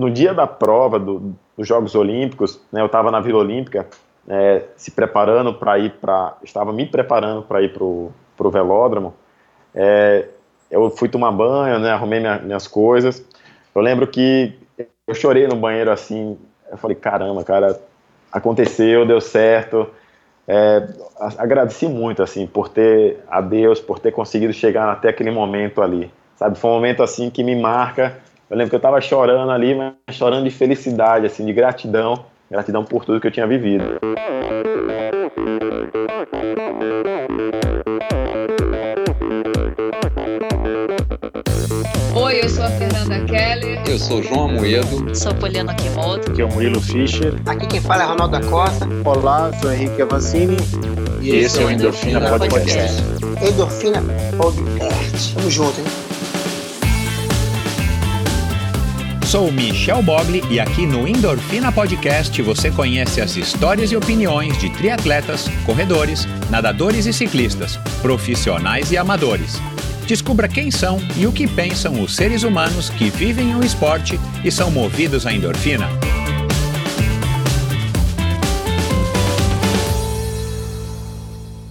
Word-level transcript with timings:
no 0.00 0.10
dia 0.10 0.32
da 0.32 0.46
prova 0.46 0.98
do, 0.98 1.34
dos 1.56 1.68
Jogos 1.68 1.94
Olímpicos, 1.94 2.58
né, 2.72 2.80
eu 2.80 2.86
estava 2.86 3.10
na 3.10 3.20
Vila 3.20 3.38
Olímpica, 3.38 3.86
é, 4.26 4.62
se 4.76 4.90
preparando 4.90 5.52
para 5.52 5.78
ir 5.78 5.92
para, 6.00 6.36
estava 6.42 6.72
me 6.72 6.86
preparando 6.86 7.42
para 7.42 7.60
ir 7.62 7.72
para 7.72 7.84
o 7.84 8.50
velódromo. 8.50 9.14
É, 9.74 10.26
eu 10.70 10.88
fui 10.90 11.08
tomar 11.08 11.30
banho, 11.32 11.78
né, 11.78 11.90
arrumei 11.90 12.18
minha, 12.18 12.38
minhas 12.38 12.66
coisas. 12.66 13.22
Eu 13.74 13.82
lembro 13.82 14.06
que 14.06 14.54
eu 15.06 15.14
chorei 15.14 15.46
no 15.46 15.56
banheiro 15.56 15.90
assim. 15.90 16.38
Eu 16.70 16.78
falei, 16.78 16.96
caramba, 16.96 17.44
cara, 17.44 17.78
aconteceu, 18.32 19.04
deu 19.04 19.20
certo. 19.20 19.86
É, 20.48 20.88
agradeci 21.36 21.86
muito 21.86 22.22
assim 22.22 22.46
por 22.46 22.68
ter 22.68 23.18
a 23.28 23.40
Deus, 23.40 23.80
por 23.80 23.98
ter 23.98 24.12
conseguido 24.12 24.52
chegar 24.52 24.90
até 24.90 25.10
aquele 25.10 25.30
momento 25.30 25.82
ali. 25.82 26.10
Sabe, 26.36 26.58
foi 26.58 26.70
um 26.70 26.74
momento 26.74 27.02
assim 27.02 27.28
que 27.28 27.44
me 27.44 27.54
marca. 27.54 28.18
Eu 28.50 28.56
lembro 28.56 28.70
que 28.70 28.74
eu 28.74 28.78
estava 28.78 29.00
chorando 29.00 29.52
ali, 29.52 29.76
mas 29.76 29.94
chorando 30.10 30.42
de 30.42 30.50
felicidade, 30.50 31.24
assim, 31.24 31.46
de 31.46 31.52
gratidão, 31.52 32.24
gratidão 32.50 32.84
por 32.84 33.04
tudo 33.04 33.20
que 33.20 33.28
eu 33.28 33.30
tinha 33.30 33.46
vivido. 33.46 33.84
Oi, 42.16 42.40
eu 42.42 42.48
sou 42.48 42.64
a 42.64 42.70
Fernanda 42.70 43.24
Keller. 43.24 43.80
Eu 43.88 43.98
sou 44.00 44.20
João 44.20 44.48
Amoedo. 44.48 45.14
Sou 45.14 45.32
Poliana 45.36 45.72
Kimoto. 45.76 46.32
Aqui 46.32 46.42
é 46.42 46.44
o 46.44 46.52
Murilo 46.52 46.80
Fischer. 46.80 47.34
Aqui 47.46 47.68
quem 47.68 47.80
fala 47.80 48.02
é 48.02 48.06
Ronaldo 48.06 48.36
da 48.36 48.44
Costa. 48.44 48.84
Olá, 49.04 49.52
sou 49.60 49.72
Henrique 49.72 50.02
Avancini. 50.02 50.56
E, 51.20 51.36
esse, 51.36 51.38
esse 51.38 51.62
é 51.62 51.66
o 51.66 51.70
Endorfina, 51.70 52.18
Endorfina 52.18 52.48
Podcast. 52.48 53.02
Podcast. 53.02 53.52
Endorfina 53.52 54.02
Podcast. 54.36 55.34
Tamo 55.36 55.50
junto, 55.52 55.78
hein? 55.78 56.09
Sou 59.30 59.52
Michel 59.52 60.02
Bogli 60.02 60.42
e 60.50 60.58
aqui 60.58 60.84
no 60.84 61.06
Endorfina 61.06 61.70
Podcast 61.70 62.42
você 62.42 62.68
conhece 62.68 63.20
as 63.20 63.36
histórias 63.36 63.92
e 63.92 63.96
opiniões 63.96 64.58
de 64.58 64.68
triatletas, 64.70 65.46
corredores, 65.64 66.26
nadadores 66.50 67.06
e 67.06 67.12
ciclistas, 67.12 67.76
profissionais 68.02 68.90
e 68.90 68.96
amadores. 68.96 69.60
Descubra 70.04 70.48
quem 70.48 70.72
são 70.72 70.98
e 71.16 71.28
o 71.28 71.32
que 71.32 71.46
pensam 71.46 72.02
os 72.02 72.16
seres 72.16 72.42
humanos 72.42 72.90
que 72.90 73.08
vivem 73.08 73.54
o 73.54 73.64
esporte 73.64 74.18
e 74.44 74.50
são 74.50 74.68
movidos 74.68 75.24
à 75.24 75.32
endorfina. 75.32 75.88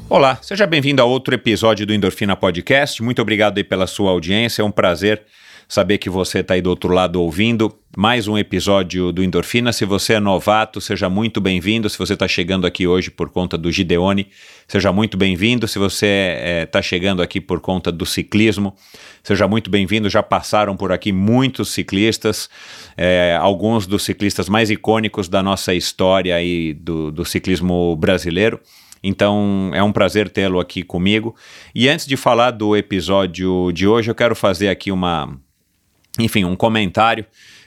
Olá, 0.10 0.40
seja 0.42 0.66
bem-vindo 0.66 1.02
a 1.02 1.06
outro 1.06 1.36
episódio 1.36 1.86
do 1.86 1.94
Endorfina 1.94 2.38
Podcast. 2.38 3.04
Muito 3.04 3.22
obrigado 3.22 3.62
pela 3.66 3.86
sua 3.86 4.12
audiência. 4.12 4.62
É 4.62 4.66
um 4.66 4.72
prazer 4.72 5.22
saber 5.70 6.00
que 6.00 6.10
você 6.10 6.40
está 6.40 6.56
aí 6.56 6.62
do 6.64 6.70
outro 6.72 6.92
lado 6.92 7.22
ouvindo 7.22 7.72
mais 7.96 8.28
um 8.28 8.36
episódio 8.36 9.12
do 9.12 9.24
Endorfina. 9.24 9.72
Se 9.72 9.86
você 9.86 10.14
é 10.14 10.20
novato, 10.20 10.82
seja 10.82 11.08
muito 11.10 11.40
bem-vindo. 11.40 11.88
Se 11.88 11.98
você 11.98 12.14
está 12.14 12.28
chegando 12.28 12.66
aqui 12.66 12.88
hoje 12.88 13.12
por 13.12 13.30
conta 13.30 13.56
do 13.56 13.72
Gideone, 13.72 14.28
seja 14.68 14.92
muito 14.92 15.16
bem-vindo. 15.16 15.68
Se 15.68 15.78
você 15.78 16.64
está 16.64 16.80
é, 16.80 16.82
chegando 16.82 17.22
aqui 17.22 17.40
por 17.40 17.60
conta 17.60 17.92
do 17.92 18.04
ciclismo, 18.04 18.76
seja 19.22 19.48
muito 19.48 19.70
bem-vindo. 19.70 20.10
Já 20.10 20.24
passaram 20.24 20.76
por 20.76 20.92
aqui 20.92 21.12
muitos 21.12 21.70
ciclistas, 21.70 22.50
é, 22.98 23.38
alguns 23.40 23.86
dos 23.86 24.02
ciclistas 24.02 24.50
mais 24.50 24.72
icônicos 24.72 25.30
da 25.30 25.44
nossa 25.44 25.76
história 25.76 26.42
e 26.42 26.74
do, 26.74 27.12
do 27.12 27.24
ciclismo 27.24 27.96
brasileiro. 27.96 28.60
Então 29.04 29.70
é 29.76 29.84
um 29.84 29.92
prazer 29.92 30.30
tê-lo 30.30 30.60
aqui 30.60 30.82
comigo. 30.82 31.36
E 31.76 31.88
antes 31.88 32.08
de 32.08 32.18
falar 32.18 32.50
do 32.50 32.76
episódio 32.76 33.72
de 33.72 33.88
hoje, 33.88 34.10
eu 34.10 34.16
quero 34.16 34.36
fazer 34.36 34.70
aqui 34.70 34.92
uma 34.92 35.40
enfim, 36.20 36.44
um 36.44 36.56
comentário 36.56 37.26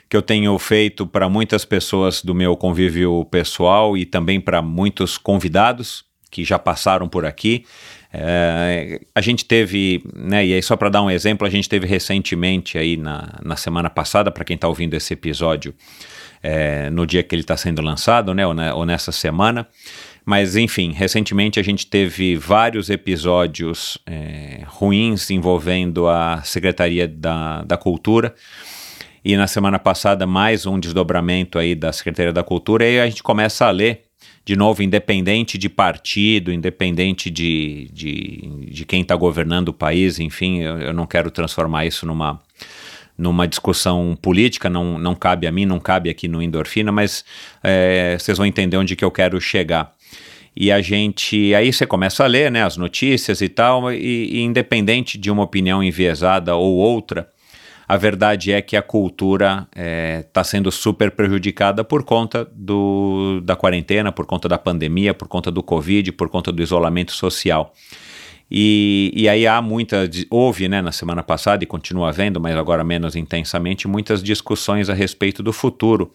que 0.09 0.15
eu 0.15 0.21
tenho 0.21 0.57
feito 0.59 1.07
para 1.07 1.27
muitas 1.27 1.65
pessoas 1.65 2.21
do 2.21 2.35
meu 2.35 2.55
convívio 2.55 3.25
pessoal 3.25 3.97
e 3.97 4.05
também 4.05 4.39
para 4.39 4.61
muitos 4.61 5.17
convidados 5.17 6.05
que 6.29 6.43
já 6.43 6.59
passaram 6.59 7.07
por 7.07 7.25
aqui. 7.25 7.65
É, 8.11 9.01
a 9.15 9.21
gente 9.21 9.43
teve, 9.43 10.03
né, 10.15 10.45
e 10.45 10.53
aí 10.53 10.61
só 10.61 10.75
para 10.75 10.89
dar 10.89 11.01
um 11.01 11.09
exemplo, 11.09 11.47
a 11.47 11.49
gente 11.49 11.67
teve 11.67 11.87
recentemente 11.87 12.77
aí 12.77 12.95
na, 12.95 13.39
na 13.43 13.55
semana 13.55 13.89
passada, 13.89 14.29
para 14.29 14.43
quem 14.43 14.53
está 14.53 14.67
ouvindo 14.67 14.93
esse 14.93 15.13
episódio, 15.13 15.73
é, 16.43 16.91
no 16.91 17.07
dia 17.07 17.23
que 17.23 17.33
ele 17.33 17.41
está 17.41 17.57
sendo 17.57 17.81
lançado, 17.81 18.35
né, 18.35 18.45
ou, 18.45 18.53
ou 18.75 18.85
nessa 18.85 19.11
semana, 19.11 19.67
mas, 20.25 20.55
enfim, 20.55 20.91
recentemente 20.91 21.59
a 21.59 21.63
gente 21.63 21.85
teve 21.85 22.35
vários 22.35 22.89
episódios 22.89 23.97
é, 24.05 24.61
ruins 24.67 25.29
envolvendo 25.29 26.07
a 26.07 26.41
Secretaria 26.43 27.07
da, 27.07 27.63
da 27.63 27.77
Cultura. 27.77 28.33
E 29.25 29.35
na 29.35 29.47
semana 29.47 29.79
passada, 29.79 30.25
mais 30.25 30.65
um 30.65 30.79
desdobramento 30.79 31.59
aí 31.59 31.75
da 31.75 31.91
Secretaria 31.91 32.33
da 32.33 32.43
Cultura. 32.43 32.85
E 32.85 32.99
a 32.99 33.05
gente 33.07 33.23
começa 33.23 33.65
a 33.65 33.71
ler, 33.71 34.03
de 34.45 34.55
novo, 34.55 34.81
independente 34.81 35.57
de 35.57 35.67
partido, 35.69 36.53
independente 36.53 37.29
de, 37.29 37.89
de, 37.93 38.67
de 38.69 38.85
quem 38.85 39.01
está 39.01 39.15
governando 39.15 39.69
o 39.69 39.73
país, 39.73 40.19
enfim, 40.19 40.61
eu, 40.61 40.77
eu 40.79 40.93
não 40.93 41.05
quero 41.05 41.31
transformar 41.31 41.85
isso 41.85 42.05
numa 42.05 42.39
numa 43.15 43.47
discussão 43.47 44.17
política, 44.19 44.69
não, 44.71 44.97
não 44.97 45.13
cabe 45.13 45.45
a 45.45 45.51
mim, 45.51 45.67
não 45.67 45.79
cabe 45.79 46.09
aqui 46.09 46.27
no 46.27 46.41
Endorfina, 46.41 46.91
mas 46.91 47.23
é, 47.63 48.17
vocês 48.19 48.39
vão 48.39 48.47
entender 48.47 48.75
onde 48.75 48.95
que 48.95 49.05
eu 49.05 49.11
quero 49.11 49.39
chegar. 49.39 49.93
E 50.55 50.71
a 50.71 50.81
gente. 50.81 51.53
Aí 51.55 51.73
você 51.73 51.85
começa 51.85 52.23
a 52.23 52.27
ler 52.27 52.51
né, 52.51 52.63
as 52.63 52.77
notícias 52.77 53.41
e 53.41 53.49
tal, 53.49 53.91
e, 53.91 53.97
e 53.97 54.41
independente 54.41 55.17
de 55.17 55.31
uma 55.31 55.43
opinião 55.43 55.83
enviesada 55.83 56.55
ou 56.55 56.75
outra, 56.75 57.27
a 57.87 57.97
verdade 57.97 58.51
é 58.51 58.61
que 58.61 58.77
a 58.77 58.81
cultura 58.81 59.67
está 59.71 59.81
é, 59.81 60.23
tá 60.31 60.43
sendo 60.43 60.71
super 60.71 61.11
prejudicada 61.11 61.83
por 61.83 62.03
conta 62.03 62.47
do, 62.53 63.41
da 63.43 63.55
quarentena, 63.55 64.11
por 64.11 64.25
conta 64.25 64.47
da 64.47 64.57
pandemia, 64.57 65.13
por 65.13 65.27
conta 65.27 65.51
do 65.51 65.61
Covid, 65.61 66.11
por 66.13 66.29
conta 66.29 66.51
do 66.51 66.61
isolamento 66.61 67.11
social. 67.11 67.73
E, 68.49 69.11
e 69.15 69.27
aí 69.27 69.47
há 69.47 69.61
muita, 69.61 70.09
houve 70.29 70.67
né, 70.67 70.81
na 70.81 70.91
semana 70.91 71.23
passada 71.23 71.63
e 71.63 71.67
continua 71.67 72.09
havendo, 72.09 72.39
mas 72.39 72.55
agora 72.55 72.83
menos 72.83 73.15
intensamente, 73.15 73.87
muitas 73.87 74.21
discussões 74.21 74.89
a 74.89 74.93
respeito 74.93 75.41
do 75.41 75.51
futuro 75.51 76.11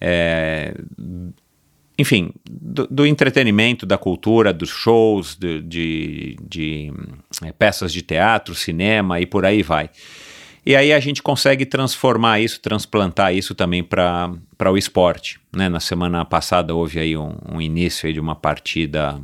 é, 0.00 0.74
enfim, 2.00 2.32
do, 2.50 2.86
do, 2.86 3.06
entretenimento, 3.06 3.84
da 3.84 3.98
cultura, 3.98 4.54
dos 4.54 4.70
shows, 4.70 5.36
de, 5.36 5.60
de, 5.60 6.36
de 6.48 6.92
é, 7.44 7.52
peças 7.52 7.92
de 7.92 8.00
teatro, 8.00 8.54
cinema 8.54 9.20
e 9.20 9.26
por 9.26 9.44
aí 9.44 9.62
vai. 9.62 9.90
E 10.64 10.74
aí 10.74 10.94
a 10.94 11.00
gente 11.00 11.22
consegue 11.22 11.66
transformar 11.66 12.40
isso, 12.40 12.58
transplantar 12.58 13.34
isso 13.34 13.54
também 13.54 13.84
para 13.84 14.32
o 14.70 14.78
esporte. 14.78 15.38
Né? 15.54 15.68
Na 15.68 15.78
semana 15.78 16.24
passada 16.24 16.74
houve 16.74 16.98
aí 16.98 17.16
um, 17.18 17.36
um 17.52 17.60
início 17.60 18.06
aí 18.06 18.14
de 18.14 18.20
uma 18.20 18.34
partida 18.34 19.20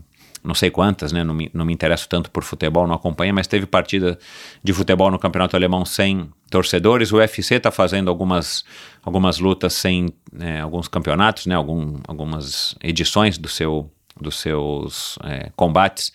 não 0.46 0.54
sei 0.54 0.70
quantas, 0.70 1.10
né? 1.10 1.24
Não 1.24 1.34
me, 1.34 1.50
não 1.52 1.64
me 1.64 1.72
interesso 1.72 2.08
tanto 2.08 2.30
por 2.30 2.44
futebol, 2.44 2.86
não 2.86 2.94
acompanho, 2.94 3.34
mas 3.34 3.46
teve 3.46 3.66
partida 3.66 4.16
de 4.62 4.72
futebol 4.72 5.10
no 5.10 5.18
Campeonato 5.18 5.56
Alemão 5.56 5.84
sem 5.84 6.30
torcedores. 6.48 7.12
O 7.12 7.16
UFC 7.16 7.56
está 7.56 7.70
fazendo 7.72 8.08
algumas, 8.08 8.64
algumas 9.02 9.38
lutas 9.38 9.74
sem 9.74 10.08
né, 10.32 10.60
alguns 10.62 10.86
campeonatos, 10.86 11.46
né? 11.46 11.54
Algum, 11.56 11.98
algumas 12.06 12.76
edições 12.82 13.36
do 13.36 13.48
seu, 13.48 13.90
dos 14.20 14.38
seus 14.38 15.18
é, 15.24 15.50
combates 15.56 16.12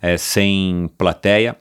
é, 0.00 0.16
sem 0.16 0.88
plateia. 0.96 1.56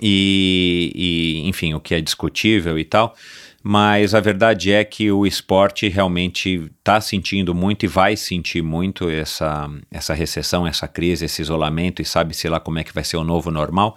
E, 0.00 0.92
e, 0.94 1.48
enfim, 1.48 1.74
o 1.74 1.80
que 1.80 1.94
é 1.94 2.00
discutível 2.00 2.78
e 2.78 2.84
tal 2.84 3.14
mas 3.62 4.14
a 4.14 4.20
verdade 4.20 4.72
é 4.72 4.84
que 4.84 5.10
o 5.10 5.26
esporte 5.26 5.88
realmente 5.88 6.70
está 6.78 7.00
sentindo 7.00 7.54
muito 7.54 7.84
e 7.84 7.88
vai 7.88 8.16
sentir 8.16 8.62
muito 8.62 9.10
essa, 9.10 9.68
essa 9.90 10.14
recessão, 10.14 10.66
essa 10.66 10.86
crise, 10.86 11.24
esse 11.24 11.42
isolamento, 11.42 12.00
e 12.00 12.04
sabe-se 12.04 12.48
lá 12.48 12.60
como 12.60 12.78
é 12.78 12.84
que 12.84 12.94
vai 12.94 13.02
ser 13.02 13.16
o 13.16 13.24
novo 13.24 13.50
normal. 13.50 13.96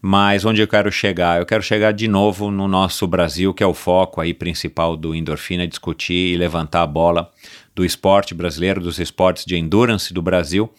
Mas 0.00 0.44
onde 0.44 0.60
eu 0.60 0.68
quero 0.68 0.90
chegar? 0.90 1.38
Eu 1.38 1.46
quero 1.46 1.62
chegar 1.62 1.92
de 1.92 2.08
novo 2.08 2.50
no 2.50 2.68
nosso 2.68 3.06
Brasil, 3.06 3.52
que 3.52 3.62
é 3.62 3.66
o 3.66 3.74
foco 3.74 4.20
aí 4.20 4.32
principal 4.32 4.96
do 4.96 5.14
Endorfina, 5.14 5.66
discutir 5.66 6.34
e 6.34 6.36
levantar 6.36 6.82
a 6.82 6.86
bola 6.86 7.30
do 7.74 7.84
esporte 7.84 8.34
brasileiro, 8.34 8.80
dos 8.80 8.98
esportes 8.98 9.44
de 9.44 9.56
endurance 9.56 10.12
do 10.12 10.22
Brasil. 10.22 10.72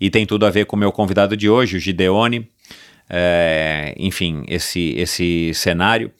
E 0.00 0.08
tem 0.08 0.24
tudo 0.24 0.46
a 0.46 0.50
ver 0.50 0.64
com 0.64 0.76
o 0.76 0.78
meu 0.78 0.92
convidado 0.92 1.36
de 1.36 1.48
hoje, 1.48 1.76
o 1.76 1.80
Gideone. 1.80 2.48
É, 3.08 3.94
enfim, 3.98 4.44
esse, 4.48 4.94
esse 4.96 5.52
cenário 5.52 6.10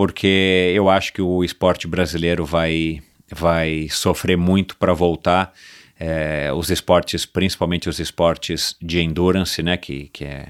porque 0.00 0.72
eu 0.74 0.88
acho 0.88 1.12
que 1.12 1.20
o 1.20 1.44
esporte 1.44 1.86
brasileiro 1.86 2.46
vai, 2.46 3.02
vai 3.30 3.86
sofrer 3.90 4.34
muito 4.34 4.74
para 4.78 4.94
voltar. 4.94 5.52
É, 5.98 6.50
os 6.54 6.70
esportes, 6.70 7.26
principalmente 7.26 7.86
os 7.86 7.98
esportes 7.98 8.74
de 8.80 8.98
endurance, 9.02 9.62
né, 9.62 9.76
que, 9.76 10.08
que 10.10 10.24
é 10.24 10.46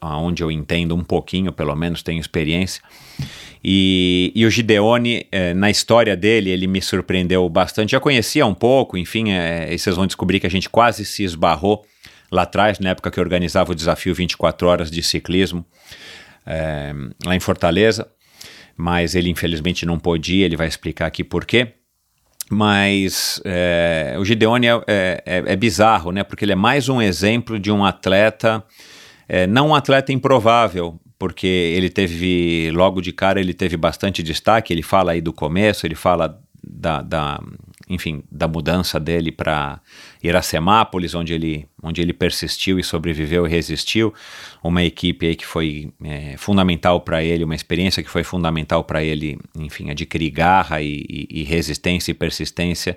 onde 0.00 0.44
eu 0.44 0.52
entendo 0.52 0.94
um 0.94 1.02
pouquinho, 1.02 1.52
pelo 1.52 1.74
menos 1.74 2.00
tenho 2.00 2.20
experiência. 2.20 2.80
E, 3.64 4.30
e 4.36 4.46
o 4.46 4.50
Gideone, 4.50 5.26
é, 5.32 5.52
na 5.52 5.68
história 5.68 6.16
dele, 6.16 6.50
ele 6.50 6.68
me 6.68 6.80
surpreendeu 6.80 7.48
bastante. 7.48 7.90
Já 7.90 7.98
conhecia 7.98 8.46
um 8.46 8.54
pouco, 8.54 8.96
enfim, 8.96 9.32
é, 9.32 9.76
vocês 9.76 9.96
vão 9.96 10.06
descobrir 10.06 10.38
que 10.38 10.46
a 10.46 10.50
gente 10.50 10.70
quase 10.70 11.04
se 11.04 11.24
esbarrou 11.24 11.84
lá 12.30 12.42
atrás, 12.42 12.78
na 12.78 12.90
época 12.90 13.10
que 13.10 13.18
eu 13.18 13.24
organizava 13.24 13.72
o 13.72 13.74
desafio 13.74 14.14
24 14.14 14.68
horas 14.68 14.92
de 14.92 15.02
ciclismo, 15.02 15.66
é, 16.46 16.94
lá 17.26 17.34
em 17.34 17.40
Fortaleza. 17.40 18.06
Mas 18.76 19.14
ele 19.14 19.30
infelizmente 19.30 19.86
não 19.86 19.98
pôde 19.98 20.36
ir, 20.36 20.42
ele 20.42 20.56
vai 20.56 20.66
explicar 20.66 21.06
aqui 21.06 21.22
por 21.22 21.44
quê. 21.44 21.74
Mas 22.50 23.40
é, 23.44 24.16
o 24.18 24.24
Gideone 24.24 24.66
é, 24.66 24.82
é, 24.86 25.22
é, 25.24 25.56
bizarro, 25.56 26.12
né? 26.12 26.22
Porque 26.22 26.44
ele 26.44 26.52
é 26.52 26.56
mais 26.56 26.88
um 26.88 27.00
exemplo 27.00 27.58
de 27.58 27.70
um 27.70 27.84
atleta, 27.84 28.62
é, 29.28 29.46
não 29.46 29.68
um 29.68 29.74
atleta 29.74 30.12
improvável, 30.12 31.00
porque 31.18 31.46
ele 31.46 31.88
teve, 31.88 32.70
logo 32.72 33.00
de 33.00 33.12
cara, 33.12 33.40
ele 33.40 33.54
teve 33.54 33.76
bastante 33.76 34.22
destaque. 34.22 34.72
Ele 34.72 34.82
fala 34.82 35.12
aí 35.12 35.20
do 35.20 35.32
começo, 35.32 35.86
ele 35.86 35.94
fala 35.94 36.38
da, 36.62 37.00
da 37.00 37.40
enfim, 37.92 38.24
da 38.30 38.48
mudança 38.48 38.98
dele 38.98 39.30
para 39.30 39.80
Iracemápolis, 40.22 41.14
onde 41.14 41.34
ele, 41.34 41.68
onde 41.82 42.00
ele 42.00 42.14
persistiu 42.14 42.78
e 42.78 42.84
sobreviveu 42.84 43.46
e 43.46 43.50
resistiu. 43.50 44.14
Uma 44.64 44.82
equipe 44.82 45.26
aí 45.26 45.36
que 45.36 45.44
foi 45.44 45.92
é, 46.02 46.36
fundamental 46.38 47.00
para 47.02 47.22
ele, 47.22 47.44
uma 47.44 47.54
experiência 47.54 48.02
que 48.02 48.08
foi 48.08 48.24
fundamental 48.24 48.82
para 48.82 49.04
ele, 49.04 49.38
enfim, 49.58 49.90
adquirir 49.90 50.30
garra 50.30 50.80
e, 50.80 51.04
e, 51.08 51.40
e, 51.40 51.42
resistência 51.42 52.12
e 52.12 52.14
persistência. 52.14 52.96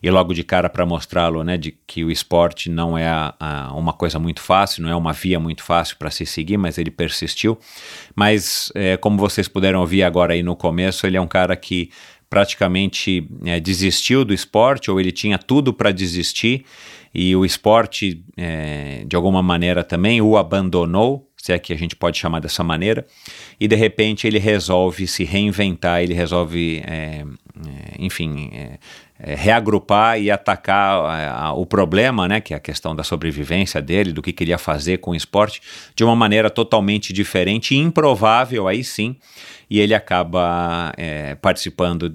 E 0.00 0.08
logo 0.10 0.32
de 0.32 0.44
cara 0.44 0.68
para 0.68 0.86
mostrá-lo, 0.86 1.42
né, 1.42 1.56
de 1.56 1.76
que 1.86 2.04
o 2.04 2.10
esporte 2.10 2.70
não 2.70 2.96
é 2.96 3.08
a, 3.08 3.34
a, 3.40 3.74
uma 3.74 3.92
coisa 3.92 4.18
muito 4.20 4.40
fácil, 4.40 4.82
não 4.82 4.90
é 4.90 4.94
uma 4.94 5.12
via 5.12 5.40
muito 5.40 5.64
fácil 5.64 5.96
para 5.96 6.10
se 6.10 6.24
seguir, 6.24 6.56
mas 6.56 6.78
ele 6.78 6.90
persistiu. 6.90 7.58
Mas, 8.14 8.70
é, 8.76 8.96
como 8.96 9.16
vocês 9.18 9.48
puderam 9.48 9.80
ouvir 9.80 10.04
agora 10.04 10.34
aí 10.34 10.42
no 10.42 10.54
começo, 10.54 11.04
ele 11.04 11.16
é 11.16 11.20
um 11.20 11.26
cara 11.26 11.56
que 11.56 11.90
praticamente 12.28 13.28
é, 13.44 13.60
desistiu 13.60 14.24
do 14.24 14.34
esporte 14.34 14.90
ou 14.90 15.00
ele 15.00 15.12
tinha 15.12 15.38
tudo 15.38 15.72
para 15.72 15.92
desistir 15.92 16.64
e 17.18 17.34
o 17.34 17.46
esporte 17.46 18.22
é, 18.36 19.02
de 19.06 19.16
alguma 19.16 19.42
maneira 19.42 19.82
também 19.82 20.20
o 20.20 20.36
abandonou, 20.36 21.26
se 21.34 21.50
é 21.50 21.58
que 21.58 21.72
a 21.72 21.76
gente 21.76 21.96
pode 21.96 22.18
chamar 22.18 22.40
dessa 22.40 22.62
maneira, 22.62 23.06
e 23.58 23.66
de 23.66 23.74
repente 23.74 24.26
ele 24.26 24.38
resolve 24.38 25.06
se 25.06 25.24
reinventar, 25.24 26.02
ele 26.02 26.12
resolve, 26.12 26.82
é, 26.84 27.24
é 27.24 27.24
enfim, 27.98 28.50
é, 28.52 28.78
é, 29.18 29.34
reagrupar 29.34 30.20
e 30.20 30.30
atacar 30.30 31.00
a, 31.00 31.44
a, 31.46 31.52
o 31.54 31.64
problema, 31.64 32.28
né, 32.28 32.38
que 32.38 32.52
é 32.52 32.56
a 32.58 32.60
questão 32.60 32.94
da 32.94 33.02
sobrevivência 33.02 33.80
dele, 33.80 34.12
do 34.12 34.20
que 34.20 34.30
queria 34.30 34.58
fazer 34.58 34.98
com 34.98 35.12
o 35.12 35.16
esporte, 35.16 35.62
de 35.94 36.04
uma 36.04 36.14
maneira 36.14 36.50
totalmente 36.50 37.14
diferente 37.14 37.74
improvável, 37.74 38.68
aí 38.68 38.84
sim, 38.84 39.16
e 39.68 39.80
ele 39.80 39.94
acaba 39.94 40.92
é, 40.96 41.34
participando, 41.34 42.14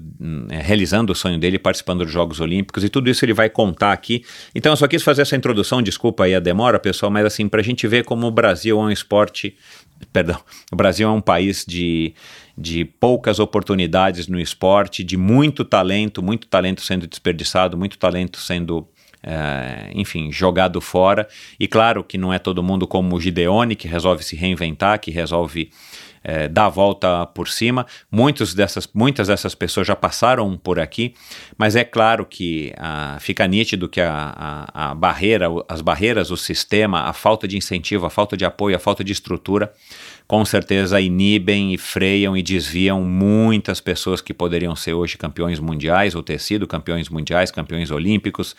é, 0.50 0.58
realizando 0.58 1.12
o 1.12 1.14
sonho 1.14 1.38
dele, 1.38 1.58
participando 1.58 2.04
dos 2.04 2.12
Jogos 2.12 2.40
Olímpicos, 2.40 2.82
e 2.82 2.88
tudo 2.88 3.10
isso 3.10 3.24
ele 3.24 3.34
vai 3.34 3.50
contar 3.50 3.92
aqui. 3.92 4.24
Então 4.54 4.72
eu 4.72 4.76
só 4.76 4.88
quis 4.88 5.02
fazer 5.02 5.22
essa 5.22 5.36
introdução, 5.36 5.82
desculpa 5.82 6.24
aí 6.24 6.34
a 6.34 6.40
demora, 6.40 6.78
pessoal, 6.78 7.10
mas 7.10 7.26
assim, 7.26 7.48
para 7.48 7.60
a 7.60 7.64
gente 7.64 7.86
ver 7.86 8.04
como 8.04 8.26
o 8.26 8.30
Brasil 8.30 8.78
é 8.78 8.82
um 8.82 8.90
esporte, 8.90 9.56
perdão, 10.12 10.40
o 10.72 10.76
Brasil 10.76 11.08
é 11.08 11.12
um 11.12 11.20
país 11.20 11.64
de 11.66 12.14
de 12.56 12.84
poucas 12.84 13.38
oportunidades 13.38 14.28
no 14.28 14.38
esporte, 14.38 15.02
de 15.02 15.16
muito 15.16 15.64
talento, 15.64 16.22
muito 16.22 16.46
talento 16.46 16.82
sendo 16.82 17.06
desperdiçado, 17.06 17.78
muito 17.78 17.96
talento 17.96 18.38
sendo 18.38 18.86
é, 19.22 19.90
enfim, 19.94 20.32
jogado 20.32 20.80
fora. 20.80 21.28
E 21.58 21.68
claro 21.68 22.02
que 22.02 22.18
não 22.18 22.32
é 22.32 22.38
todo 22.38 22.62
mundo 22.62 22.86
como 22.86 23.14
o 23.14 23.20
Gideone, 23.20 23.76
que 23.76 23.86
resolve 23.86 24.24
se 24.24 24.34
reinventar, 24.34 24.98
que 24.98 25.10
resolve 25.10 25.70
é, 26.24 26.48
dar 26.48 26.66
a 26.66 26.68
volta 26.68 27.26
por 27.26 27.48
cima. 27.48 27.86
Muitos 28.10 28.54
dessas, 28.54 28.88
muitas 28.94 29.28
dessas 29.28 29.54
pessoas 29.54 29.86
já 29.86 29.96
passaram 29.96 30.56
por 30.56 30.78
aqui, 30.78 31.14
mas 31.56 31.76
é 31.76 31.84
claro 31.84 32.24
que 32.26 32.72
ah, 32.76 33.16
fica 33.20 33.46
nítido 33.46 33.88
que 33.88 34.00
a, 34.00 34.68
a, 34.74 34.90
a 34.90 34.94
barreira, 34.94 35.46
as 35.68 35.80
barreiras, 35.80 36.30
o 36.30 36.36
sistema, 36.36 37.02
a 37.02 37.12
falta 37.12 37.46
de 37.48 37.56
incentivo, 37.56 38.06
a 38.06 38.10
falta 38.10 38.36
de 38.36 38.44
apoio, 38.44 38.76
a 38.76 38.78
falta 38.78 39.02
de 39.02 39.12
estrutura 39.12 39.72
com 40.26 40.44
certeza 40.44 41.00
inibem 41.00 41.74
e 41.74 41.78
freiam 41.78 42.36
e 42.36 42.42
desviam 42.42 43.02
muitas 43.02 43.80
pessoas 43.80 44.20
que 44.20 44.32
poderiam 44.32 44.74
ser 44.74 44.94
hoje 44.94 45.18
campeões 45.18 45.58
mundiais 45.58 46.14
ou 46.14 46.22
ter 46.22 46.38
sido 46.38 46.66
campeões 46.66 47.08
mundiais, 47.08 47.50
campeões 47.50 47.90
olímpicos. 47.90 48.56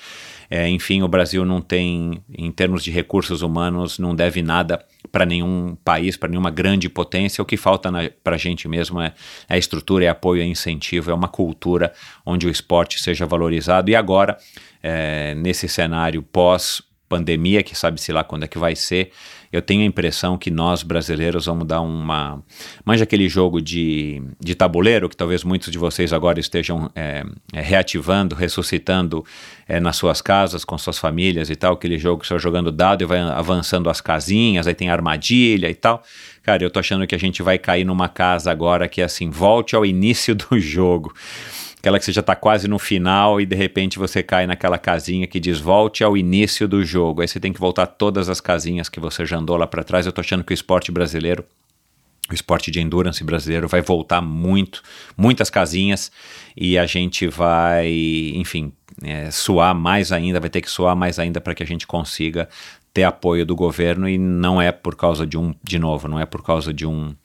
É, 0.50 0.68
enfim, 0.70 1.02
o 1.02 1.08
Brasil 1.08 1.44
não 1.46 1.62
tem, 1.62 2.22
em 2.38 2.52
termos 2.52 2.84
de 2.84 2.92
recursos 2.92 3.42
humanos, 3.42 3.98
não 3.98 4.16
deve 4.16 4.42
nada 4.42 4.86
para 5.12 5.26
nenhum 5.26 5.76
país, 5.84 6.16
para 6.16 6.30
nenhuma 6.30 6.52
grande 6.52 6.90
potência. 6.90 7.42
O 7.42 7.46
que 7.46 7.58
falta 7.58 7.90
para 8.24 8.36
a 8.36 8.40
gente 8.40 8.68
mesmo 8.68 9.02
é, 9.02 9.14
é 9.50 9.58
estrutura, 9.58 10.06
é 10.06 10.10
apoio, 10.10 10.42
é 10.42 10.46
incentivo, 10.46 11.12
é 11.12 11.14
uma 11.14 11.28
cultura 11.28 11.92
onde 12.26 12.46
o 12.46 12.50
esporte 12.50 13.02
seja 13.02 13.26
valorizado. 13.26 13.90
E 13.90 13.96
agora, 13.96 14.38
é, 14.82 15.34
nesse 15.36 15.68
cenário 15.68 16.22
pós 16.22 16.84
pandemia, 17.14 17.62
que 17.62 17.76
sabe-se 17.76 18.12
lá 18.12 18.24
quando 18.24 18.44
é 18.44 18.48
que 18.48 18.58
vai 18.58 18.76
ser, 18.76 19.12
eu 19.54 19.62
tenho 19.62 19.84
a 19.84 19.86
impressão 19.86 20.36
que 20.36 20.50
nós 20.50 20.82
brasileiros 20.82 21.46
vamos 21.46 21.68
dar 21.68 21.80
uma. 21.80 22.44
Manja 22.84 23.04
aquele 23.04 23.30
jogo 23.30 23.62
de, 23.62 24.20
de 24.40 24.56
tabuleiro 24.56 25.08
que 25.08 25.16
talvez 25.16 25.44
muitos 25.44 25.72
de 25.72 25.78
vocês 25.78 26.12
agora 26.12 26.40
estejam 26.40 26.90
é, 26.96 27.24
é, 27.54 27.62
reativando, 27.62 28.34
ressuscitando 28.34 29.24
é, 29.68 29.80
nas 29.80 29.96
suas 29.96 30.24
casas, 30.24 30.66
com 30.66 30.76
suas 30.76 30.98
famílias 30.98 31.52
e 31.52 31.56
tal. 31.56 31.74
Aquele 31.74 32.00
jogo 32.00 32.22
que 32.22 32.28
você 32.28 32.34
vai 32.34 32.42
jogando 32.42 32.72
dado 32.72 33.04
e 33.04 33.06
vai 33.06 33.20
avançando 33.20 33.92
as 33.92 34.02
casinhas, 34.02 34.66
aí 34.66 34.74
tem 34.74 34.90
armadilha 34.90 35.70
e 35.70 35.76
tal. 35.76 36.02
Cara, 36.42 36.64
eu 36.64 36.72
tô 36.72 36.80
achando 36.80 37.06
que 37.06 37.14
a 37.14 37.20
gente 37.20 37.44
vai 37.44 37.60
cair 37.60 37.86
numa 37.86 38.10
casa 38.10 38.52
agora 38.52 38.88
que 38.88 39.02
é 39.02 39.04
assim, 39.04 39.30
volte 39.30 39.76
ao 39.76 39.86
início 39.86 40.34
do 40.34 40.58
jogo 40.60 41.14
aquela 41.84 42.00
que 42.00 42.06
você 42.06 42.14
já 42.14 42.22
está 42.22 42.34
quase 42.34 42.66
no 42.66 42.80
final 42.80 43.42
e 43.42 43.46
de 43.46 43.58
repente 43.58 44.00
você 44.00 44.24
cai 44.24 44.48
naquela 44.48 44.78
casinha 44.78 45.28
que 45.28 45.38
diz 45.38 45.60
volte 45.60 46.02
ao 46.02 46.16
início 46.16 46.66
do 46.66 46.82
jogo. 46.82 47.22
Aí 47.22 47.28
você 47.28 47.42
tem 47.42 47.52
que 47.52 47.60
voltar 47.60 47.86
todas 47.88 48.30
as 48.30 48.40
casinhas 48.40 48.88
que 48.88 49.02
você 49.02 49.26
já 49.26 49.38
andou 49.38 49.58
lá 49.58 49.68
para 49.68 49.84
trás. 49.84 50.06
Eu 50.06 50.12
estou 50.12 50.22
achando 50.22 50.46
que 50.46 50.54
o 50.54 50.56
esporte 50.56 50.94
brasileiro 50.94 51.44
o 52.32 52.34
esporte 52.34 52.72
de 52.72 52.80
endurance 52.80 53.22
brasileiro 53.22 53.68
vai 53.68 53.82
voltar 53.82 54.22
muito, 54.22 54.82
muitas 55.18 55.50
casinhas 55.50 56.10
e 56.56 56.78
a 56.78 56.86
gente 56.86 57.28
vai, 57.28 57.92
enfim, 58.34 58.72
é, 59.04 59.30
suar 59.30 59.76
mais 59.76 60.10
ainda, 60.10 60.40
vai 60.40 60.50
ter 60.50 60.62
que 60.62 60.72
suar 60.72 60.96
mais 60.96 61.20
ainda 61.20 61.42
para 61.42 61.54
que 61.54 61.62
a 61.62 61.66
gente 61.66 61.86
consiga 61.86 62.48
ter 62.94 63.04
apoio 63.04 63.46
do 63.46 63.56
governo 63.56 64.08
e 64.08 64.18
não 64.18 64.62
é 64.62 64.72
por 64.72 64.96
causa 64.96 65.26
de 65.26 65.36
um, 65.36 65.56
de 65.64 65.80
novo, 65.80 66.08
não 66.08 66.20
é 66.20 66.26
por 66.26 66.44
causa 66.44 66.72
de 66.72 66.86
um 66.86 67.16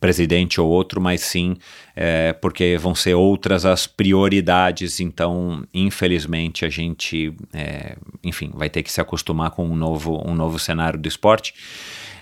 presidente 0.00 0.58
ou 0.58 0.68
outro, 0.68 1.00
mas 1.00 1.20
sim 1.20 1.56
é, 1.94 2.32
porque 2.32 2.78
vão 2.78 2.94
ser 2.94 3.14
outras 3.14 3.66
as 3.66 3.86
prioridades. 3.86 5.00
Então, 5.00 5.64
infelizmente, 5.74 6.64
a 6.64 6.70
gente, 6.70 7.34
é, 7.52 7.96
enfim, 8.24 8.50
vai 8.54 8.70
ter 8.70 8.82
que 8.82 8.90
se 8.90 9.00
acostumar 9.00 9.50
com 9.50 9.66
um 9.66 9.76
novo, 9.76 10.22
um 10.26 10.34
novo 10.34 10.58
cenário 10.58 10.98
do 10.98 11.06
esporte. 11.06 11.52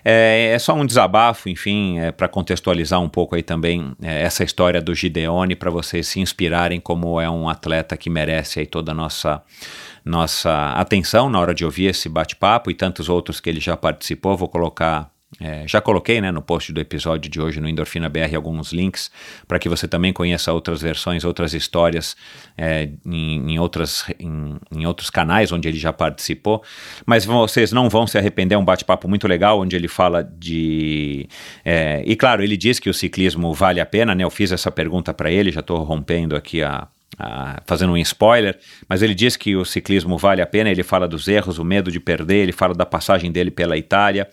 É, 0.09 0.53
é, 0.53 0.59
só 0.61 0.73
um 0.73 0.87
desabafo, 0.87 1.49
enfim, 1.49 1.99
é, 1.99 2.13
para 2.13 2.29
contextualizar 2.29 3.01
um 3.01 3.09
pouco 3.09 3.35
aí 3.35 3.43
também 3.43 3.93
é, 4.01 4.23
essa 4.23 4.45
história 4.45 4.81
do 4.81 4.95
Gideone, 4.95 5.57
para 5.57 5.69
vocês 5.69 6.07
se 6.07 6.21
inspirarem 6.21 6.79
como 6.79 7.21
é 7.21 7.29
um 7.29 7.49
atleta 7.49 7.97
que 7.97 8.09
merece 8.09 8.61
aí 8.61 8.67
toda 8.67 8.93
a 8.93 8.95
nossa 8.95 9.43
nossa 10.07 10.71
atenção 10.75 11.29
na 11.29 11.41
hora 11.41 11.53
de 11.53 11.65
ouvir 11.65 11.87
esse 11.87 12.09
bate-papo 12.09 12.71
e 12.71 12.75
tantos 12.75 13.09
outros 13.09 13.41
que 13.41 13.51
ele 13.51 13.59
já 13.59 13.77
participou. 13.77 14.37
Vou 14.37 14.49
colocar 14.49 15.11
é, 15.41 15.67
já 15.67 15.81
coloquei 15.81 16.21
né, 16.21 16.31
no 16.31 16.41
post 16.41 16.73
do 16.73 16.81
episódio 16.81 17.29
de 17.29 17.41
hoje 17.41 17.61
no 17.61 17.69
Endorfina 17.69 18.09
BR 18.09 18.37
alguns 18.37 18.73
links 18.73 19.11
para 19.47 19.59
que 19.59 19.69
você 19.69 19.89
também 19.89 20.13
conheça 20.13 20.53
outras 20.53 20.81
versões, 20.81 21.25
outras 21.25 21.53
histórias 21.53 22.17
é, 22.57 22.89
em, 23.05 23.53
em, 23.53 23.59
outras, 23.59 24.05
em, 24.21 24.57
em, 24.71 24.87
outros 24.87 25.11
canais 25.11 25.51
onde 25.51 25.69
ele 25.69 25.79
já 25.79 25.93
participou. 25.93 26.63
Mas 27.05 27.25
vocês 27.25 27.73
não 27.73 27.89
vão 27.89 28.07
se 28.07 28.17
arrepender, 28.17 28.55
é 28.55 28.59
um 28.59 28.65
bate-papo 28.65 29.09
muito 29.09 29.27
legal 29.27 29.61
onde 29.61 29.75
ele 29.75 29.89
fala 29.89 30.23
de. 30.23 31.29
É, 31.65 32.03
e 32.07 32.15
claro, 32.15 32.43
ele 32.43 32.57
diz 32.57 32.79
que 32.79 32.89
o 32.89 32.95
ciclismo 32.95 33.53
vale 33.53 33.81
a 33.81 33.87
pena, 33.87 34.15
né? 34.15 34.23
Eu 34.23 34.31
fiz 34.31 34.53
essa 34.53 34.71
pergunta 34.71 35.13
para 35.13 35.31
ele, 35.31 35.51
já 35.51 35.61
estou 35.61 35.83
rompendo 35.83 36.37
aqui 36.37 36.63
a, 36.63 36.87
ah, 37.19 37.63
fazendo 37.65 37.93
um 37.95 37.97
spoiler, 37.97 38.59
mas 38.87 39.01
ele 39.01 39.15
diz 39.15 39.39
que 39.39 39.57
o 39.57 39.65
ciclismo 39.65 40.19
vale 40.19 40.43
a 40.43 40.47
pena. 40.47 40.69
Ele 40.69 40.83
fala 40.83 41.09
dos 41.09 41.27
erros, 41.27 41.59
o 41.59 41.65
medo 41.65 41.91
de 41.91 41.99
perder, 41.99 42.43
ele 42.43 42.53
fala 42.53 42.75
da 42.75 42.85
passagem 42.85 43.33
dele 43.33 43.51
pela 43.51 43.77
Itália, 43.77 44.29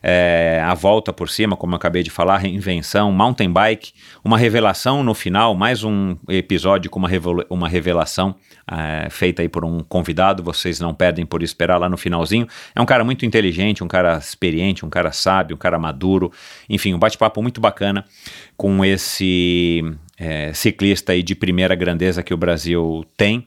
é, 0.00 0.62
a 0.64 0.72
volta 0.72 1.12
por 1.12 1.28
cima, 1.28 1.56
como 1.56 1.72
eu 1.72 1.76
acabei 1.76 2.04
de 2.04 2.10
falar, 2.10 2.38
reinvenção, 2.38 3.10
mountain 3.10 3.50
bike, 3.50 3.92
uma 4.24 4.38
revelação 4.38 5.02
no 5.02 5.14
final, 5.14 5.56
mais 5.56 5.82
um 5.82 6.16
episódio 6.28 6.88
com 6.88 7.00
uma, 7.00 7.08
uma 7.50 7.68
revelação 7.68 8.36
é, 8.70 9.10
feita 9.10 9.42
aí 9.42 9.48
por 9.48 9.64
um 9.64 9.80
convidado. 9.80 10.40
Vocês 10.40 10.78
não 10.78 10.94
perdem 10.94 11.26
por 11.26 11.42
esperar 11.42 11.76
lá 11.76 11.88
no 11.88 11.96
finalzinho. 11.96 12.46
É 12.72 12.80
um 12.80 12.86
cara 12.86 13.02
muito 13.02 13.26
inteligente, 13.26 13.82
um 13.82 13.88
cara 13.88 14.16
experiente, 14.16 14.86
um 14.86 14.90
cara 14.90 15.10
sábio, 15.10 15.56
um 15.56 15.58
cara 15.58 15.78
maduro. 15.78 16.30
Enfim, 16.68 16.94
um 16.94 16.98
bate-papo 17.00 17.42
muito 17.42 17.60
bacana 17.60 18.04
com 18.56 18.84
esse 18.84 19.82
é, 20.18 20.52
ciclista 20.52 21.12
aí 21.12 21.22
de 21.22 21.34
primeira 21.34 21.74
grandeza 21.74 22.22
que 22.22 22.34
o 22.34 22.36
Brasil 22.36 23.04
tem. 23.16 23.46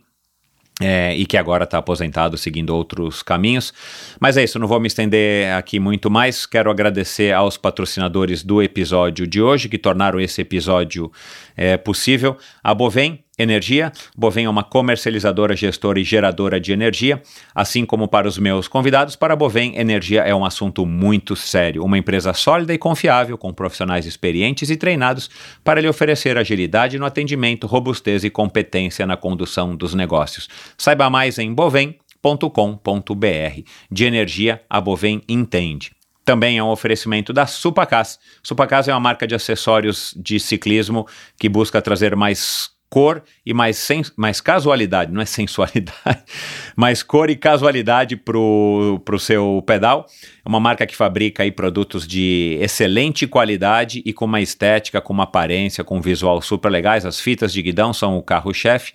É, 0.84 1.16
e 1.16 1.28
que 1.28 1.38
agora 1.38 1.64
está 1.64 1.78
aposentado 1.78 2.36
seguindo 2.40 2.72
outros 2.72 3.22
caminhos. 3.22 3.72
Mas 4.20 4.36
é 4.36 4.44
isso, 4.44 4.58
não 4.58 4.68
vou 4.68 4.80
me 4.80 4.88
estender 4.88 5.54
aqui 5.54 5.80
muito 5.80 6.10
mais. 6.10 6.48
Quero 6.48 6.72
agradecer 6.72 7.32
aos 7.34 7.56
patrocinadores 7.56 8.42
do 8.44 8.64
episódio 8.64 9.28
de 9.28 9.40
hoje 9.40 9.70
que 9.70 9.78
tornaram 9.78 10.20
esse 10.20 10.42
episódio 10.42 11.12
é, 11.56 11.78
possível. 11.78 12.36
A 12.64 12.74
Bovem, 12.74 13.24
Energia. 13.42 13.92
Bovem 14.16 14.46
é 14.46 14.50
uma 14.50 14.64
comercializadora, 14.64 15.56
gestora 15.56 16.00
e 16.00 16.04
geradora 16.04 16.60
de 16.60 16.72
energia. 16.72 17.22
Assim 17.56 17.86
como 17.86 18.08
para 18.08 18.28
os 18.28 18.38
meus 18.38 18.68
convidados, 18.68 19.16
para 19.16 19.34
a 19.34 19.36
Bovem, 19.36 19.78
energia 19.78 20.22
é 20.22 20.34
um 20.34 20.46
assunto 20.46 20.86
muito 20.86 21.36
sério. 21.36 21.84
Uma 21.84 21.98
empresa 21.98 22.34
sólida 22.34 22.74
e 22.74 22.78
confiável, 22.78 23.38
com 23.38 23.52
profissionais 23.52 24.06
experientes 24.06 24.70
e 24.70 24.78
treinados 24.78 25.30
para 25.64 25.82
lhe 25.82 25.88
oferecer 25.88 26.38
agilidade 26.38 27.00
no 27.00 27.06
atendimento, 27.06 27.66
robustez 27.66 28.24
e 28.24 28.30
competência 28.30 29.06
na 29.08 29.18
condução 29.18 29.76
dos 29.76 29.94
negócios. 29.94 30.48
Saiba 30.78 31.10
mais 31.10 31.40
em 31.40 31.54
bovem.com.br. 31.54 31.96
De 33.92 34.06
energia, 34.06 34.62
a 34.70 34.80
Bovem 34.80 35.22
entende. 35.28 35.92
Também 36.24 36.58
é 36.58 36.64
um 36.64 36.70
oferecimento 36.70 37.34
da 37.34 37.48
Supacas. 37.48 38.20
Supacas 38.44 38.88
é 38.88 38.94
uma 38.94 39.00
marca 39.00 39.26
de 39.26 39.34
acessórios 39.34 40.14
de 40.16 40.40
ciclismo 40.40 41.08
que 41.38 41.50
busca 41.50 41.82
trazer 41.82 42.16
mais 42.16 42.70
cor 42.92 43.24
e 43.46 43.54
mais, 43.54 43.78
sen 43.78 44.02
mais 44.18 44.42
casualidade, 44.42 45.14
não 45.14 45.22
é 45.22 45.26
sensualidade, 45.26 46.24
mais 46.76 47.02
cor 47.02 47.30
e 47.30 47.38
casualidade 47.38 48.18
para 48.18 48.38
o 48.38 49.18
seu 49.18 49.64
pedal. 49.66 50.06
É 50.46 50.50
uma 50.50 50.60
marca 50.60 50.86
que 50.86 50.96
fabrica 50.96 51.44
aí 51.44 51.52
produtos 51.52 52.06
de 52.06 52.58
excelente 52.60 53.26
qualidade 53.26 54.04
e 54.06 54.12
com 54.12 54.26
uma 54.26 54.42
estética, 54.42 55.00
com 55.00 55.14
uma 55.14 55.24
aparência, 55.24 55.86
com 55.86 56.00
um 56.00 56.02
visual 56.02 56.42
super 56.42 56.70
legais. 56.70 57.06
As 57.06 57.18
fitas 57.18 57.54
de 57.54 57.62
guidão 57.62 57.94
são 57.94 58.18
o 58.18 58.22
carro-chefe 58.22 58.92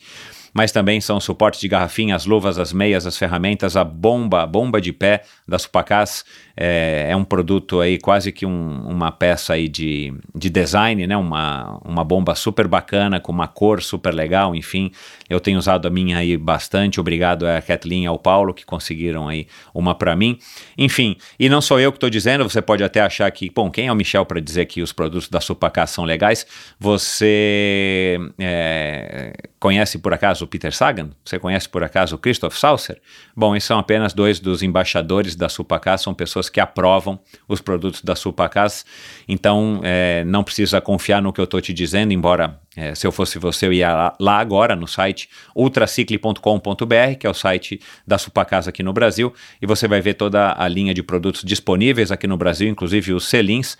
mas 0.57 0.73
também 0.73 1.03
são 1.03 1.21
suportes 1.21 1.61
de 1.61 1.69
garrafinha, 1.69 2.17
as 2.17 2.25
luvas, 2.25 2.59
as 2.59 2.73
meias, 2.73 3.07
as 3.07 3.19
ferramentas, 3.19 3.77
a 3.77 3.85
bomba, 3.85 4.43
a 4.43 4.47
bomba 4.47 4.81
de 4.81 4.91
pé 4.91 5.23
da 5.47 5.59
Supacas 5.59 6.25
é, 6.57 7.09
é 7.11 7.17
um 7.17 7.25
produto 7.25 7.81
aí 7.81 7.99
quase 7.99 8.33
que 8.33 8.47
um, 8.47 8.89
uma 8.89 9.13
peça 9.13 9.53
aí 9.53 9.69
de, 9.69 10.15
de 10.35 10.49
design, 10.49 11.07
né? 11.07 11.17
Uma, 11.17 11.79
uma 11.85 12.03
bomba 12.03 12.35
super 12.35 12.67
bacana, 12.67 13.21
com 13.21 13.31
uma 13.31 13.47
cor 13.47 13.83
super 13.83 14.15
legal, 14.15 14.55
enfim. 14.55 14.91
Eu 15.29 15.39
tenho 15.39 15.59
usado 15.59 15.87
a 15.87 15.91
minha 15.91 16.17
aí 16.17 16.37
bastante, 16.37 16.99
obrigado 16.99 17.47
a 17.47 17.61
Kathleen 17.61 18.05
e 18.05 18.07
ao 18.07 18.19
Paulo 18.19 18.55
que 18.55 18.65
conseguiram 18.65 19.29
aí 19.29 19.47
uma 19.75 19.95
para 19.95 20.17
mim. 20.17 20.39
Enfim, 20.79 21.17
e 21.39 21.49
não 21.49 21.61
sou 21.61 21.79
eu 21.79 21.93
que 21.93 21.97
estou 21.97 22.09
dizendo, 22.09 22.49
você 22.49 22.63
pode 22.63 22.83
até 22.83 23.01
achar 23.01 23.31
que, 23.31 23.51
bom, 23.51 23.71
quem 23.71 23.89
é 23.89 23.93
o 23.93 23.97
Michel 23.97 24.25
para 24.25 24.41
dizer 24.41 24.65
que 24.67 24.81
os 24.81 24.93
produtos 24.93 25.29
da 25.29 25.41
Supacas 25.41 25.91
são 25.91 26.05
legais? 26.05 26.47
Você 26.81 28.19
é, 28.39 29.33
conhece 29.61 29.99
por 29.99 30.15
acaso 30.15 30.45
o 30.45 30.49
Peter 30.49 30.75
Sagan? 30.75 31.11
Você 31.25 31.39
conhece 31.39 31.69
por 31.69 31.85
acaso 31.85 32.17
o 32.17 32.19
Christoph 32.19 32.57
Saucer? 32.57 33.01
Bom, 33.37 33.55
esses 33.55 33.67
são 33.67 33.79
apenas 33.79 34.15
dois 34.15 34.41
dos 34.41 34.63
embaixadores 34.63 35.37
da 35.37 35.49
Supacas, 35.49 36.01
são 36.01 36.15
pessoas 36.15 36.46
que 36.49 36.61
aprovam 36.61 37.19
os 37.49 37.61
produtos 37.61 38.03
da 38.03 38.15
Supacas, 38.15 38.85
então 39.29 39.81
é, 39.83 40.25
não 40.25 40.43
precisa 40.45 40.81
confiar 40.81 41.21
no 41.23 41.33
que 41.33 41.41
eu 41.41 41.45
estou 41.45 41.61
te 41.61 41.73
dizendo, 41.73 42.13
embora 42.13 42.61
é, 42.77 42.95
se 42.95 43.07
eu 43.07 43.13
fosse 43.13 43.39
você, 43.39 43.67
eu 43.67 43.73
ia 43.73 43.93
lá, 43.93 44.17
lá 44.21 44.39
agora 44.39 44.77
no 44.77 44.87
site 44.87 45.31
ultracicle.com.br, 45.55 47.15
que 47.19 47.27
é 47.27 47.31
o 47.31 47.35
site 47.35 47.81
da 48.07 48.19
Supacasa 48.19 48.69
aqui 48.69 48.83
no 48.83 48.93
Brasil, 48.93 49.33
e 49.61 49.67
você 49.67 49.89
vai 49.89 50.01
ver 50.03 50.15
toda 50.15 50.55
a 50.57 50.69
linha 50.69 50.93
de 50.93 51.03
produtos 51.03 51.43
disponíveis 51.43 52.13
aqui 52.13 52.27
no 52.27 52.37
Brasil, 52.37 52.69
inclusive 52.69 53.15
os 53.15 53.29
selins. 53.29 53.79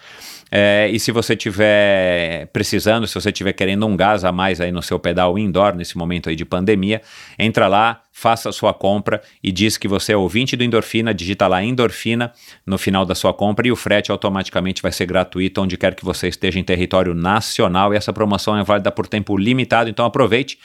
É, 0.51 0.89
e 0.93 1.01
se 1.01 1.11
você 1.11 1.35
estiver 1.35 2.47
precisando, 2.53 3.07
se 3.07 3.15
você 3.15 3.31
estiver 3.31 3.53
querendo 3.53 3.87
um 3.87 3.97
gás 3.97 4.25
a 4.25 4.31
mais 4.31 4.61
aí 4.61 4.71
no 4.71 4.83
seu 4.83 4.99
pedal 4.99 5.37
indoor 5.39 5.75
nesse 5.75 5.99
momento 5.99 6.29
aí 6.29 6.37
de 6.37 6.45
pandemia, 6.45 7.03
entra 7.39 7.67
lá, 7.67 8.03
faça 8.13 8.49
a 8.49 8.53
sua 8.53 8.73
compra 8.73 9.21
e 9.43 9.51
diz 9.51 9.77
que 9.77 9.89
você 9.89 10.13
é 10.13 10.17
ouvinte 10.17 10.57
do 10.57 10.63
Endorfina, 10.63 11.13
digita 11.13 11.49
lá 11.49 11.63
Endorfina 11.63 12.33
no 12.65 12.79
final 12.79 13.05
da 13.05 13.15
sua 13.15 13.35
compra 13.35 13.67
e 13.67 13.73
o 13.73 13.77
frete 13.77 14.11
automaticamente 14.11 14.81
vai 14.81 14.93
ser 14.93 15.07
gratuito 15.07 15.61
onde 15.61 15.77
quer 15.77 15.95
que 15.95 16.05
você 16.05 16.29
esteja 16.29 16.59
em 16.59 16.65
território 16.65 17.13
nacional. 17.13 17.93
E 17.93 17.97
essa 17.97 18.13
promoção 18.13 18.57
é 18.57 18.63
válida 18.63 18.93
por 18.93 19.09
tempo 19.09 19.37
limitado, 19.37 19.91
então 19.91 20.05
aproveite 20.05 20.59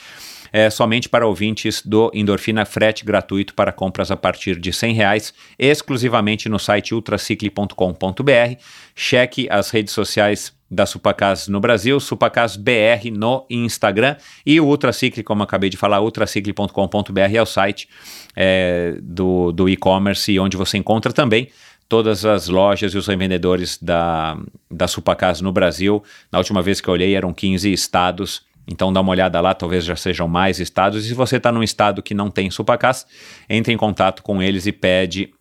é, 0.51 0.69
somente 0.69 1.07
para 1.07 1.25
ouvintes 1.25 1.81
do 1.85 2.11
Endorfina 2.13 2.65
Frete 2.65 3.05
gratuito 3.05 3.53
para 3.53 3.71
compras 3.71 4.11
a 4.11 4.17
partir 4.17 4.59
de 4.59 4.69
R$ 4.69 4.93
reais, 4.93 5.33
exclusivamente 5.57 6.49
no 6.49 6.59
site 6.59 6.93
ultracicle.com.br. 6.93 8.55
Cheque 8.95 9.47
as 9.49 9.69
redes 9.69 9.93
sociais 9.93 10.53
da 10.69 10.85
Supacas 10.85 11.49
no 11.49 11.59
Brasil, 11.59 11.99
Supacas 11.99 12.55
BR 12.55 13.11
no 13.11 13.45
Instagram 13.49 14.15
e 14.45 14.59
o 14.59 14.65
Ultracicle, 14.65 15.21
como 15.21 15.43
acabei 15.43 15.69
de 15.69 15.75
falar, 15.75 15.99
ultracicle.com.br 15.99 17.19
é 17.35 17.41
o 17.41 17.45
site 17.45 17.89
é, 18.33 18.95
do, 19.01 19.51
do 19.51 19.67
e-commerce 19.67 20.39
onde 20.39 20.55
você 20.55 20.77
encontra 20.77 21.11
também 21.11 21.49
todas 21.89 22.23
as 22.23 22.47
lojas 22.47 22.93
e 22.93 22.97
os 22.97 23.05
revendedores 23.05 23.77
da, 23.81 24.37
da 24.69 24.87
Supacas 24.87 25.41
no 25.41 25.51
Brasil. 25.51 26.01
Na 26.31 26.37
última 26.37 26.61
vez 26.61 26.79
que 26.79 26.87
eu 26.87 26.93
olhei 26.93 27.15
eram 27.15 27.33
15 27.33 27.69
estados 27.69 28.43
então 28.67 28.91
dá 28.91 29.01
uma 29.01 29.11
olhada 29.11 29.39
lá, 29.41 29.53
talvez 29.53 29.83
já 29.83 29.95
sejam 29.95 30.27
mais 30.27 30.59
estados. 30.59 31.05
E 31.05 31.09
se 31.09 31.13
você 31.13 31.37
está 31.37 31.51
num 31.51 31.63
estado 31.63 32.01
que 32.01 32.13
não 32.13 32.29
tem 32.29 32.49
Supacas, 32.49 33.05
entre 33.49 33.73
em 33.73 33.77
contato 33.77 34.23
com 34.23 34.41
eles 34.41 34.65
e 34.65 34.71
pede 34.71 35.33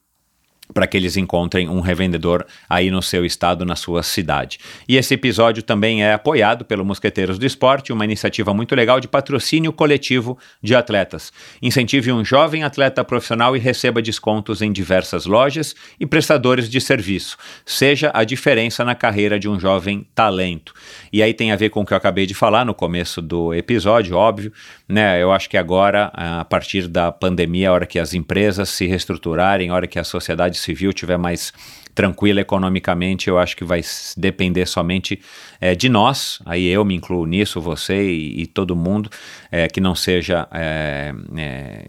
para 0.72 0.86
que 0.86 0.96
eles 0.96 1.16
encontrem 1.16 1.68
um 1.68 1.80
revendedor 1.80 2.44
aí 2.68 2.90
no 2.90 3.02
seu 3.02 3.24
estado, 3.24 3.64
na 3.64 3.76
sua 3.76 4.02
cidade. 4.02 4.58
E 4.88 4.96
esse 4.96 5.14
episódio 5.14 5.62
também 5.62 6.02
é 6.02 6.12
apoiado 6.12 6.64
pelo 6.64 6.84
Mosqueteiros 6.84 7.38
do 7.38 7.46
Esporte, 7.46 7.92
uma 7.92 8.04
iniciativa 8.04 8.54
muito 8.54 8.74
legal 8.74 9.00
de 9.00 9.08
patrocínio 9.08 9.72
coletivo 9.72 10.38
de 10.62 10.74
atletas. 10.74 11.32
Incentive 11.60 12.12
um 12.12 12.24
jovem 12.24 12.62
atleta 12.62 13.04
profissional 13.04 13.56
e 13.56 13.58
receba 13.58 14.02
descontos 14.02 14.62
em 14.62 14.72
diversas 14.72 15.26
lojas 15.26 15.74
e 15.98 16.06
prestadores 16.06 16.68
de 16.68 16.80
serviço. 16.80 17.36
Seja 17.64 18.10
a 18.14 18.24
diferença 18.24 18.84
na 18.84 18.94
carreira 18.94 19.38
de 19.38 19.48
um 19.48 19.58
jovem 19.58 20.06
talento. 20.14 20.72
E 21.12 21.22
aí 21.22 21.34
tem 21.34 21.52
a 21.52 21.56
ver 21.56 21.70
com 21.70 21.80
o 21.80 21.86
que 21.86 21.92
eu 21.92 21.96
acabei 21.96 22.26
de 22.26 22.34
falar 22.34 22.64
no 22.64 22.74
começo 22.74 23.20
do 23.20 23.54
episódio, 23.54 24.16
óbvio, 24.16 24.52
né? 24.88 25.22
Eu 25.22 25.32
acho 25.32 25.48
que 25.48 25.56
agora, 25.56 26.10
a 26.14 26.44
partir 26.44 26.86
da 26.88 27.10
pandemia, 27.10 27.70
a 27.70 27.72
hora 27.72 27.86
que 27.86 27.98
as 27.98 28.14
empresas 28.14 28.68
se 28.68 28.86
reestruturarem, 28.86 29.70
a 29.70 29.74
hora 29.74 29.86
que 29.86 29.98
a 29.98 30.04
sociedade 30.04 30.58
civil 30.60 30.92
tiver 30.92 31.16
mais 31.16 31.52
tranquila 31.94 32.40
economicamente, 32.40 33.28
eu 33.28 33.38
acho 33.38 33.56
que 33.56 33.64
vai 33.64 33.80
depender 34.16 34.66
somente 34.66 35.20
é, 35.60 35.74
de 35.74 35.88
nós, 35.88 36.38
aí 36.46 36.66
eu 36.66 36.84
me 36.84 36.94
incluo 36.94 37.26
nisso, 37.26 37.60
você 37.60 38.10
e, 38.10 38.42
e 38.42 38.46
todo 38.46 38.76
mundo, 38.76 39.10
é, 39.50 39.66
que 39.68 39.80
não 39.80 39.94
seja 39.94 40.48
é, 40.52 41.12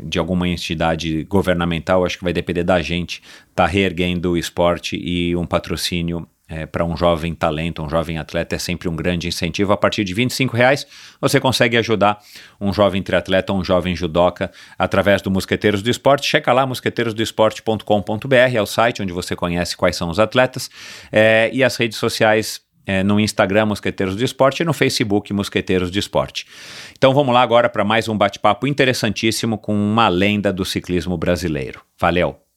de 0.03 0.19
alguma 0.19 0.47
entidade 0.47 1.23
governamental, 1.25 2.05
acho 2.05 2.17
que 2.17 2.23
vai 2.23 2.33
depender 2.33 2.63
da 2.63 2.81
gente 2.81 3.21
estar 3.49 3.65
tá 3.65 3.65
reerguendo 3.65 4.31
o 4.31 4.37
esporte 4.37 4.97
e 4.97 5.35
um 5.35 5.45
patrocínio 5.45 6.27
é, 6.51 6.65
para 6.65 6.83
um 6.83 6.97
jovem 6.97 7.33
talento, 7.33 7.81
um 7.81 7.89
jovem 7.89 8.17
atleta, 8.17 8.55
é 8.55 8.59
sempre 8.59 8.89
um 8.89 8.95
grande 8.95 9.27
incentivo. 9.27 9.71
A 9.71 9.77
partir 9.77 10.03
de 10.03 10.13
25 10.13 10.55
reais, 10.55 10.85
você 11.19 11.39
consegue 11.39 11.77
ajudar 11.77 12.19
um 12.59 12.73
jovem 12.73 13.01
triatleta, 13.01 13.53
um 13.53 13.63
jovem 13.63 13.95
judoca, 13.95 14.51
através 14.77 15.21
do 15.21 15.31
Mosqueteiros 15.31 15.81
do 15.81 15.89
Esporte. 15.89 16.27
Checa 16.27 16.51
lá, 16.51 16.65
mosqueteirosdoesporte.com.br, 16.65 18.35
é 18.53 18.61
o 18.61 18.65
site 18.65 19.01
onde 19.01 19.13
você 19.13 19.33
conhece 19.33 19.77
quais 19.77 19.95
são 19.95 20.09
os 20.09 20.19
atletas, 20.19 20.69
é, 21.09 21.49
e 21.53 21.63
as 21.63 21.77
redes 21.77 21.97
sociais 21.97 22.59
é, 22.85 23.01
no 23.01 23.19
Instagram 23.19 23.67
Mosqueteiros 23.67 24.15
do 24.15 24.23
Esporte 24.23 24.61
e 24.61 24.65
no 24.65 24.73
Facebook 24.73 25.31
Mosqueteiros 25.31 25.89
do 25.89 25.97
Esporte. 25.97 26.45
Então 26.97 27.13
vamos 27.13 27.33
lá 27.33 27.41
agora 27.41 27.69
para 27.69 27.85
mais 27.85 28.09
um 28.09 28.17
bate-papo 28.17 28.67
interessantíssimo 28.67 29.57
com 29.57 29.73
uma 29.73 30.09
lenda 30.09 30.51
do 30.51 30.65
ciclismo 30.65 31.17
brasileiro. 31.17 31.81
Valeu! 31.97 32.50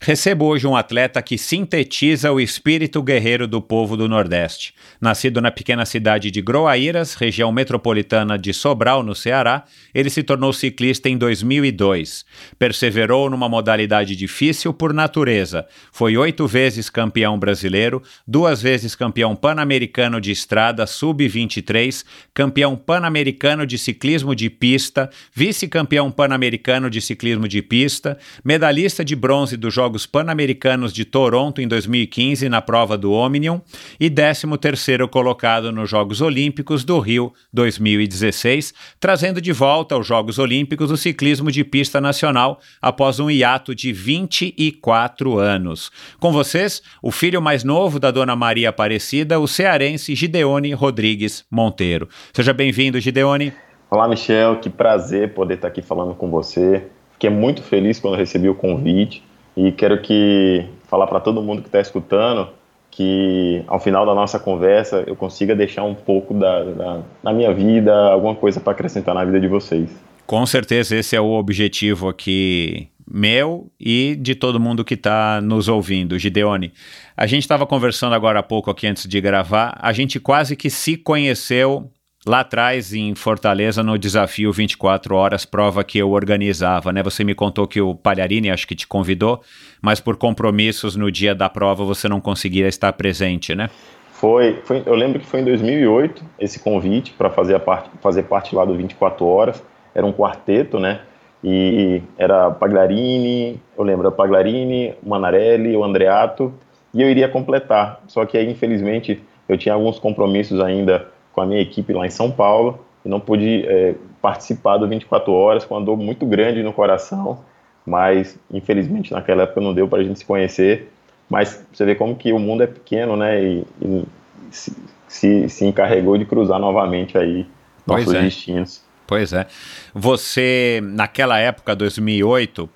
Recebo 0.00 0.44
hoje 0.44 0.66
um 0.66 0.76
atleta 0.76 1.22
que 1.22 1.38
sintetiza 1.38 2.30
o 2.30 2.38
espírito 2.38 3.02
guerreiro 3.02 3.46
do 3.46 3.62
povo 3.62 3.96
do 3.96 4.08
Nordeste. 4.08 4.74
Nascido 5.00 5.40
na 5.40 5.50
pequena 5.50 5.86
cidade 5.86 6.30
de 6.30 6.42
Groaíras, 6.42 7.14
região 7.14 7.50
metropolitana 7.50 8.38
de 8.38 8.52
Sobral, 8.52 9.02
no 9.02 9.14
Ceará, 9.14 9.64
ele 9.94 10.10
se 10.10 10.22
tornou 10.22 10.52
ciclista 10.52 11.08
em 11.08 11.16
2002. 11.16 12.26
Perseverou 12.58 13.30
numa 13.30 13.48
modalidade 13.48 14.14
difícil 14.14 14.72
por 14.72 14.92
natureza. 14.92 15.66
Foi 15.90 16.16
oito 16.16 16.46
vezes 16.46 16.90
campeão 16.90 17.38
brasileiro, 17.38 18.02
duas 18.26 18.60
vezes 18.60 18.94
campeão 18.94 19.34
pan-americano 19.34 20.20
de 20.20 20.30
estrada 20.30 20.86
sub-23, 20.86 22.04
campeão 22.34 22.76
pan-americano 22.76 23.66
de 23.66 23.78
ciclismo 23.78 24.34
de 24.34 24.50
pista, 24.50 25.10
vice-campeão 25.34 26.10
pan-americano 26.10 26.90
de 26.90 27.00
ciclismo 27.00 27.48
de 27.48 27.62
pista, 27.62 28.18
medalhista 28.44 29.04
de 29.04 29.16
bronze 29.16 29.56
dos 29.56 29.72
Jogos 29.72 29.85
Pan-Americanos 29.86 30.92
de 30.92 31.04
Toronto 31.04 31.60
em 31.60 31.68
2015 31.68 32.48
na 32.48 32.60
prova 32.60 32.98
do 32.98 33.12
Omnium 33.12 33.60
e 34.00 34.10
13º 34.10 35.06
colocado 35.08 35.70
nos 35.70 35.88
Jogos 35.88 36.20
Olímpicos 36.20 36.82
do 36.82 36.98
Rio 36.98 37.32
2016, 37.52 38.74
trazendo 38.98 39.40
de 39.40 39.52
volta 39.52 39.94
aos 39.94 40.04
Jogos 40.04 40.40
Olímpicos 40.40 40.90
o 40.90 40.96
ciclismo 40.96 41.52
de 41.52 41.62
pista 41.62 42.00
nacional 42.00 42.58
após 42.82 43.20
um 43.20 43.30
hiato 43.30 43.76
de 43.76 43.92
24 43.92 45.38
anos. 45.38 45.92
Com 46.18 46.32
vocês, 46.32 46.82
o 47.00 47.12
filho 47.12 47.40
mais 47.40 47.62
novo 47.62 48.00
da 48.00 48.10
dona 48.10 48.34
Maria 48.34 48.70
Aparecida, 48.70 49.38
o 49.38 49.46
cearense 49.46 50.16
Gideone 50.16 50.72
Rodrigues 50.72 51.44
Monteiro. 51.48 52.08
Seja 52.32 52.52
bem-vindo, 52.52 52.98
Gideone. 52.98 53.52
Olá, 53.88 54.08
Michel, 54.08 54.56
que 54.56 54.68
prazer 54.68 55.32
poder 55.32 55.54
estar 55.54 55.68
aqui 55.68 55.80
falando 55.80 56.12
com 56.12 56.28
você. 56.28 56.88
Fiquei 57.12 57.30
muito 57.30 57.62
feliz 57.62 57.98
quando 57.98 58.14
recebi 58.16 58.48
o 58.48 58.54
convite. 58.54 59.22
E 59.56 59.72
quero 59.72 60.00
que 60.02 60.66
falar 60.88 61.06
para 61.06 61.20
todo 61.20 61.42
mundo 61.42 61.62
que 61.62 61.68
está 61.68 61.80
escutando 61.80 62.48
que 62.96 63.62
ao 63.66 63.78
final 63.78 64.06
da 64.06 64.14
nossa 64.14 64.38
conversa 64.38 65.04
eu 65.06 65.14
consiga 65.14 65.54
deixar 65.54 65.84
um 65.84 65.94
pouco 65.94 66.32
da, 66.32 67.02
da, 67.22 67.32
minha 67.32 67.52
vida, 67.52 67.94
alguma 67.94 68.34
coisa 68.34 68.58
para 68.58 68.72
acrescentar 68.72 69.14
na 69.14 69.22
vida 69.22 69.38
de 69.38 69.46
vocês. 69.46 69.90
Com 70.26 70.46
certeza 70.46 70.96
esse 70.96 71.14
é 71.14 71.20
o 71.20 71.32
objetivo 71.32 72.08
aqui 72.08 72.88
meu 73.08 73.70
e 73.78 74.16
de 74.16 74.34
todo 74.34 74.58
mundo 74.58 74.82
que 74.82 74.94
está 74.94 75.42
nos 75.42 75.68
ouvindo. 75.68 76.18
Gideone, 76.18 76.72
a 77.14 77.26
gente 77.26 77.42
estava 77.42 77.66
conversando 77.66 78.14
agora 78.14 78.40
há 78.40 78.42
pouco 78.42 78.70
aqui 78.70 78.86
antes 78.86 79.06
de 79.06 79.20
gravar, 79.20 79.78
a 79.80 79.92
gente 79.92 80.18
quase 80.18 80.56
que 80.56 80.70
se 80.70 80.96
conheceu 80.96 81.90
lá 82.26 82.40
atrás 82.40 82.92
em 82.92 83.14
Fortaleza 83.14 83.82
no 83.82 83.96
desafio 83.96 84.52
24 84.52 85.14
horas, 85.14 85.44
prova 85.44 85.84
que 85.84 85.96
eu 85.96 86.10
organizava, 86.10 86.92
né? 86.92 87.02
Você 87.02 87.22
me 87.22 87.34
contou 87.34 87.66
que 87.66 87.80
o 87.80 87.94
Palharini 87.94 88.50
acho 88.50 88.66
que 88.66 88.74
te 88.74 88.86
convidou, 88.86 89.40
mas 89.80 90.00
por 90.00 90.16
compromissos 90.16 90.96
no 90.96 91.10
dia 91.10 91.34
da 91.34 91.48
prova 91.48 91.84
você 91.84 92.08
não 92.08 92.20
conseguia 92.20 92.66
estar 92.66 92.92
presente, 92.94 93.54
né? 93.54 93.70
Foi, 94.10 94.60
foi 94.64 94.82
eu 94.84 94.94
lembro 94.94 95.20
que 95.20 95.26
foi 95.26 95.40
em 95.40 95.44
2008 95.44 96.24
esse 96.40 96.58
convite 96.58 97.12
para 97.12 97.30
fazer 97.30 97.58
parte 97.60 97.90
fazer 98.00 98.24
parte 98.24 98.54
lá 98.54 98.64
do 98.64 98.74
24 98.74 99.24
horas, 99.24 99.62
era 99.94 100.04
um 100.04 100.12
quarteto, 100.12 100.80
né? 100.80 101.00
E 101.44 102.02
era 102.18 102.50
Paglarini, 102.50 103.60
eu 103.78 103.84
lembro, 103.84 104.10
Paglarini, 104.10 104.94
o 105.02 105.08
Manarelli, 105.10 105.76
o 105.76 105.84
Andreato, 105.84 106.52
e 106.92 107.02
eu 107.02 107.08
iria 107.08 107.28
completar. 107.28 108.00
Só 108.08 108.24
que 108.24 108.36
aí, 108.36 108.50
infelizmente, 108.50 109.22
eu 109.48 109.56
tinha 109.56 109.74
alguns 109.74 109.98
compromissos 109.98 110.60
ainda 110.60 111.06
com 111.36 111.42
a 111.42 111.46
minha 111.46 111.60
equipe 111.60 111.92
lá 111.92 112.06
em 112.06 112.10
São 112.10 112.30
Paulo 112.30 112.80
e 113.04 113.08
não 113.10 113.20
pude 113.20 113.66
é, 113.66 113.94
participar 114.22 114.78
do 114.78 114.88
24 114.88 115.30
Horas, 115.30 115.66
com 115.66 115.74
uma 115.74 115.84
dor 115.84 115.98
muito 115.98 116.24
grande 116.24 116.62
no 116.62 116.72
coração, 116.72 117.44
mas 117.84 118.38
infelizmente 118.50 119.12
naquela 119.12 119.42
época 119.42 119.60
não 119.60 119.74
deu 119.74 119.86
para 119.86 120.00
a 120.00 120.02
gente 120.02 120.18
se 120.18 120.24
conhecer. 120.24 120.90
Mas 121.28 121.62
você 121.70 121.84
vê 121.84 121.94
como 121.94 122.16
que 122.16 122.32
o 122.32 122.38
mundo 122.38 122.62
é 122.62 122.66
pequeno, 122.66 123.16
né? 123.16 123.44
E, 123.44 123.66
e 123.82 124.04
se, 124.50 124.74
se, 125.06 125.48
se, 125.50 125.66
encarregou 125.66 126.16
de 126.16 126.24
cruzar 126.24 126.58
novamente 126.58 127.18
aí 127.18 127.46
nossos 127.86 128.14
é. 128.14 128.22
destinos. 128.22 128.82
Pois 129.06 129.32
é. 129.34 129.46
Você, 129.92 130.80
naquela 130.82 131.38
época, 131.38 131.76
2008, 131.76 132.68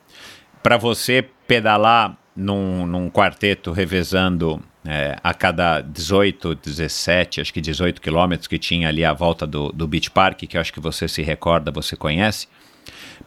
para 0.62 0.76
você 0.76 1.26
pedalar 1.46 2.16
num, 2.36 2.86
num 2.86 3.10
quarteto 3.10 3.72
revezando 3.72 4.60
é, 4.84 5.16
a 5.22 5.34
cada 5.34 5.80
18, 5.80 6.54
17, 6.54 7.40
acho 7.40 7.52
que 7.52 7.60
18 7.60 8.00
quilômetros 8.00 8.46
que 8.46 8.58
tinha 8.58 8.88
ali 8.88 9.04
à 9.04 9.12
volta 9.12 9.46
do, 9.46 9.70
do 9.72 9.87
Beach 9.87 10.10
Park, 10.10 10.38
que 10.38 10.56
eu 10.56 10.60
acho 10.60 10.72
que 10.72 10.80
você 10.80 11.06
se 11.06 11.22
recorda, 11.22 11.70
você 11.70 11.96
conhece, 11.96 12.49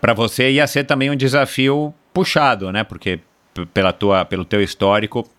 para 0.02 0.14
você 0.14 0.52
ia 0.52 0.66
ser 0.66 0.84
também 0.86 1.12
um 1.12 1.16
desafio 1.16 1.94
puxado, 2.14 2.72
né? 2.72 2.84
Porque 2.84 3.20
pela 3.74 3.94
tua, 3.94 4.26
pelo 4.26 4.44
teu 4.44 4.62
histórico, 4.62 5.30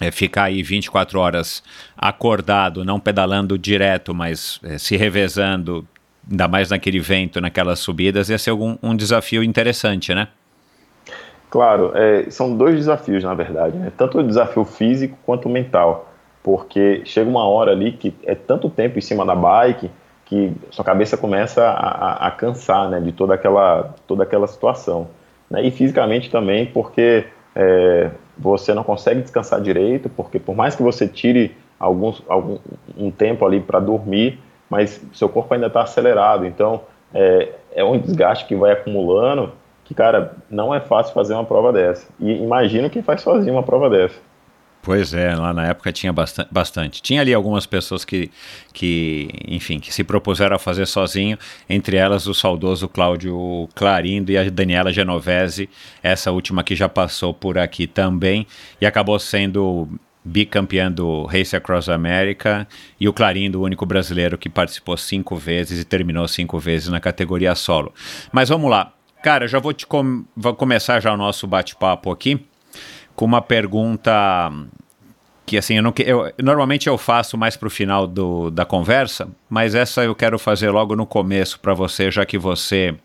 é, 0.00 0.10
ficar 0.10 0.44
aí 0.44 0.62
24 0.62 1.18
horas 1.18 1.62
acordado, 1.96 2.84
não 2.84 2.98
pedalando 2.98 3.58
direto, 3.58 4.14
mas 4.14 4.60
é, 4.62 4.78
se 4.78 4.96
revezando, 4.96 5.86
ainda 6.30 6.48
mais 6.48 6.70
naquele 6.70 7.00
vento, 7.00 7.40
naquelas 7.40 7.80
subidas, 7.80 8.30
ia 8.30 8.38
ser 8.38 8.50
algum, 8.50 8.78
um 8.82 8.94
desafio 8.94 9.42
interessante, 9.42 10.14
né? 10.14 10.28
Claro, 11.50 11.90
é, 11.96 12.30
são 12.30 12.56
dois 12.56 12.76
desafios, 12.76 13.24
na 13.24 13.34
verdade, 13.34 13.76
né? 13.76 13.92
tanto 13.96 14.18
o 14.18 14.22
desafio 14.22 14.64
físico 14.64 15.18
quanto 15.26 15.48
o 15.48 15.50
mental, 15.50 16.08
porque 16.44 17.02
chega 17.04 17.28
uma 17.28 17.44
hora 17.44 17.72
ali 17.72 17.90
que 17.90 18.14
é 18.24 18.36
tanto 18.36 18.70
tempo 18.70 18.96
em 18.98 19.02
cima 19.02 19.26
da 19.26 19.34
bike 19.34 19.90
que 20.24 20.52
sua 20.70 20.84
cabeça 20.84 21.16
começa 21.16 21.64
a, 21.64 21.72
a, 21.72 22.26
a 22.28 22.30
cansar 22.30 22.88
né, 22.88 23.00
de 23.00 23.10
toda 23.10 23.34
aquela, 23.34 23.92
toda 24.06 24.22
aquela 24.22 24.46
situação. 24.46 25.08
Né? 25.50 25.64
E 25.64 25.72
fisicamente 25.72 26.30
também, 26.30 26.66
porque 26.66 27.24
é, 27.56 28.10
você 28.38 28.72
não 28.72 28.84
consegue 28.84 29.20
descansar 29.20 29.60
direito, 29.60 30.08
porque 30.08 30.38
por 30.38 30.54
mais 30.54 30.76
que 30.76 30.84
você 30.84 31.08
tire 31.08 31.56
alguns, 31.80 32.22
algum, 32.28 32.58
um 32.96 33.10
tempo 33.10 33.44
ali 33.44 33.58
para 33.58 33.80
dormir, 33.80 34.38
mas 34.70 35.02
seu 35.12 35.28
corpo 35.28 35.52
ainda 35.52 35.66
está 35.66 35.82
acelerado, 35.82 36.46
então 36.46 36.82
é, 37.12 37.48
é 37.74 37.82
um 37.82 37.98
desgaste 37.98 38.46
que 38.46 38.54
vai 38.54 38.70
acumulando 38.70 39.50
que, 39.90 39.94
cara, 39.94 40.36
não 40.48 40.72
é 40.72 40.78
fácil 40.78 41.12
fazer 41.12 41.34
uma 41.34 41.44
prova 41.44 41.72
dessa. 41.72 42.06
E 42.20 42.30
imagino 42.30 42.88
quem 42.88 43.02
faz 43.02 43.22
sozinho 43.22 43.54
uma 43.54 43.62
prova 43.64 43.90
dessa. 43.90 44.14
Pois 44.80 45.12
é, 45.12 45.34
lá 45.34 45.52
na 45.52 45.66
época 45.66 45.92
tinha 45.92 46.14
bastante. 46.48 47.02
Tinha 47.02 47.20
ali 47.20 47.34
algumas 47.34 47.66
pessoas 47.66 48.04
que, 48.04 48.30
que, 48.72 49.28
enfim, 49.48 49.80
que 49.80 49.92
se 49.92 50.04
propuseram 50.04 50.54
a 50.54 50.60
fazer 50.60 50.86
sozinho, 50.86 51.36
entre 51.68 51.96
elas 51.96 52.28
o 52.28 52.32
saudoso 52.32 52.88
Cláudio 52.88 53.68
Clarindo 53.74 54.30
e 54.30 54.38
a 54.38 54.48
Daniela 54.48 54.92
Genovese, 54.92 55.68
essa 56.00 56.30
última 56.30 56.62
que 56.62 56.76
já 56.76 56.88
passou 56.88 57.34
por 57.34 57.58
aqui 57.58 57.88
também, 57.88 58.46
e 58.80 58.86
acabou 58.86 59.18
sendo 59.18 59.88
bicampeã 60.24 60.90
do 60.90 61.24
Race 61.24 61.56
Across 61.56 61.88
America, 61.88 62.64
e 62.98 63.08
o 63.08 63.12
Clarindo, 63.12 63.60
o 63.60 63.64
único 63.64 63.84
brasileiro 63.84 64.38
que 64.38 64.48
participou 64.48 64.96
cinco 64.96 65.34
vezes 65.34 65.80
e 65.80 65.84
terminou 65.84 66.28
cinco 66.28 66.60
vezes 66.60 66.88
na 66.88 67.00
categoria 67.00 67.56
solo. 67.56 67.92
Mas 68.32 68.48
vamos 68.48 68.70
lá, 68.70 68.92
Cara, 69.22 69.46
já 69.46 69.58
vou 69.58 69.72
te 69.72 69.86
com... 69.86 70.24
vou 70.36 70.54
começar 70.54 71.00
já 71.00 71.12
o 71.12 71.16
nosso 71.16 71.46
bate-papo 71.46 72.10
aqui 72.10 72.44
com 73.14 73.26
uma 73.26 73.42
pergunta 73.42 74.50
que 75.44 75.58
assim 75.58 75.74
eu 75.74 75.82
não 75.82 75.92
eu, 75.98 76.32
normalmente 76.42 76.88
eu 76.88 76.96
faço 76.96 77.36
mais 77.36 77.56
para 77.56 77.66
o 77.66 77.70
final 77.70 78.06
do, 78.06 78.50
da 78.50 78.64
conversa, 78.64 79.28
mas 79.48 79.74
essa 79.74 80.02
eu 80.04 80.14
quero 80.14 80.38
fazer 80.38 80.70
logo 80.70 80.96
no 80.96 81.04
começo 81.04 81.60
para 81.60 81.74
você, 81.74 82.10
já 82.10 82.24
que 82.24 82.38
você 82.38 82.96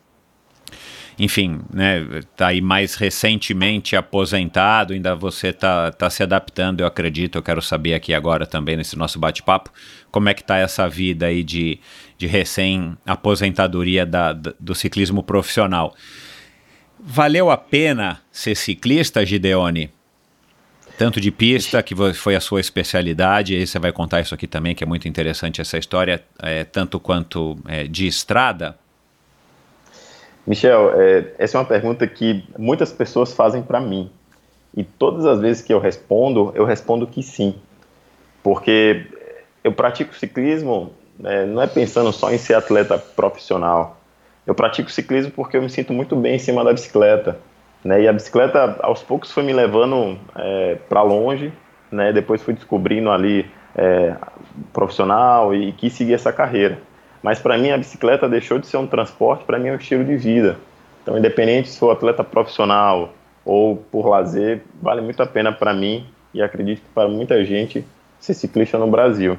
enfim, 1.17 1.61
né, 1.73 2.21
tá 2.35 2.47
aí 2.47 2.61
mais 2.61 2.95
recentemente 2.95 3.95
aposentado, 3.95 4.93
ainda 4.93 5.15
você 5.15 5.51
tá, 5.51 5.91
tá 5.91 6.09
se 6.09 6.21
adaptando, 6.21 6.81
eu 6.81 6.87
acredito, 6.87 7.37
eu 7.37 7.43
quero 7.43 7.61
saber 7.61 7.93
aqui 7.93 8.13
agora 8.13 8.45
também 8.45 8.75
nesse 8.75 8.97
nosso 8.97 9.17
bate-papo, 9.17 9.71
como 10.11 10.29
é 10.29 10.33
que 10.33 10.43
tá 10.43 10.57
essa 10.57 10.87
vida 10.89 11.25
aí 11.25 11.41
de, 11.41 11.79
de 12.17 12.27
recém-aposentadoria 12.27 14.07
do 14.59 14.75
ciclismo 14.75 15.23
profissional. 15.23 15.93
Valeu 16.99 17.49
a 17.51 17.57
pena 17.57 18.21
ser 18.31 18.55
ciclista, 18.55 19.25
Gideone? 19.25 19.91
Tanto 20.97 21.19
de 21.19 21.29
pista, 21.29 21.83
que 21.83 21.93
foi 22.13 22.35
a 22.35 22.39
sua 22.39 22.61
especialidade, 22.61 23.53
e 23.53 23.67
você 23.67 23.77
vai 23.77 23.91
contar 23.91 24.21
isso 24.21 24.33
aqui 24.33 24.47
também, 24.47 24.73
que 24.73 24.83
é 24.83 24.87
muito 24.87 25.07
interessante 25.07 25.59
essa 25.59 25.77
história, 25.77 26.23
é, 26.41 26.63
tanto 26.63 26.99
quanto 26.99 27.57
é, 27.67 27.83
de 27.83 28.07
estrada, 28.07 28.77
Michel, 30.45 30.91
é, 30.93 31.33
essa 31.39 31.57
é 31.57 31.59
uma 31.59 31.65
pergunta 31.65 32.05
que 32.05 32.43
muitas 32.57 32.91
pessoas 32.91 33.33
fazem 33.33 33.63
para 33.63 33.79
mim. 33.79 34.11
E 34.75 34.83
todas 34.83 35.25
as 35.25 35.39
vezes 35.39 35.63
que 35.63 35.73
eu 35.73 35.79
respondo, 35.79 36.51
eu 36.53 36.65
respondo 36.65 37.07
que 37.07 37.23
sim. 37.23 37.55
Porque 38.43 39.07
eu 39.63 39.71
pratico 39.71 40.13
ciclismo 40.13 40.93
é, 41.23 41.45
não 41.45 41.61
é 41.61 41.67
pensando 41.67 42.11
só 42.11 42.31
em 42.31 42.37
ser 42.37 42.55
atleta 42.55 42.97
profissional. 42.97 43.97
Eu 44.45 44.53
pratico 44.53 44.91
ciclismo 44.91 45.31
porque 45.31 45.57
eu 45.57 45.61
me 45.61 45.69
sinto 45.69 45.93
muito 45.93 46.15
bem 46.15 46.35
em 46.35 46.39
cima 46.39 46.63
da 46.63 46.71
bicicleta. 46.71 47.39
Né? 47.83 48.03
E 48.03 48.07
a 48.07 48.13
bicicleta, 48.13 48.77
aos 48.81 49.01
poucos, 49.01 49.31
foi 49.31 49.43
me 49.43 49.53
levando 49.53 50.17
é, 50.35 50.77
para 50.87 51.01
longe. 51.01 51.51
Né? 51.91 52.11
Depois 52.13 52.41
fui 52.41 52.53
descobrindo 52.53 53.09
ali 53.09 53.49
é, 53.75 54.15
profissional 54.71 55.53
e 55.53 55.71
quis 55.73 55.93
seguir 55.93 56.13
essa 56.13 56.31
carreira. 56.31 56.79
Mas 57.21 57.39
para 57.39 57.57
mim 57.57 57.71
a 57.71 57.77
bicicleta 57.77 58.29
deixou 58.29 58.59
de 58.59 58.67
ser 58.67 58.77
um 58.77 58.87
transporte, 58.87 59.43
para 59.45 59.57
mim 59.57 59.69
é 59.69 59.71
um 59.73 59.77
estilo 59.77 60.03
de 60.03 60.15
vida. 60.15 60.57
Então, 61.01 61.17
independente 61.17 61.69
se 61.69 61.79
for 61.79 61.91
atleta 61.91 62.23
profissional 62.23 63.13
ou 63.43 63.77
por 63.77 64.07
lazer, 64.07 64.61
vale 64.81 65.01
muito 65.01 65.21
a 65.21 65.25
pena 65.25 65.51
para 65.51 65.73
mim 65.73 66.05
e 66.33 66.41
acredito 66.41 66.81
que 66.81 66.89
para 66.93 67.07
muita 67.07 67.43
gente 67.45 67.85
ser 68.19 68.33
ciclista 68.33 68.77
no 68.77 68.87
Brasil. 68.87 69.37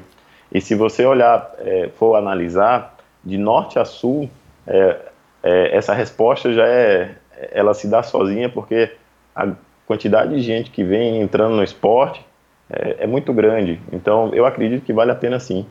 E 0.51 0.61
se 0.61 0.75
você 0.75 1.05
olhar, 1.05 1.51
é, 1.59 1.89
for 1.95 2.15
analisar, 2.15 2.95
de 3.23 3.37
norte 3.37 3.77
a 3.77 3.85
sul, 3.85 4.29
é, 4.65 4.97
é, 5.43 5.75
essa 5.75 5.93
resposta 5.93 6.53
já 6.53 6.65
é, 6.65 7.15
ela 7.51 7.73
se 7.73 7.87
dá 7.87 8.01
sozinha 8.01 8.49
porque 8.49 8.91
a 9.35 9.49
quantidade 9.85 10.35
de 10.35 10.41
gente 10.41 10.71
que 10.71 10.83
vem 10.83 11.21
entrando 11.21 11.55
no 11.55 11.63
esporte 11.63 12.25
é, 12.69 13.03
é 13.03 13.07
muito 13.07 13.33
grande. 13.33 13.79
Então, 13.91 14.33
eu 14.33 14.45
acredito 14.45 14.83
que 14.83 14.93
vale 14.93 15.11
a 15.11 15.15
pena 15.15 15.39
sim. 15.39 15.65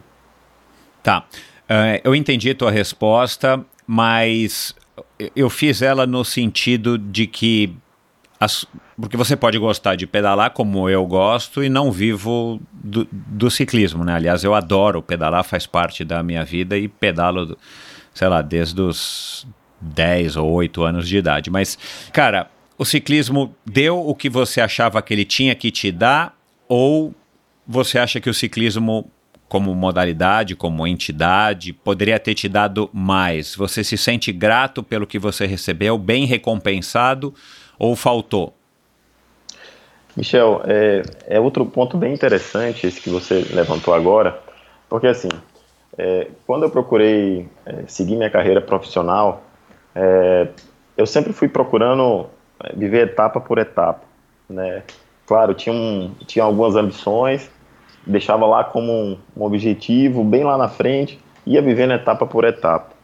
Tá. 1.02 1.24
Uh, 1.68 2.00
eu 2.04 2.14
entendi 2.14 2.54
tua 2.54 2.70
resposta, 2.70 3.64
mas 3.86 4.74
eu 5.34 5.50
fiz 5.50 5.82
ela 5.82 6.06
no 6.06 6.24
sentido 6.24 6.96
de 6.96 7.26
que. 7.26 7.74
As, 8.38 8.66
porque 9.00 9.16
você 9.16 9.34
pode 9.34 9.58
gostar 9.58 9.94
de 9.94 10.06
pedalar 10.06 10.50
como 10.50 10.88
eu 10.90 11.06
gosto 11.06 11.64
e 11.64 11.68
não 11.68 11.90
vivo 11.90 12.60
do, 12.72 13.08
do, 13.10 13.50
ciclismo, 13.50 14.04
né? 14.04 14.14
Aliás, 14.14 14.44
eu 14.44 14.54
adoro 14.54 15.02
pedalar, 15.02 15.42
faz 15.42 15.66
parte 15.66 16.04
da 16.04 16.22
minha 16.22 16.44
vida 16.44 16.76
e 16.76 16.86
pedalo, 16.86 17.56
sei 18.12 18.28
lá, 18.28 18.42
desde 18.42 18.80
os 18.80 19.46
10 19.80 20.36
ou 20.36 20.50
8 20.50 20.82
anos 20.82 21.08
de 21.08 21.16
idade. 21.16 21.50
Mas, 21.50 21.78
cara, 22.12 22.50
o 22.76 22.84
ciclismo 22.84 23.54
deu 23.64 24.06
o 24.06 24.14
que 24.14 24.28
você 24.28 24.60
achava 24.60 25.00
que 25.00 25.14
ele 25.14 25.24
tinha 25.24 25.54
que 25.54 25.70
te 25.70 25.90
dar 25.90 26.36
ou 26.68 27.14
você 27.66 27.98
acha 27.98 28.20
que 28.20 28.28
o 28.28 28.34
ciclismo 28.34 29.10
como 29.48 29.74
modalidade, 29.74 30.56
como 30.56 30.86
entidade, 30.86 31.72
poderia 31.72 32.18
ter 32.18 32.34
te 32.34 32.48
dado 32.48 32.90
mais? 32.92 33.54
Você 33.54 33.84
se 33.84 33.96
sente 33.96 34.32
grato 34.32 34.82
pelo 34.82 35.06
que 35.06 35.18
você 35.18 35.46
recebeu, 35.46 35.96
bem 35.96 36.26
recompensado 36.26 37.32
ou 37.78 37.94
faltou? 37.94 38.52
Michel, 40.16 40.62
é, 40.64 41.02
é, 41.26 41.40
outro 41.40 41.66
ponto 41.66 41.96
bem 41.98 42.14
interessante 42.14 42.86
esse 42.86 43.00
que 43.00 43.10
você 43.10 43.46
levantou 43.52 43.92
agora, 43.92 44.40
porque 44.88 45.06
assim, 45.06 45.28
é, 45.98 46.28
quando 46.46 46.62
eu 46.62 46.70
procurei 46.70 47.48
é, 47.66 47.84
seguir 47.86 48.16
minha 48.16 48.30
carreira 48.30 48.62
profissional, 48.62 49.42
é, 49.94 50.48
eu 50.96 51.06
sempre 51.06 51.34
fui 51.34 51.48
procurando 51.48 52.28
é, 52.64 52.74
viver 52.74 53.08
etapa 53.08 53.40
por 53.40 53.58
etapa, 53.58 54.02
né? 54.48 54.82
Claro, 55.26 55.54
tinha, 55.54 55.74
um, 55.74 56.14
tinha 56.26 56.44
algumas 56.44 56.76
ambições, 56.76 57.50
deixava 58.06 58.46
lá 58.46 58.64
como 58.64 58.92
um, 58.92 59.18
um, 59.36 59.42
objetivo, 59.42 60.22
bem 60.22 60.44
lá 60.44 60.56
na 60.56 60.68
frente, 60.68 61.18
ia 61.44 61.60
vivendo 61.60 61.92
etapa 61.92 62.24
por 62.24 62.44
etapa. 62.44 62.94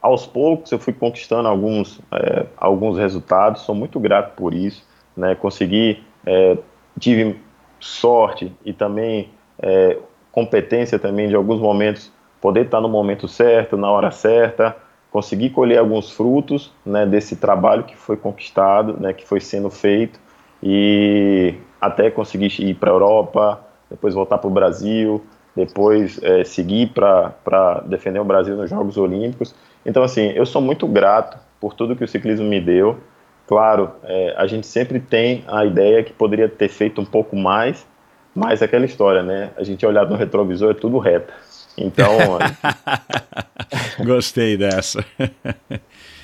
Aos 0.00 0.26
poucos 0.26 0.72
eu 0.72 0.78
fui 0.78 0.92
conquistando 0.92 1.48
alguns, 1.48 2.00
é, 2.12 2.46
alguns 2.56 2.98
resultados, 2.98 3.62
sou 3.62 3.74
muito 3.74 4.00
grato 4.00 4.34
por 4.34 4.54
isso, 4.54 4.86
né? 5.16 5.34
Consegui, 5.34 6.02
é, 6.24 6.56
tive 6.98 7.38
sorte 7.78 8.52
e 8.64 8.72
também 8.72 9.30
é, 9.58 9.98
competência 10.32 10.98
também 10.98 11.28
de 11.28 11.34
alguns 11.34 11.60
momentos 11.60 12.10
poder 12.40 12.66
estar 12.66 12.80
no 12.80 12.88
momento 12.88 13.28
certo, 13.28 13.76
na 13.76 13.90
hora 13.90 14.10
certa, 14.10 14.76
conseguir 15.10 15.50
colher 15.50 15.78
alguns 15.78 16.10
frutos 16.10 16.72
né, 16.86 17.04
desse 17.04 17.36
trabalho 17.36 17.84
que 17.84 17.96
foi 17.96 18.16
conquistado, 18.16 18.96
né, 18.98 19.12
que 19.12 19.26
foi 19.26 19.40
sendo 19.40 19.68
feito 19.68 20.18
e 20.62 21.54
até 21.80 22.10
conseguir 22.10 22.52
ir 22.60 22.74
para 22.74 22.90
a 22.90 22.94
Europa, 22.94 23.60
depois 23.90 24.14
voltar 24.14 24.38
para 24.38 24.48
o 24.48 24.52
Brasil, 24.52 25.22
depois 25.54 26.22
é, 26.22 26.44
seguir 26.44 26.92
para 26.92 27.82
defender 27.86 28.20
o 28.20 28.24
Brasil 28.24 28.56
nos 28.56 28.70
Jogos 28.70 28.96
Olímpicos. 28.96 29.54
Então, 29.84 30.02
assim, 30.02 30.30
eu 30.34 30.44
sou 30.44 30.60
muito 30.60 30.86
grato 30.86 31.38
por 31.60 31.74
tudo 31.74 31.96
que 31.96 32.04
o 32.04 32.08
ciclismo 32.08 32.46
me 32.46 32.60
deu. 32.60 32.98
Claro, 33.46 33.92
é, 34.04 34.34
a 34.36 34.46
gente 34.46 34.66
sempre 34.66 35.00
tem 35.00 35.44
a 35.48 35.64
ideia 35.64 36.02
que 36.02 36.12
poderia 36.12 36.48
ter 36.48 36.68
feito 36.68 37.00
um 37.00 37.04
pouco 37.04 37.34
mais, 37.34 37.86
mas 38.34 38.62
aquela 38.62 38.84
história, 38.84 39.22
né? 39.22 39.50
A 39.56 39.64
gente 39.64 39.84
olhar 39.84 40.06
no 40.06 40.16
retrovisor 40.16 40.70
é 40.70 40.74
tudo 40.74 40.98
reto. 40.98 41.32
Então. 41.76 42.38
Gostei 44.04 44.56
dessa. 44.56 45.04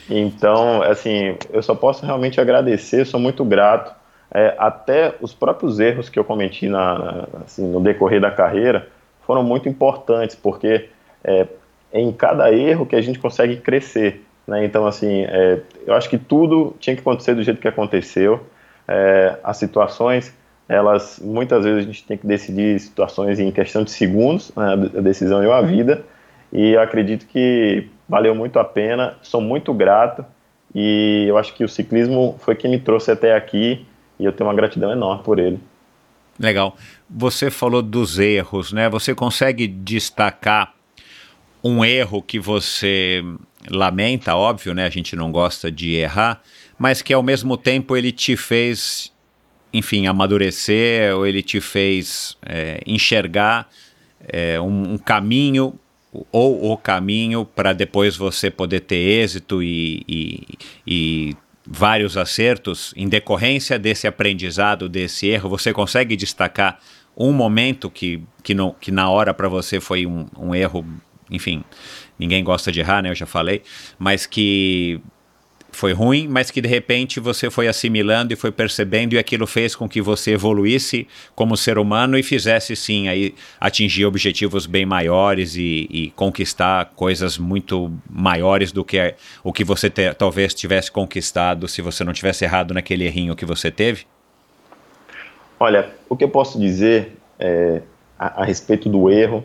então, 0.09 0.83
assim, 0.83 1.37
eu 1.53 1.63
só 1.63 1.75
posso 1.75 2.07
realmente 2.07 2.41
agradecer, 2.41 3.05
sou 3.05 3.19
muito 3.19 3.45
grato. 3.45 3.95
É, 4.33 4.55
até 4.59 5.15
os 5.21 5.33
próprios 5.33 5.79
erros 5.81 6.09
que 6.09 6.19
eu 6.19 6.25
cometi 6.25 6.69
na, 6.69 6.99
na, 6.99 7.29
assim, 7.45 7.67
no 7.67 7.81
decorrer 7.81 8.21
da 8.21 8.31
carreira 8.31 8.89
foram 9.27 9.43
muito 9.43 9.69
importantes, 9.69 10.37
porque 10.37 10.89
é, 11.25 11.47
em 12.01 12.13
cada 12.13 12.53
erro 12.53 12.87
que 12.87 12.97
a 12.97 13.01
gente 13.01 13.19
consegue 13.19 13.57
crescer. 13.57 14.25
Né? 14.47 14.65
Então, 14.65 14.87
assim, 14.87 15.25
é, 15.25 15.61
eu 15.87 15.95
acho 15.95 16.09
que 16.09 16.19
tudo 16.19 16.75
tinha 16.79 16.95
que 16.95 17.01
acontecer 17.01 17.35
do 17.35 17.43
jeito 17.43 17.61
que 17.61 17.69
aconteceu. 17.69 18.41
É, 18.87 19.37
as 19.43 19.57
situações 19.57 20.33
elas 20.69 21.21
muitas 21.23 21.65
vezes 21.65 21.79
a 21.79 21.87
gente 21.87 22.05
tem 22.05 22.17
que 22.17 22.27
decidir 22.27 22.79
situações 22.81 23.39
em 23.39 23.51
questão 23.51 23.85
de 23.85 23.91
segundos, 23.91 24.51
né, 24.57 24.73
a 24.73 25.01
decisão 25.01 25.43
é 25.43 25.53
a 25.53 25.61
vida, 25.61 26.05
e 26.53 26.77
acredito 26.77 27.27
que 27.27 27.89
valeu 28.09 28.35
muito 28.35 28.59
a 28.59 28.65
pena, 28.65 29.15
sou 29.23 29.41
muito 29.41 29.73
grato, 29.73 30.25
e 30.75 31.27
eu 31.29 31.39
acho 31.39 31.55
que 31.55 31.65
o 31.65 31.69
ciclismo 31.69 32.37
foi 32.41 32.55
quem 32.55 32.71
me 32.71 32.81
trouxe 32.81 33.11
até 33.11 33.35
aqui, 33.35 33.87
e 34.19 34.25
eu 34.25 34.33
tenho 34.33 34.49
uma 34.49 34.57
gratidão 34.57 34.91
enorme 34.91 35.23
por 35.23 35.39
ele. 35.39 35.61
Legal. 36.39 36.77
Você 37.09 37.51
falou 37.51 37.81
dos 37.81 38.19
erros, 38.19 38.73
né? 38.73 38.91
Você 38.91 39.15
consegue 39.15 39.67
destacar 39.67 40.75
um 41.67 41.85
erro 41.85 42.23
que 42.23 42.39
você 42.39 43.23
lamenta, 43.71 44.35
óbvio, 44.35 44.75
né? 44.75 44.87
A 44.87 44.91
gente 44.91 45.17
não 45.17 45.33
gosta 45.33 45.71
de 45.71 45.95
errar, 45.95 46.43
mas 46.79 47.03
que 47.03 47.13
ao 47.13 47.23
mesmo 47.23 47.57
tempo 47.57 47.97
ele 47.97 48.13
te 48.13 48.37
fez 48.37 49.13
enfim, 49.73 50.07
amadurecer, 50.07 51.15
ou 51.15 51.27
ele 51.27 51.43
te 51.43 51.61
fez 51.61 52.37
é, 52.47 52.81
enxergar 52.87 53.69
é, 54.27 54.61
um, 54.61 54.95
um, 54.95 54.99
caminho 54.99 55.79
ou 56.33 56.73
o 56.73 56.77
caminho 56.79 57.45
para 57.45 57.75
depois 57.75 58.17
você 58.17 58.51
poder 58.51 58.81
ter 58.81 58.97
êxito 58.97 59.63
e, 59.63 60.03
e, 60.09 60.43
e, 60.87 61.37
vários 61.67 62.17
acertos 62.17 62.95
em 62.97 63.09
decorrência 63.09 63.79
desse 63.79 64.07
aprendizado, 64.07 64.89
desse 64.89 65.27
erro, 65.27 65.51
você 65.51 65.73
consegue 65.73 66.17
destacar 66.17 66.79
um 67.17 67.33
momento 67.33 67.91
que, 67.91 68.23
que, 68.43 68.55
no, 68.55 68.73
que 68.75 68.91
na 68.91 69.11
hora 69.11 69.35
para 69.35 69.49
você 69.49 69.81
foi 69.81 70.07
um, 70.07 70.27
um 70.39 70.55
erro, 70.55 70.87
enfim, 71.31 71.65
ninguém 72.19 72.43
gosta 72.43 72.71
de 72.71 72.81
errar, 72.81 73.03
né? 73.03 73.11
Eu 73.11 73.15
já 73.15 73.27
falei, 73.27 73.63
mas 73.99 74.27
que 74.27 75.01
foi 75.77 75.93
ruim, 75.93 76.27
mas 76.27 76.51
que 76.51 76.63
de 76.63 76.69
repente 76.69 77.21
você 77.21 77.51
foi 77.51 77.69
assimilando 77.69 78.33
e 78.33 78.37
foi 78.37 78.51
percebendo 78.51 79.13
e 79.13 79.19
aquilo 79.19 79.47
fez 79.47 79.77
com 79.77 79.87
que 79.87 80.01
você 80.01 80.33
evoluísse 80.33 81.07
como 81.35 81.55
ser 81.55 81.77
humano 81.77 82.17
e 82.19 82.23
fizesse 82.23 82.75
sim 82.75 83.09
aí 83.09 83.35
atingir 83.61 84.07
objetivos 84.07 84.65
bem 84.65 84.87
maiores 84.87 85.55
e, 85.55 85.87
e 85.91 86.11
conquistar 86.17 86.93
coisas 86.97 87.37
muito 87.37 87.93
maiores 88.09 88.73
do 88.73 88.83
que 88.83 89.15
o 89.45 89.53
que 89.53 89.65
você 89.65 89.91
te, 89.91 90.15
talvez 90.15 90.55
tivesse 90.55 90.91
conquistado 90.91 91.69
se 91.69 91.83
você 91.83 92.03
não 92.03 92.15
tivesse 92.15 92.45
errado 92.45 92.73
naquele 92.73 93.05
errinho 93.05 93.37
que 93.37 93.45
você 93.45 93.71
teve? 93.71 94.07
Olha, 95.61 95.91
o 96.09 96.17
que 96.17 96.25
eu 96.25 96.31
posso 96.31 96.59
dizer 96.59 97.19
é, 97.39 97.83
a, 98.19 98.43
a 98.43 98.45
respeito 98.47 98.89
do 98.89 99.11
erro 99.11 99.45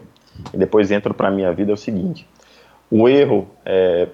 e 0.53 0.57
depois 0.57 0.91
entro 0.91 1.13
para 1.13 1.27
a 1.27 1.31
minha 1.31 1.51
vida 1.51 1.71
é 1.71 1.73
o 1.73 1.77
seguinte: 1.77 2.27
o 2.89 3.07
erro 3.07 3.47
é, 3.65 4.07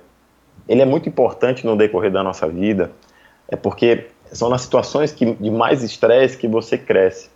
ele 0.67 0.81
é 0.81 0.85
muito 0.85 1.07
importante 1.07 1.65
no 1.65 1.75
decorrer 1.75 2.11
da 2.11 2.23
nossa 2.23 2.47
vida, 2.47 2.91
é 3.47 3.55
porque 3.55 4.07
são 4.31 4.49
nas 4.49 4.61
situações 4.61 5.11
que, 5.11 5.33
de 5.35 5.49
mais 5.49 5.83
estresse 5.83 6.37
que 6.37 6.47
você 6.47 6.77
cresce. 6.77 7.29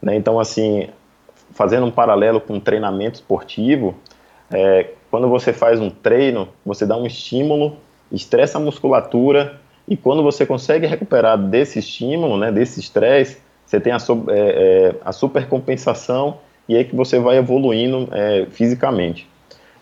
Né? 0.00 0.14
Então, 0.14 0.38
assim, 0.38 0.88
fazendo 1.52 1.86
um 1.86 1.90
paralelo 1.90 2.40
com 2.40 2.54
um 2.54 2.60
treinamento 2.60 3.16
esportivo, 3.16 3.94
é, 4.50 4.90
quando 5.10 5.28
você 5.28 5.52
faz 5.52 5.80
um 5.80 5.90
treino, 5.90 6.48
você 6.64 6.86
dá 6.86 6.96
um 6.96 7.06
estímulo, 7.06 7.76
estressa 8.12 8.58
a 8.58 8.60
musculatura, 8.60 9.60
e 9.88 9.96
quando 9.96 10.22
você 10.22 10.44
consegue 10.44 10.86
recuperar 10.86 11.38
desse 11.38 11.78
estímulo, 11.78 12.36
né, 12.36 12.50
desse 12.50 12.80
estresse, 12.80 13.38
você 13.64 13.80
tem 13.80 13.92
a, 13.92 13.96
é, 13.96 14.00
é, 14.30 14.94
a 15.04 15.12
supercompensação 15.12 16.38
e 16.68 16.76
aí 16.76 16.84
que 16.84 16.94
você 16.94 17.18
vai 17.18 17.36
evoluindo 17.36 18.08
é, 18.12 18.46
fisicamente. 18.50 19.28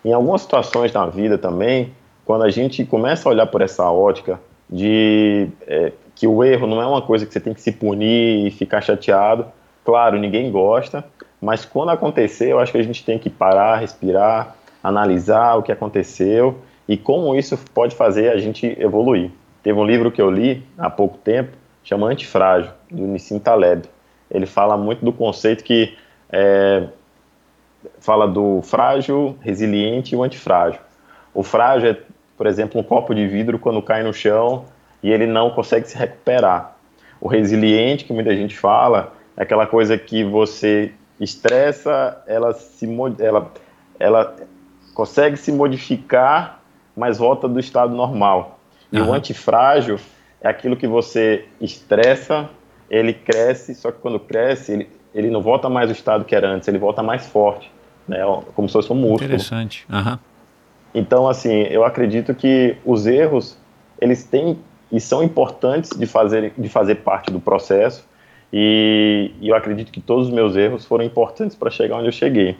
Em 0.03 0.13
algumas 0.13 0.41
situações 0.41 0.93
na 0.93 1.05
vida 1.07 1.37
também, 1.37 1.91
quando 2.25 2.43
a 2.43 2.49
gente 2.49 2.85
começa 2.85 3.27
a 3.27 3.31
olhar 3.31 3.47
por 3.47 3.61
essa 3.61 3.89
ótica 3.89 4.39
de 4.69 5.47
é, 5.67 5.91
que 6.15 6.27
o 6.27 6.43
erro 6.43 6.67
não 6.67 6.81
é 6.81 6.85
uma 6.85 7.01
coisa 7.01 7.25
que 7.25 7.33
você 7.33 7.39
tem 7.39 7.53
que 7.53 7.61
se 7.61 7.71
punir 7.71 8.47
e 8.47 8.51
ficar 8.51 8.81
chateado, 8.81 9.45
claro, 9.83 10.17
ninguém 10.17 10.51
gosta, 10.51 11.03
mas 11.41 11.65
quando 11.65 11.89
acontecer, 11.89 12.51
eu 12.51 12.59
acho 12.59 12.71
que 12.71 12.77
a 12.77 12.83
gente 12.83 13.03
tem 13.03 13.19
que 13.19 13.29
parar, 13.29 13.77
respirar, 13.77 14.55
analisar 14.83 15.55
o 15.55 15.63
que 15.63 15.71
aconteceu 15.71 16.59
e 16.87 16.97
como 16.97 17.35
isso 17.35 17.57
pode 17.73 17.95
fazer 17.95 18.29
a 18.29 18.37
gente 18.37 18.65
evoluir. 18.79 19.31
Teve 19.61 19.79
um 19.79 19.85
livro 19.85 20.11
que 20.11 20.21
eu 20.21 20.29
li 20.29 20.63
há 20.77 20.89
pouco 20.89 21.17
tempo, 21.17 21.51
chama 21.83 22.07
Antifrágil, 22.07 22.71
do 22.89 23.03
Nissim 23.07 23.39
Taleb. 23.39 23.85
Ele 24.29 24.45
fala 24.45 24.77
muito 24.77 25.03
do 25.03 25.11
conceito 25.11 25.63
que 25.63 25.95
é, 26.35 26.87
fala 27.99 28.27
do 28.27 28.61
frágil, 28.61 29.37
resiliente 29.41 30.13
e 30.13 30.17
o 30.17 30.23
antifrágil. 30.23 30.81
O 31.33 31.43
frágil 31.43 31.91
é 31.91 31.97
por 32.37 32.47
exemplo, 32.47 32.79
um 32.79 32.83
copo 32.83 33.13
de 33.13 33.25
vidro 33.27 33.57
quando 33.57 33.81
cai 33.81 34.03
no 34.03 34.13
chão 34.13 34.65
e 35.01 35.11
ele 35.11 35.25
não 35.25 35.51
consegue 35.51 35.87
se 35.87 35.97
recuperar. 35.97 36.75
O 37.19 37.27
resiliente, 37.27 38.05
que 38.05 38.13
muita 38.13 38.35
gente 38.35 38.57
fala, 38.57 39.13
é 39.37 39.43
aquela 39.43 39.65
coisa 39.65 39.97
que 39.97 40.23
você 40.23 40.91
estressa, 41.19 42.21
ela 42.27 42.53
se 42.53 42.87
ela, 43.19 43.51
ela 43.97 44.35
consegue 44.93 45.37
se 45.37 45.51
modificar, 45.51 46.61
mas 46.95 47.17
volta 47.17 47.47
do 47.47 47.59
estado 47.59 47.95
normal. 47.95 48.59
E 48.91 48.99
uhum. 48.99 49.09
o 49.09 49.13
antifrágil 49.13 49.97
é 50.41 50.49
aquilo 50.49 50.75
que 50.75 50.87
você 50.87 51.45
estressa, 51.59 52.49
ele 52.89 53.13
cresce, 53.13 53.73
só 53.73 53.91
que 53.91 53.99
quando 53.99 54.19
cresce, 54.19 54.73
ele, 54.73 54.89
ele 55.15 55.29
não 55.29 55.41
volta 55.41 55.69
mais 55.69 55.89
ao 55.89 55.95
estado 55.95 56.25
que 56.25 56.35
era 56.35 56.49
antes, 56.49 56.67
ele 56.67 56.77
volta 56.77 57.01
mais 57.01 57.25
forte, 57.25 57.71
né? 58.05 58.19
como 58.53 58.67
se 58.67 58.73
fosse 58.73 58.91
um 58.91 58.95
músculo. 58.95 59.23
Interessante. 59.23 59.87
Uhum. 59.89 60.19
Então, 60.93 61.27
assim, 61.27 61.63
eu 61.69 61.85
acredito 61.85 62.35
que 62.35 62.75
os 62.85 63.07
erros, 63.07 63.57
eles 63.99 64.25
têm 64.25 64.59
e 64.91 64.99
são 64.99 65.23
importantes 65.23 65.97
de 65.97 66.05
fazer, 66.05 66.53
de 66.57 66.67
fazer 66.67 66.95
parte 66.95 67.31
do 67.31 67.39
processo, 67.39 68.05
e, 68.51 69.31
e 69.39 69.49
eu 69.49 69.55
acredito 69.55 69.91
que 69.91 70.01
todos 70.01 70.27
os 70.27 70.33
meus 70.33 70.55
erros 70.55 70.85
foram 70.85 71.03
importantes 71.03 71.55
para 71.55 71.71
chegar 71.71 71.95
onde 71.95 72.07
eu 72.07 72.11
cheguei. 72.11 72.57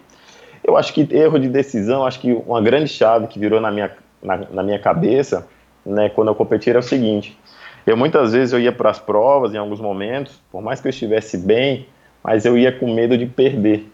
Eu 0.64 0.76
acho 0.78 0.94
que 0.94 1.08
erro 1.12 1.38
de 1.38 1.50
decisão, 1.50 2.06
acho 2.06 2.20
que 2.20 2.34
uma 2.34 2.62
grande 2.62 2.88
chave 2.88 3.28
que 3.28 3.38
virou 3.38 3.60
na 3.62 3.70
minha, 3.70 3.92
na, 4.24 4.38
na 4.38 4.64
minha 4.64 4.80
cabeça, 4.80 5.48
né, 5.86 6.10
quando 6.10 6.30
eu 6.30 6.36
competi, 6.36 6.70
era 6.70 6.80
o 6.80 6.84
seguinte, 6.84 7.38
eu 7.86 7.96
muitas 7.96 8.34
vezes 8.34 8.54
eu 8.54 8.60
ia 8.60 8.72
para 8.72 8.90
as 8.90 9.00
provas 9.00 9.54
em 9.54 9.58
alguns 9.58 9.80
momentos, 9.80 10.42
por 10.52 10.62
mais 10.62 10.82
que 10.82 10.88
eu 10.88 10.90
estivesse 10.90 11.38
bem, 11.38 11.86
mas 12.26 12.44
eu 12.44 12.58
ia 12.58 12.72
com 12.72 12.92
medo 12.92 13.16
de 13.16 13.28
perder, 13.28 13.88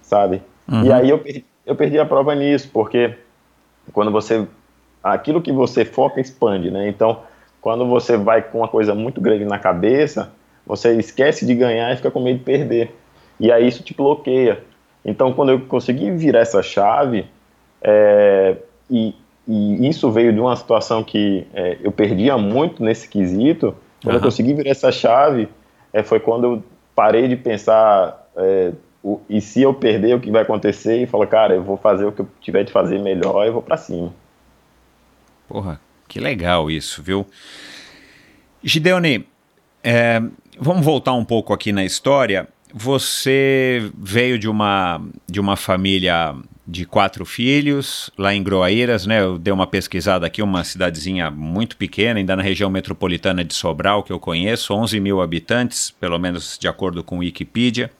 sabe? 0.00 0.40
Uhum. 0.66 0.84
E 0.84 0.90
aí 0.90 1.10
eu, 1.10 1.22
eu 1.66 1.76
perdi 1.76 1.98
a 1.98 2.06
prova 2.06 2.34
nisso, 2.34 2.70
porque 2.72 3.14
quando 3.92 4.10
você 4.10 4.46
aquilo 5.02 5.42
que 5.42 5.52
você 5.52 5.84
foca 5.84 6.18
expande, 6.18 6.70
né? 6.70 6.88
Então, 6.88 7.20
quando 7.60 7.86
você 7.86 8.16
vai 8.16 8.40
com 8.40 8.60
uma 8.60 8.68
coisa 8.68 8.94
muito 8.94 9.20
grande 9.20 9.44
na 9.44 9.58
cabeça, 9.58 10.32
você 10.66 10.94
esquece 10.94 11.44
de 11.44 11.54
ganhar 11.54 11.92
e 11.92 11.96
fica 11.96 12.10
com 12.10 12.20
medo 12.20 12.38
de 12.38 12.44
perder. 12.44 12.90
E 13.38 13.52
aí 13.52 13.68
isso 13.68 13.82
te 13.82 13.92
bloqueia. 13.92 14.64
Então, 15.04 15.34
quando 15.34 15.50
eu 15.50 15.60
consegui 15.60 16.10
virar 16.10 16.40
essa 16.40 16.62
chave, 16.62 17.26
é, 17.82 18.56
e, 18.90 19.14
e, 19.46 19.86
isso 19.86 20.10
veio 20.10 20.32
de 20.32 20.40
uma 20.40 20.56
situação 20.56 21.04
que 21.04 21.46
é, 21.52 21.76
eu 21.82 21.92
perdia 21.92 22.38
muito 22.38 22.82
nesse 22.82 23.06
quesito, 23.06 23.74
quando 24.02 24.14
uhum. 24.14 24.20
eu 24.20 24.24
consegui 24.24 24.54
virar 24.54 24.70
essa 24.70 24.90
chave, 24.90 25.50
é, 25.92 26.02
foi 26.02 26.18
quando 26.18 26.44
eu 26.44 26.62
parei 26.98 27.28
de 27.28 27.36
pensar 27.36 28.28
é, 28.36 28.72
o, 29.04 29.20
e 29.30 29.40
se 29.40 29.62
eu 29.62 29.72
perder, 29.72 30.16
o 30.16 30.20
que 30.20 30.32
vai 30.32 30.42
acontecer? 30.42 31.00
E 31.00 31.06
falou, 31.06 31.28
cara, 31.28 31.54
eu 31.54 31.62
vou 31.62 31.76
fazer 31.76 32.04
o 32.04 32.10
que 32.10 32.22
eu 32.22 32.28
tiver 32.40 32.64
de 32.64 32.72
fazer 32.72 32.98
melhor 32.98 33.46
e 33.46 33.52
vou 33.52 33.62
para 33.62 33.76
cima. 33.76 34.12
Porra, 35.46 35.80
que 36.08 36.18
legal 36.18 36.68
isso, 36.68 37.00
viu? 37.00 37.24
Gideone, 38.64 39.28
é, 39.84 40.20
vamos 40.58 40.84
voltar 40.84 41.12
um 41.12 41.24
pouco 41.24 41.52
aqui 41.52 41.70
na 41.70 41.84
história. 41.84 42.48
Você 42.74 43.92
veio 43.96 44.36
de 44.36 44.48
uma, 44.48 45.00
de 45.24 45.38
uma 45.38 45.54
família 45.54 46.34
de 46.70 46.84
quatro 46.84 47.24
filhos, 47.24 48.10
lá 48.18 48.34
em 48.34 48.42
Groaíras, 48.42 49.06
né? 49.06 49.22
Eu 49.22 49.38
dei 49.38 49.50
uma 49.50 49.66
pesquisada 49.66 50.26
aqui, 50.26 50.42
uma 50.42 50.62
cidadezinha 50.62 51.30
muito 51.30 51.78
pequena, 51.78 52.20
ainda 52.20 52.36
na 52.36 52.42
região 52.42 52.68
metropolitana 52.68 53.42
de 53.42 53.54
Sobral, 53.54 54.02
que 54.02 54.12
eu 54.12 54.20
conheço, 54.20 54.74
11 54.74 55.00
mil 55.00 55.22
habitantes, 55.22 55.90
pelo 55.90 56.18
menos 56.18 56.58
de 56.60 56.68
acordo 56.68 57.02
com 57.02 57.18
Wikipedia. 57.18 57.90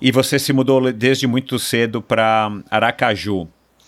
E 0.00 0.10
você 0.10 0.40
se 0.40 0.52
mudou 0.52 0.92
desde 0.92 1.28
muito 1.28 1.56
cedo 1.56 2.02
para 2.02 2.50
Aracaju. 2.68 3.46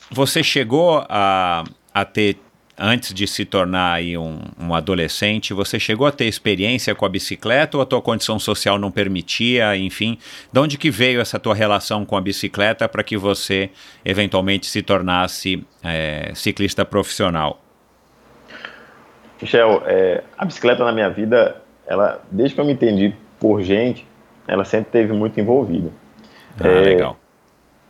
Você 0.09 0.41
chegou 0.45 1.05
a, 1.09 1.65
a 1.93 2.05
ter 2.05 2.39
antes 2.79 3.13
de 3.13 3.27
se 3.27 3.45
tornar 3.45 3.95
aí 3.95 4.17
um, 4.17 4.39
um, 4.59 4.75
adolescente, 4.75 5.53
você 5.53 5.81
chegou 5.81 6.07
a 6.07 6.13
ter 6.13 6.27
experiência 6.27 6.95
com 6.95 7.05
a 7.05 7.09
bicicleta 7.09 7.77
ou 7.77 7.83
a 7.83 7.87
tua 7.87 8.01
condição 8.01 8.39
social 8.39 8.79
não 8.79 8.91
permitia, 8.91 9.77
enfim? 9.77 10.19
De 10.53 10.61
onde 10.61 10.79
que 10.79 10.91
veio 10.91 11.21
essa 11.21 11.39
tua 11.39 11.55
relação 11.55 12.05
com 12.05 12.17
a 12.17 12.21
bicicleta 12.21 12.89
para 12.89 13.03
que 13.03 13.17
você 13.17 13.71
eventualmente 14.05 14.67
se 14.67 14.83
tornasse 14.83 15.67
é, 15.83 16.31
ciclista 16.35 16.85
profissional? 16.85 17.61
Michel, 19.41 19.83
é, 19.87 20.23
a 20.37 20.45
bicicleta 20.45 20.85
na 20.85 20.93
minha 20.93 21.11
vida, 21.11 21.61
ela, 21.87 22.23
desde 22.31 22.55
que 22.55 22.61
eu 22.61 22.65
me 22.65 22.73
entendi 22.73 23.15
por 23.41 23.63
gente, 23.63 24.07
ela 24.47 24.65
sempre 24.65 24.91
teve 24.91 25.13
muito 25.13 25.39
envolvida. 25.41 25.91
Ah, 26.61 26.69
é, 26.69 26.81
legal. 26.81 27.17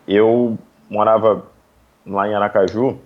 Eu 0.07 0.59
morava 0.91 1.47
lá 2.07 2.29
em 2.29 2.35
Aracaju, 2.35 2.99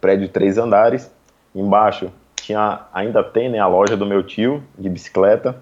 prédio 0.00 0.26
de 0.26 0.32
três 0.32 0.58
andares. 0.58 1.10
Embaixo 1.54 2.10
tinha, 2.36 2.80
ainda 2.92 3.22
tem 3.22 3.48
né, 3.48 3.58
a 3.58 3.66
loja 3.66 3.96
do 3.96 4.06
meu 4.06 4.22
tio 4.22 4.62
de 4.78 4.88
bicicleta. 4.88 5.56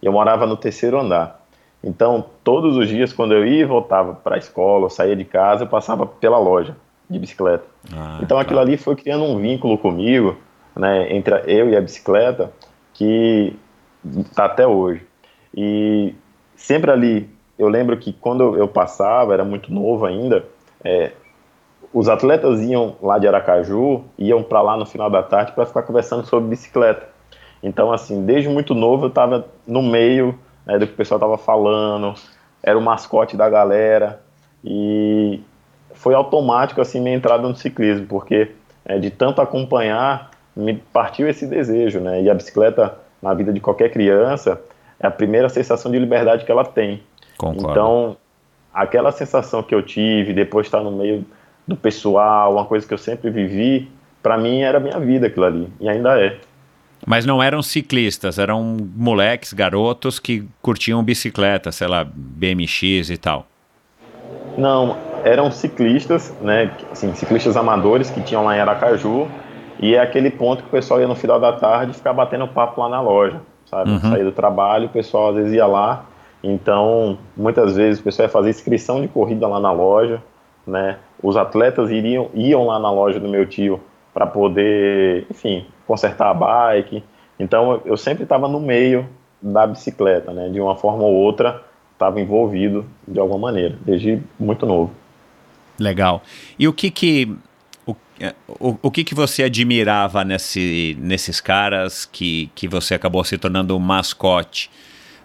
E 0.00 0.06
eu 0.06 0.12
morava 0.12 0.46
no 0.46 0.56
terceiro 0.56 0.98
andar. 0.98 1.40
Então, 1.82 2.24
todos 2.44 2.76
os 2.76 2.88
dias, 2.88 3.12
quando 3.12 3.34
eu 3.34 3.46
ia 3.46 3.62
e 3.62 3.64
voltava 3.64 4.14
para 4.14 4.36
a 4.36 4.38
escola, 4.38 4.86
eu 4.86 4.90
saía 4.90 5.16
de 5.16 5.24
casa, 5.24 5.64
eu 5.64 5.68
passava 5.68 6.06
pela 6.06 6.38
loja 6.38 6.76
de 7.10 7.18
bicicleta. 7.18 7.64
Ah, 7.92 8.20
então, 8.22 8.38
aquilo 8.38 8.60
ali 8.60 8.76
foi 8.76 8.94
criando 8.94 9.24
um 9.24 9.40
vínculo 9.40 9.76
comigo, 9.76 10.36
né, 10.76 11.12
entre 11.12 11.34
eu 11.46 11.68
e 11.68 11.76
a 11.76 11.80
bicicleta, 11.80 12.52
que 12.94 13.56
está 14.04 14.44
até 14.44 14.66
hoje. 14.66 15.04
E 15.54 16.14
sempre 16.56 16.90
ali, 16.90 17.28
eu 17.58 17.68
lembro 17.68 17.96
que 17.96 18.12
quando 18.12 18.56
eu 18.56 18.68
passava, 18.68 19.34
era 19.34 19.44
muito 19.44 19.72
novo 19.72 20.06
ainda, 20.06 20.44
é, 20.84 21.12
os 21.92 22.08
atletas 22.08 22.60
iam 22.60 22.96
lá 23.02 23.18
de 23.18 23.28
Aracaju, 23.28 24.04
iam 24.18 24.42
para 24.42 24.62
lá 24.62 24.76
no 24.76 24.86
final 24.86 25.10
da 25.10 25.22
tarde 25.22 25.52
para 25.52 25.66
ficar 25.66 25.82
conversando 25.82 26.26
sobre 26.26 26.48
bicicleta. 26.48 27.08
Então, 27.62 27.92
assim, 27.92 28.24
desde 28.24 28.48
muito 28.48 28.74
novo 28.74 29.04
eu 29.04 29.08
estava 29.08 29.46
no 29.66 29.82
meio 29.82 30.38
né, 30.66 30.78
do 30.78 30.86
que 30.86 30.94
o 30.94 30.96
pessoal 30.96 31.18
estava 31.18 31.38
falando, 31.38 32.14
era 32.62 32.78
o 32.78 32.82
mascote 32.82 33.36
da 33.36 33.48
galera 33.48 34.20
e 34.64 35.40
foi 35.94 36.14
automático 36.14 36.80
assim 36.80 37.00
minha 37.00 37.14
entrada 37.14 37.46
no 37.46 37.54
ciclismo, 37.54 38.06
porque 38.06 38.52
é, 38.84 38.98
de 38.98 39.10
tanto 39.10 39.40
acompanhar 39.40 40.30
me 40.56 40.74
partiu 40.74 41.28
esse 41.28 41.46
desejo, 41.46 42.00
né? 42.00 42.22
E 42.22 42.30
a 42.30 42.34
bicicleta 42.34 42.94
na 43.20 43.32
vida 43.32 43.52
de 43.52 43.60
qualquer 43.60 43.90
criança 43.90 44.60
é 44.98 45.06
a 45.06 45.10
primeira 45.10 45.48
sensação 45.48 45.90
de 45.90 45.98
liberdade 45.98 46.44
que 46.44 46.52
ela 46.52 46.64
tem. 46.64 47.02
Concordo. 47.38 47.70
Então, 47.70 48.16
aquela 48.72 49.12
sensação 49.12 49.62
que 49.62 49.74
eu 49.74 49.82
tive 49.82 50.32
depois 50.32 50.64
de 50.64 50.68
estar 50.68 50.80
no 50.80 50.90
meio 50.90 51.24
do 51.66 51.76
pessoal, 51.76 52.54
uma 52.54 52.64
coisa 52.64 52.86
que 52.86 52.94
eu 52.94 52.98
sempre 52.98 53.30
vivi, 53.30 53.90
para 54.22 54.36
mim 54.38 54.60
era 54.60 54.80
minha 54.80 54.98
vida 54.98 55.26
aquilo 55.26 55.46
ali, 55.46 55.68
e 55.80 55.88
ainda 55.88 56.20
é. 56.20 56.38
Mas 57.06 57.26
não 57.26 57.42
eram 57.42 57.62
ciclistas, 57.62 58.38
eram 58.38 58.76
moleques, 58.96 59.52
garotos 59.52 60.18
que 60.18 60.46
curtiam 60.60 61.02
bicicleta, 61.02 61.72
sei 61.72 61.88
lá, 61.88 62.04
BMX 62.04 63.10
e 63.10 63.16
tal. 63.16 63.46
Não, 64.56 64.96
eram 65.24 65.50
ciclistas, 65.50 66.32
né, 66.40 66.70
assim, 66.90 67.12
ciclistas 67.14 67.56
amadores 67.56 68.10
que 68.10 68.20
tinham 68.20 68.44
lá 68.44 68.56
em 68.56 68.60
Aracaju, 68.60 69.28
e 69.80 69.94
é 69.94 70.00
aquele 70.00 70.30
ponto 70.30 70.62
que 70.62 70.68
o 70.68 70.70
pessoal 70.70 71.00
ia 71.00 71.08
no 71.08 71.16
final 71.16 71.40
da 71.40 71.52
tarde 71.52 71.92
ficar 71.92 72.12
batendo 72.12 72.46
papo 72.46 72.80
lá 72.80 72.88
na 72.88 73.00
loja, 73.00 73.40
sabe? 73.66 73.90
Uhum. 73.90 74.00
Sair 74.00 74.24
do 74.24 74.30
trabalho, 74.30 74.86
o 74.86 74.90
pessoal 74.90 75.30
às 75.30 75.36
vezes 75.36 75.54
ia 75.54 75.66
lá, 75.66 76.04
então 76.42 77.18
muitas 77.36 77.74
vezes 77.74 78.00
o 78.00 78.04
pessoal 78.04 78.28
ia 78.28 78.32
fazer 78.32 78.50
inscrição 78.50 79.00
de 79.00 79.08
corrida 79.08 79.48
lá 79.48 79.58
na 79.58 79.72
loja, 79.72 80.22
né? 80.66 80.98
Os 81.22 81.36
atletas 81.36 81.90
iriam, 81.90 82.30
iam 82.34 82.66
lá 82.66 82.78
na 82.78 82.90
loja 82.90 83.18
do 83.18 83.28
meu 83.28 83.46
tio 83.46 83.80
para 84.12 84.26
poder, 84.26 85.26
enfim, 85.30 85.66
consertar 85.86 86.30
a 86.30 86.34
bike. 86.34 87.02
Então 87.38 87.80
eu 87.84 87.96
sempre 87.96 88.24
estava 88.24 88.48
no 88.48 88.60
meio 88.60 89.08
da 89.40 89.66
bicicleta, 89.66 90.32
né? 90.32 90.48
De 90.48 90.60
uma 90.60 90.76
forma 90.76 91.02
ou 91.02 91.14
outra, 91.14 91.62
estava 91.92 92.20
envolvido 92.20 92.86
de 93.06 93.18
alguma 93.18 93.38
maneira, 93.38 93.76
desde 93.84 94.20
muito 94.38 94.66
novo. 94.66 94.92
Legal. 95.78 96.22
E 96.58 96.68
o 96.68 96.72
que 96.72 96.90
que 96.90 97.34
o, 97.86 97.96
o, 98.48 98.78
o 98.82 98.90
que 98.90 99.02
que 99.02 99.14
você 99.14 99.42
admirava 99.42 100.24
nesse, 100.24 100.96
nesses 101.00 101.40
caras 101.40 102.04
que, 102.04 102.50
que 102.54 102.68
você 102.68 102.94
acabou 102.94 103.24
se 103.24 103.36
tornando 103.38 103.76
um 103.76 103.80
mascote? 103.80 104.70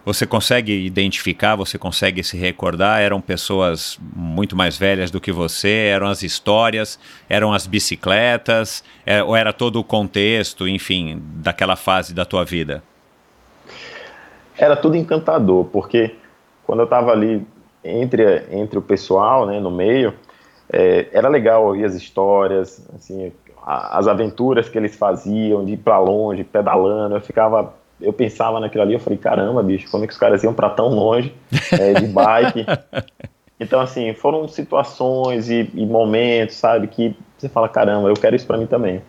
Você 0.04 0.26
consegue 0.26 0.72
identificar, 0.86 1.54
você 1.54 1.76
consegue 1.76 2.22
se 2.22 2.36
recordar? 2.36 3.00
Eram 3.00 3.20
pessoas 3.20 3.98
muito 4.14 4.56
mais 4.56 4.78
velhas 4.78 5.10
do 5.10 5.20
que 5.20 5.30
você? 5.30 5.90
Eram 5.92 6.06
as 6.08 6.22
histórias? 6.22 6.98
Eram 7.28 7.52
as 7.52 7.66
bicicletas? 7.66 8.82
É, 9.04 9.22
ou 9.22 9.36
era 9.36 9.52
todo 9.52 9.78
o 9.78 9.84
contexto, 9.84 10.66
enfim, 10.66 11.20
daquela 11.36 11.76
fase 11.76 12.14
da 12.14 12.24
tua 12.24 12.44
vida? 12.44 12.82
Era 14.56 14.76
tudo 14.76 14.96
encantador, 14.96 15.66
porque 15.66 16.14
quando 16.64 16.80
eu 16.80 16.84
estava 16.84 17.12
ali 17.12 17.46
entre, 17.84 18.44
entre 18.50 18.78
o 18.78 18.82
pessoal, 18.82 19.46
né, 19.46 19.60
no 19.60 19.70
meio, 19.70 20.14
é, 20.70 21.06
era 21.12 21.28
legal 21.28 21.64
ouvir 21.64 21.84
as 21.84 21.94
histórias, 21.94 22.86
assim, 22.94 23.32
as 23.64 24.08
aventuras 24.08 24.68
que 24.68 24.78
eles 24.78 24.96
faziam 24.96 25.64
de 25.64 25.72
ir 25.72 25.76
para 25.76 25.98
longe, 25.98 26.42
pedalando. 26.42 27.14
Eu 27.14 27.20
ficava 27.20 27.74
eu 28.00 28.12
pensava 28.12 28.60
naquilo 28.60 28.82
ali, 28.82 28.94
eu 28.94 29.00
falei, 29.00 29.18
caramba, 29.18 29.62
bicho, 29.62 29.90
como 29.90 30.04
é 30.04 30.06
que 30.06 30.12
os 30.12 30.18
caras 30.18 30.42
iam 30.42 30.54
para 30.54 30.70
tão 30.70 30.88
longe 30.88 31.34
é, 31.72 31.94
de 31.94 32.06
bike? 32.06 32.66
então, 33.58 33.80
assim, 33.80 34.12
foram 34.14 34.46
situações 34.46 35.50
e, 35.50 35.70
e, 35.74 35.86
momentos, 35.86 36.56
sabe, 36.56 36.86
que 36.86 37.16
você 37.36 37.48
fala, 37.48 37.68
caramba, 37.68 38.08
eu 38.08 38.14
quero 38.14 38.36
isso 38.36 38.46
para 38.46 38.56
mim 38.56 38.66
também. 38.66 39.02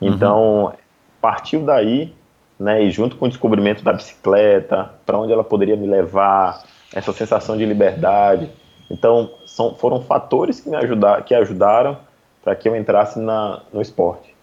Uhum. 0.00 0.08
Então, 0.08 0.64
uhum. 0.64 0.72
partiu 1.20 1.64
daí, 1.64 2.12
né, 2.58 2.82
e 2.82 2.90
junto 2.90 3.16
com 3.16 3.26
o 3.26 3.28
descobrimento 3.28 3.82
da 3.82 3.92
bicicleta, 3.92 4.90
para 5.04 5.18
onde 5.18 5.32
ela 5.32 5.44
poderia 5.44 5.76
me 5.76 5.86
levar, 5.86 6.62
essa 6.94 7.12
sensação 7.12 7.56
de 7.56 7.64
liberdade. 7.64 8.50
Então, 8.90 9.30
são, 9.46 9.74
foram 9.74 10.02
fatores 10.02 10.60
que 10.60 10.68
me 10.68 10.76
ajudaram, 10.76 11.22
que 11.22 11.34
ajudaram 11.34 11.98
para 12.42 12.54
que 12.54 12.68
eu 12.68 12.76
entrasse 12.76 13.18
na, 13.18 13.62
no 13.72 13.80
esporte. 13.80 14.34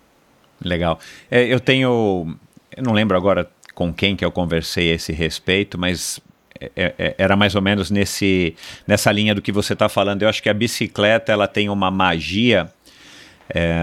Legal. 0.64 1.00
É, 1.30 1.44
eu 1.44 1.60
tenho, 1.60 2.36
eu 2.76 2.84
não 2.84 2.94
lembro 2.94 3.16
agora 3.16 3.48
com 3.80 3.94
quem 3.94 4.14
que 4.14 4.26
eu 4.26 4.30
conversei 4.30 4.92
a 4.92 4.96
esse 4.96 5.14
respeito, 5.14 5.78
mas 5.78 6.20
é, 6.60 6.70
é, 6.76 6.94
é, 7.00 7.16
era 7.18 7.38
mais 7.38 7.56
ou 7.56 7.62
menos 7.62 7.90
nesse, 7.90 8.54
nessa 8.86 9.10
linha 9.10 9.34
do 9.34 9.42
que 9.42 9.54
você 9.54 9.72
está 9.72 9.88
falando. 9.88 10.22
Eu 10.22 10.28
acho 10.28 10.44
que 10.44 10.50
a 10.50 10.54
bicicleta 10.54 11.32
ela 11.32 11.48
tem 11.48 11.70
uma 11.70 11.90
magia. 11.90 12.70
É, 13.50 13.80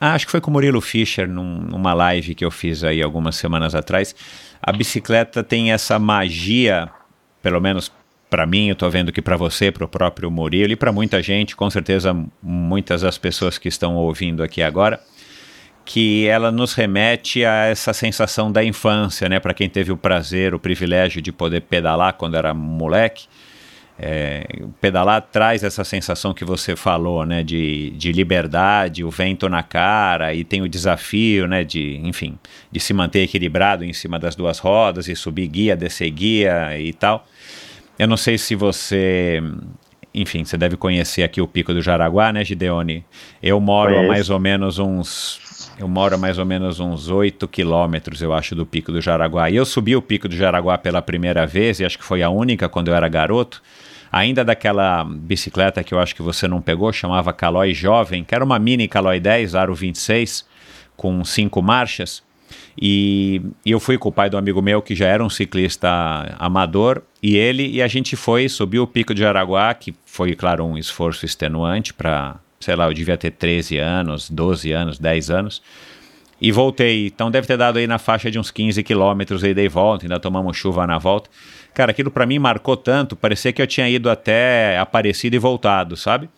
ah, 0.00 0.14
acho 0.14 0.26
que 0.26 0.30
foi 0.30 0.40
com 0.40 0.48
o 0.48 0.52
Murilo 0.52 0.80
Fischer 0.80 1.26
num, 1.26 1.58
numa 1.58 1.92
live 1.92 2.36
que 2.36 2.44
eu 2.44 2.52
fiz 2.52 2.84
aí 2.84 3.02
algumas 3.02 3.34
semanas 3.34 3.74
atrás. 3.74 4.14
A 4.62 4.70
bicicleta 4.70 5.42
tem 5.42 5.72
essa 5.72 5.98
magia, 5.98 6.88
pelo 7.42 7.60
menos 7.60 7.90
para 8.30 8.46
mim, 8.46 8.68
eu 8.68 8.74
estou 8.74 8.88
vendo 8.88 9.10
que 9.10 9.20
para 9.20 9.36
você, 9.36 9.72
para 9.72 9.84
o 9.84 9.88
próprio 9.88 10.30
Murilo 10.30 10.72
e 10.72 10.76
para 10.76 10.92
muita 10.92 11.20
gente, 11.20 11.56
com 11.56 11.68
certeza 11.68 12.16
muitas 12.40 13.02
das 13.02 13.18
pessoas 13.18 13.58
que 13.58 13.66
estão 13.66 13.96
ouvindo 13.96 14.40
aqui 14.44 14.62
agora, 14.62 15.00
que 15.86 16.26
ela 16.26 16.50
nos 16.50 16.74
remete 16.74 17.44
a 17.44 17.66
essa 17.66 17.92
sensação 17.92 18.50
da 18.50 18.62
infância, 18.62 19.28
né? 19.28 19.38
Para 19.38 19.54
quem 19.54 19.68
teve 19.68 19.92
o 19.92 19.96
prazer, 19.96 20.52
o 20.52 20.58
privilégio 20.58 21.22
de 21.22 21.30
poder 21.30 21.60
pedalar 21.62 22.14
quando 22.14 22.36
era 22.36 22.52
moleque, 22.52 23.26
é, 23.98 24.44
pedalar 24.80 25.22
traz 25.22 25.62
essa 25.62 25.84
sensação 25.84 26.34
que 26.34 26.44
você 26.44 26.74
falou, 26.76 27.24
né, 27.24 27.42
de, 27.42 27.90
de 27.90 28.12
liberdade, 28.12 29.02
o 29.02 29.10
vento 29.10 29.48
na 29.48 29.62
cara 29.62 30.34
e 30.34 30.44
tem 30.44 30.60
o 30.60 30.68
desafio, 30.68 31.46
né, 31.46 31.64
de, 31.64 31.96
enfim, 32.04 32.38
de 32.70 32.78
se 32.78 32.92
manter 32.92 33.22
equilibrado 33.22 33.84
em 33.84 33.92
cima 33.94 34.18
das 34.18 34.34
duas 34.34 34.58
rodas 34.58 35.08
e 35.08 35.16
subir 35.16 35.46
guia, 35.46 35.76
descer 35.76 36.10
guia 36.10 36.78
e 36.78 36.92
tal. 36.92 37.26
Eu 37.98 38.06
não 38.06 38.16
sei 38.18 38.36
se 38.36 38.54
você, 38.54 39.40
enfim, 40.12 40.44
você 40.44 40.58
deve 40.58 40.76
conhecer 40.76 41.22
aqui 41.22 41.40
o 41.40 41.46
Pico 41.46 41.72
do 41.72 41.80
Jaraguá, 41.80 42.32
né, 42.32 42.44
Gideone? 42.44 43.04
Eu 43.42 43.58
moro 43.60 43.94
Conheço. 43.94 44.04
a 44.04 44.08
mais 44.12 44.30
ou 44.30 44.38
menos 44.38 44.78
uns 44.78 45.45
eu 45.78 45.88
moro 45.88 46.18
mais 46.18 46.38
ou 46.38 46.44
menos 46.44 46.80
uns 46.80 47.08
8 47.08 47.46
quilômetros, 47.48 48.22
eu 48.22 48.32
acho, 48.32 48.54
do 48.54 48.64
Pico 48.64 48.90
do 48.90 49.00
Jaraguá. 49.00 49.50
E 49.50 49.56
eu 49.56 49.64
subi 49.64 49.94
o 49.94 50.02
Pico 50.02 50.28
do 50.28 50.36
Jaraguá 50.36 50.78
pela 50.78 51.02
primeira 51.02 51.46
vez, 51.46 51.80
e 51.80 51.84
acho 51.84 51.98
que 51.98 52.04
foi 52.04 52.22
a 52.22 52.30
única 52.30 52.68
quando 52.68 52.88
eu 52.88 52.94
era 52.94 53.08
garoto 53.08 53.62
ainda 54.10 54.44
daquela 54.44 55.04
bicicleta 55.04 55.84
que 55.84 55.92
eu 55.92 55.98
acho 55.98 56.14
que 56.14 56.22
você 56.22 56.48
não 56.48 56.60
pegou, 56.60 56.92
chamava 56.92 57.32
Caloi 57.32 57.74
Jovem, 57.74 58.24
que 58.24 58.34
era 58.34 58.44
uma 58.44 58.58
mini 58.58 58.88
Caloi 58.88 59.20
10, 59.20 59.54
aro 59.54 59.74
26, 59.74 60.46
com 60.96 61.24
cinco 61.24 61.60
marchas. 61.60 62.22
E, 62.80 63.42
e, 63.64 63.70
eu 63.70 63.80
fui 63.80 63.98
com 63.98 64.08
o 64.08 64.12
pai 64.12 64.30
do 64.30 64.36
amigo 64.36 64.62
meu, 64.62 64.80
que 64.80 64.94
já 64.94 65.06
era 65.06 65.24
um 65.24 65.28
ciclista 65.28 65.88
amador, 66.38 67.02
e 67.22 67.36
ele 67.36 67.66
e 67.68 67.82
a 67.82 67.88
gente 67.88 68.16
foi, 68.16 68.48
subiu 68.48 68.84
o 68.84 68.86
Pico 68.86 69.14
de 69.14 69.24
Araguá, 69.24 69.74
que 69.74 69.94
foi, 70.04 70.34
claro, 70.34 70.64
um 70.64 70.78
esforço 70.78 71.24
extenuante 71.24 71.92
para, 71.92 72.36
sei 72.60 72.76
lá, 72.76 72.86
eu 72.86 72.94
devia 72.94 73.16
ter 73.16 73.30
13 73.30 73.78
anos, 73.78 74.30
12 74.30 74.72
anos, 74.72 74.98
10 74.98 75.30
anos. 75.30 75.62
E 76.40 76.52
voltei, 76.52 77.06
então 77.06 77.30
deve 77.30 77.46
ter 77.46 77.56
dado 77.56 77.78
aí 77.78 77.86
na 77.86 77.98
faixa 77.98 78.30
de 78.30 78.38
uns 78.38 78.50
15 78.50 78.82
quilômetros 78.82 79.42
aí 79.42 79.54
dei 79.54 79.68
volta, 79.68 80.04
ainda 80.04 80.20
tomamos 80.20 80.56
chuva 80.56 80.86
na 80.86 80.98
volta. 80.98 81.30
Cara, 81.72 81.90
aquilo 81.90 82.10
para 82.10 82.26
mim 82.26 82.38
marcou 82.38 82.76
tanto, 82.76 83.16
parecia 83.16 83.52
que 83.52 83.60
eu 83.60 83.66
tinha 83.66 83.88
ido 83.88 84.10
até 84.10 84.78
Aparecido 84.78 85.36
e 85.36 85.38
voltado, 85.38 85.96
sabe? 85.96 86.28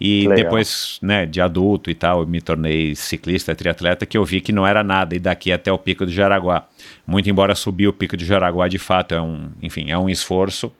E 0.00 0.26
Legal. 0.26 0.36
depois, 0.36 0.98
né, 1.00 1.26
de 1.26 1.40
adulto 1.40 1.90
e 1.90 1.94
tal, 1.94 2.20
eu 2.20 2.26
me 2.26 2.40
tornei 2.40 2.94
ciclista, 2.94 3.54
triatleta, 3.54 4.04
que 4.04 4.16
eu 4.16 4.24
vi 4.24 4.40
que 4.40 4.52
não 4.52 4.66
era 4.66 4.82
nada, 4.82 5.14
e 5.14 5.18
daqui 5.18 5.52
até 5.52 5.72
o 5.72 5.78
Pico 5.78 6.04
do 6.04 6.12
Jaraguá. 6.12 6.66
Muito 7.06 7.28
embora 7.30 7.54
subir 7.54 7.86
o 7.86 7.92
Pico 7.92 8.16
do 8.16 8.24
Jaraguá, 8.24 8.66
de 8.66 8.78
fato, 8.78 9.14
é 9.14 9.20
um, 9.20 9.50
enfim, 9.62 9.90
é 9.90 9.98
um 9.98 10.08
esforço, 10.08 10.72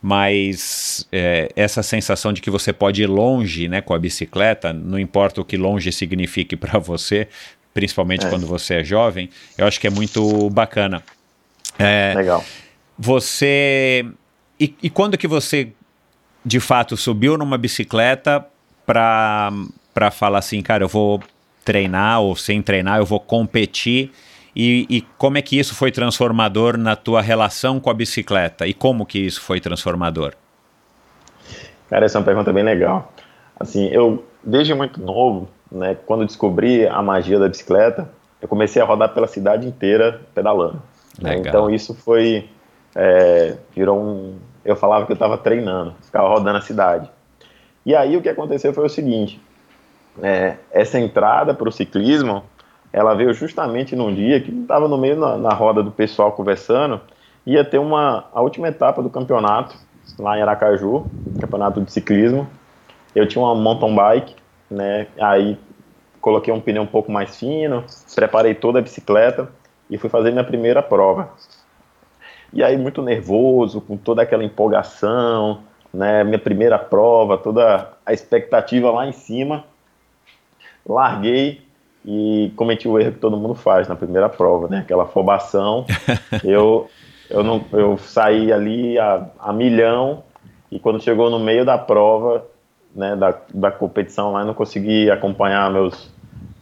mas 0.00 1.06
é, 1.10 1.50
essa 1.56 1.82
sensação 1.82 2.32
de 2.32 2.40
que 2.40 2.50
você 2.50 2.72
pode 2.72 3.02
ir 3.02 3.06
longe, 3.06 3.68
né, 3.68 3.80
com 3.80 3.94
a 3.94 3.98
bicicleta, 3.98 4.72
não 4.72 4.98
importa 4.98 5.40
o 5.40 5.44
que 5.44 5.56
longe 5.56 5.90
signifique 5.90 6.54
para 6.56 6.78
você, 6.78 7.28
principalmente 7.74 8.26
é. 8.26 8.30
quando 8.30 8.46
você 8.46 8.76
é 8.76 8.84
jovem, 8.84 9.28
eu 9.56 9.66
acho 9.66 9.80
que 9.80 9.86
é 9.86 9.90
muito 9.90 10.48
bacana. 10.50 11.02
É, 11.78 12.12
Legal. 12.16 12.44
Você. 12.98 14.04
E, 14.58 14.74
e 14.82 14.90
quando 14.90 15.16
que 15.16 15.28
você, 15.28 15.68
de 16.44 16.58
fato, 16.58 16.96
subiu 16.96 17.38
numa 17.38 17.56
bicicleta 17.56 18.44
para 18.84 20.10
falar 20.10 20.38
assim, 20.38 20.60
cara, 20.60 20.82
eu 20.82 20.88
vou 20.88 21.22
treinar 21.64 22.20
ou 22.20 22.34
sem 22.34 22.60
treinar, 22.60 22.98
eu 22.98 23.06
vou 23.06 23.20
competir? 23.20 24.10
E, 24.60 24.86
e, 24.90 25.02
como 25.16 25.38
é 25.38 25.42
que 25.42 25.56
isso 25.56 25.72
foi 25.72 25.92
transformador 25.92 26.76
na 26.76 26.96
tua 26.96 27.22
relação 27.22 27.78
com 27.78 27.90
a 27.90 27.94
bicicleta? 27.94 28.66
E 28.66 28.74
como 28.74 29.06
que 29.06 29.20
isso 29.20 29.40
foi 29.40 29.60
transformador? 29.60 30.32
Cara, 31.88 32.04
essa 32.04 32.18
é 32.18 32.20
uma 32.20 32.24
pergunta 32.24 32.52
bem 32.52 32.64
legal. 32.64 33.12
Assim, 33.58 33.86
eu, 33.86 34.24
desde 34.42 34.74
muito 34.74 35.00
novo, 35.00 35.48
né, 35.70 35.96
quando 36.04 36.26
descobri 36.26 36.88
a 36.88 37.00
magia 37.00 37.38
da 37.38 37.48
bicicleta, 37.48 38.10
eu 38.42 38.48
comecei 38.48 38.82
a 38.82 38.84
rodar 38.84 39.14
pela 39.14 39.28
cidade 39.28 39.64
inteira 39.64 40.22
pedalando. 40.34 40.82
Né? 41.20 41.36
Então 41.36 41.70
isso 41.70 41.94
foi 41.94 42.48
é, 42.96 43.56
virou 43.74 44.00
um. 44.00 44.38
Eu 44.64 44.74
falava 44.74 45.06
que 45.06 45.12
eu 45.12 45.14
estava 45.14 45.38
treinando, 45.38 45.94
ficava 46.02 46.28
rodando 46.28 46.58
a 46.58 46.60
cidade. 46.60 47.08
E 47.86 47.94
aí 47.94 48.16
o 48.16 48.22
que 48.22 48.28
aconteceu 48.28 48.72
foi 48.72 48.86
o 48.86 48.88
seguinte: 48.88 49.40
é, 50.20 50.56
essa 50.72 50.98
entrada 50.98 51.54
para 51.54 51.68
o 51.68 51.72
ciclismo, 51.72 52.42
ela 52.92 53.14
veio 53.14 53.32
justamente 53.32 53.94
num 53.94 54.14
dia 54.14 54.40
que 54.40 54.50
estava 54.50 54.88
no 54.88 54.96
meio 54.96 55.16
na, 55.16 55.36
na, 55.36 55.50
roda 55.50 55.82
do 55.82 55.90
pessoal 55.90 56.32
conversando, 56.32 57.00
ia 57.46 57.64
ter 57.64 57.78
uma 57.78 58.24
a 58.32 58.40
última 58.40 58.68
etapa 58.68 59.02
do 59.02 59.10
campeonato 59.10 59.76
lá 60.18 60.38
em 60.38 60.42
Aracaju, 60.42 61.06
campeonato 61.40 61.80
de 61.80 61.92
ciclismo. 61.92 62.48
Eu 63.14 63.26
tinha 63.26 63.42
uma 63.42 63.54
mountain 63.54 63.94
bike, 63.94 64.34
né? 64.70 65.06
Aí 65.20 65.58
coloquei 66.20 66.52
um 66.52 66.60
pneu 66.60 66.82
um 66.82 66.86
pouco 66.86 67.10
mais 67.12 67.36
fino, 67.36 67.84
preparei 68.14 68.54
toda 68.54 68.78
a 68.78 68.82
bicicleta 68.82 69.50
e 69.90 69.96
fui 69.96 70.10
fazer 70.10 70.30
minha 70.30 70.44
primeira 70.44 70.82
prova. 70.82 71.30
E 72.52 72.62
aí, 72.62 72.78
muito 72.78 73.02
nervoso, 73.02 73.80
com 73.80 73.96
toda 73.96 74.22
aquela 74.22 74.42
empolgação, 74.42 75.60
né? 75.92 76.24
Minha 76.24 76.38
primeira 76.38 76.78
prova, 76.78 77.36
toda 77.36 77.92
a 78.04 78.12
expectativa 78.12 78.90
lá 78.90 79.06
em 79.06 79.12
cima. 79.12 79.64
Larguei 80.86 81.67
e 82.04 82.52
cometi 82.56 82.88
o 82.88 82.98
erro 82.98 83.12
que 83.12 83.18
todo 83.18 83.36
mundo 83.36 83.54
faz 83.54 83.88
na 83.88 83.96
primeira 83.96 84.28
prova, 84.28 84.68
né? 84.68 84.78
Aquela 84.78 85.04
afobação. 85.04 85.84
eu, 86.44 86.88
eu, 87.28 87.42
não, 87.42 87.64
eu 87.72 87.98
saí 87.98 88.52
ali 88.52 88.98
a, 88.98 89.26
a 89.38 89.52
milhão 89.52 90.22
e 90.70 90.78
quando 90.78 91.02
chegou 91.02 91.30
no 91.30 91.38
meio 91.38 91.64
da 91.64 91.78
prova, 91.78 92.44
né, 92.94 93.16
da, 93.16 93.34
da 93.52 93.70
competição 93.70 94.32
lá, 94.32 94.40
eu 94.40 94.46
não 94.46 94.54
consegui 94.54 95.10
acompanhar 95.10 95.70
meus, 95.70 96.10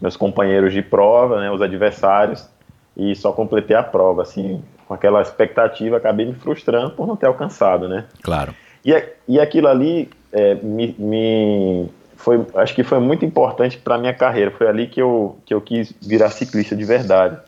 meus 0.00 0.16
companheiros 0.16 0.72
de 0.72 0.82
prova, 0.82 1.40
né, 1.40 1.50
os 1.50 1.60
adversários, 1.60 2.48
e 2.96 3.14
só 3.14 3.32
completei 3.32 3.76
a 3.76 3.82
prova, 3.82 4.22
assim, 4.22 4.62
com 4.86 4.94
aquela 4.94 5.20
expectativa, 5.20 5.96
acabei 5.96 6.26
me 6.26 6.34
frustrando 6.34 6.90
por 6.90 7.06
não 7.06 7.16
ter 7.16 7.26
alcançado, 7.26 7.88
né? 7.88 8.04
Claro. 8.22 8.54
E, 8.84 8.92
e 9.28 9.40
aquilo 9.40 9.66
ali 9.66 10.08
é, 10.32 10.54
me, 10.54 10.94
me, 10.98 11.88
foi, 12.16 12.44
acho 12.54 12.74
que 12.74 12.82
foi 12.82 12.98
muito 12.98 13.24
importante 13.24 13.78
para 13.78 13.98
minha 13.98 14.14
carreira. 14.14 14.50
Foi 14.50 14.66
ali 14.66 14.86
que 14.86 15.00
eu, 15.00 15.38
que 15.44 15.54
eu 15.54 15.60
quis 15.60 15.92
virar 16.00 16.30
ciclista 16.30 16.74
de 16.74 16.84
verdade, 16.84 17.38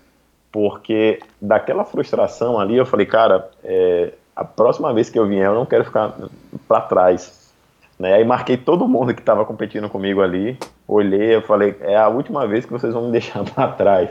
porque 0.52 1.20
daquela 1.40 1.84
frustração 1.84 2.58
ali 2.58 2.76
eu 2.76 2.86
falei, 2.86 3.06
cara, 3.06 3.48
é, 3.64 4.12
a 4.36 4.44
próxima 4.44 4.92
vez 4.92 5.10
que 5.10 5.18
eu 5.18 5.26
vier 5.26 5.46
eu 5.46 5.54
não 5.54 5.66
quero 5.66 5.84
ficar 5.84 6.14
para 6.68 6.80
trás. 6.82 7.52
Né? 7.98 8.14
Aí 8.14 8.24
marquei 8.24 8.56
todo 8.56 8.86
mundo 8.86 9.12
que 9.12 9.20
estava 9.20 9.44
competindo 9.44 9.88
comigo 9.88 10.22
ali, 10.22 10.56
olhei, 10.86 11.34
eu 11.34 11.42
falei, 11.42 11.76
é 11.80 11.96
a 11.96 12.08
última 12.08 12.46
vez 12.46 12.64
que 12.64 12.70
vocês 12.70 12.94
vão 12.94 13.06
me 13.06 13.10
deixar 13.12 13.42
para 13.42 13.68
trás. 13.72 14.10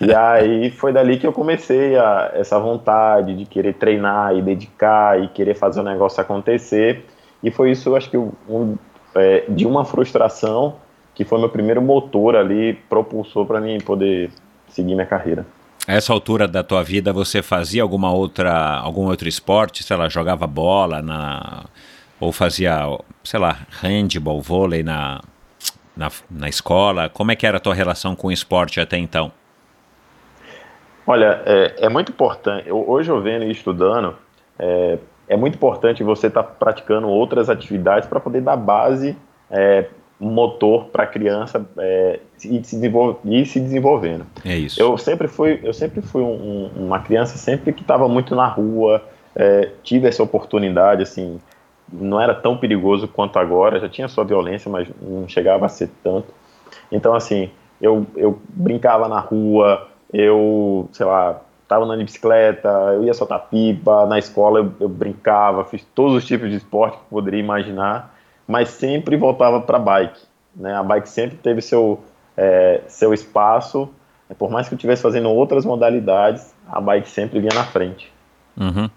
e 0.00 0.14
aí 0.14 0.70
foi 0.70 0.92
dali 0.92 1.18
que 1.18 1.26
eu 1.26 1.32
comecei 1.32 1.96
a, 1.98 2.30
essa 2.34 2.60
vontade 2.60 3.34
de 3.34 3.44
querer 3.44 3.74
treinar 3.74 4.36
e 4.36 4.42
dedicar 4.42 5.20
e 5.20 5.26
querer 5.28 5.54
fazer 5.54 5.80
o 5.80 5.82
negócio 5.82 6.20
acontecer. 6.20 7.04
E 7.42 7.50
foi 7.50 7.72
isso, 7.72 7.96
acho 7.96 8.08
que 8.08 8.16
um, 8.16 8.76
é, 9.14 9.44
de 9.48 9.66
uma 9.66 9.84
frustração 9.84 10.76
que 11.14 11.24
foi 11.24 11.38
meu 11.38 11.48
primeiro 11.48 11.82
motor 11.82 12.36
ali, 12.36 12.74
propulsor 12.88 13.46
para 13.46 13.60
mim 13.60 13.78
poder 13.78 14.30
seguir 14.68 14.94
minha 14.94 15.06
carreira. 15.06 15.46
A 15.86 15.94
essa 15.94 16.12
altura 16.12 16.46
da 16.46 16.62
tua 16.62 16.82
vida, 16.82 17.12
você 17.12 17.42
fazia 17.42 17.82
alguma 17.82 18.12
outra, 18.12 18.78
algum 18.78 19.06
outro 19.06 19.28
esporte? 19.28 19.82
Sei 19.82 19.96
lá, 19.96 20.08
jogava 20.08 20.46
bola 20.46 21.02
na 21.02 21.64
ou 22.20 22.30
fazia, 22.30 22.78
sei 23.24 23.40
lá, 23.40 23.66
handball, 23.80 24.40
vôlei 24.40 24.84
na, 24.84 25.20
na, 25.96 26.08
na 26.30 26.48
escola? 26.48 27.08
Como 27.08 27.32
é 27.32 27.36
que 27.36 27.44
era 27.44 27.56
a 27.56 27.60
tua 27.60 27.74
relação 27.74 28.14
com 28.14 28.28
o 28.28 28.32
esporte 28.32 28.78
até 28.78 28.96
então? 28.96 29.32
Olha, 31.04 31.42
é, 31.44 31.86
é 31.86 31.88
muito 31.88 32.12
importante. 32.12 32.68
Eu, 32.68 32.88
hoje 32.88 33.10
eu 33.10 33.20
vendo 33.20 33.44
e 33.44 33.50
estudando, 33.50 34.16
é, 34.56 34.98
é 35.28 35.36
muito 35.36 35.54
importante 35.54 36.02
você 36.02 36.26
estar 36.26 36.42
tá 36.42 36.48
praticando 36.58 37.08
outras 37.08 37.48
atividades 37.48 38.08
para 38.08 38.20
poder 38.20 38.40
dar 38.40 38.56
base 38.56 39.16
é, 39.50 39.86
motor 40.18 40.86
para 40.86 41.04
a 41.04 41.06
criança 41.06 41.64
é, 41.78 42.20
ir, 42.44 42.64
se 42.64 42.76
ir 43.24 43.46
se 43.46 43.60
desenvolvendo. 43.60 44.26
É 44.44 44.56
isso. 44.56 44.80
Eu 44.80 44.96
sempre 44.96 45.28
fui, 45.28 45.60
eu 45.62 45.72
sempre 45.72 46.00
fui 46.00 46.22
um, 46.22 46.70
uma 46.76 47.00
criança 47.00 47.36
sempre 47.38 47.72
que 47.72 47.82
estava 47.82 48.08
muito 48.08 48.34
na 48.34 48.46
rua, 48.46 49.02
é, 49.34 49.70
tive 49.82 50.06
essa 50.06 50.22
oportunidade 50.22 51.02
assim 51.02 51.40
não 51.92 52.20
era 52.20 52.34
tão 52.34 52.56
perigoso 52.56 53.06
quanto 53.06 53.38
agora, 53.38 53.78
já 53.78 53.88
tinha 53.88 54.08
sua 54.08 54.24
violência, 54.24 54.70
mas 54.70 54.88
não 55.00 55.28
chegava 55.28 55.66
a 55.66 55.68
ser 55.68 55.90
tanto. 56.02 56.28
Então, 56.90 57.14
assim, 57.14 57.50
eu, 57.80 58.06
eu 58.16 58.40
brincava 58.48 59.08
na 59.08 59.20
rua, 59.20 59.88
eu, 60.12 60.88
sei 60.92 61.04
lá, 61.04 61.40
estava 61.72 61.84
andando 61.84 61.98
de 61.98 62.04
bicicleta, 62.04 62.68
eu 62.68 63.04
ia 63.04 63.14
soltar 63.14 63.40
pipa, 63.48 64.06
na 64.06 64.18
escola 64.18 64.60
eu, 64.60 64.72
eu, 64.78 64.88
brincava, 64.88 65.64
fiz 65.64 65.84
todos 65.94 66.14
os 66.16 66.24
tipos 66.24 66.50
de 66.50 66.56
esporte 66.56 66.98
que 66.98 67.04
poderia 67.08 67.40
imaginar, 67.40 68.14
mas 68.46 68.68
sempre 68.68 69.16
voltava 69.16 69.60
para 69.60 69.78
bike. 69.78 70.20
Né? 70.54 70.74
A 70.74 70.82
bike 70.82 71.08
sempre 71.08 71.38
teve 71.38 71.62
seu, 71.62 72.02
é, 72.36 72.82
seu 72.86 73.14
espaço, 73.14 73.88
por 74.38 74.50
mais 74.50 74.68
que 74.68 74.74
eu 74.74 74.76
estivesse 74.76 75.02
fazendo 75.02 75.30
outras 75.30 75.64
modalidades, 75.64 76.54
a 76.68 76.80
bike 76.80 77.08
sempre 77.08 77.40
vinha 77.40 77.54
na 77.54 77.64
frente. 77.64 78.12
Uhum. 78.56 78.88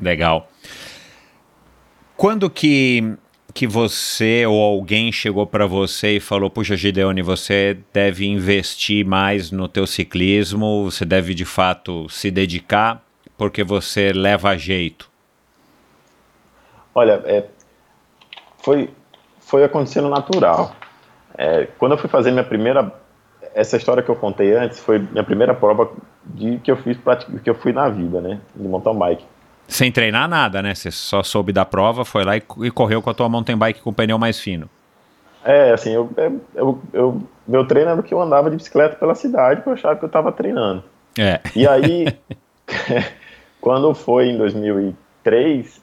Legal. 0.00 0.48
Quando 2.16 2.48
que 2.50 3.16
que 3.56 3.66
você 3.66 4.44
ou 4.44 4.62
alguém 4.62 5.10
chegou 5.10 5.46
para 5.46 5.66
você 5.66 6.16
e 6.16 6.20
falou, 6.20 6.50
puxa 6.50 6.76
Gideone, 6.76 7.22
você 7.22 7.78
deve 7.90 8.26
investir 8.26 9.02
mais 9.02 9.50
no 9.50 9.66
teu 9.66 9.86
ciclismo, 9.86 10.84
você 10.84 11.06
deve 11.06 11.32
de 11.32 11.46
fato 11.46 12.06
se 12.10 12.30
dedicar 12.30 13.02
porque 13.38 13.64
você 13.64 14.12
leva 14.12 14.54
jeito? 14.58 15.10
Olha, 16.94 17.22
é, 17.24 17.46
foi, 18.58 18.90
foi 19.40 19.64
acontecendo 19.64 20.10
natural. 20.10 20.76
É, 21.38 21.66
quando 21.78 21.92
eu 21.92 21.98
fui 21.98 22.10
fazer 22.10 22.32
minha 22.32 22.44
primeira, 22.44 22.92
essa 23.54 23.78
história 23.78 24.02
que 24.02 24.10
eu 24.10 24.16
contei 24.16 24.54
antes 24.54 24.80
foi 24.80 24.98
minha 24.98 25.24
primeira 25.24 25.54
prova 25.54 25.90
de 26.26 26.58
que 26.58 26.70
eu 26.70 26.76
fiz 26.76 26.98
que 27.42 27.48
eu 27.48 27.54
fui 27.54 27.72
na 27.72 27.88
vida, 27.88 28.20
né, 28.20 28.38
de 28.54 28.68
mountain 28.68 28.98
bike. 28.98 29.24
Sem 29.68 29.90
treinar 29.90 30.28
nada, 30.28 30.62
né? 30.62 30.74
Você 30.74 30.90
só 30.90 31.22
soube 31.22 31.52
da 31.52 31.64
prova, 31.64 32.04
foi 32.04 32.24
lá 32.24 32.36
e, 32.36 32.42
e 32.62 32.70
correu 32.70 33.02
com 33.02 33.10
a 33.10 33.14
tua 33.14 33.28
mountain 33.28 33.56
bike 33.56 33.80
com 33.80 33.90
o 33.90 33.92
pneu 33.92 34.18
mais 34.18 34.38
fino. 34.38 34.68
É, 35.44 35.72
assim, 35.72 35.90
eu, 35.90 36.10
eu, 36.54 36.82
eu, 36.92 37.22
meu 37.46 37.66
treino 37.66 37.90
era 37.90 38.02
que 38.02 38.12
eu 38.12 38.20
andava 38.20 38.50
de 38.50 38.56
bicicleta 38.56 38.96
pela 38.96 39.14
cidade, 39.14 39.56
porque 39.56 39.70
eu 39.70 39.74
achava 39.74 39.96
que 39.96 40.04
eu 40.04 40.08
estava 40.08 40.32
treinando. 40.32 40.82
É. 41.18 41.40
E 41.54 41.66
aí, 41.66 42.06
quando 43.60 43.94
foi 43.94 44.28
em 44.28 44.38
2003, 44.38 45.80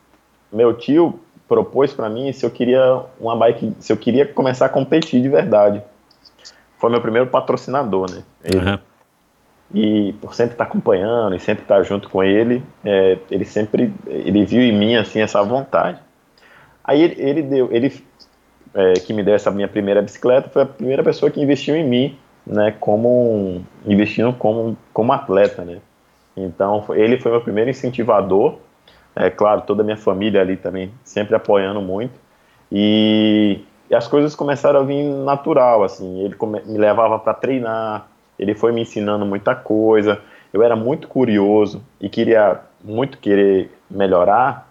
meu 0.52 0.74
tio 0.74 1.20
propôs 1.48 1.94
para 1.94 2.10
mim 2.10 2.32
se 2.32 2.46
eu 2.46 2.52
queria 2.52 3.04
uma 3.20 3.36
bike, 3.36 3.76
se 3.80 3.92
eu 3.92 3.98
queria 3.98 4.26
começar 4.26 4.66
a 4.66 4.70
competir 4.70 5.22
de 5.22 5.30
verdade. 5.30 5.82
Foi 6.78 6.90
meu 6.90 7.02
primeiro 7.02 7.28
patrocinador, 7.28 8.12
né? 8.12 8.24
Ele, 8.44 8.58
uhum. 8.58 8.80
E 9.74 10.14
por 10.22 10.36
sempre 10.36 10.54
estar 10.54 10.66
tá 10.66 10.70
acompanhando 10.70 11.36
e 11.36 11.40
sempre 11.40 11.64
estar 11.64 11.78
tá 11.78 11.84
junto 11.84 12.10
com 12.10 12.24
ele, 12.24 12.64
é, 12.86 13.18
ele 13.32 13.46
sempre 13.46 13.94
ele 14.08 14.46
viu 14.46 14.62
em 14.62 14.72
mim 14.72 14.96
assim 14.96 15.22
essa 15.22 15.42
vontade. 15.42 16.00
Aí 16.84 17.02
ele, 17.02 17.16
ele 17.18 17.42
deu, 17.42 17.70
ele 17.72 17.92
é, 18.76 18.94
que 18.94 19.14
me 19.14 19.24
deu 19.24 19.34
essa 19.34 19.50
minha 19.50 19.68
primeira 19.68 20.02
bicicleta 20.02 20.50
foi 20.50 20.62
a 20.64 20.66
primeira 20.66 21.04
pessoa 21.04 21.32
que 21.32 21.42
investiu 21.42 21.76
em 21.76 21.88
mim, 21.88 22.18
né? 22.46 22.76
Como 22.80 23.64
investindo 23.86 24.34
como 24.34 24.78
como 24.94 25.12
atleta, 25.12 25.64
né? 25.64 25.80
Então 26.38 26.86
ele 26.90 27.20
foi 27.20 27.32
meu 27.32 27.42
primeiro 27.42 27.70
incentivador 27.70 28.58
é 29.16 29.30
claro, 29.30 29.62
toda 29.62 29.82
a 29.82 29.86
minha 29.86 29.98
família 29.98 30.42
ali 30.42 30.58
também, 30.58 30.92
sempre 31.04 31.36
apoiando 31.36 31.82
muito. 31.82 32.20
E, 32.72 33.62
e 33.90 33.96
as 33.96 34.08
coisas 34.08 34.36
começaram 34.36 34.80
a 34.80 34.84
vir 34.84 35.04
natural, 35.04 35.84
assim. 35.84 36.22
Ele 36.22 36.36
come, 36.36 36.62
me 36.66 36.78
levava 36.78 37.20
para 37.20 37.34
treinar, 37.34 38.08
ele 38.38 38.56
foi 38.56 38.72
me 38.72 38.82
ensinando 38.82 39.26
muita 39.26 39.56
coisa. 39.56 40.20
Eu 40.52 40.62
era 40.62 40.76
muito 40.76 41.08
curioso 41.08 41.82
e 42.00 42.10
queria 42.10 42.62
muito 42.84 43.18
querer 43.18 43.72
melhorar, 43.90 44.70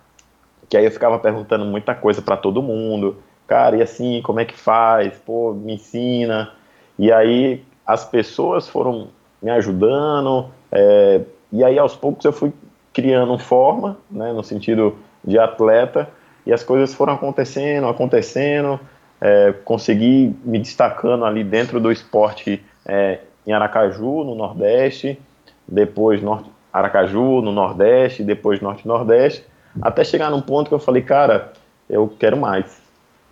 que 0.69 0.77
aí 0.77 0.85
eu 0.85 0.91
ficava 0.91 1.19
perguntando 1.19 1.65
muita 1.65 1.95
coisa 1.95 2.23
para 2.23 2.37
todo 2.37 2.63
mundo. 2.63 3.17
Cara, 3.47 3.77
e 3.77 3.83
assim, 3.83 4.21
como 4.23 4.41
é 4.41 4.45
que 4.45 4.57
faz? 4.57 5.15
Pô, 5.19 5.53
me 5.53 5.75
ensina. 5.75 6.53
E 6.99 7.11
aí 7.13 7.65
as 7.87 8.05
pessoas 8.05 8.69
foram 8.69 9.09
me 9.43 9.51
ajudando, 9.51 10.47
é, 10.71 11.21
e 11.51 11.65
aí 11.65 11.79
aos 11.79 11.97
poucos 11.97 12.25
eu 12.25 12.33
fui 12.33 12.53
criando 12.93 13.37
forma, 13.39 13.99
né, 14.11 14.33
no 14.33 14.45
sentido 14.45 14.97
de 15.25 15.39
atleta, 15.39 16.09
e 16.47 16.53
as 16.53 16.63
coisas 16.63 16.95
foram 16.95 17.15
acontecendo, 17.15 17.89
acontecendo, 17.89 18.79
é, 19.21 19.53
consegui 19.65 20.35
me 20.45 20.59
destacando 20.59 21.25
ali 21.25 21.43
dentro 21.43 21.81
do 21.81 21.91
esporte 21.91 22.65
é, 22.87 23.21
em 23.47 23.53
Aracaju, 23.53 24.25
no 24.25 24.35
Nordeste, 24.35 25.21
depois 25.67 26.23
norte, 26.23 26.51
Aracaju, 26.73 27.43
no 27.43 27.53
Nordeste, 27.53 28.23
depois 28.23 28.61
Norte-Nordeste, 28.61 29.45
até 29.81 30.05
chegar 30.05 30.31
num 30.31 30.41
ponto 30.41 30.69
que 30.69 30.75
eu 30.75 30.79
falei, 30.79 31.03
cara, 31.03 31.53
eu 31.89 32.09
quero 32.19 32.37
mais, 32.37 32.81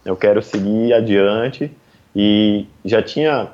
eu 0.05 0.17
quero 0.17 0.43
seguir 0.43 0.93
adiante, 0.93 1.71
e 2.15 2.67
já 2.85 3.03
tinha 3.03 3.49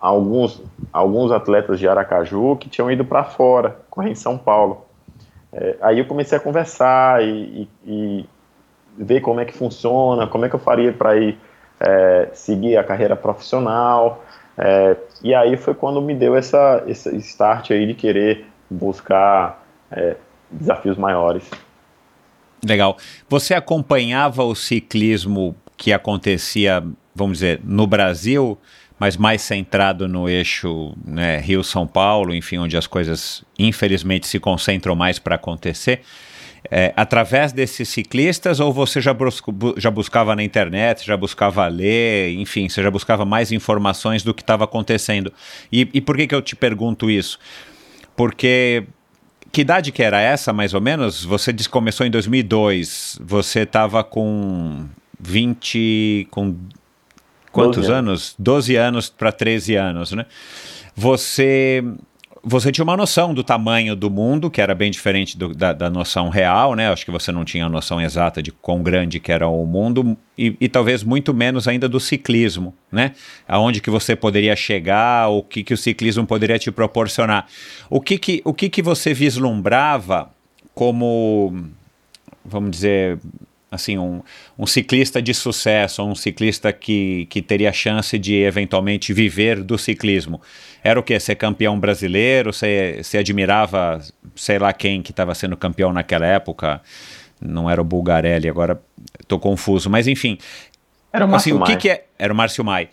alguns, 0.00 0.62
alguns 0.92 1.32
atletas 1.32 1.78
de 1.78 1.88
Aracaju 1.88 2.56
que 2.56 2.68
tinham 2.68 2.90
ido 2.90 3.04
para 3.04 3.24
fora, 3.24 3.76
correr 3.90 4.10
em 4.10 4.14
São 4.14 4.38
Paulo, 4.38 4.86
é, 5.52 5.76
aí 5.80 5.98
eu 5.98 6.06
comecei 6.06 6.38
a 6.38 6.40
conversar 6.40 7.22
e, 7.24 7.28
e, 7.28 7.68
e, 7.86 8.28
ver 8.96 9.20
como 9.20 9.40
é 9.40 9.44
que 9.44 9.52
funciona, 9.52 10.26
como 10.26 10.44
é 10.44 10.48
que 10.48 10.54
eu 10.54 10.60
faria 10.60 10.92
para 10.92 11.16
ir 11.16 11.38
é, 11.80 12.28
seguir 12.32 12.76
a 12.76 12.84
carreira 12.84 13.16
profissional. 13.16 14.22
É, 14.62 14.96
e 15.22 15.34
aí 15.34 15.56
foi 15.56 15.74
quando 15.74 16.02
me 16.02 16.14
deu 16.14 16.36
essa, 16.36 16.84
esse 16.86 17.16
start 17.16 17.70
aí 17.70 17.86
de 17.86 17.94
querer 17.94 18.46
buscar 18.68 19.64
é, 19.90 20.16
desafios 20.50 20.98
maiores. 20.98 21.50
Legal. 22.64 22.98
Você 23.28 23.54
acompanhava 23.54 24.44
o 24.44 24.54
ciclismo 24.54 25.56
que 25.76 25.92
acontecia, 25.92 26.84
vamos 27.14 27.38
dizer, 27.38 27.60
no 27.64 27.86
Brasil? 27.86 28.58
mas 29.00 29.16
mais 29.16 29.40
centrado 29.40 30.06
no 30.06 30.28
eixo 30.28 30.94
né, 31.02 31.38
Rio-São 31.38 31.86
Paulo, 31.86 32.34
enfim, 32.34 32.58
onde 32.58 32.76
as 32.76 32.86
coisas 32.86 33.42
infelizmente 33.58 34.26
se 34.26 34.38
concentram 34.38 34.94
mais 34.94 35.18
para 35.18 35.36
acontecer. 35.36 36.02
É, 36.70 36.92
através 36.96 37.52
desses 37.52 37.88
ciclistas 37.88 38.60
ou 38.60 38.72
você 38.72 39.00
já, 39.00 39.14
busco, 39.14 39.54
já 39.76 39.90
buscava 39.90 40.36
na 40.36 40.42
internet, 40.42 41.06
já 41.06 41.16
buscava 41.16 41.66
ler, 41.68 42.34
enfim, 42.34 42.68
você 42.68 42.82
já 42.82 42.90
buscava 42.90 43.24
mais 43.24 43.50
informações 43.50 44.22
do 44.22 44.34
que 44.34 44.42
estava 44.42 44.64
acontecendo? 44.64 45.32
E, 45.72 45.88
e 45.94 46.00
por 46.00 46.16
que, 46.16 46.26
que 46.26 46.34
eu 46.34 46.42
te 46.42 46.54
pergunto 46.54 47.10
isso? 47.10 47.38
Porque 48.14 48.84
que 49.52 49.62
idade 49.62 49.90
que 49.90 50.02
era 50.02 50.20
essa, 50.20 50.52
mais 50.52 50.74
ou 50.74 50.80
menos? 50.80 51.24
Você 51.24 51.52
que 51.52 51.68
começou 51.68 52.06
em 52.06 52.10
2002, 52.10 53.18
você 53.22 53.60
estava 53.60 54.04
com 54.04 54.86
20, 55.18 56.28
com 56.30 56.56
quantos 57.50 57.86
12 57.86 57.92
anos? 57.92 58.10
anos? 58.10 58.34
12 58.38 58.76
anos 58.76 59.10
para 59.10 59.32
13 59.32 59.74
anos, 59.74 60.12
né? 60.12 60.26
Você 60.94 61.82
você 62.42 62.72
tinha 62.72 62.82
uma 62.82 62.96
noção 62.96 63.34
do 63.34 63.44
tamanho 63.44 63.94
do 63.94 64.10
mundo, 64.10 64.50
que 64.50 64.60
era 64.60 64.74
bem 64.74 64.90
diferente 64.90 65.36
do, 65.36 65.54
da, 65.54 65.72
da, 65.72 65.90
noção 65.90 66.28
real, 66.28 66.74
né? 66.74 66.90
Acho 66.90 67.04
que 67.04 67.10
você 67.10 67.30
não 67.30 67.44
tinha 67.44 67.66
a 67.66 67.68
noção 67.68 68.00
exata 68.00 68.42
de 68.42 68.50
quão 68.50 68.82
grande 68.82 69.20
que 69.20 69.30
era 69.30 69.46
o 69.46 69.66
mundo 69.66 70.16
e, 70.36 70.56
e, 70.60 70.68
talvez 70.68 71.02
muito 71.02 71.34
menos 71.34 71.68
ainda 71.68 71.88
do 71.88 72.00
ciclismo, 72.00 72.74
né? 72.90 73.12
Aonde 73.46 73.80
que 73.80 73.90
você 73.90 74.16
poderia 74.16 74.56
chegar, 74.56 75.28
o 75.28 75.42
que, 75.42 75.62
que 75.62 75.74
o 75.74 75.76
ciclismo 75.76 76.26
poderia 76.26 76.58
te 76.58 76.70
proporcionar. 76.70 77.46
O 77.90 78.00
que 78.00 78.18
que, 78.18 78.40
o 78.44 78.54
que, 78.54 78.70
que 78.70 78.82
você 78.82 79.12
vislumbrava 79.12 80.30
como, 80.74 81.68
vamos 82.44 82.70
dizer, 82.70 83.18
assim, 83.70 83.96
um, 83.96 84.20
um 84.58 84.66
ciclista 84.66 85.22
de 85.22 85.32
sucesso, 85.32 86.02
um 86.04 86.14
ciclista 86.14 86.72
que, 86.72 87.26
que 87.26 87.40
teria 87.40 87.72
chance 87.72 88.18
de 88.18 88.34
eventualmente 88.34 89.12
viver 89.12 89.62
do 89.62 89.78
ciclismo, 89.78 90.40
era 90.82 90.98
o 90.98 91.02
que? 91.02 91.18
Ser 91.20 91.36
campeão 91.36 91.78
brasileiro? 91.78 92.52
Você, 92.52 93.00
você 93.02 93.18
admirava, 93.18 94.00
sei 94.34 94.58
lá 94.58 94.72
quem 94.72 95.00
que 95.02 95.12
estava 95.12 95.34
sendo 95.34 95.56
campeão 95.56 95.92
naquela 95.92 96.26
época? 96.26 96.80
Não 97.40 97.70
era 97.70 97.80
o 97.80 97.84
Bulgarelli, 97.84 98.48
agora 98.48 98.80
estou 99.20 99.38
confuso, 99.38 99.88
mas 99.88 100.08
enfim. 100.08 100.36
Era 101.12 101.24
o 101.24 101.28
Márcio 101.28 101.54
assim, 101.54 101.62
o 101.62 101.64
que, 101.64 101.76
que 101.76 101.90
é? 101.90 102.04
Era 102.18 102.32
o 102.32 102.36
Márcio 102.36 102.64
Mai, 102.64 102.88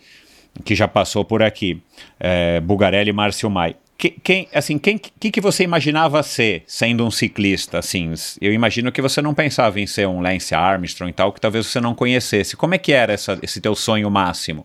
que 0.64 0.74
já 0.74 0.86
passou 0.86 1.24
por 1.24 1.42
aqui. 1.42 1.82
É, 2.20 2.60
Bulgarelli 2.60 3.10
e 3.10 3.12
Márcio 3.12 3.50
Mai. 3.50 3.74
Que, 3.98 4.10
quem, 4.10 4.48
assim, 4.54 4.78
quem 4.78 4.96
que, 4.96 5.28
que 5.28 5.40
você 5.40 5.64
imaginava 5.64 6.22
ser 6.22 6.62
sendo 6.68 7.04
um 7.04 7.10
ciclista? 7.10 7.80
Assim, 7.80 8.14
eu 8.40 8.52
imagino 8.52 8.92
que 8.92 9.02
você 9.02 9.20
não 9.20 9.34
pensava 9.34 9.80
em 9.80 9.88
ser 9.88 10.06
um 10.06 10.20
Lance 10.20 10.54
Armstrong 10.54 11.10
e 11.10 11.12
tal, 11.12 11.32
que 11.32 11.40
talvez 11.40 11.66
você 11.66 11.80
não 11.80 11.96
conhecesse. 11.96 12.56
Como 12.56 12.76
é 12.76 12.78
que 12.78 12.92
era 12.92 13.12
essa, 13.12 13.36
esse 13.42 13.60
teu 13.60 13.74
sonho 13.74 14.08
máximo? 14.08 14.64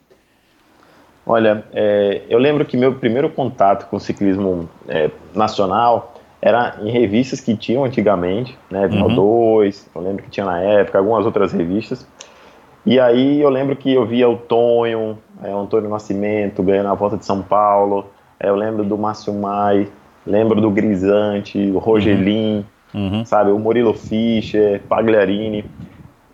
Olha, 1.25 1.63
é, 1.73 2.21
eu 2.29 2.37
lembro 2.37 2.63
que 2.63 2.77
meu 2.77 2.93
primeiro 2.93 3.27
contato 3.27 3.89
com 3.89 3.97
o 3.97 3.99
ciclismo 3.99 4.69
é, 4.87 5.09
nacional 5.33 6.13
era 6.39 6.77
em 6.83 6.91
revistas 6.91 7.39
que 7.39 7.55
tinham 7.55 7.83
antigamente, 7.85 8.55
né, 8.69 8.87
Vinal 8.87 9.07
uhum. 9.07 9.15
2, 9.61 9.89
eu 9.95 10.01
lembro 10.01 10.21
que 10.21 10.29
tinha 10.29 10.45
na 10.45 10.59
época, 10.59 10.99
algumas 10.99 11.25
outras 11.25 11.51
revistas. 11.53 12.05
E 12.85 12.99
aí 12.99 13.41
eu 13.41 13.49
lembro 13.49 13.75
que 13.75 13.91
eu 13.91 14.05
via 14.05 14.29
o 14.29 14.37
Tonho, 14.37 15.17
é, 15.41 15.49
o 15.49 15.59
Antônio 15.59 15.89
Nascimento 15.89 16.61
ganhando 16.61 16.89
a 16.89 16.93
volta 16.93 17.17
de 17.17 17.25
São 17.25 17.41
Paulo, 17.41 18.05
eu 18.49 18.55
lembro 18.55 18.83
do 18.83 18.97
Márcio 18.97 19.33
Mai, 19.33 19.89
lembro 20.25 20.59
do 20.59 20.69
Grisante, 20.69 21.59
o 21.71 21.77
Rogelin, 21.77 22.65
uhum. 22.93 23.17
uhum. 23.17 23.25
sabe, 23.25 23.51
o 23.51 23.59
Murilo 23.59 23.93
Fischer, 23.93 24.81
Pagliarini. 24.87 25.65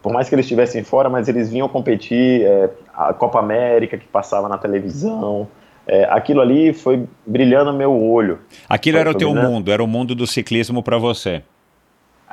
Por 0.02 0.14
mais 0.14 0.30
que 0.30 0.36
eles 0.36 0.46
estivessem 0.46 0.84
fora, 0.84 1.10
mas 1.10 1.28
eles 1.28 1.50
vinham 1.50 1.68
competir, 1.68 2.46
é, 2.46 2.70
a 2.94 3.14
Copa 3.14 3.40
América 3.40 3.98
que 3.98 4.08
passava 4.08 4.48
na 4.50 4.58
televisão. 4.58 5.48
É, 5.88 6.04
aquilo 6.06 6.40
ali 6.40 6.72
foi 6.72 7.08
brilhando 7.26 7.72
no 7.72 7.78
meu 7.78 7.92
olho. 7.92 8.40
Aquilo 8.68 8.96
foi, 8.96 9.02
era 9.02 9.10
o 9.10 9.16
teu 9.16 9.32
brilhando. 9.32 9.52
mundo, 9.52 9.72
era 9.72 9.84
o 9.84 9.88
mundo 9.88 10.14
do 10.14 10.28
ciclismo 10.28 10.84
para 10.84 10.98
você. 10.98 11.42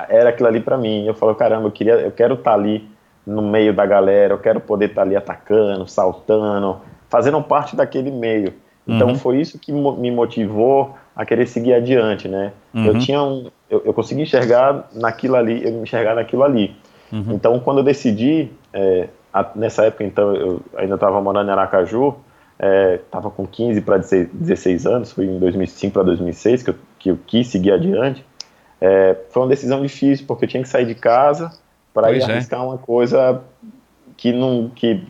Era 0.09 0.29
aquilo 0.29 0.47
ali 0.47 0.59
para 0.59 0.77
mim. 0.77 1.05
Eu 1.05 1.15
falo, 1.15 1.33
caramba, 1.33 1.67
eu, 1.67 1.71
queria, 1.71 1.93
eu 1.93 2.11
quero 2.11 2.35
estar 2.35 2.51
tá 2.51 2.57
ali 2.57 2.87
no 3.25 3.41
meio 3.41 3.73
da 3.73 3.85
galera, 3.85 4.33
eu 4.33 4.37
quero 4.37 4.59
poder 4.59 4.89
estar 4.89 5.01
tá 5.01 5.07
ali 5.07 5.15
atacando, 5.15 5.87
saltando, 5.87 6.81
fazendo 7.09 7.41
parte 7.41 7.75
daquele 7.75 8.11
meio. 8.11 8.53
Então 8.87 9.09
uhum. 9.09 9.15
foi 9.15 9.41
isso 9.41 9.59
que 9.59 9.71
me 9.71 10.11
motivou 10.11 10.95
a 11.15 11.25
querer 11.25 11.47
seguir 11.47 11.73
adiante, 11.73 12.27
né? 12.27 12.53
Uhum. 12.73 12.85
Eu 12.85 12.99
tinha 12.99 13.21
um, 13.21 13.49
eu, 13.69 13.81
eu, 13.85 13.93
consegui 13.93 14.21
enxergar 14.21 14.87
naquilo 14.93 15.35
ali, 15.35 15.63
eu 15.63 15.73
me 15.73 15.81
enxergar 15.81 16.15
naquilo 16.15 16.43
ali. 16.43 16.75
Uhum. 17.11 17.33
Então 17.33 17.59
quando 17.59 17.79
eu 17.79 17.83
decidi, 17.83 18.49
é, 18.71 19.09
a, 19.33 19.45
nessa 19.55 19.85
época 19.85 20.03
então 20.03 20.35
eu 20.35 20.61
ainda 20.75 20.95
estava 20.95 21.21
morando 21.21 21.49
em 21.49 21.51
Aracaju, 21.51 22.15
estava 23.03 23.27
é, 23.27 23.31
com 23.31 23.45
15 23.45 23.81
para 23.81 23.97
16 23.97 24.85
anos, 24.85 25.11
foi 25.11 25.25
em 25.25 25.37
2005 25.37 25.93
para 25.93 26.03
2006 26.03 26.63
que 26.63 26.69
eu, 26.69 26.75
que 26.97 27.11
eu 27.11 27.19
quis 27.25 27.47
seguir 27.47 27.71
adiante. 27.71 28.25
É, 28.79 29.17
foi 29.29 29.43
uma 29.43 29.49
decisão 29.49 29.81
difícil 29.81 30.25
porque 30.27 30.45
eu 30.45 30.49
tinha 30.49 30.63
que 30.63 30.69
sair 30.69 30.85
de 30.85 30.95
casa 30.95 31.51
para 31.93 32.11
ir 32.11 32.21
é. 32.21 32.23
arriscar 32.23 32.63
uma 32.63 32.77
coisa 32.77 33.41
que 34.15 34.31
não. 34.31 34.69
Que 34.69 35.03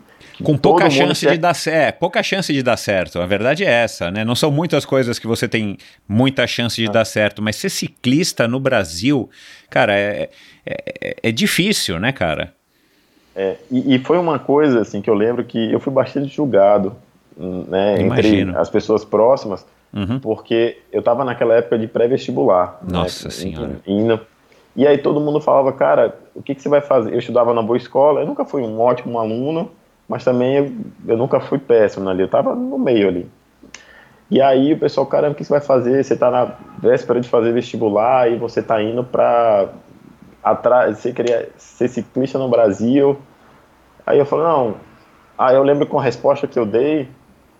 Com 0.43 0.53
todo 0.53 0.61
pouca 0.61 0.83
mundo 0.85 0.93
chance 0.93 1.25
quer- 1.25 1.31
de 1.33 1.37
dar 1.39 1.53
certo. 1.53 1.87
É, 1.87 1.91
pouca 1.91 2.21
chance 2.23 2.53
de 2.53 2.61
dar 2.61 2.77
certo. 2.77 3.19
A 3.19 3.25
verdade 3.25 3.65
é 3.65 3.69
essa, 3.71 4.11
né? 4.11 4.23
Não 4.23 4.35
são 4.35 4.51
muitas 4.51 4.85
coisas 4.85 5.17
que 5.17 5.25
você 5.27 5.47
tem 5.47 5.77
muita 6.07 6.45
chance 6.45 6.81
Ah. 6.81 6.85
de 6.87 6.91
dar 6.91 7.05
certo, 7.05 7.41
mas 7.41 7.55
ser 7.55 7.69
ciclista 7.69 8.47
no 8.47 8.59
Brasil, 8.59 9.29
cara, 9.69 9.93
é, 9.97 10.29
é, 10.65 11.15
é 11.23 11.31
difícil, 11.31 11.99
né, 11.99 12.11
cara? 12.11 12.53
É, 13.35 13.55
e, 13.71 13.95
e 13.95 13.99
foi 13.99 14.17
uma 14.17 14.39
coisa 14.39 14.81
assim 14.81 15.01
que 15.01 15.09
eu 15.09 15.13
lembro 15.13 15.43
que 15.43 15.71
eu 15.71 15.79
fui 15.79 15.93
bastante 15.93 16.33
julgado 16.35 16.95
né, 17.37 17.99
Imagino. 18.01 18.49
entre 18.51 18.59
as 18.61 18.69
pessoas 18.69 19.05
próximas, 19.05 19.65
Uhum. 19.93 20.19
porque 20.19 20.79
eu 20.91 20.99
estava 20.99 21.23
naquela 21.23 21.53
época 21.55 21.77
de 21.79 21.87
pré-vestibular. 21.87 22.77
né, 22.81 22.89
Nossa 22.91 23.29
Senhora. 23.29 23.79
Indo, 23.87 24.19
e 24.75 24.85
aí 24.87 24.97
todo 24.97 25.19
mundo 25.19 25.39
falava, 25.39 25.71
cara, 25.71 26.15
o 26.35 26.41
que, 26.43 26.53
que 26.55 26.61
você 26.61 26.67
vai 26.69 26.81
fazer? 26.81 27.13
Eu 27.13 27.19
estudava 27.19 27.53
na 27.53 27.61
boa 27.61 27.77
escola, 27.77 28.21
eu 28.21 28.25
nunca 28.27 28.43
fui 28.43 28.61
um 28.63 28.79
ótimo 28.79 29.17
aluno, 29.19 29.71
mas 30.07 30.23
também 30.23 30.55
eu, 30.55 30.71
eu 31.07 31.17
nunca 31.17 31.39
fui 31.39 31.57
péssimo 31.57 32.09
ali, 32.09 32.21
eu 32.21 32.25
estava 32.25 32.55
no 32.55 32.77
meio 32.77 33.07
ali. 33.07 33.29
E 34.29 34.41
aí 34.41 34.73
o 34.73 34.79
pessoal, 34.79 35.05
caramba, 35.05 35.33
o 35.33 35.35
que 35.35 35.43
você 35.43 35.51
vai 35.51 35.61
fazer? 35.61 36.03
Você 36.03 36.13
está 36.13 36.29
na 36.29 36.55
véspera 36.79 37.19
de 37.19 37.29
fazer 37.29 37.53
vestibular 37.53 38.29
e 38.29 38.37
você 38.37 38.59
está 38.59 38.81
indo 38.81 39.03
para 39.03 39.69
atrás, 40.43 40.97
você 40.97 41.13
queria 41.13 41.49
ser 41.57 41.87
ciclista 41.87 42.37
no 42.37 42.49
Brasil. 42.49 43.17
Aí 44.05 44.19
eu 44.19 44.25
falei, 44.25 44.45
não. 44.45 44.75
Aí 45.37 45.55
eu 45.55 45.63
lembro 45.63 45.85
com 45.87 45.99
a 45.99 46.03
resposta 46.03 46.47
que 46.47 46.59
eu 46.59 46.65
dei 46.65 47.09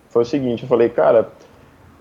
foi 0.10 0.24
o 0.24 0.26
seguinte, 0.26 0.64
eu 0.64 0.70
falei, 0.70 0.90
cara, 0.90 1.30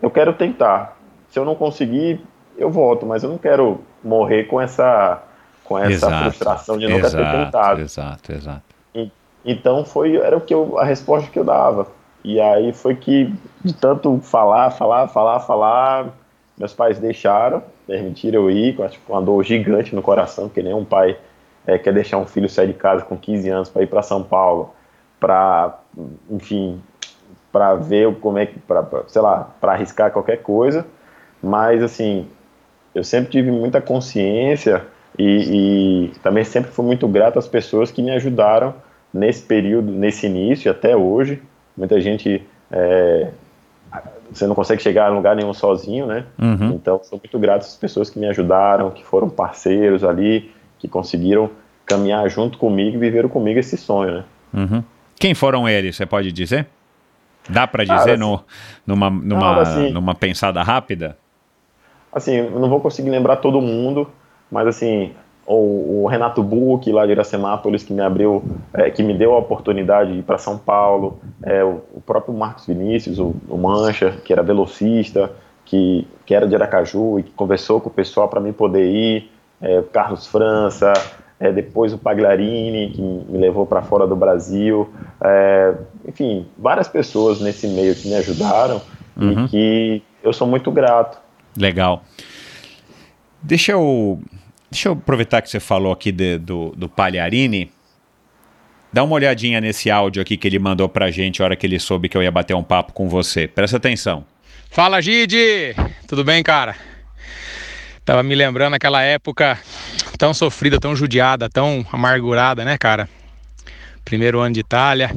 eu 0.01 0.11
quero 0.11 0.32
tentar. 0.32 0.97
Se 1.28 1.38
eu 1.38 1.44
não 1.44 1.55
conseguir, 1.55 2.20
eu 2.57 2.70
volto, 2.70 3.05
mas 3.05 3.22
eu 3.22 3.30
não 3.30 3.38
quero 3.38 3.80
morrer 4.03 4.44
com 4.44 4.61
essa 4.61 5.22
com 5.64 5.76
essa 5.76 5.90
Exato, 5.90 6.22
frustração 6.22 6.78
de 6.78 6.86
nunca 6.86 7.11
ter 7.11 7.18
exato, 7.18 7.44
tentado. 7.44 7.80
Exato, 7.80 8.32
exato. 8.32 8.65
Então 9.47 9.84
foi 9.84 10.16
era 10.16 10.36
o 10.36 10.40
que 10.40 10.53
eu, 10.53 10.76
a 10.78 10.84
resposta 10.84 11.30
que 11.30 11.38
eu 11.38 11.44
dava. 11.44 11.86
E 12.24 12.40
aí 12.40 12.72
foi 12.72 12.97
que 12.97 13.32
de 13.64 13.72
tanto 13.72 14.18
falar, 14.20 14.72
falar, 14.72 15.07
falar, 15.07 15.38
falar, 15.40 16.09
meus 16.59 16.74
pais 16.74 16.99
deixaram, 16.99 17.62
permitiram 17.86 18.42
eu 18.42 18.51
ir, 18.51 18.74
com 18.74 18.88
com 19.07 19.12
uma 19.12 19.22
dor 19.22 19.44
gigante 19.44 19.94
no 19.94 20.03
coração, 20.03 20.49
porque 20.49 20.61
nenhum 20.62 20.84
pai 20.84 21.16
eh, 21.64 21.78
quer 21.78 21.94
deixar 21.94 22.18
um 22.18 22.26
filho 22.26 22.49
sair 22.49 22.66
de 22.66 22.74
casa 22.74 23.05
com 23.05 23.16
15 23.16 23.49
anos 23.49 23.68
para 23.68 23.82
ir 23.82 23.86
para 23.86 24.03
São 24.03 24.24
Paulo, 24.24 24.74
para, 25.20 25.78
enfim, 26.28 26.82
para 27.53 27.74
ver 27.76 28.12
como 28.16 28.38
é 28.38 28.47
que, 28.47 28.59
sei 29.07 29.22
lá, 29.22 29.51
para 29.61 29.72
arriscar 29.72 30.11
qualquer 30.11 30.42
coisa. 30.42 30.84
Mas 31.40 31.80
assim, 31.82 32.28
eu 32.92 33.05
sempre 33.05 33.30
tive 33.30 33.53
muita 33.53 33.80
consciência 33.80 34.84
e, 35.16 36.09
e 36.11 36.18
também 36.20 36.42
sempre 36.42 36.72
fui 36.72 36.84
muito 36.84 37.07
grato 37.07 37.38
às 37.38 37.47
pessoas 37.47 37.92
que 37.92 38.03
me 38.03 38.11
ajudaram 38.11 38.74
nesse 39.16 39.42
período, 39.42 39.90
nesse 39.92 40.26
início 40.26 40.70
até 40.70 40.96
hoje. 40.96 41.42
Muita 41.76 42.00
gente 42.00 42.42
é, 42.70 43.30
você 44.30 44.46
não 44.46 44.54
consegue 44.54 44.82
chegar 44.82 45.06
a 45.06 45.08
lugar 45.08 45.34
nenhum 45.36 45.52
sozinho, 45.54 46.06
né? 46.06 46.24
Uhum. 46.38 46.72
Então, 46.74 47.00
sou 47.04 47.18
muito 47.18 47.38
grato 47.38 47.62
às 47.62 47.76
pessoas 47.76 48.10
que 48.10 48.18
me 48.18 48.26
ajudaram, 48.26 48.90
que 48.90 49.04
foram 49.04 49.28
parceiros 49.28 50.02
ali, 50.04 50.50
que 50.78 50.88
conseguiram 50.88 51.50
caminhar 51.84 52.28
junto 52.28 52.58
comigo 52.58 52.96
e 52.96 53.00
viveram 53.00 53.28
comigo 53.28 53.58
esse 53.60 53.76
sonho, 53.76 54.12
né? 54.18 54.24
Uhum. 54.52 54.82
Quem 55.18 55.34
foram 55.34 55.68
eles, 55.68 55.96
você 55.96 56.04
pode 56.04 56.32
dizer? 56.32 56.66
Dá 57.48 57.66
pra 57.66 57.86
Cara, 57.86 57.98
dizer 57.98 58.10
assim- 58.12 58.20
no, 58.20 58.44
numa, 58.86 59.08
numa, 59.08 59.54
Não, 59.54 59.60
assim- 59.60 59.90
numa 59.90 60.14
pensada 60.14 60.62
rápida? 60.62 61.16
Assim, 62.12 62.34
eu 62.34 62.58
não 62.58 62.68
vou 62.68 62.80
conseguir 62.80 63.10
lembrar 63.10 63.36
todo 63.36 63.60
mundo, 63.60 64.10
mas 64.50 64.66
assim, 64.66 65.12
o, 65.47 66.03
o 66.03 66.07
Renato 66.07 66.42
Buch, 66.42 66.90
lá 66.90 67.07
de 67.07 67.12
Iracemápolis, 67.12 67.82
que 67.82 67.92
me 67.92 68.01
abriu, 68.03 68.42
é, 68.74 68.90
que 68.90 69.03
me 69.03 69.14
deu 69.14 69.34
a 69.34 69.38
oportunidade 69.38 70.12
de 70.12 70.18
ir 70.18 70.22
para 70.22 70.38
São 70.38 70.59
Paulo, 70.59 71.18
é, 71.42 71.62
o, 71.62 71.82
o 71.94 72.01
próprio 72.01 72.34
Marcos 72.34 72.66
Vinícius, 72.66 73.18
o, 73.18 73.34
o 73.49 73.57
Mancha, 73.57 74.16
que 74.24 74.32
era 74.32 74.42
velocista, 74.42 75.30
que, 75.64 76.07
que 76.24 76.34
era 76.34 76.47
de 76.47 76.55
Aracaju 76.55 77.18
e 77.18 77.22
que 77.22 77.30
conversou 77.32 77.80
com 77.80 77.88
o 77.88 77.92
pessoal 77.92 78.28
para 78.28 78.40
mim 78.40 78.53
poder 78.53 78.86
ir, 78.86 79.30
é, 79.61 79.78
o 79.78 79.84
Carlos 79.84 80.26
França, 80.26 80.92
é, 81.38 81.53
depois 81.53 81.92
o 81.92 81.99
Pagliarini, 81.99 82.90
que 82.90 83.03
me 83.03 83.38
levou 83.38 83.66
para 83.66 83.82
fora 83.82 84.07
do 84.07 84.16
Brasil, 84.16 84.88
é, 85.22 85.74
enfim, 86.07 86.47
várias 86.59 86.88
pessoas 86.88 87.40
nesse 87.40 87.68
meio 87.68 87.94
que 87.94 88.09
me 88.09 88.14
ajudaram 88.14 88.80
Uhum. 89.16 89.47
e 89.47 89.49
que 89.49 90.03
eu 90.22 90.32
sou 90.32 90.47
muito 90.47 90.70
grato. 90.70 91.18
Legal. 91.57 92.03
Deixa 93.42 93.72
eu, 93.72 94.20
deixa 94.77 94.91
eu 94.91 94.93
aproveitar 94.93 95.41
que 95.41 95.49
você 95.49 95.59
falou 95.59 95.91
aqui 95.91 96.12
de- 96.12 96.37
do, 96.37 96.74
do 96.77 96.87
Pagliarini. 96.87 97.70
Dá 98.93 99.03
uma 99.03 99.14
olhadinha 99.14 99.59
nesse 99.59 99.91
áudio 99.91 100.20
aqui 100.20 100.37
que 100.37 100.47
ele 100.47 100.59
mandou 100.59 100.87
pra 100.87 101.11
gente 101.11 101.41
a 101.41 101.47
hora 101.47 101.57
que 101.57 101.66
ele 101.66 101.79
soube 101.79 102.11
que 102.11 102.16
eu 102.16 102.22
ia 102.22 102.31
bater 102.31 102.55
um 102.55 102.62
papo 102.62 102.93
com 102.93 103.09
você. 103.09 103.49
Presta 103.49 103.79
atenção. 103.79 104.24
Fala, 104.70 105.01
Gide! 105.01 105.74
Tudo 106.07 106.22
bem, 106.22 106.43
cara? 106.43 106.77
Tava 108.05 108.22
me 108.22 108.35
lembrando 108.35 108.74
aquela 108.74 109.03
época 109.03 109.59
tão 110.18 110.35
sofrida, 110.35 110.79
tão 110.79 110.95
judiada, 110.95 111.49
tão 111.49 111.85
amargurada, 111.91 112.62
né, 112.62 112.77
cara? 112.77 113.09
Primeiro 114.05 114.41
ano 114.41 114.55
de 114.55 114.61
Itália, 114.61 115.14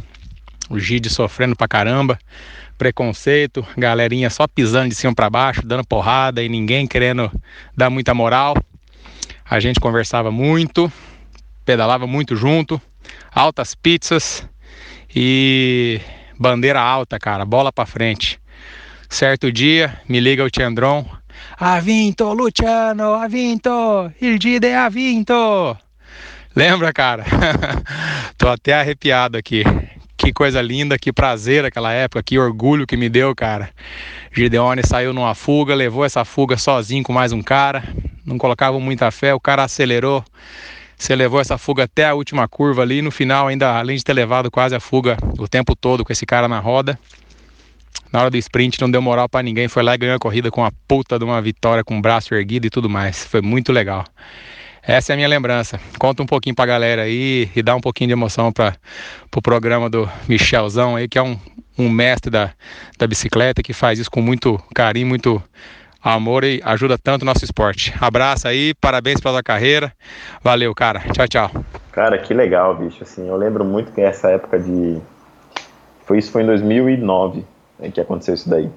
o 0.69 0.79
Gide 0.79 1.09
sofrendo 1.09 1.55
pra 1.55 1.67
caramba, 1.67 2.17
preconceito, 2.77 3.65
galerinha 3.77 4.29
só 4.29 4.47
pisando 4.47 4.87
de 4.89 4.95
cima 4.95 5.13
pra 5.13 5.29
baixo, 5.29 5.61
dando 5.65 5.85
porrada 5.85 6.41
e 6.41 6.47
ninguém 6.47 6.87
querendo 6.87 7.29
dar 7.75 7.89
muita 7.89 8.13
moral. 8.13 8.55
A 9.49 9.59
gente 9.59 9.79
conversava 9.79 10.29
muito, 10.29 10.91
pedalava 11.65 12.05
muito 12.05 12.35
junto, 12.35 12.79
altas 13.33 13.73
pizzas 13.73 14.47
e 15.13 15.99
bandeira 16.37 16.79
alta, 16.79 17.17
cara, 17.17 17.45
bola 17.45 17.71
pra 17.71 17.85
frente. 17.87 18.39
Certo 19.09 19.51
dia, 19.51 19.99
me 20.07 20.19
liga 20.19 20.43
o 20.43 20.51
Tiandron. 20.51 21.03
Ha 21.57 21.79
vinto, 21.79 22.31
Luciano, 22.31 23.15
ha 23.15 23.27
vinto, 23.27 24.11
il 24.21 24.39
Gide 24.39 24.71
ha 24.71 24.87
vinto. 24.87 25.75
Lembra, 26.55 26.93
cara? 26.93 27.25
Tô 28.37 28.49
até 28.49 28.73
arrepiado 28.73 29.35
aqui. 29.35 29.63
Que 30.15 30.31
coisa 30.33 30.61
linda, 30.61 30.99
que 30.99 31.13
prazer 31.13 31.65
aquela 31.65 31.93
época, 31.93 32.21
que 32.21 32.37
orgulho 32.37 32.85
que 32.85 32.97
me 32.97 33.09
deu, 33.09 33.33
cara. 33.33 33.69
Gideone 34.31 34.83
saiu 34.85 35.13
numa 35.13 35.33
fuga, 35.33 35.73
levou 35.73 36.05
essa 36.05 36.23
fuga 36.25 36.57
sozinho 36.57 37.03
com 37.03 37.13
mais 37.13 37.31
um 37.31 37.41
cara. 37.41 37.83
Não 38.29 38.37
colocava 38.37 38.79
muita 38.79 39.09
fé, 39.09 39.33
o 39.33 39.39
cara 39.39 39.63
acelerou. 39.63 40.23
Você 40.95 41.15
levou 41.15 41.41
essa 41.41 41.57
fuga 41.57 41.85
até 41.85 42.05
a 42.05 42.13
última 42.13 42.47
curva 42.47 42.83
ali. 42.83 43.01
No 43.01 43.09
final, 43.09 43.47
ainda 43.47 43.79
além 43.79 43.97
de 43.97 44.03
ter 44.03 44.13
levado 44.13 44.51
quase 44.51 44.75
a 44.75 44.79
fuga 44.79 45.17
o 45.39 45.47
tempo 45.47 45.75
todo 45.75 46.05
com 46.05 46.13
esse 46.13 46.27
cara 46.27 46.47
na 46.47 46.59
roda, 46.59 46.99
na 48.13 48.19
hora 48.21 48.29
do 48.29 48.37
sprint 48.37 48.79
não 48.79 48.91
deu 48.91 49.01
moral 49.01 49.27
pra 49.27 49.41
ninguém, 49.41 49.67
foi 49.67 49.81
lá 49.81 49.95
e 49.95 49.97
ganhou 49.97 50.15
a 50.15 50.19
corrida 50.19 50.51
com 50.51 50.63
a 50.63 50.71
puta 50.87 51.17
de 51.17 51.25
uma 51.25 51.41
vitória 51.41 51.83
com 51.83 51.97
o 51.97 52.01
braço 52.01 52.35
erguido 52.35 52.67
e 52.67 52.69
tudo 52.69 52.87
mais. 52.87 53.25
Foi 53.25 53.41
muito 53.41 53.71
legal. 53.71 54.05
Essa 54.83 55.11
é 55.11 55.13
a 55.13 55.15
minha 55.15 55.27
lembrança. 55.27 55.79
Conta 55.97 56.21
um 56.21 56.25
pouquinho 56.27 56.55
pra 56.55 56.67
galera 56.67 57.03
aí 57.03 57.49
e 57.55 57.63
dá 57.63 57.75
um 57.75 57.81
pouquinho 57.81 58.09
de 58.09 58.13
emoção 58.13 58.51
para 58.51 58.75
pro 59.31 59.41
programa 59.41 59.89
do 59.89 60.07
Michelzão 60.27 60.95
aí, 60.95 61.07
que 61.07 61.17
é 61.17 61.23
um, 61.23 61.39
um 61.77 61.89
mestre 61.89 62.29
da, 62.29 62.51
da 62.97 63.07
bicicleta 63.07 63.63
que 63.63 63.73
faz 63.73 63.97
isso 63.97 64.11
com 64.11 64.21
muito 64.21 64.61
carinho, 64.75 65.07
muito 65.07 65.41
amor 66.03 66.43
e 66.43 66.61
ajuda 66.63 66.97
tanto 66.97 67.23
o 67.23 67.25
nosso 67.25 67.43
esporte. 67.43 67.93
Abraço 67.99 68.47
aí, 68.47 68.73
parabéns 68.75 69.19
pela 69.19 69.43
carreira. 69.43 69.91
Valeu, 70.43 70.73
cara. 70.73 71.01
Tchau, 71.13 71.27
tchau. 71.27 71.51
Cara, 71.91 72.17
que 72.17 72.33
legal, 72.33 72.75
bicho. 72.75 73.03
Assim, 73.03 73.27
eu 73.27 73.35
lembro 73.35 73.65
muito 73.65 73.91
que 73.91 74.01
essa 74.01 74.29
época 74.29 74.59
de. 74.59 74.99
Foi 76.05 76.17
isso 76.17 76.31
foi 76.31 76.43
em 76.43 76.45
2009 76.45 77.45
né, 77.79 77.91
que 77.91 78.01
aconteceu 78.01 78.33
isso 78.33 78.49
daí. 78.49 78.69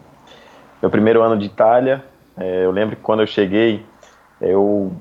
Meu 0.81 0.91
primeiro 0.91 1.23
ano 1.23 1.39
de 1.39 1.47
Itália, 1.47 2.05
é, 2.37 2.65
eu 2.65 2.71
lembro 2.71 2.97
que 2.97 3.03
quando 3.03 3.21
eu 3.21 3.27
cheguei, 3.27 3.85
eu 4.41 4.93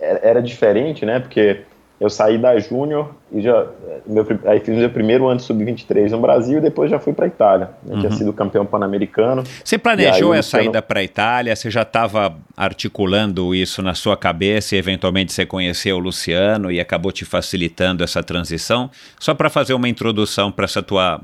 era 0.00 0.40
diferente, 0.40 1.04
né? 1.04 1.18
Porque 1.18 1.62
eu 2.00 2.08
saí 2.08 2.38
da 2.38 2.58
Júnior 2.60 3.12
e 3.32 3.40
já 3.40 3.66
meu, 4.06 4.24
aí 4.46 4.60
fiz 4.60 4.76
meu 4.76 4.88
primeiro 4.88 5.26
ano 5.26 5.38
de 5.38 5.42
sub-23 5.42 6.10
no 6.10 6.20
Brasil 6.20 6.58
e 6.58 6.60
depois 6.60 6.90
já 6.90 6.98
fui 6.98 7.12
para 7.12 7.26
Itália. 7.26 7.70
Eu 7.88 7.98
tinha 7.98 8.12
sido 8.12 8.32
campeão 8.32 8.64
pan-americano. 8.64 9.42
Você 9.64 9.76
planejou 9.76 10.32
aí, 10.32 10.38
essa 10.38 10.62
ida 10.62 10.80
para 10.80 11.00
a 11.00 11.02
Itália? 11.02 11.56
Você 11.56 11.70
já 11.70 11.82
estava 11.82 12.36
articulando 12.56 13.52
isso 13.52 13.82
na 13.82 13.94
sua 13.94 14.16
cabeça 14.16 14.76
e 14.76 14.78
eventualmente 14.78 15.32
você 15.32 15.44
conheceu 15.44 15.96
o 15.96 15.98
Luciano 15.98 16.70
e 16.70 16.78
acabou 16.78 17.10
te 17.10 17.24
facilitando 17.24 18.04
essa 18.04 18.22
transição? 18.22 18.88
Só 19.18 19.34
para 19.34 19.50
fazer 19.50 19.74
uma 19.74 19.88
introdução 19.88 20.52
para 20.52 20.66
essa 20.66 20.82
tua 20.82 21.20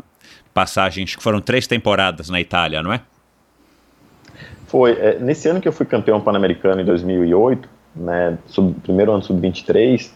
passagem, 0.53 1.05
acho 1.05 1.17
que 1.17 1.23
foram 1.23 1.41
três 1.41 1.69
temporadas 1.69 2.29
na 2.29 2.41
Itália, 2.41 2.83
não 2.83 2.93
é? 2.93 3.01
Foi 4.67 4.93
é, 4.93 5.19
nesse 5.21 5.49
ano 5.49 5.61
que 5.61 5.69
eu 5.69 5.73
fui 5.73 5.87
campeão 5.87 6.21
pan-americano 6.21 6.81
em 6.81 6.85
2008, 6.85 7.69
né, 7.95 8.39
sub, 8.47 8.75
primeiro 8.83 9.13
ano 9.13 9.23
sub-23, 9.23 10.11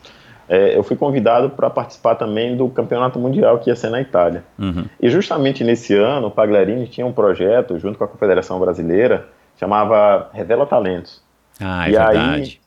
é, 0.49 0.77
eu 0.77 0.83
fui 0.83 0.97
convidado 0.97 1.51
para 1.51 1.69
participar 1.69 2.15
também 2.15 2.57
do 2.57 2.69
campeonato 2.69 3.19
mundial 3.19 3.59
que 3.59 3.69
ia 3.71 3.77
ser 3.77 3.91
na 3.91 4.01
Itália. 4.01 4.43
Uhum. 4.59 4.85
E 5.01 5.11
justamente 5.11 5.63
nesse 5.63 5.95
ano, 5.95 6.29
o 6.29 6.31
Pagliarini 6.31 6.87
tinha 6.87 7.07
um 7.07 7.13
projeto 7.13 7.79
junto 7.79 7.99
com 7.99 8.05
a 8.05 8.09
Confederação 8.09 8.59
Brasileira, 8.59 9.27
chamava 9.59 10.31
Revela 10.33 10.65
Talentos. 10.67 11.23
Ah, 11.61 11.89
é 11.89 11.93
E 11.93 11.97
aí- 11.97 12.17
verdade. 12.17 12.61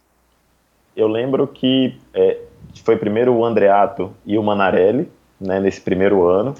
Eu 0.96 1.08
lembro 1.08 1.48
que 1.48 1.98
é, 2.14 2.38
foi 2.84 2.98
primeiro 2.98 3.34
o 3.34 3.46
Andreato 3.46 4.12
e 4.26 4.38
o 4.38 4.44
Manarelli, 4.44 5.10
né, 5.40 5.60
nesse 5.60 5.80
primeiro 5.82 6.28
ano. 6.28 6.54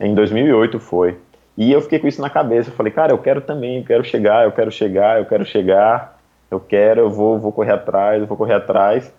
Em 0.00 0.14
2008 0.14 0.80
foi. 0.80 1.16
E 1.56 1.70
eu 1.70 1.80
fiquei 1.80 1.98
com 2.00 2.08
isso 2.08 2.20
na 2.20 2.28
cabeça. 2.28 2.70
Eu 2.70 2.74
falei, 2.74 2.92
cara, 2.92 3.12
eu 3.12 3.18
quero 3.18 3.40
também, 3.40 3.78
eu 3.78 3.84
quero 3.84 4.04
chegar, 4.04 4.44
eu 4.44 4.52
quero 4.52 4.70
chegar, 4.72 5.18
eu 5.20 5.26
quero 5.26 5.44
chegar, 5.44 6.18
eu 6.50 6.58
quero, 6.58 7.00
eu 7.02 7.10
vou, 7.10 7.38
vou 7.38 7.52
correr 7.52 7.72
atrás, 7.72 8.20
eu 8.20 8.26
vou 8.26 8.36
correr 8.36 8.54
atrás. 8.54 9.12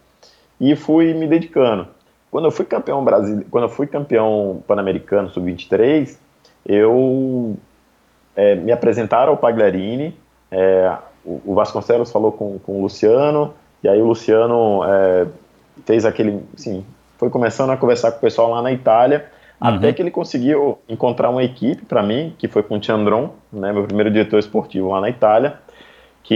E 0.64 0.78
fui 0.78 1.14
me 1.14 1.28
dedicando. 1.28 1.86
Quando 2.32 2.46
eu 2.46 2.52
fui 2.52 2.64
campeão 2.64 3.04
brasileiro, 3.04 3.46
quando 3.52 3.66
eu 3.66 3.70
fui 3.70 3.86
campeão 3.86 4.64
pan-americano 4.66 5.30
sub-23, 5.30 6.16
eu 6.66 7.58
é, 8.34 8.56
me 8.56 8.72
apresentaram 8.72 9.34
ao 9.34 9.38
Pagliarini, 9.38 10.18
é, 10.50 10.90
o, 11.26 11.54
Vasconcelos 11.54 12.14
falou 12.14 12.32
com, 12.32 12.60
com 12.60 12.80
o 12.80 12.82
Luciano, 12.82 13.54
e 13.84 13.90
aí 13.90 14.02
o 14.02 14.06
Luciano 14.06 14.86
é, 14.86 15.28
fez 15.86 16.06
aquele, 16.06 16.42
assim, 16.58 16.86
foi 17.18 17.30
começando 17.30 17.72
a 17.72 17.76
conversar 17.76 18.12
com 18.12 18.20
o 18.20 18.22
pessoal 18.22 18.50
lá 18.52 18.62
na 18.62 18.72
Itália, 18.72 19.26
uhum. 19.62 19.68
até 19.68 19.92
que 19.92 20.02
ele 20.02 20.12
conseguiu 20.12 20.80
encontrar 20.88 21.30
uma 21.30 21.44
equipe 21.44 21.84
para 21.84 22.02
mim, 22.02 22.34
que 22.38 22.48
foi 22.48 22.64
com 22.64 22.78
o 22.78 22.80
Tiandron, 22.80 23.32
né, 23.52 23.74
meu 23.74 23.84
primeiro 23.84 24.10
diretor 24.10 24.40
esportivo 24.40 24.92
lá 24.92 25.02
na 25.02 25.10
Itália, 25.10 25.60
que 26.24 26.34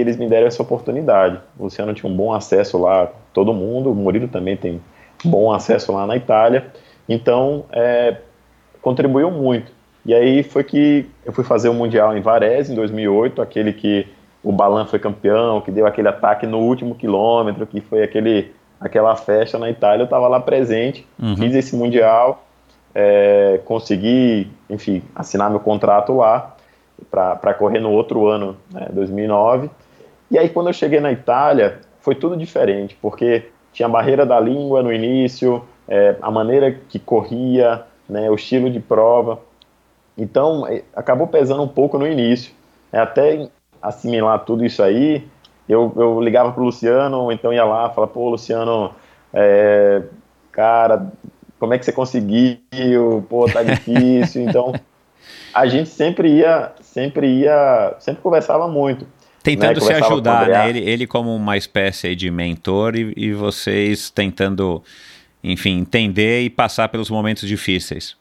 eles 0.00 0.16
me 0.16 0.26
deram 0.26 0.46
essa 0.46 0.62
oportunidade. 0.62 1.38
O 1.58 1.64
Luciano 1.64 1.92
tinha 1.92 2.10
um 2.10 2.16
bom 2.16 2.32
acesso 2.32 2.78
lá, 2.78 3.10
todo 3.32 3.52
mundo, 3.52 3.92
o 3.92 3.94
Murilo 3.94 4.26
também 4.26 4.56
tem 4.56 4.80
bom 5.24 5.52
acesso 5.52 5.92
lá 5.92 6.06
na 6.06 6.16
Itália, 6.16 6.66
então 7.08 7.64
é, 7.70 8.16
contribuiu 8.80 9.30
muito. 9.30 9.70
E 10.06 10.14
aí 10.14 10.42
foi 10.42 10.64
que 10.64 11.06
eu 11.26 11.32
fui 11.32 11.44
fazer 11.44 11.68
o 11.68 11.74
Mundial 11.74 12.16
em 12.16 12.22
Varese, 12.22 12.72
em 12.72 12.74
2008, 12.74 13.42
aquele 13.42 13.72
que 13.74 14.06
o 14.42 14.50
Balan 14.50 14.86
foi 14.86 14.98
campeão, 14.98 15.60
que 15.60 15.70
deu 15.70 15.86
aquele 15.86 16.08
ataque 16.08 16.46
no 16.46 16.60
último 16.60 16.94
quilômetro, 16.94 17.66
que 17.66 17.80
foi 17.80 18.02
aquele, 18.02 18.52
aquela 18.80 19.14
festa 19.16 19.58
na 19.58 19.68
Itália, 19.68 20.02
eu 20.02 20.04
estava 20.04 20.26
lá 20.28 20.40
presente, 20.40 21.06
uhum. 21.20 21.36
fiz 21.36 21.54
esse 21.54 21.76
Mundial, 21.76 22.44
é, 22.94 23.60
consegui, 23.64 24.50
enfim, 24.70 25.02
assinar 25.14 25.50
meu 25.50 25.60
contrato 25.60 26.16
lá, 26.16 26.56
para 27.10 27.54
correr 27.54 27.80
no 27.80 27.90
outro 27.90 28.26
ano, 28.26 28.56
né, 28.72 28.88
2009. 28.92 29.70
E 30.30 30.38
aí, 30.38 30.48
quando 30.48 30.68
eu 30.68 30.72
cheguei 30.72 31.00
na 31.00 31.12
Itália, 31.12 31.80
foi 32.00 32.14
tudo 32.14 32.36
diferente, 32.36 32.96
porque 33.00 33.48
tinha 33.72 33.86
a 33.86 33.90
barreira 33.90 34.26
da 34.26 34.38
língua 34.38 34.82
no 34.82 34.92
início, 34.92 35.62
é, 35.86 36.16
a 36.20 36.30
maneira 36.30 36.72
que 36.88 36.98
corria, 36.98 37.82
né, 38.08 38.30
o 38.30 38.34
estilo 38.34 38.70
de 38.70 38.80
prova. 38.80 39.40
Então, 40.16 40.66
é, 40.66 40.82
acabou 40.94 41.26
pesando 41.26 41.62
um 41.62 41.68
pouco 41.68 41.98
no 41.98 42.06
início. 42.06 42.52
É, 42.92 42.98
até 42.98 43.48
assimilar 43.80 44.44
tudo 44.44 44.64
isso 44.64 44.82
aí, 44.82 45.26
eu, 45.68 45.92
eu 45.96 46.20
ligava 46.20 46.52
pro 46.52 46.64
Luciano, 46.64 47.18
ou 47.18 47.32
então 47.32 47.52
ia 47.52 47.64
lá, 47.64 47.90
falava, 47.90 48.12
pô, 48.12 48.30
Luciano, 48.30 48.92
é, 49.32 50.02
cara, 50.50 51.12
como 51.58 51.74
é 51.74 51.78
que 51.78 51.84
você 51.84 51.92
conseguiu? 51.92 52.58
Pô, 53.28 53.46
tá 53.46 53.62
difícil. 53.64 54.42
então, 54.42 54.72
a 55.52 55.66
gente 55.66 55.88
sempre 55.90 56.28
ia, 56.30 56.72
sempre 56.98 57.26
ia, 57.28 57.94
sempre 58.00 58.20
conversava 58.20 58.66
muito. 58.66 59.06
Tentando 59.42 59.80
né? 59.80 59.86
se 59.86 59.92
ajudar, 59.92 60.48
né? 60.48 60.68
Ele, 60.68 60.80
ele 60.80 61.06
como 61.06 61.34
uma 61.34 61.56
espécie 61.56 62.16
de 62.16 62.30
mentor 62.30 62.96
e, 62.96 63.14
e 63.16 63.32
vocês 63.32 64.10
tentando, 64.10 64.82
enfim, 65.42 65.78
entender 65.78 66.42
e 66.42 66.50
passar 66.50 66.88
pelos 66.88 67.08
momentos 67.08 67.48
difíceis. 67.48 68.16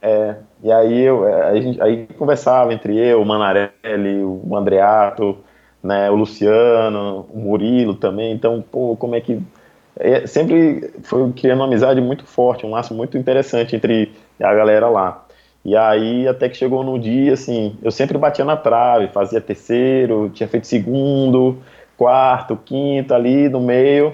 É, 0.00 0.36
e 0.62 0.72
aí 0.72 1.02
eu, 1.02 1.28
é, 1.28 1.50
a 1.50 1.60
gente, 1.60 1.82
aí 1.82 2.06
conversava 2.18 2.72
entre 2.72 2.96
eu, 2.96 3.20
o 3.20 3.26
Manarelli, 3.26 4.22
o 4.24 4.56
Andreato, 4.56 5.36
né, 5.82 6.10
o 6.10 6.16
Luciano, 6.16 7.26
o 7.32 7.38
Murilo 7.38 7.94
também, 7.94 8.32
então, 8.32 8.64
pô, 8.72 8.96
como 8.96 9.14
é 9.14 9.20
que... 9.20 9.40
É, 9.98 10.26
sempre 10.26 10.92
foi 11.02 11.32
criando 11.32 11.60
uma 11.60 11.66
amizade 11.66 12.00
muito 12.00 12.26
forte, 12.26 12.66
um 12.66 12.70
laço 12.70 12.92
muito 12.94 13.16
interessante 13.16 13.74
entre 13.74 14.12
a 14.40 14.54
galera 14.54 14.88
lá. 14.88 15.25
E 15.66 15.76
aí 15.76 16.28
até 16.28 16.48
que 16.48 16.56
chegou 16.56 16.84
no 16.84 16.96
dia, 16.96 17.32
assim, 17.32 17.76
eu 17.82 17.90
sempre 17.90 18.16
batia 18.16 18.44
na 18.44 18.56
trave, 18.56 19.08
fazia 19.08 19.40
terceiro, 19.40 20.30
tinha 20.32 20.48
feito 20.48 20.64
segundo, 20.64 21.58
quarto, 21.96 22.56
quinto 22.56 23.12
ali 23.12 23.48
no 23.48 23.60
meio, 23.60 24.12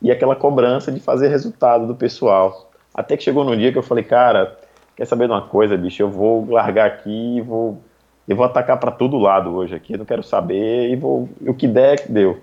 e 0.00 0.12
aquela 0.12 0.36
cobrança 0.36 0.92
de 0.92 1.00
fazer 1.00 1.26
resultado 1.26 1.88
do 1.88 1.96
pessoal. 1.96 2.70
Até 2.94 3.16
que 3.16 3.24
chegou 3.24 3.42
no 3.42 3.56
dia 3.56 3.72
que 3.72 3.78
eu 3.78 3.82
falei, 3.82 4.04
cara, 4.04 4.56
quer 4.96 5.04
saber 5.04 5.26
de 5.26 5.32
uma 5.32 5.42
coisa, 5.42 5.76
bicho? 5.76 6.00
Eu 6.00 6.08
vou 6.08 6.48
largar 6.48 6.86
aqui 6.86 7.40
vou, 7.40 7.80
eu 8.28 8.36
vou 8.36 8.46
atacar 8.46 8.78
para 8.78 8.92
todo 8.92 9.18
lado 9.18 9.52
hoje 9.56 9.74
aqui, 9.74 9.96
não 9.96 10.04
quero 10.04 10.22
saber, 10.22 10.88
e 10.88 10.94
vou, 10.94 11.28
o 11.40 11.52
que 11.52 11.66
der, 11.66 12.06
deu. 12.08 12.38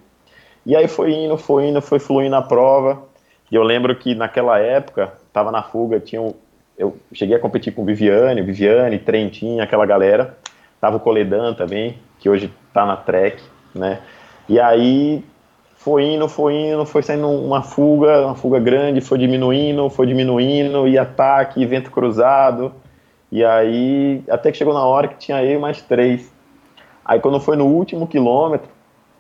E 0.66 0.76
aí 0.76 0.90
foi 0.90 1.14
indo, 1.14 1.38
foi 1.38 1.68
indo, 1.70 1.82
foi 1.82 1.98
fluindo 1.98 2.36
a 2.36 2.42
prova, 2.42 3.04
e 3.50 3.56
eu 3.56 3.64
lembro 3.64 3.96
que 3.96 4.14
naquela 4.16 4.60
época, 4.60 5.14
estava 5.26 5.50
na 5.50 5.64
fuga, 5.64 5.98
tinha 6.02 6.22
eu 6.80 6.98
cheguei 7.12 7.36
a 7.36 7.40
competir 7.40 7.74
com 7.74 7.84
Viviane, 7.84 8.42
Viviane, 8.42 8.98
Trentin, 8.98 9.60
aquela 9.60 9.86
galera. 9.86 10.38
Tava 10.80 10.96
o 10.96 11.00
Coledan 11.02 11.54
também, 11.54 11.98
que 12.20 12.30
hoje 12.30 12.54
tá 12.74 12.86
na 12.86 12.96
Trek, 12.96 13.44
né? 13.76 14.00
E 14.48 14.58
aí 14.58 15.22
foi 15.76 16.06
indo, 16.06 16.30
foi 16.30 16.56
indo, 16.56 16.86
foi 16.86 17.04
saindo 17.04 17.28
uma 17.28 17.62
fuga, 17.62 18.26
uma 18.26 18.36
fuga 18.36 18.60
grande, 18.60 19.02
foi 19.02 19.18
diminuindo, 19.18 19.90
foi 19.90 20.08
diminuindo, 20.08 20.88
e 20.88 20.98
ataque, 20.98 21.66
vento 21.66 21.92
cruzado. 21.92 22.74
E 23.30 23.44
aí, 23.44 24.24
até 24.30 24.50
que 24.50 24.58
chegou 24.58 24.74
na 24.74 24.86
hora 24.86 25.10
que 25.10 25.18
tinha 25.18 25.44
eu 25.44 25.60
mais 25.60 25.82
três. 25.82 26.34
Aí 27.04 27.20
quando 27.20 27.42
foi 27.42 27.58
no 27.58 27.66
último 27.66 28.08
quilômetro, 28.08 28.70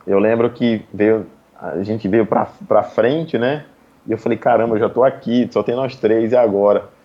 eu 0.08 0.18
lembro 0.18 0.50
que 0.50 0.82
veio, 0.94 1.28
a 1.62 1.84
gente 1.84 2.08
veio 2.08 2.26
pra, 2.26 2.48
pra 2.68 2.84
frente, 2.84 3.38
né? 3.38 3.66
E 4.08 4.14
eu 4.14 4.18
falei, 4.18 4.38
caramba, 4.38 4.76
eu 4.76 4.80
já 4.80 4.90
tô 4.90 5.04
aqui, 5.04 5.50
só 5.52 5.62
tem 5.62 5.76
nós 5.76 5.98
três, 5.98 6.32
e 6.32 6.38
agora? 6.38 6.98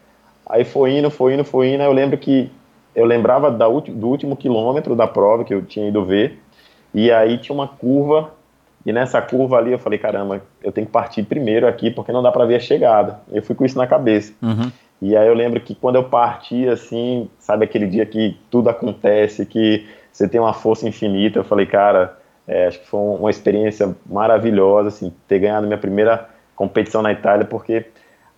Aí 0.47 0.65
foi 0.65 0.99
indo, 0.99 1.11
foi 1.11 1.35
indo, 1.35 1.45
foi 1.45 1.69
indo. 1.69 1.83
Aí 1.83 1.89
eu 1.89 1.93
lembro 1.93 2.19
que 2.19 2.51
eu 2.95 3.05
lembrava 3.05 3.51
da, 3.51 3.67
do 3.67 4.07
último 4.07 4.37
quilômetro 4.37 4.95
da 4.95 5.07
prova 5.07 5.45
que 5.45 5.53
eu 5.53 5.63
tinha 5.63 5.89
ido 5.89 6.05
ver. 6.05 6.39
E 6.93 7.11
aí 7.11 7.39
tinha 7.39 7.55
uma 7.55 7.67
curva. 7.67 8.31
E 8.87 8.93
nessa 8.93 9.21
curva 9.21 9.57
ali 9.57 9.73
eu 9.73 9.79
falei, 9.79 9.99
caramba, 9.99 10.43
eu 10.63 10.71
tenho 10.71 10.87
que 10.87 10.93
partir 10.93 11.23
primeiro 11.23 11.67
aqui 11.67 11.91
porque 11.91 12.13
não 12.13 12.23
dá 12.23 12.31
para 12.31 12.45
ver 12.45 12.57
a 12.57 12.61
chegada. 12.61 13.21
Eu 13.33 13.43
fui 13.43 13.55
com 13.55 13.65
isso 13.65 13.79
na 13.79 13.87
cabeça. 13.87 14.33
Uhum. 14.43 14.71
E 15.01 15.17
aí 15.17 15.27
eu 15.27 15.35
lembro 15.35 15.61
que 15.61 15.75
quando 15.75 15.97
eu 15.97 16.05
parti, 16.05 16.69
assim, 16.69 17.29
sabe 17.39 17.65
aquele 17.65 17.87
dia 17.87 18.07
que 18.07 18.39
tudo 18.51 18.69
acontece, 18.69 19.45
que 19.45 19.87
você 20.13 20.29
tem 20.29 20.41
uma 20.41 20.53
força 20.53 20.89
infinita, 20.89 21.39
eu 21.39 21.45
falei, 21.45 21.67
cara, 21.67 22.17
é, 22.47 22.67
acho 22.67 22.81
que 22.81 22.87
foi 22.87 23.01
uma 23.01 23.31
experiência 23.31 23.97
maravilhosa, 24.07 24.89
assim, 24.89 25.13
ter 25.27 25.41
ganhado 25.41 25.67
minha 25.67 25.79
primeira 25.79 26.29
competição 26.55 27.03
na 27.03 27.11
Itália, 27.11 27.45
porque 27.45 27.87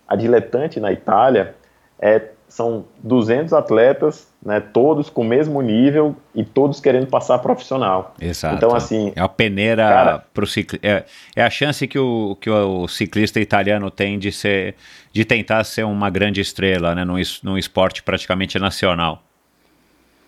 a 0.07 0.15
diletante 0.15 0.79
na 0.79 0.91
Itália, 0.91 1.55
é, 1.99 2.21
são 2.47 2.85
200 3.03 3.51
atletas, 3.53 4.27
né, 4.43 4.59
todos 4.59 5.09
com 5.09 5.21
o 5.21 5.25
mesmo 5.25 5.61
nível 5.61 6.15
e 6.33 6.43
todos 6.43 6.79
querendo 6.79 7.07
passar 7.07 7.39
profissional. 7.39 8.15
Exato. 8.21 8.55
Então, 8.55 8.75
assim. 8.75 9.11
É 9.15 9.21
a 9.21 9.27
peneira 9.27 10.23
para 10.33 10.43
o 10.43 10.47
ciclista. 10.47 10.87
É, 10.87 11.03
é, 11.35 11.43
a 11.43 11.49
chance 11.49 11.85
que 11.87 11.99
o, 11.99 12.37
que 12.39 12.49
o 12.49 12.87
ciclista 12.87 13.39
italiano 13.39 13.91
tem 13.91 14.17
de, 14.17 14.31
ser, 14.31 14.75
de 15.11 15.25
tentar 15.25 15.63
ser 15.65 15.83
uma 15.83 16.09
grande 16.09 16.39
estrela 16.39 16.95
né, 16.95 17.03
num, 17.03 17.17
num 17.43 17.57
esporte 17.57 18.01
praticamente 18.01 18.57
nacional. 18.57 19.21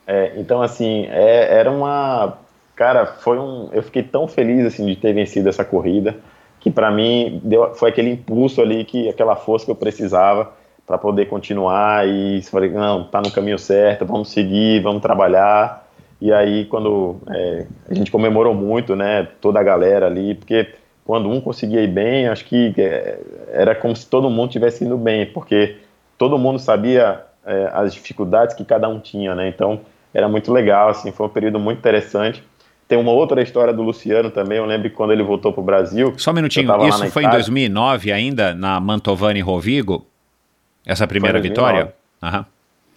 É, 0.05 0.33
então, 0.35 0.61
assim, 0.61 1.05
é, 1.09 1.59
era 1.59 1.71
uma. 1.71 2.37
Cara, 2.75 3.05
foi 3.05 3.37
um. 3.37 3.69
Eu 3.71 3.83
fiquei 3.83 4.03
tão 4.03 4.27
feliz 4.27 4.65
assim, 4.65 4.85
de 4.85 4.95
ter 4.95 5.13
vencido 5.13 5.47
essa 5.47 5.63
corrida, 5.63 6.17
que 6.59 6.71
para 6.71 6.89
mim 6.91 7.39
deu, 7.43 7.75
foi 7.75 7.89
aquele 7.89 8.09
impulso 8.09 8.61
ali, 8.61 8.83
que 8.83 9.07
aquela 9.07 9.35
força 9.35 9.65
que 9.65 9.71
eu 9.71 9.75
precisava 9.75 10.58
para 10.89 10.97
poder 10.97 11.27
continuar 11.27 12.07
e 12.07 12.41
falei, 12.41 12.71
não, 12.71 13.03
tá 13.03 13.21
no 13.21 13.29
caminho 13.29 13.59
certo, 13.59 14.07
vamos 14.07 14.31
seguir, 14.31 14.81
vamos 14.81 15.03
trabalhar. 15.03 15.87
E 16.19 16.33
aí, 16.33 16.65
quando 16.65 17.17
é, 17.29 17.67
a 17.87 17.93
gente 17.93 18.09
comemorou 18.09 18.55
muito, 18.55 18.95
né, 18.95 19.27
toda 19.39 19.59
a 19.59 19.63
galera 19.63 20.07
ali, 20.07 20.33
porque 20.33 20.67
quando 21.05 21.29
um 21.29 21.39
conseguia 21.39 21.83
ir 21.83 21.89
bem, 21.89 22.27
acho 22.27 22.43
que 22.43 22.73
é, 22.75 23.19
era 23.53 23.75
como 23.75 23.95
se 23.95 24.07
todo 24.07 24.31
mundo 24.31 24.49
tivesse 24.49 24.83
indo 24.83 24.97
bem, 24.97 25.27
porque 25.27 25.77
todo 26.17 26.39
mundo 26.39 26.57
sabia 26.57 27.21
é, 27.45 27.69
as 27.71 27.93
dificuldades 27.93 28.55
que 28.55 28.65
cada 28.65 28.89
um 28.89 28.99
tinha, 28.99 29.35
né, 29.35 29.47
então 29.47 29.81
era 30.11 30.27
muito 30.27 30.51
legal, 30.51 30.89
assim, 30.89 31.11
foi 31.11 31.27
um 31.27 31.29
período 31.29 31.59
muito 31.59 31.77
interessante. 31.77 32.43
Tem 32.87 32.97
uma 32.97 33.11
outra 33.11 33.43
história 33.43 33.71
do 33.71 33.83
Luciano 33.83 34.31
também, 34.31 34.57
eu 34.57 34.65
lembro 34.65 34.89
que 34.89 34.95
quando 34.95 35.13
ele 35.13 35.21
voltou 35.21 35.53
para 35.53 35.61
o 35.61 35.63
Brasil... 35.63 36.15
Só 36.17 36.31
um 36.31 36.33
minutinho, 36.33 36.87
isso 36.87 37.05
foi 37.11 37.21
Itália, 37.21 37.37
em 37.37 37.41
2009 37.41 38.11
ainda, 38.11 38.55
na 38.55 38.79
Mantovani 38.79 39.39
Rovigo? 39.39 40.09
Essa 40.89 41.07
primeira 41.07 41.39
vitória? 41.39 41.93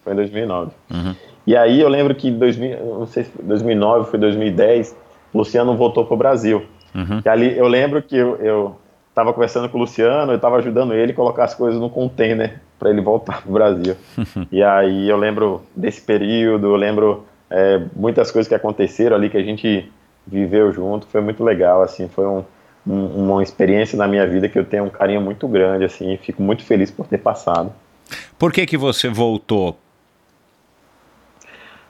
Foi 0.02 0.12
em 0.12 0.16
2009. 0.16 0.70
Uhum. 0.90 1.14
E 1.46 1.56
aí 1.56 1.80
eu 1.80 1.88
lembro 1.88 2.14
que 2.14 2.28
em 2.28 2.38
2000, 2.38 2.98
não 2.98 3.06
sei 3.06 3.24
se 3.24 3.30
2009 3.42 4.10
foi 4.10 4.18
2010, 4.18 4.96
o 5.32 5.38
Luciano 5.38 5.76
voltou 5.76 6.04
para 6.04 6.14
o 6.14 6.16
Brasil. 6.16 6.64
Uhum. 6.94 7.20
E 7.24 7.28
ali 7.28 7.56
eu 7.56 7.66
lembro 7.68 8.02
que 8.02 8.16
eu, 8.16 8.36
eu 8.36 8.76
tava 9.14 9.32
conversando 9.32 9.68
com 9.68 9.76
o 9.76 9.80
Luciano, 9.80 10.32
eu 10.32 10.36
estava 10.36 10.56
ajudando 10.56 10.94
ele 10.94 11.12
a 11.12 11.14
colocar 11.14 11.44
as 11.44 11.54
coisas 11.54 11.80
no 11.80 11.90
container 11.90 12.60
para 12.78 12.90
ele 12.90 13.00
voltar 13.00 13.42
para 13.42 13.50
o 13.50 13.52
Brasil. 13.52 13.96
e 14.50 14.62
aí 14.62 15.08
eu 15.08 15.16
lembro 15.16 15.62
desse 15.74 16.00
período, 16.00 16.68
eu 16.68 16.76
lembro 16.76 17.24
é, 17.50 17.82
muitas 17.94 18.30
coisas 18.30 18.48
que 18.48 18.54
aconteceram 18.54 19.16
ali 19.16 19.28
que 19.28 19.36
a 19.36 19.42
gente 19.42 19.90
viveu 20.26 20.72
junto, 20.72 21.06
foi 21.06 21.20
muito 21.20 21.42
legal, 21.42 21.82
assim, 21.82 22.08
foi 22.08 22.26
um, 22.26 22.44
um, 22.86 23.06
uma 23.24 23.42
experiência 23.42 23.98
na 23.98 24.06
minha 24.06 24.26
vida 24.26 24.48
que 24.48 24.58
eu 24.58 24.64
tenho 24.64 24.84
um 24.84 24.90
carinho 24.90 25.20
muito 25.20 25.46
grande, 25.48 25.84
assim, 25.84 26.16
fico 26.16 26.42
muito 26.42 26.64
feliz 26.64 26.90
por 26.90 27.06
ter 27.06 27.18
passado. 27.18 27.72
Por 28.38 28.52
que 28.52 28.66
que 28.66 28.76
você 28.76 29.08
voltou? 29.08 29.78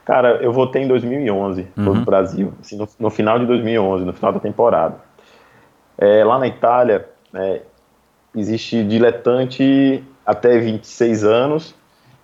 Cara, 0.04 0.38
eu 0.42 0.52
voltei 0.52 0.82
em 0.82 0.88
2011 0.88 1.68
uhum. 1.76 1.84
pro 1.84 1.94
Brasil, 2.04 2.52
assim, 2.60 2.76
no, 2.76 2.88
no, 2.98 3.10
final 3.10 3.38
de 3.38 3.46
2011, 3.46 4.04
no 4.04 4.12
final 4.12 4.32
da 4.32 4.40
temporada. 4.40 4.96
É, 5.96 6.24
lá 6.24 6.38
na 6.38 6.48
Itália, 6.48 7.08
é, 7.34 7.60
existe 8.34 8.82
diletante 8.82 10.02
até 10.26 10.58
26 10.58 11.24
anos 11.24 11.74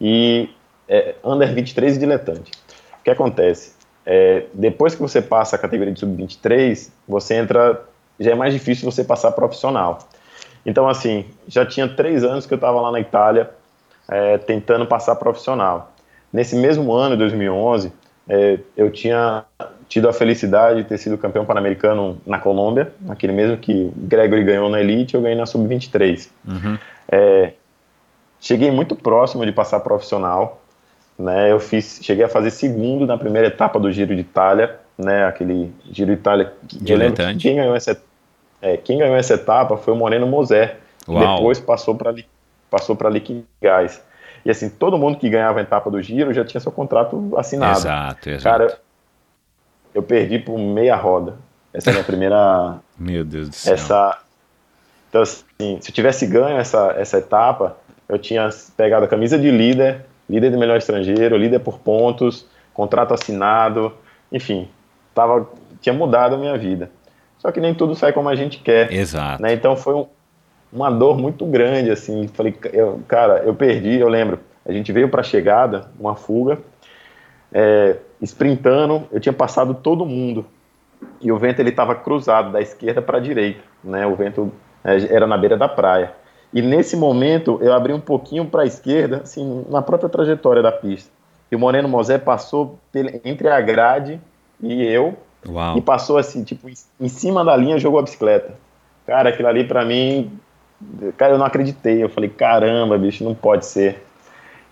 e 0.00 0.50
é, 0.88 1.14
under 1.22 1.54
23 1.54 1.96
e 1.96 1.98
diletante. 1.98 2.50
O 3.00 3.04
que 3.04 3.10
acontece? 3.10 3.74
É, 4.04 4.46
depois 4.52 4.94
que 4.94 5.00
você 5.00 5.22
passa 5.22 5.54
a 5.54 5.58
categoria 5.58 5.92
de 5.92 6.00
sub-23, 6.00 6.90
você 7.06 7.34
entra, 7.34 7.84
já 8.18 8.32
é 8.32 8.34
mais 8.34 8.52
difícil 8.52 8.90
você 8.90 9.04
passar 9.04 9.30
profissional. 9.32 10.00
Então, 10.66 10.88
assim, 10.88 11.26
já 11.46 11.64
tinha 11.64 11.86
três 11.86 12.24
anos 12.24 12.44
que 12.44 12.52
eu 12.52 12.56
estava 12.56 12.80
lá 12.80 12.90
na 12.90 12.98
Itália 12.98 13.50
é, 14.10 14.38
tentando 14.38 14.86
passar 14.86 15.16
profissional. 15.16 15.92
Nesse 16.32 16.56
mesmo 16.56 16.92
ano, 16.92 17.16
2011, 17.16 17.92
é, 18.28 18.58
eu 18.76 18.90
tinha 18.90 19.44
tido 19.88 20.08
a 20.08 20.12
felicidade 20.12 20.82
de 20.82 20.88
ter 20.88 20.98
sido 20.98 21.16
campeão 21.16 21.44
pan-americano 21.44 22.20
na 22.26 22.38
Colômbia, 22.38 22.92
aquele 23.08 23.32
mesmo 23.32 23.56
que 23.56 23.90
Gregory 23.96 24.44
ganhou 24.44 24.68
na 24.68 24.80
Elite, 24.80 25.14
eu 25.14 25.22
ganhei 25.22 25.36
na 25.36 25.46
Sub-23. 25.46 26.28
Uhum. 26.46 26.78
É, 27.10 27.52
cheguei 28.38 28.70
muito 28.70 28.94
próximo 28.94 29.46
de 29.46 29.52
passar 29.52 29.80
profissional, 29.80 30.60
né, 31.18 31.50
eu 31.50 31.58
fiz, 31.58 31.98
cheguei 32.02 32.24
a 32.24 32.28
fazer 32.28 32.50
segundo 32.50 33.06
na 33.06 33.18
primeira 33.18 33.48
etapa 33.48 33.80
do 33.80 33.90
Giro 33.90 34.14
de 34.14 34.20
Itália, 34.20 34.78
né, 34.96 35.24
aquele 35.24 35.72
Giro 35.90 36.14
de 36.14 36.20
Itália. 36.20 36.52
Eu 36.86 36.96
lembro 36.96 37.16
que 37.16 37.38
quem 37.38 37.56
ganhou 37.56 37.74
essa, 37.74 38.00
é, 38.60 38.76
quem 38.76 38.98
ganhou 38.98 39.16
essa 39.16 39.34
etapa 39.34 39.76
foi 39.78 39.94
o 39.94 39.96
Moreno 39.96 40.26
Moser, 40.26 40.76
que 41.04 41.12
depois 41.12 41.58
passou 41.58 41.94
para 41.94 42.12
passou 42.70 42.96
para 42.96 43.10
Liquigás. 43.10 44.02
E 44.44 44.50
assim, 44.50 44.68
todo 44.68 44.98
mundo 44.98 45.18
que 45.18 45.28
ganhava 45.28 45.58
a 45.58 45.62
etapa 45.62 45.90
do 45.90 46.00
Giro 46.00 46.32
já 46.32 46.44
tinha 46.44 46.60
seu 46.60 46.72
contrato 46.72 47.32
assinado. 47.36 47.78
Exato, 47.78 48.30
exato. 48.30 48.44
Cara, 48.44 48.78
eu 49.94 50.02
perdi 50.02 50.38
por 50.38 50.58
meia 50.58 50.96
roda. 50.96 51.36
Essa 51.72 51.90
é 51.90 51.92
a 51.92 51.94
minha 51.94 52.04
primeira. 52.06 52.78
Meu 52.98 53.24
Deus 53.24 53.48
do 53.48 53.54
céu. 53.54 53.74
Essa. 53.74 54.18
Então, 55.08 55.22
assim, 55.22 55.78
se 55.80 55.90
eu 55.90 55.94
tivesse 55.94 56.26
ganho 56.26 56.58
essa, 56.58 56.94
essa 56.96 57.18
etapa, 57.18 57.76
eu 58.08 58.18
tinha 58.18 58.48
pegado 58.76 59.04
a 59.04 59.08
camisa 59.08 59.38
de 59.38 59.50
líder, 59.50 60.04
líder 60.28 60.50
de 60.50 60.56
melhor 60.56 60.76
estrangeiro, 60.76 61.36
líder 61.36 61.60
por 61.60 61.78
pontos, 61.78 62.46
contrato 62.74 63.14
assinado, 63.14 63.92
enfim, 64.30 64.68
tava, 65.14 65.48
tinha 65.80 65.92
mudado 65.92 66.34
a 66.34 66.38
minha 66.38 66.56
vida. 66.56 66.90
Só 67.38 67.50
que 67.50 67.60
nem 67.60 67.74
tudo 67.74 67.94
sai 67.94 68.12
como 68.12 68.28
a 68.28 68.34
gente 68.34 68.58
quer. 68.58 68.92
Exato. 68.92 69.42
Né? 69.42 69.52
Então 69.52 69.76
foi 69.76 69.94
um, 69.94 70.06
uma 70.72 70.90
dor 70.90 71.18
muito 71.18 71.46
grande, 71.46 71.90
assim. 71.90 72.28
Falei, 72.28 72.54
eu, 72.72 73.00
cara, 73.08 73.42
eu 73.44 73.54
perdi, 73.54 73.98
eu 73.98 74.08
lembro. 74.08 74.40
A 74.66 74.72
gente 74.72 74.92
veio 74.92 75.08
para 75.08 75.20
a 75.20 75.24
chegada, 75.24 75.90
uma 75.98 76.14
fuga, 76.14 76.58
é, 77.52 77.96
sprintando, 78.20 79.04
eu 79.10 79.18
tinha 79.18 79.32
passado 79.32 79.74
todo 79.74 80.04
mundo. 80.04 80.44
E 81.20 81.32
o 81.32 81.38
vento 81.38 81.60
ele 81.60 81.70
estava 81.70 81.94
cruzado 81.94 82.52
da 82.52 82.60
esquerda 82.60 83.00
para 83.00 83.18
a 83.18 83.20
direita, 83.20 83.60
né? 83.82 84.06
O 84.06 84.14
vento 84.14 84.52
é, 84.84 85.14
era 85.14 85.26
na 85.26 85.38
beira 85.38 85.56
da 85.56 85.68
praia. 85.68 86.12
E 86.52 86.62
nesse 86.62 86.96
momento 86.96 87.58
eu 87.62 87.72
abri 87.72 87.92
um 87.92 88.00
pouquinho 88.00 88.44
para 88.46 88.62
a 88.62 88.66
esquerda, 88.66 89.18
assim, 89.22 89.64
na 89.68 89.82
própria 89.82 90.08
trajetória 90.08 90.62
da 90.62 90.72
pista. 90.72 91.10
E 91.50 91.56
o 91.56 91.58
Moreno 91.58 91.88
Mosé 91.88 92.18
passou 92.18 92.78
entre 93.24 93.48
a 93.48 93.60
grade 93.60 94.20
e 94.60 94.82
eu, 94.84 95.16
Uau. 95.46 95.78
e 95.78 95.80
passou 95.80 96.18
assim, 96.18 96.44
tipo, 96.44 96.68
em 97.00 97.08
cima 97.08 97.44
da 97.44 97.56
linha 97.56 97.78
jogou 97.78 97.98
a 97.98 98.02
bicicleta. 98.02 98.54
Cara, 99.06 99.30
aquilo 99.30 99.48
ali 99.48 99.64
para 99.64 99.84
mim, 99.84 100.38
cara, 101.16 101.34
eu 101.34 101.38
não 101.38 101.46
acreditei. 101.46 102.02
Eu 102.02 102.08
falei, 102.08 102.30
caramba, 102.30 102.96
bicho, 102.98 103.24
não 103.24 103.34
pode 103.34 103.66
ser. 103.66 104.04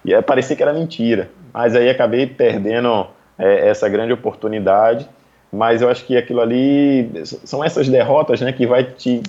E 0.04 0.14
aí 0.14 0.22
parecia 0.22 0.54
que 0.54 0.62
era 0.62 0.72
mentira. 0.72 1.30
Mas 1.52 1.74
aí 1.74 1.88
acabei 1.88 2.26
perdendo 2.26 3.06
é, 3.38 3.68
essa 3.68 3.88
grande 3.88 4.12
oportunidade. 4.12 5.08
Mas 5.52 5.80
eu 5.80 5.88
acho 5.88 6.04
que 6.04 6.16
aquilo 6.16 6.40
ali 6.40 7.10
são 7.24 7.64
essas 7.64 7.88
derrotas, 7.88 8.40
né, 8.40 8.52
que 8.52 8.66
vai 8.66 8.84
te, 8.84 9.22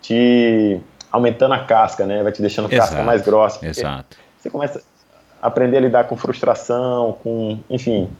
te 0.00 0.80
aumentando 1.10 1.54
a 1.54 1.60
casca, 1.60 2.04
né? 2.04 2.22
Vai 2.22 2.32
te 2.32 2.42
deixando 2.42 2.70
Exato. 2.72 2.90
casca 2.90 3.02
mais 3.04 3.22
grossa. 3.22 3.64
Exato. 3.64 4.16
Você 4.38 4.50
começa 4.50 4.82
a 5.40 5.46
aprender 5.46 5.76
a 5.76 5.80
lidar 5.80 6.04
com 6.04 6.16
frustração, 6.16 7.16
com, 7.22 7.58
enfim. 7.70 8.10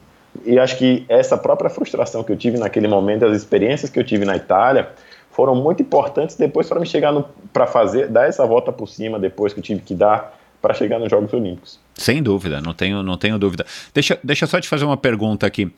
E 0.44 0.58
acho 0.58 0.78
que 0.78 1.04
essa 1.08 1.36
própria 1.36 1.68
frustração 1.68 2.22
que 2.22 2.32
eu 2.32 2.36
tive 2.36 2.58
naquele 2.58 2.88
momento, 2.88 3.26
as 3.26 3.36
experiências 3.36 3.90
que 3.90 3.98
eu 3.98 4.04
tive 4.04 4.24
na 4.24 4.36
Itália, 4.36 4.88
foram 5.32 5.54
muito 5.54 5.82
importantes 5.82 6.36
depois 6.36 6.68
para 6.68 6.78
me 6.78 6.86
chegar 6.86 7.12
para 7.52 7.66
fazer, 7.66 8.08
dar 8.08 8.28
essa 8.28 8.46
volta 8.46 8.70
por 8.70 8.88
cima 8.88 9.18
depois 9.18 9.52
que 9.52 9.60
eu 9.60 9.64
tive 9.64 9.80
que 9.80 9.94
dar 9.94 10.38
para 10.60 10.74
chegar 10.74 10.98
nos 10.98 11.10
Jogos 11.10 11.32
Olímpicos. 11.32 11.80
Sem 11.94 12.22
dúvida, 12.22 12.60
não 12.60 12.72
tenho, 12.72 13.02
não 13.02 13.16
tenho 13.16 13.38
dúvida. 13.38 13.66
Deixa, 13.92 14.18
deixa 14.22 14.46
só 14.46 14.60
te 14.60 14.68
fazer 14.68 14.84
uma 14.84 14.96
pergunta 14.96 15.46
aqui. 15.46 15.72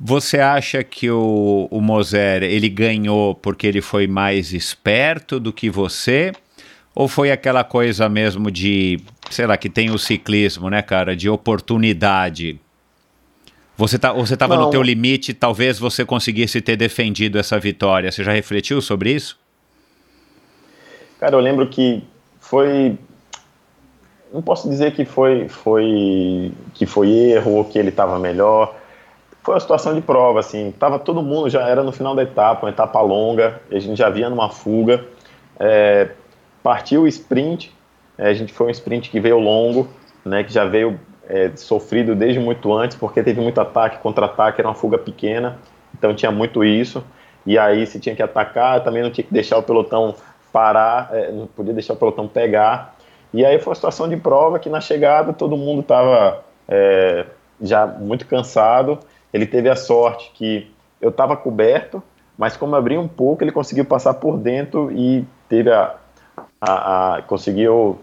Você 0.00 0.38
acha 0.40 0.82
que 0.82 1.10
o, 1.10 1.68
o 1.70 1.80
Moser 1.80 2.42
ele 2.42 2.68
ganhou 2.68 3.34
porque 3.34 3.66
ele 3.66 3.80
foi 3.80 4.06
mais 4.06 4.52
esperto 4.52 5.38
do 5.38 5.52
que 5.52 5.68
você? 5.68 6.32
Ou 6.94 7.06
foi 7.06 7.30
aquela 7.30 7.62
coisa 7.62 8.08
mesmo 8.08 8.50
de, 8.50 9.00
sei 9.30 9.46
lá, 9.46 9.56
que 9.56 9.68
tem 9.68 9.90
o 9.90 9.98
ciclismo, 9.98 10.68
né, 10.68 10.82
cara, 10.82 11.14
de 11.14 11.28
oportunidade? 11.28 12.58
Você 13.82 13.98
tá, 13.98 14.12
você 14.12 14.34
estava 14.34 14.56
no 14.56 14.70
teu 14.70 14.80
limite, 14.80 15.34
talvez 15.34 15.76
você 15.76 16.04
conseguisse 16.04 16.60
ter 16.60 16.76
defendido 16.76 17.36
essa 17.36 17.58
vitória. 17.58 18.12
Você 18.12 18.22
já 18.22 18.30
refletiu 18.30 18.80
sobre 18.80 19.10
isso? 19.10 19.36
Cara, 21.18 21.34
eu 21.34 21.40
lembro 21.40 21.66
que 21.66 22.04
foi 22.38 22.96
não 24.32 24.40
posso 24.40 24.68
dizer 24.68 24.92
que 24.92 25.04
foi 25.04 25.48
foi 25.48 26.52
que 26.74 26.86
foi 26.86 27.10
erro 27.10 27.54
ou 27.54 27.64
que 27.64 27.76
ele 27.76 27.88
estava 27.88 28.20
melhor. 28.20 28.72
Foi 29.42 29.54
uma 29.54 29.60
situação 29.60 29.92
de 29.96 30.00
prova, 30.00 30.38
assim. 30.38 30.72
Tava 30.78 31.00
todo 31.00 31.20
mundo 31.20 31.50
já 31.50 31.68
era 31.68 31.82
no 31.82 31.90
final 31.90 32.14
da 32.14 32.22
etapa, 32.22 32.66
uma 32.66 32.70
etapa 32.70 33.00
longa. 33.00 33.60
a 33.68 33.78
gente 33.80 33.98
já 33.98 34.08
vinha 34.08 34.30
numa 34.30 34.48
fuga. 34.48 35.04
É, 35.58 36.10
Partiu 36.62 37.02
o 37.02 37.08
sprint, 37.08 37.74
é, 38.16 38.28
a 38.28 38.34
gente 38.34 38.52
foi 38.52 38.68
um 38.68 38.70
sprint 38.70 39.10
que 39.10 39.18
veio 39.18 39.40
longo, 39.40 39.88
né, 40.24 40.44
que 40.44 40.52
já 40.52 40.64
veio 40.64 41.00
é, 41.32 41.50
sofrido 41.56 42.14
desde 42.14 42.38
muito 42.38 42.70
antes, 42.74 42.94
porque 42.94 43.22
teve 43.22 43.40
muito 43.40 43.58
ataque, 43.58 44.02
contra-ataque, 44.02 44.60
era 44.60 44.68
uma 44.68 44.74
fuga 44.74 44.98
pequena, 44.98 45.58
então 45.96 46.14
tinha 46.14 46.30
muito 46.30 46.62
isso. 46.62 47.02
E 47.46 47.58
aí, 47.58 47.86
se 47.86 47.98
tinha 47.98 48.14
que 48.14 48.22
atacar, 48.22 48.84
também 48.84 49.02
não 49.02 49.10
tinha 49.10 49.24
que 49.24 49.32
deixar 49.32 49.56
o 49.56 49.62
pelotão 49.62 50.14
parar, 50.52 51.08
é, 51.10 51.32
não 51.32 51.46
podia 51.46 51.72
deixar 51.72 51.94
o 51.94 51.96
pelotão 51.96 52.28
pegar. 52.28 52.94
E 53.32 53.46
aí 53.46 53.58
foi 53.58 53.70
uma 53.70 53.74
situação 53.74 54.06
de 54.06 54.16
prova 54.18 54.58
que 54.58 54.68
na 54.68 54.80
chegada 54.80 55.32
todo 55.32 55.56
mundo 55.56 55.80
estava 55.80 56.44
é, 56.68 57.24
já 57.62 57.86
muito 57.86 58.26
cansado. 58.26 58.98
Ele 59.32 59.46
teve 59.46 59.70
a 59.70 59.74
sorte 59.74 60.30
que 60.34 60.70
eu 61.00 61.08
estava 61.08 61.34
coberto, 61.34 62.02
mas 62.36 62.58
como 62.58 62.76
abri 62.76 62.98
um 62.98 63.08
pouco, 63.08 63.42
ele 63.42 63.50
conseguiu 63.50 63.86
passar 63.86 64.14
por 64.14 64.36
dentro 64.36 64.92
e 64.92 65.24
teve 65.48 65.72
a, 65.72 65.94
a, 66.60 67.16
a 67.16 67.22
conseguiu 67.22 67.98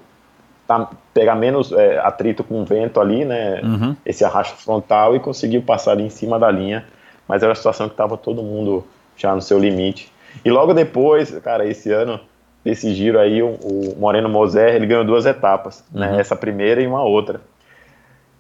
tá, 0.70 0.88
pegar 1.16 1.34
menos 1.34 1.72
é, 1.72 1.98
atrito 1.98 2.44
com 2.44 2.62
o 2.62 2.66
vento 2.66 3.02
ali, 3.02 3.26
né? 3.26 3.60
Uhum. 3.64 3.96
Esse 4.06 4.24
arrasto 4.24 4.56
frontal 4.56 5.16
e 5.16 5.20
conseguiu 5.20 5.64
passar 5.64 5.94
ali 5.94 6.04
em 6.04 6.12
cima 6.12 6.38
da 6.38 6.52
linha. 6.52 6.86
Mas 7.28 7.42
era 7.42 7.50
uma 7.50 7.56
situação 7.56 7.88
que 7.88 7.94
estava 7.94 8.16
todo 8.16 8.44
mundo 8.44 8.86
já 9.18 9.34
no 9.34 9.42
seu 9.42 9.58
limite. 9.58 10.12
E 10.46 10.52
logo 10.52 10.72
depois, 10.76 11.32
cara, 11.40 11.66
esse 11.66 11.92
ano, 11.92 12.20
esse 12.64 12.94
giro 12.94 13.20
aí, 13.20 13.42
o, 13.42 13.48
o 13.48 13.96
Moreno 13.98 14.30
Moser, 14.30 14.76
ele 14.76 14.86
ganhou 14.86 15.04
duas 15.04 15.26
etapas, 15.26 15.84
né? 15.92 16.08
uhum. 16.08 16.14
né? 16.14 16.22
Essa 16.22 16.36
primeira 16.36 16.80
e 16.80 16.86
uma 16.86 17.02
outra. 17.02 17.42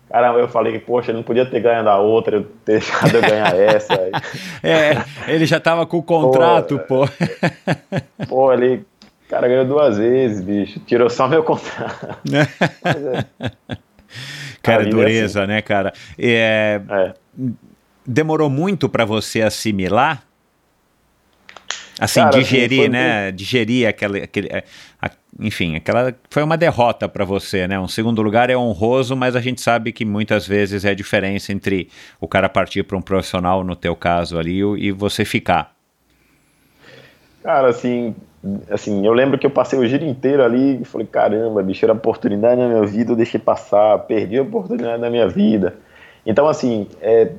Cara, 0.07 0.34
eu 0.34 0.47
falei 0.47 0.73
que, 0.73 0.80
poxa, 0.80 1.09
ele 1.09 1.17
não 1.17 1.23
podia 1.23 1.45
ter 1.47 1.59
ganhado 1.59 1.89
a 1.89 1.97
outra, 1.97 2.38
eu 2.38 2.43
ter 2.63 2.73
deixado 2.73 3.15
eu 3.15 3.21
ganhar 3.21 3.53
essa. 3.57 3.93
é, 4.63 5.03
ele 5.27 5.47
já 5.47 5.59
tava 5.59 5.86
com 5.88 5.97
o 5.97 6.03
contrato, 6.03 6.80
pô. 6.88 7.07
Pô, 7.07 8.27
pô 8.27 8.53
ele 8.53 8.86
cara 9.30 9.47
ganhou 9.47 9.65
duas 9.65 9.97
vezes, 9.97 10.41
bicho. 10.41 10.80
Tirou 10.82 11.09
só 11.09 11.27
meu 11.27 11.43
contrato. 11.43 12.17
é. 12.34 13.80
Cara, 14.61 14.84
é 14.84 14.86
dureza, 14.88 15.43
assim. 15.43 15.51
né, 15.51 15.61
cara? 15.61 15.93
É, 16.17 16.82
é. 16.89 17.13
Demorou 18.05 18.49
muito 18.49 18.89
para 18.89 19.05
você 19.05 19.41
assimilar? 19.41 20.23
Assim, 21.99 22.21
cara, 22.21 22.32
digerir, 22.32 22.82
assim, 22.82 22.89
né? 22.89 23.32
Digerir 23.32 23.88
aquele, 23.88 24.23
aquele, 24.23 24.47
é, 24.47 24.63
a, 25.01 25.11
enfim, 25.39 25.75
aquela 25.75 26.15
foi 26.30 26.41
uma 26.43 26.57
derrota 26.57 27.09
para 27.09 27.25
você, 27.25 27.67
né? 27.67 27.80
Um 27.80 27.88
segundo 27.88 28.21
lugar 28.21 28.49
é 28.49 28.57
honroso, 28.57 29.15
mas 29.15 29.36
a 29.36 29.41
gente 29.41 29.61
sabe 29.61 29.91
que 29.91 30.05
muitas 30.05 30.47
vezes 30.47 30.86
é 30.86 30.91
a 30.91 30.95
diferença 30.95 31.51
entre 31.51 31.89
o 32.19 32.27
cara 32.27 32.47
partir 32.47 32.84
para 32.84 32.97
um 32.97 33.01
profissional, 33.01 33.63
no 33.63 33.75
teu 33.75 33.95
caso 33.95 34.39
ali, 34.39 34.59
e 34.59 34.91
você 34.91 35.25
ficar. 35.25 35.75
Cara, 37.43 37.69
assim, 37.69 38.15
assim, 38.69 39.05
eu 39.05 39.13
lembro 39.13 39.37
que 39.37 39.45
eu 39.45 39.51
passei 39.51 39.77
o 39.77 39.85
giro 39.85 40.05
inteiro 40.05 40.43
ali 40.43 40.81
e 40.81 40.85
falei, 40.85 41.05
caramba, 41.05 41.61
bicho, 41.61 41.85
era 41.85 41.93
oportunidade 41.93 42.59
na 42.59 42.67
minha 42.67 42.85
vida, 42.85 43.11
eu 43.11 43.15
deixei 43.15 43.39
passar, 43.39 43.99
perdi 43.99 44.37
a 44.37 44.41
oportunidade 44.41 45.01
na 45.01 45.09
minha 45.09 45.27
vida. 45.27 45.75
Então, 46.25 46.47
assim, 46.47 46.87
é, 47.01 47.31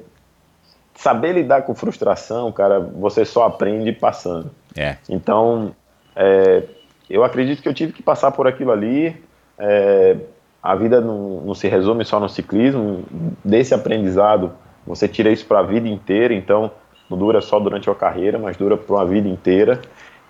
saber 0.94 1.32
lidar 1.32 1.62
com 1.62 1.74
frustração, 1.74 2.52
cara, 2.52 2.80
você 2.80 3.24
só 3.24 3.44
aprende 3.44 3.92
passando. 3.92 4.50
É. 4.76 4.96
Então, 5.08 5.74
é, 6.14 6.64
eu 7.08 7.24
acredito 7.24 7.62
que 7.62 7.68
eu 7.68 7.74
tive 7.74 7.92
que 7.92 8.02
passar 8.02 8.30
por 8.32 8.46
aquilo 8.46 8.70
ali. 8.70 9.16
É, 9.58 10.16
a 10.62 10.74
vida 10.74 11.00
não, 11.00 11.40
não, 11.40 11.54
se 11.54 11.68
resume 11.68 12.04
só 12.04 12.20
no 12.20 12.28
ciclismo. 12.28 13.04
Desse 13.42 13.72
aprendizado, 13.72 14.52
você 14.86 15.08
tira 15.08 15.30
isso 15.30 15.46
para 15.46 15.60
a 15.60 15.62
vida 15.62 15.88
inteira. 15.88 16.34
Então, 16.34 16.70
não 17.08 17.16
dura 17.16 17.40
só 17.40 17.58
durante 17.58 17.88
a 17.88 17.94
carreira, 17.94 18.38
mas 18.38 18.56
dura 18.56 18.76
para 18.76 18.94
uma 18.94 19.06
vida 19.06 19.28
inteira. 19.28 19.80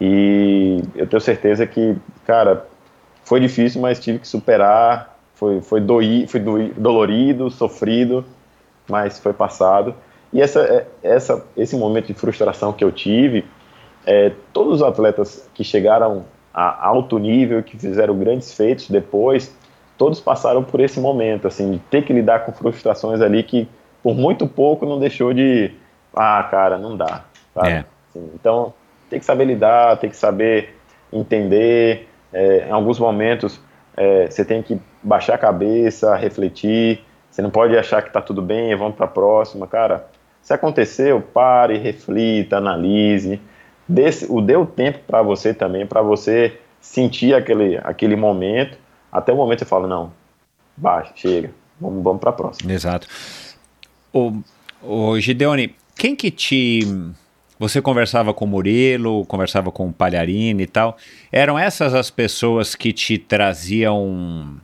E 0.00 0.82
eu 0.94 1.06
tenho 1.06 1.20
certeza 1.20 1.66
que, 1.66 1.96
cara, 2.26 2.66
foi 3.24 3.38
difícil, 3.40 3.80
mas 3.80 4.00
tive 4.00 4.18
que 4.18 4.28
superar. 4.28 5.18
Foi, 5.34 5.60
foi, 5.60 5.80
doi, 5.80 6.26
foi 6.28 6.40
doi, 6.40 6.72
dolorido, 6.76 7.50
sofrido, 7.50 8.24
mas 8.88 9.18
foi 9.18 9.32
passado. 9.32 9.94
E 10.32 10.40
essa, 10.40 10.60
é, 10.60 10.86
essa, 11.02 11.44
esse 11.56 11.76
momento 11.76 12.06
de 12.06 12.14
frustração 12.14 12.72
que 12.72 12.84
eu 12.84 12.92
tive, 12.92 13.44
é, 14.06 14.32
todos 14.52 14.76
os 14.76 14.82
atletas 14.82 15.48
que 15.54 15.64
chegaram 15.64 16.24
a 16.52 16.86
alto 16.86 17.18
nível, 17.18 17.62
que 17.62 17.76
fizeram 17.76 18.18
grandes 18.18 18.54
feitos 18.54 18.88
depois, 18.88 19.54
todos 19.96 20.20
passaram 20.20 20.62
por 20.62 20.80
esse 20.80 20.98
momento, 21.00 21.46
assim, 21.46 21.72
de 21.72 21.78
ter 21.78 22.04
que 22.04 22.12
lidar 22.12 22.40
com 22.40 22.52
frustrações 22.52 23.20
ali 23.20 23.42
que, 23.42 23.68
por 24.02 24.14
muito 24.14 24.46
pouco, 24.46 24.86
não 24.86 24.98
deixou 24.98 25.32
de, 25.32 25.72
ah, 26.14 26.46
cara, 26.50 26.78
não 26.78 26.96
dá. 26.96 27.24
É. 27.64 27.84
Assim, 28.08 28.30
então, 28.34 28.72
tem 29.10 29.18
que 29.18 29.26
saber 29.26 29.44
lidar, 29.44 29.98
tem 29.98 30.08
que 30.08 30.16
saber 30.16 30.76
entender. 31.12 32.08
É, 32.32 32.68
em 32.68 32.70
alguns 32.70 32.98
momentos, 32.98 33.60
é, 33.96 34.30
você 34.30 34.44
tem 34.44 34.62
que 34.62 34.80
baixar 35.02 35.34
a 35.34 35.38
cabeça, 35.38 36.14
refletir. 36.14 37.04
Você 37.30 37.42
não 37.42 37.50
pode 37.50 37.76
achar 37.76 38.00
que 38.02 38.08
está 38.08 38.22
tudo 38.22 38.40
bem, 38.40 38.74
vamos 38.76 38.96
para 38.96 39.06
a 39.06 39.08
próxima, 39.08 39.66
cara. 39.66 40.06
Se 40.40 40.54
aconteceu, 40.54 41.20
pare, 41.20 41.76
reflita, 41.76 42.56
analise. 42.56 43.40
Desse, 43.86 44.26
o 44.30 44.40
deu 44.40 44.64
tempo 44.64 45.00
para 45.06 45.20
você 45.20 45.52
também, 45.52 45.84
para 45.84 46.00
você 46.00 46.58
sentir 46.80 47.34
aquele, 47.34 47.78
aquele 47.82 48.16
momento. 48.16 48.78
Até 49.12 49.32
o 49.32 49.36
momento 49.36 49.58
você 49.58 49.64
fala, 49.64 49.88
não, 49.88 50.12
baixa, 50.76 51.12
chega, 51.16 51.50
vamos, 51.80 52.02
vamos 52.02 52.20
para 52.20 52.30
a 52.30 52.32
próxima. 52.32 52.72
Exato. 52.72 53.08
O, 54.12 54.40
o 54.82 55.18
Gideone, 55.18 55.74
quem 55.96 56.14
que 56.14 56.30
te... 56.30 56.80
Você 57.60 57.82
conversava 57.82 58.32
com 58.32 58.46
o 58.46 58.48
Murilo, 58.48 59.26
conversava 59.26 59.70
com 59.70 59.86
o 59.86 59.92
Palharini 59.92 60.62
e 60.62 60.66
tal. 60.66 60.96
Eram 61.30 61.58
essas 61.58 61.92
as 61.92 62.10
pessoas 62.10 62.74
que 62.74 62.90
te 62.90 63.18
traziam 63.18 64.58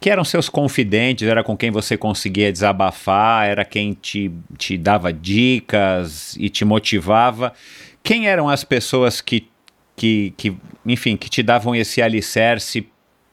que 0.00 0.08
eram 0.08 0.24
seus 0.24 0.48
confidentes, 0.48 1.28
era 1.28 1.42
com 1.42 1.56
quem 1.56 1.72
você 1.72 1.96
conseguia 1.96 2.52
desabafar, 2.52 3.48
era 3.48 3.64
quem 3.64 3.92
te, 3.94 4.30
te 4.56 4.78
dava 4.78 5.12
dicas 5.12 6.36
e 6.38 6.48
te 6.48 6.64
motivava. 6.64 7.52
Quem 8.00 8.28
eram 8.28 8.48
as 8.48 8.62
pessoas 8.62 9.20
que, 9.20 9.48
que, 9.96 10.32
que, 10.36 10.56
enfim, 10.86 11.16
que 11.16 11.28
te 11.28 11.42
davam 11.42 11.74
esse 11.74 12.00
alicerce, 12.00 12.88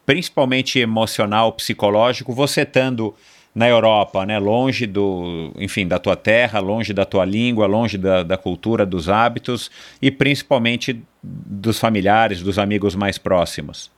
principalmente 0.07 0.79
emocional, 0.79 1.53
psicológico, 1.53 2.34
você 2.34 2.63
estando 2.63 3.15
na 3.53 3.67
Europa, 3.67 4.25
né, 4.25 4.39
longe 4.39 4.87
do, 4.87 5.51
enfim, 5.57 5.87
da 5.87 5.99
tua 5.99 6.15
terra, 6.15 6.59
longe 6.59 6.91
da 6.91 7.05
tua 7.05 7.23
língua, 7.23 7.67
longe 7.67 7.97
da, 7.97 8.23
da 8.23 8.37
cultura, 8.37 8.85
dos 8.85 9.09
hábitos 9.09 9.69
e 10.01 10.09
principalmente 10.09 11.01
dos 11.21 11.79
familiares, 11.79 12.41
dos 12.41 12.57
amigos 12.57 12.95
mais 12.95 13.17
próximos? 13.17 13.91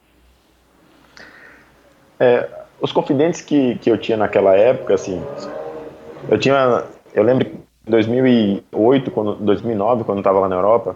É, 2.19 2.47
os 2.81 2.91
confidentes 2.91 3.41
que, 3.41 3.75
que 3.75 3.89
eu 3.89 3.97
tinha 3.97 4.17
naquela 4.17 4.55
época, 4.55 4.93
assim, 4.93 5.21
eu 6.29 6.37
tinha, 6.37 6.83
eu 7.13 7.23
lembro 7.23 7.47
em 7.47 7.91
2008, 7.91 9.11
quando, 9.11 9.35
2009, 9.35 10.03
quando 10.03 10.17
eu 10.17 10.21
estava 10.21 10.39
lá 10.39 10.49
na 10.49 10.55
Europa, 10.55 10.95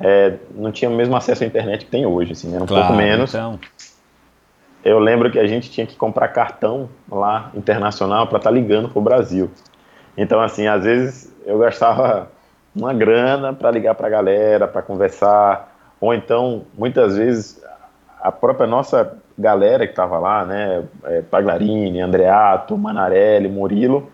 é, 0.00 0.34
não 0.56 0.72
tinha 0.72 0.90
o 0.90 0.94
mesmo 0.94 1.14
acesso 1.14 1.44
à 1.44 1.46
internet 1.46 1.84
que 1.84 1.90
tem 1.90 2.04
hoje, 2.04 2.32
assim, 2.32 2.52
era 2.52 2.64
um 2.64 2.66
claro, 2.66 2.88
pouco 2.88 3.00
menos. 3.00 3.30
Então. 3.30 3.60
Eu 4.84 4.98
lembro 4.98 5.30
que 5.30 5.38
a 5.38 5.46
gente 5.46 5.70
tinha 5.70 5.86
que 5.86 5.96
comprar 5.96 6.28
cartão 6.28 6.88
lá 7.10 7.50
internacional 7.54 8.26
para 8.26 8.38
estar 8.38 8.50
tá 8.50 8.54
ligando 8.54 8.88
para 8.88 8.98
o 8.98 9.02
Brasil. 9.02 9.50
Então, 10.16 10.40
assim, 10.40 10.66
às 10.66 10.84
vezes 10.84 11.32
eu 11.46 11.58
gastava 11.58 12.28
uma 12.74 12.92
grana 12.92 13.52
para 13.52 13.70
ligar 13.70 13.94
para 13.94 14.08
a 14.08 14.10
galera, 14.10 14.66
para 14.66 14.82
conversar, 14.82 15.72
ou 16.00 16.12
então, 16.12 16.62
muitas 16.76 17.16
vezes, 17.16 17.62
a 18.20 18.32
própria 18.32 18.66
nossa 18.66 19.18
galera 19.38 19.86
que 19.86 19.92
estava 19.92 20.18
lá, 20.18 20.44
né, 20.44 20.84
é, 21.04 21.22
Paglarini, 21.22 22.00
Andreato, 22.00 22.76
Manarelli, 22.76 23.48
Murilo, 23.48 24.10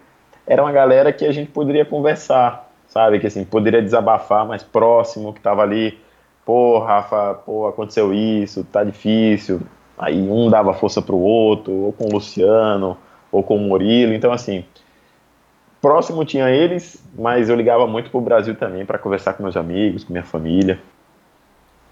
era 0.46 0.62
uma 0.62 0.72
galera 0.72 1.12
que 1.12 1.24
a 1.24 1.32
gente 1.32 1.50
poderia 1.50 1.84
conversar, 1.84 2.68
sabe, 2.88 3.18
que 3.20 3.26
assim, 3.26 3.44
poderia 3.44 3.80
desabafar 3.80 4.46
mais 4.46 4.62
próximo, 4.62 5.32
que 5.32 5.40
estava 5.40 5.62
ali, 5.62 5.98
pô, 6.44 6.78
Rafa, 6.78 7.34
pô, 7.46 7.66
aconteceu 7.66 8.12
isso, 8.12 8.64
tá 8.64 8.84
difícil, 8.84 9.62
aí 9.98 10.20
um 10.20 10.48
dava 10.48 10.72
força 10.74 11.02
pro 11.02 11.16
outro, 11.16 11.72
ou 11.72 11.92
com 11.92 12.06
o 12.06 12.12
Luciano, 12.12 12.96
ou 13.30 13.42
com 13.42 13.56
o 13.56 13.60
Murilo, 13.60 14.12
então 14.12 14.32
assim, 14.32 14.64
próximo 15.80 16.24
tinha 16.24 16.50
eles, 16.50 17.02
mas 17.16 17.48
eu 17.48 17.56
ligava 17.56 17.86
muito 17.86 18.10
pro 18.10 18.20
Brasil 18.20 18.54
também 18.54 18.84
para 18.84 18.98
conversar 18.98 19.34
com 19.34 19.42
meus 19.42 19.56
amigos, 19.56 20.04
com 20.04 20.12
minha 20.12 20.24
família. 20.24 20.80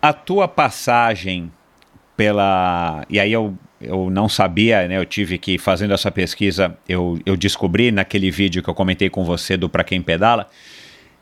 A 0.00 0.12
tua 0.12 0.46
passagem 0.46 1.50
pela. 2.16 3.04
E 3.10 3.20
aí 3.20 3.32
eu, 3.32 3.54
eu 3.80 4.08
não 4.10 4.28
sabia, 4.28 4.88
né? 4.88 4.96
Eu 4.96 5.04
tive 5.04 5.38
que, 5.38 5.58
fazendo 5.58 5.92
essa 5.92 6.10
pesquisa, 6.10 6.76
eu, 6.88 7.18
eu 7.26 7.36
descobri 7.36 7.92
naquele 7.92 8.30
vídeo 8.30 8.62
que 8.62 8.70
eu 8.70 8.74
comentei 8.74 9.10
com 9.10 9.24
você 9.24 9.56
do 9.56 9.68
Pra 9.68 9.84
Quem 9.84 10.00
Pedala. 10.00 10.48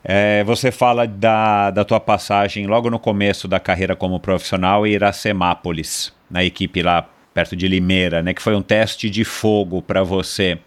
É, 0.04 0.44
você 0.44 0.70
fala 0.70 1.06
da, 1.06 1.70
da 1.70 1.82
tua 1.84 1.98
passagem 1.98 2.66
logo 2.66 2.90
no 2.90 2.98
começo 2.98 3.48
da 3.48 3.58
carreira 3.58 3.96
como 3.96 4.20
profissional 4.20 4.86
em 4.86 4.92
Iracemápolis, 4.92 6.12
na 6.30 6.44
equipe 6.44 6.82
lá 6.82 7.08
perto 7.32 7.56
de 7.56 7.66
Limeira, 7.66 8.22
né? 8.22 8.34
Que 8.34 8.42
foi 8.42 8.54
um 8.54 8.60
teste 8.62 9.08
de 9.08 9.24
fogo 9.24 9.80
para 9.80 10.02
você. 10.02 10.58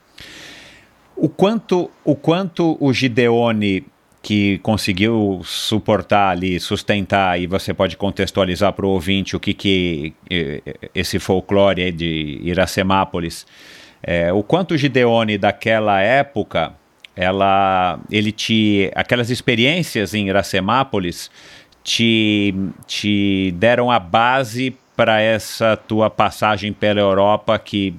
O 1.15 1.29
quanto, 1.29 1.89
o 2.03 2.15
quanto 2.15 2.77
o 2.79 2.91
Gideone 2.91 3.85
que 4.21 4.57
conseguiu 4.59 5.41
suportar 5.45 6.31
ali, 6.31 6.59
sustentar, 6.59 7.39
e 7.39 7.47
você 7.47 7.73
pode 7.73 7.95
contextualizar 7.95 8.73
para 8.73 8.85
o 8.85 8.89
ouvinte 8.89 9.35
o 9.37 9.39
que, 9.39 9.53
que 9.53 10.13
esse 10.93 11.17
folclore 11.17 11.91
de 11.93 12.41
Iracemápolis, 12.43 13.47
é, 14.03 14.33
o 14.33 14.43
quanto 14.43 14.73
o 14.73 14.77
Gideone 14.77 15.37
daquela 15.37 16.01
época, 16.01 16.73
ela, 17.17 17.99
ele 18.11 18.31
te, 18.31 18.91
aquelas 18.95 19.31
experiências 19.31 20.13
em 20.13 20.27
Iracemápolis 20.27 21.31
te, 21.83 22.53
te 22.85 23.51
deram 23.57 23.89
a 23.89 23.97
base 23.97 24.75
para 24.95 25.19
essa 25.19 25.75
tua 25.75 26.09
passagem 26.09 26.71
pela 26.71 26.99
Europa 26.99 27.57
que, 27.57 27.95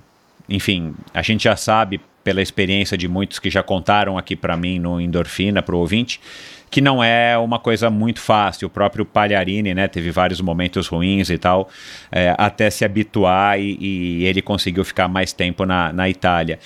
enfim, 0.48 0.94
a 1.12 1.22
gente 1.22 1.44
já 1.44 1.56
sabe 1.56 2.00
pela 2.22 2.42
experiência 2.42 2.96
de 2.96 3.08
muitos 3.08 3.38
que 3.38 3.50
já 3.50 3.62
contaram 3.62 4.18
aqui 4.18 4.36
para 4.36 4.56
mim 4.56 4.78
no 4.78 5.00
Endorfina, 5.00 5.62
para 5.62 5.74
o 5.74 5.78
ouvinte, 5.78 6.20
que 6.70 6.80
não 6.80 7.02
é 7.02 7.38
uma 7.38 7.58
coisa 7.58 7.88
muito 7.88 8.20
fácil. 8.20 8.66
O 8.66 8.70
próprio 8.70 9.04
Palharini, 9.04 9.74
né, 9.74 9.88
teve 9.88 10.10
vários 10.10 10.40
momentos 10.40 10.86
ruins 10.86 11.30
e 11.30 11.38
tal, 11.38 11.68
é, 12.12 12.34
até 12.36 12.68
se 12.70 12.84
habituar 12.84 13.58
e, 13.58 13.78
e, 13.80 14.24
ele 14.26 14.42
conseguiu 14.42 14.84
ficar 14.84 15.08
mais 15.08 15.32
tempo 15.32 15.64
na, 15.64 15.92
na 15.92 16.08
Itália. 16.08 16.58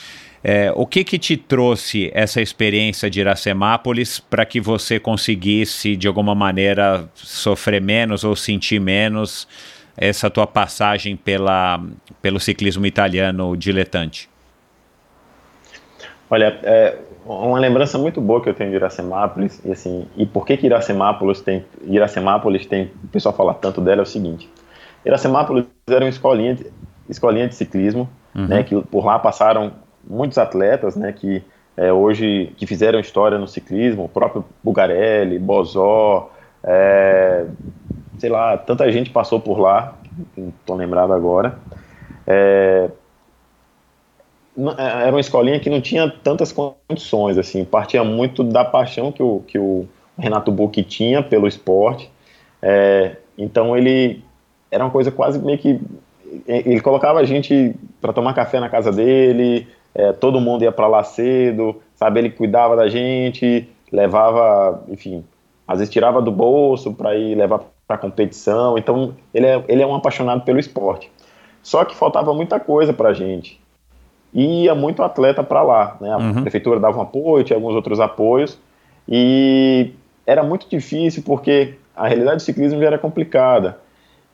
É, 0.45 0.73
o 0.75 0.85
que 0.85 1.05
que 1.05 1.19
te 1.19 1.37
trouxe 1.37 2.11
essa 2.13 2.41
experiência 2.41 3.09
de 3.09 3.21
Iracemápolis 3.21 4.19
para 4.19 4.45
que 4.45 4.61
você 4.61 4.99
conseguisse, 4.99 5.95
de 5.95 6.09
alguma 6.09 6.35
maneira, 6.35 7.09
sofrer 7.15 7.81
menos 7.81 8.25
ou 8.25 8.35
sentir 8.35 8.81
menos 8.81 9.47
essa 9.97 10.29
tua 10.29 10.47
passagem 10.47 11.17
pela, 11.17 11.81
pelo 12.21 12.41
ciclismo 12.41 12.85
italiano 12.87 13.57
diletante? 13.57 14.29
Olha, 16.29 16.59
é 16.65 16.99
uma 17.25 17.59
lembrança 17.59 17.97
muito 17.97 18.21
boa 18.21 18.43
que 18.43 18.49
eu 18.49 18.55
tenho 18.55 18.71
de 18.71 18.77
Iracemápolis, 18.77 19.61
e 19.65 19.71
assim, 19.71 20.07
e 20.17 20.27
por 20.27 20.45
que 20.45 20.57
que 20.57 20.67
Iracemápolis 20.67 21.41
tem, 21.41 21.65
Iracemápolis 21.85 22.67
tem, 22.67 22.91
o 23.05 23.09
pessoal 23.09 23.37
fala 23.37 23.55
tanto 23.55 23.81
dela, 23.81 24.01
é 24.01 24.03
o 24.03 24.07
seguinte, 24.07 24.49
Iracemápolis 25.05 25.67
era 25.87 26.05
uma 26.05 26.11
escolinha 26.11 26.55
de, 26.55 26.67
escolinha 27.09 27.47
de 27.47 27.55
ciclismo, 27.55 28.09
uhum. 28.35 28.47
né, 28.47 28.63
que 28.65 28.81
por 28.83 29.05
lá 29.05 29.19
passaram 29.19 29.73
muitos 30.05 30.39
atletas, 30.39 30.97
né, 30.97 31.13
que 31.13 31.43
é, 31.77 31.93
hoje, 31.93 32.53
que 32.57 32.67
fizeram 32.67 33.01
história 33.01 33.39
no 33.39 33.49
ciclismo, 33.49 34.05
o 34.05 34.09
próprio 34.09 34.45
Bugarelli, 34.63 35.39
Bozó, 35.39 36.31
é, 36.63 37.47
sei 38.19 38.31
lá, 38.31 38.57
tanta 38.57 38.91
gente 38.93 39.11
passou 39.11 39.41
por 39.41 39.59
lá, 39.59 39.97
não 40.37 40.49
estou 40.49 40.77
lembrado 40.77 41.13
agora, 41.13 41.59
é, 42.27 42.91
é, 44.79 45.03
era 45.03 45.11
uma 45.11 45.21
escolinha 45.21 45.59
que 45.59 45.71
não 45.71 45.81
tinha 45.81 46.09
tantas 46.09 46.53
condições, 46.53 47.39
assim, 47.39 47.65
partia 47.65 48.05
muito 48.05 48.45
da 48.45 48.65
paixão 48.65 49.11
que 49.11 49.23
o, 49.23 49.41
que 49.47 49.59
o 49.59 49.89
Renato 50.19 50.53
Bucchi 50.53 50.83
tinha 50.83 51.23
pelo 51.23 51.49
esporte, 51.49 52.11
é, 52.61 53.17
então 53.37 53.77
ele 53.77 54.23
era 54.71 54.85
uma 54.85 54.91
coisa 54.91 55.11
quase 55.11 55.39
meio 55.39 55.59
que, 55.59 55.81
ele 56.47 56.81
colocava 56.81 57.19
a 57.19 57.25
gente 57.25 57.75
para 58.01 58.13
tomar 58.13 58.35
café 58.35 58.59
na 58.61 58.69
casa 58.69 58.91
dele, 58.91 59.67
é, 59.95 60.13
todo 60.13 60.41
mundo 60.41 60.63
ia 60.63 60.73
para 60.73 60.87
lá 60.87 61.05
cedo, 61.05 61.81
sabe, 61.95 62.21
ele 62.21 62.31
cuidava 62.31 62.77
da 62.77 62.89
gente, 62.89 63.69
levava, 63.91 64.83
enfim, 64.89 65.25
às 65.67 65.79
vezes 65.79 65.93
tirava 65.93 66.21
do 66.21 66.33
bolso 66.33 66.93
para 66.95 67.15
ir 67.15 67.35
levar 67.35 67.61
para 67.87 67.99
competição. 67.99 68.79
Então 68.79 69.15
ele 69.33 69.47
é, 69.47 69.65
ele 69.69 69.83
é 69.83 69.87
um 69.87 69.95
apaixonado 69.95 70.43
pelo 70.43 70.59
esporte. 70.59 71.11
Só 71.63 71.85
que 71.85 71.95
faltava 71.95 72.33
muita 72.35 72.59
coisa 72.59 72.93
para 72.93 73.11
a 73.11 73.15
gente. 73.15 73.61
E 74.35 74.65
ia 74.65 74.75
muito 74.75 75.03
atleta 75.03 75.45
para 75.45 75.63
lá. 75.63 75.97
Né? 76.01 76.11
A 76.11 76.17
uhum. 76.17 76.43
prefeitura 76.43 76.81
dava 76.81 76.99
um 76.99 77.03
apoio, 77.03 77.45
tinha 77.45 77.57
alguns 77.57 77.75
outros 77.75 78.01
apoios. 78.01 78.59
E 79.09 79.93
era 80.27 80.43
muito 80.43 80.69
difícil 80.69 81.23
porque 81.23 81.75
a 81.95 82.09
realidade 82.09 82.37
do 82.37 82.43
ciclismo 82.43 82.81
já 82.81 82.87
era 82.87 82.99
complicada. 82.99 83.79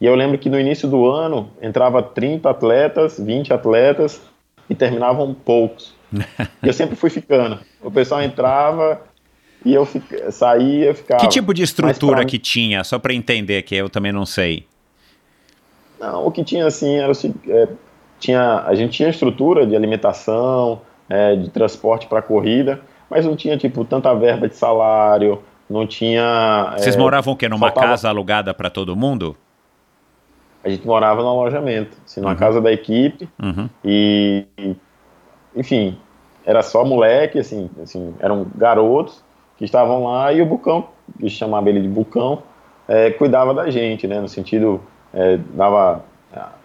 E 0.01 0.07
eu 0.07 0.15
lembro 0.15 0.39
que 0.39 0.49
no 0.49 0.59
início 0.59 0.89
do 0.89 1.11
ano 1.11 1.51
entrava 1.61 2.01
30 2.03 2.49
atletas, 2.49 3.19
20 3.19 3.53
atletas 3.53 4.23
e 4.69 4.75
terminavam 4.75 5.35
poucos. 5.35 5.95
e 6.13 6.23
eu 6.67 6.73
sempre 6.73 6.97
fui 6.97 7.11
ficando. 7.11 7.59
O 7.83 7.91
pessoal 7.91 8.23
entrava 8.23 9.01
e 9.65 9.75
eu 9.75 9.85
fica, 9.85 10.31
saía, 10.31 10.95
ficava. 10.95 11.21
Que 11.21 11.29
tipo 11.29 11.53
de 11.53 11.63
estrutura 11.63 12.25
que 12.25 12.39
tinha? 12.39 12.85
Só 12.85 12.99
para 12.99 13.15
entender 13.15 13.63
que 13.63 13.75
eu 13.75 13.89
também 13.89 14.13
não 14.13 14.27
sei. 14.27 14.67
Não, 15.99 16.27
o 16.27 16.31
que 16.31 16.45
tinha 16.45 16.67
assim 16.67 16.97
era 16.97 17.13
é, 17.49 17.69
tinha 18.21 18.63
a 18.65 18.75
gente 18.75 18.93
tinha 18.93 19.09
estrutura 19.09 19.67
de 19.67 19.75
alimentação, 19.75 20.81
é, 21.09 21.35
de 21.35 21.51
transporte 21.51 22.07
para 22.07 22.23
corrida, 22.23 22.81
mas 23.11 23.25
não 23.27 23.35
tinha 23.35 23.57
tipo 23.57 23.85
tanta 23.85 24.15
verba 24.15 24.49
de 24.49 24.57
salário, 24.57 25.43
não 25.69 25.87
tinha. 25.87 26.75
Vocês 26.77 26.95
é, 26.95 26.99
moravam 26.99 27.35
o 27.35 27.37
quê? 27.37 27.49
Numa 27.49 27.67
faltava... 27.67 27.87
casa 27.89 28.09
alugada 28.09 28.55
para 28.55 28.71
todo 28.71 28.95
mundo? 28.95 29.37
A 30.65 30.69
gente 30.69 30.87
morava 30.87 31.23
no 31.23 31.29
alojamento, 31.29 31.97
assim, 32.05 32.21
numa 32.21 32.33
uhum. 32.33 32.39
casa 32.39 32.61
da 32.61 32.73
equipe 32.73 33.29
uhum. 33.41 33.69
e, 33.85 34.45
enfim, 35.55 35.97
era 36.45 36.63
só 36.63 36.85
moleque, 36.85 37.39
assim, 37.39 37.71
assim, 37.83 38.15
eram 38.19 38.47
garotos 38.57 39.23
que 39.57 39.65
estavam 39.65 40.05
lá 40.05 40.33
e 40.33 40.41
o 40.41 40.47
Bucão, 40.47 40.89
que 41.19 41.29
chamava 41.29 41.69
ele 41.69 41.81
de 41.81 41.89
Bucão, 41.89 42.43
é, 42.87 43.11
cuidava 43.11 43.53
da 43.53 43.71
gente, 43.71 44.07
né, 44.07 44.21
no 44.21 44.29
sentido, 44.29 44.81
é, 45.13 45.39
dava, 45.55 46.03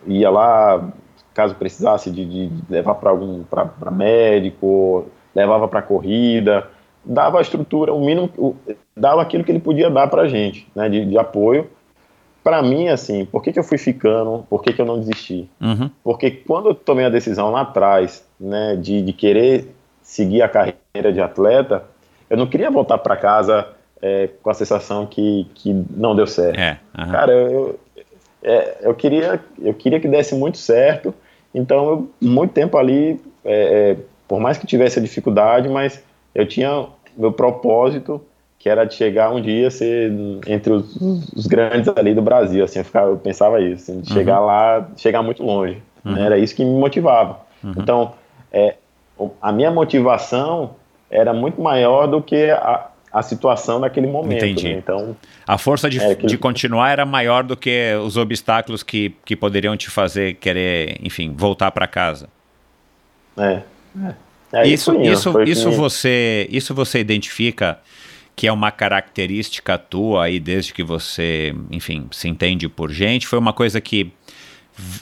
ia 0.08 0.30
lá, 0.30 0.90
caso 1.34 1.56
precisasse 1.56 2.10
de, 2.10 2.26
de 2.26 2.52
levar 2.70 2.96
para 2.96 3.10
algum, 3.10 3.44
para 3.44 3.92
médico, 3.92 5.08
levava 5.36 5.68
para 5.68 5.82
corrida, 5.82 6.68
dava 7.04 7.40
a 7.40 7.42
estrutura, 7.42 7.94
o 7.94 8.00
mínimo, 8.00 8.30
o, 8.38 8.56
dava 8.96 9.22
aquilo 9.22 9.44
que 9.44 9.52
ele 9.52 9.60
podia 9.60 9.90
dar 9.90 10.08
para 10.08 10.24
a 10.24 10.28
gente, 10.28 10.68
né, 10.76 10.88
de, 10.88 11.06
de 11.06 11.18
apoio. 11.18 11.70
Para 12.44 12.62
mim, 12.62 12.90
assim, 12.90 13.26
por 13.26 13.42
que, 13.42 13.54
que 13.54 13.60
eu 13.60 13.64
fui 13.64 13.78
ficando, 13.78 14.46
por 14.50 14.62
que, 14.62 14.74
que 14.74 14.82
eu 14.82 14.86
não 14.86 15.00
desisti? 15.00 15.50
Uhum. 15.62 15.90
Porque 16.04 16.30
quando 16.30 16.70
eu 16.70 16.76
tomei 16.76 17.06
a 17.06 17.10
decisão 17.10 17.52
lá 17.52 17.62
atrás, 17.62 18.26
né, 18.40 18.76
de, 18.76 19.02
de 19.02 19.14
querer 19.14 19.74
seguir 20.02 20.42
a 20.42 20.50
carreira 20.50 21.14
de 21.14 21.22
atleta, 21.22 21.86
eu 22.30 22.36
não 22.36 22.46
queria 22.46 22.70
voltar 22.70 22.98
para 22.98 23.16
casa 23.16 23.68
é, 24.02 24.30
com 24.42 24.50
a 24.50 24.54
sensação 24.54 25.06
que, 25.06 25.48
que 25.56 25.74
não 25.92 26.14
deu 26.14 26.28
certo. 26.28 26.60
É, 26.60 26.78
uhum. 26.98 27.12
Cara, 27.12 27.32
eu, 27.32 27.80
é, 28.44 28.78
eu, 28.82 28.94
queria, 28.94 29.40
eu 29.62 29.74
queria 29.74 30.00
que 30.00 30.08
desse 30.10 30.36
muito 30.36 30.58
certo, 30.58 31.14
então 31.56 31.90
eu, 31.90 32.12
muito 32.22 32.52
tempo 32.52 32.78
ali, 32.78 33.22
é, 33.46 33.92
é, 33.92 33.98
por 34.28 34.42
mais 34.42 34.58
que 34.58 34.68
tivesse 34.68 35.00
a 35.00 35.02
dificuldade, 35.02 35.70
mas 35.70 36.04
eu 36.36 36.46
tinha 36.46 36.88
meu 37.16 37.32
propósito, 37.32 38.22
que 38.64 38.70
era 38.70 38.86
de 38.86 38.94
chegar 38.96 39.30
um 39.30 39.42
dia 39.42 39.70
ser 39.70 40.10
entre 40.48 40.72
os, 40.72 40.96
os 41.36 41.46
grandes 41.48 41.92
ali 41.98 42.14
do 42.14 42.22
Brasil, 42.22 42.64
assim, 42.64 42.80
eu, 42.80 42.86
ficava, 42.86 43.10
eu 43.10 43.18
pensava 43.18 43.60
isso, 43.60 43.92
assim, 43.92 44.00
de 44.00 44.10
uhum. 44.10 44.18
chegar 44.18 44.40
lá, 44.40 44.88
chegar 44.96 45.22
muito 45.22 45.44
longe, 45.44 45.84
né? 46.02 46.12
uhum. 46.12 46.14
né? 46.14 46.26
era 46.26 46.38
isso 46.38 46.56
que 46.56 46.64
me 46.64 46.72
motivava. 46.72 47.40
Uhum. 47.62 47.74
Então, 47.76 48.14
é, 48.54 48.76
a 49.42 49.52
minha 49.52 49.70
motivação 49.70 50.78
era 51.12 51.34
muito 51.34 51.62
maior 51.62 52.08
do 52.08 52.22
que 52.22 52.52
a, 52.52 52.88
a 53.12 53.22
situação 53.22 53.80
naquele 53.80 54.08
momento. 54.08 54.46
Entendi. 54.46 54.70
Né? 54.70 54.76
Então, 54.76 55.14
a 55.46 55.58
força 55.58 55.90
de, 55.90 56.00
é, 56.00 56.16
de 56.16 56.38
continuar 56.38 56.90
era 56.90 57.06
maior 57.06 57.44
do 57.44 57.58
que 57.58 57.94
os 58.02 58.16
obstáculos 58.16 58.82
que, 58.82 59.14
que 59.26 59.36
poderiam 59.36 59.76
te 59.76 59.90
fazer 59.90 60.36
querer, 60.36 61.00
enfim, 61.04 61.34
voltar 61.36 61.70
para 61.72 61.86
casa. 61.86 62.30
É. 63.38 63.60
é. 64.06 64.14
É, 64.54 64.68
isso, 64.68 64.96
isso, 65.02 65.42
isso, 65.42 65.72
você, 65.72 66.48
isso 66.52 66.76
você 66.76 67.00
identifica 67.00 67.80
que 68.36 68.48
é 68.48 68.52
uma 68.52 68.72
característica 68.72 69.78
tua 69.78 70.26
aí 70.26 70.40
desde 70.40 70.74
que 70.74 70.84
você, 70.84 71.56
enfim, 71.70 72.08
se 72.12 72.28
entende 72.28 72.68
por 72.68 72.92
gente? 72.92 73.28
Foi 73.28 73.40
uma 73.40 73.54
coisa 73.54 73.80
que 73.80 74.12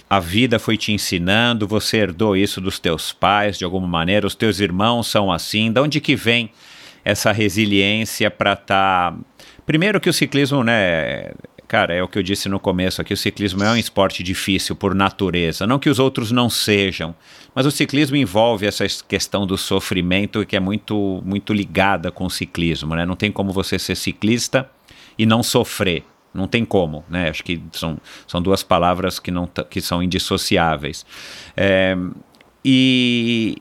a 0.10 0.20
vida 0.20 0.60
foi 0.60 0.76
te 0.76 0.92
ensinando, 0.92 1.68
você 1.68 1.98
herdou 1.98 2.36
isso 2.36 2.60
dos 2.60 2.78
teus 2.78 3.14
pais 3.14 3.58
de 3.58 3.64
alguma 3.64 3.88
maneira, 3.88 4.28
os 4.28 4.36
teus 4.36 4.60
irmãos 4.60 5.08
são 5.08 5.32
assim, 5.32 5.72
de 5.72 5.80
onde 5.80 6.02
que 6.02 6.16
vem 6.16 6.52
essa 7.04 7.32
resiliência 7.32 8.30
para 8.30 8.54
estar... 8.54 9.12
Tá... 9.12 9.18
Primeiro 9.66 10.02
que 10.02 10.10
o 10.10 10.14
ciclismo, 10.14 10.64
né, 10.64 11.32
Cara, 11.72 11.94
é 11.94 12.04
o 12.04 12.08
que 12.10 12.20
eu 12.20 12.24
disse 12.24 12.50
no 12.50 12.60
começo 12.60 13.02
aqui: 13.02 13.14
o 13.14 13.18
ciclismo 13.18 13.64
é 13.64 13.72
um 13.72 13.78
esporte 13.78 14.22
difícil 14.22 14.76
por 14.76 14.94
natureza. 14.94 15.66
Não 15.66 15.80
que 15.80 15.90
os 15.90 16.00
outros 16.00 16.30
não 16.30 16.50
sejam, 16.50 17.16
mas 17.56 17.66
o 17.66 17.72
ciclismo 17.72 18.18
envolve 18.18 18.66
essa 18.66 18.86
questão 19.08 19.48
do 19.48 19.58
sofrimento 19.58 20.46
que 20.46 20.58
é 20.58 20.60
muito, 20.60 21.24
muito 21.24 21.54
ligada 21.54 22.12
com 22.12 22.26
o 22.26 22.30
ciclismo. 22.30 22.94
Né? 22.94 23.06
Não 23.06 23.16
tem 23.16 23.32
como 23.32 23.54
você 23.54 23.80
ser 23.80 23.96
ciclista 23.96 24.70
e 25.18 25.26
não 25.26 25.42
sofrer. 25.42 26.04
Não 26.34 26.46
tem 26.46 26.66
como, 26.66 27.06
né? 27.10 27.30
Acho 27.30 27.42
que 27.42 27.64
são, 27.72 27.98
são 28.28 28.42
duas 28.42 28.64
palavras 28.64 29.18
que, 29.18 29.32
não, 29.32 29.50
que 29.70 29.80
são 29.80 30.04
indissociáveis. 30.04 31.06
É, 31.56 31.96
e, 32.66 33.56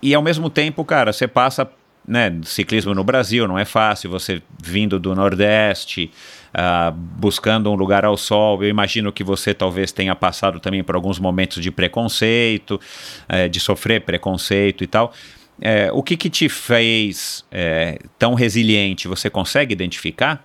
e 0.00 0.14
ao 0.14 0.22
mesmo 0.22 0.48
tempo, 0.48 0.82
cara, 0.86 1.12
você 1.12 1.28
passa 1.28 1.70
né, 2.06 2.38
ciclismo 2.44 2.94
no 2.94 3.02
Brasil, 3.02 3.48
não 3.48 3.58
é 3.58 3.64
fácil, 3.64 4.10
você 4.10 4.42
vindo 4.62 4.98
do 4.98 5.14
Nordeste, 5.14 6.10
uh, 6.54 6.92
buscando 6.92 7.70
um 7.70 7.74
lugar 7.74 8.04
ao 8.04 8.16
sol. 8.16 8.62
Eu 8.62 8.68
imagino 8.68 9.12
que 9.12 9.24
você 9.24 9.52
talvez 9.52 9.92
tenha 9.92 10.14
passado 10.14 10.60
também 10.60 10.82
por 10.82 10.94
alguns 10.94 11.18
momentos 11.18 11.62
de 11.62 11.70
preconceito, 11.70 12.80
uh, 13.28 13.48
de 13.48 13.60
sofrer 13.60 14.02
preconceito 14.02 14.84
e 14.84 14.86
tal. 14.86 15.12
Uh, 15.58 15.96
o 15.96 16.02
que, 16.02 16.16
que 16.16 16.28
te 16.28 16.48
fez 16.48 17.44
eh, 17.52 17.98
tão 18.18 18.34
resiliente? 18.34 19.06
Você 19.06 19.30
consegue 19.30 19.72
identificar? 19.72 20.44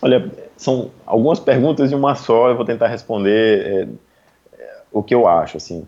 Olha, 0.00 0.28
são 0.56 0.90
algumas 1.06 1.38
perguntas 1.38 1.92
em 1.92 1.94
uma 1.94 2.16
só. 2.16 2.48
Eu 2.48 2.56
vou 2.56 2.64
tentar 2.64 2.88
responder 2.88 3.88
o 4.90 5.00
que 5.00 5.14
eu 5.14 5.28
acho. 5.28 5.58
Assim, 5.58 5.86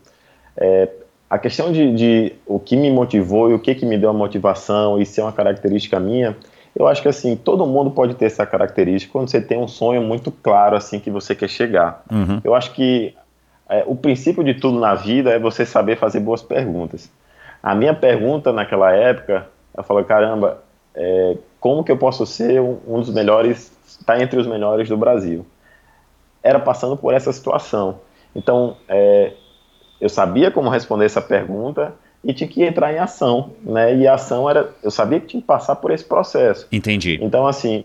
a 1.28 1.36
questão 1.36 1.72
de, 1.72 1.92
de, 1.92 2.32
o 2.46 2.60
que 2.60 2.76
me 2.76 2.92
motivou 2.92 3.50
e 3.50 3.54
o 3.54 3.58
que, 3.58 3.74
que 3.74 3.84
me 3.84 3.98
deu 3.98 4.10
a 4.10 4.12
motivação 4.12 5.00
e 5.00 5.04
ser 5.04 5.22
uma 5.22 5.32
característica 5.32 5.98
minha 5.98 6.36
eu 6.76 6.88
acho 6.88 7.00
que 7.02 7.08
assim, 7.08 7.36
todo 7.36 7.66
mundo 7.66 7.90
pode 7.90 8.14
ter 8.14 8.26
essa 8.26 8.44
característica 8.44 9.12
quando 9.12 9.28
você 9.28 9.40
tem 9.40 9.58
um 9.58 9.68
sonho 9.68 10.02
muito 10.02 10.30
claro 10.30 10.76
assim 10.76 10.98
que 10.98 11.10
você 11.10 11.34
quer 11.34 11.48
chegar. 11.48 12.02
Uhum. 12.10 12.40
Eu 12.42 12.54
acho 12.54 12.72
que 12.72 13.14
é, 13.68 13.84
o 13.86 13.94
princípio 13.94 14.42
de 14.42 14.54
tudo 14.54 14.78
na 14.78 14.94
vida 14.94 15.30
é 15.30 15.38
você 15.38 15.64
saber 15.64 15.96
fazer 15.96 16.20
boas 16.20 16.42
perguntas. 16.42 17.10
A 17.62 17.74
minha 17.74 17.94
pergunta 17.94 18.52
naquela 18.52 18.92
época, 18.92 19.46
eu 19.76 19.82
falei, 19.84 20.04
caramba, 20.04 20.62
é, 20.94 21.36
como 21.60 21.84
que 21.84 21.90
eu 21.90 21.96
posso 21.96 22.26
ser 22.26 22.60
um, 22.60 22.78
um 22.86 23.00
dos 23.00 23.10
melhores, 23.10 23.72
estar 23.86 24.16
tá 24.16 24.22
entre 24.22 24.38
os 24.38 24.46
melhores 24.46 24.88
do 24.88 24.96
Brasil? 24.96 25.46
Era 26.42 26.58
passando 26.58 26.96
por 26.96 27.14
essa 27.14 27.32
situação. 27.32 28.00
Então, 28.34 28.76
é, 28.88 29.32
eu 30.00 30.08
sabia 30.08 30.50
como 30.50 30.68
responder 30.68 31.06
essa 31.06 31.22
pergunta 31.22 31.94
e 32.24 32.32
tinha 32.32 32.48
que 32.48 32.64
entrar 32.64 32.92
em 32.92 32.98
ação, 32.98 33.50
né? 33.62 33.94
E 33.94 34.08
a 34.08 34.14
ação 34.14 34.48
era, 34.48 34.70
eu 34.82 34.90
sabia 34.90 35.20
que 35.20 35.26
tinha 35.26 35.40
que 35.40 35.46
passar 35.46 35.76
por 35.76 35.90
esse 35.90 36.04
processo. 36.04 36.66
Entendi. 36.72 37.18
Então, 37.20 37.46
assim, 37.46 37.84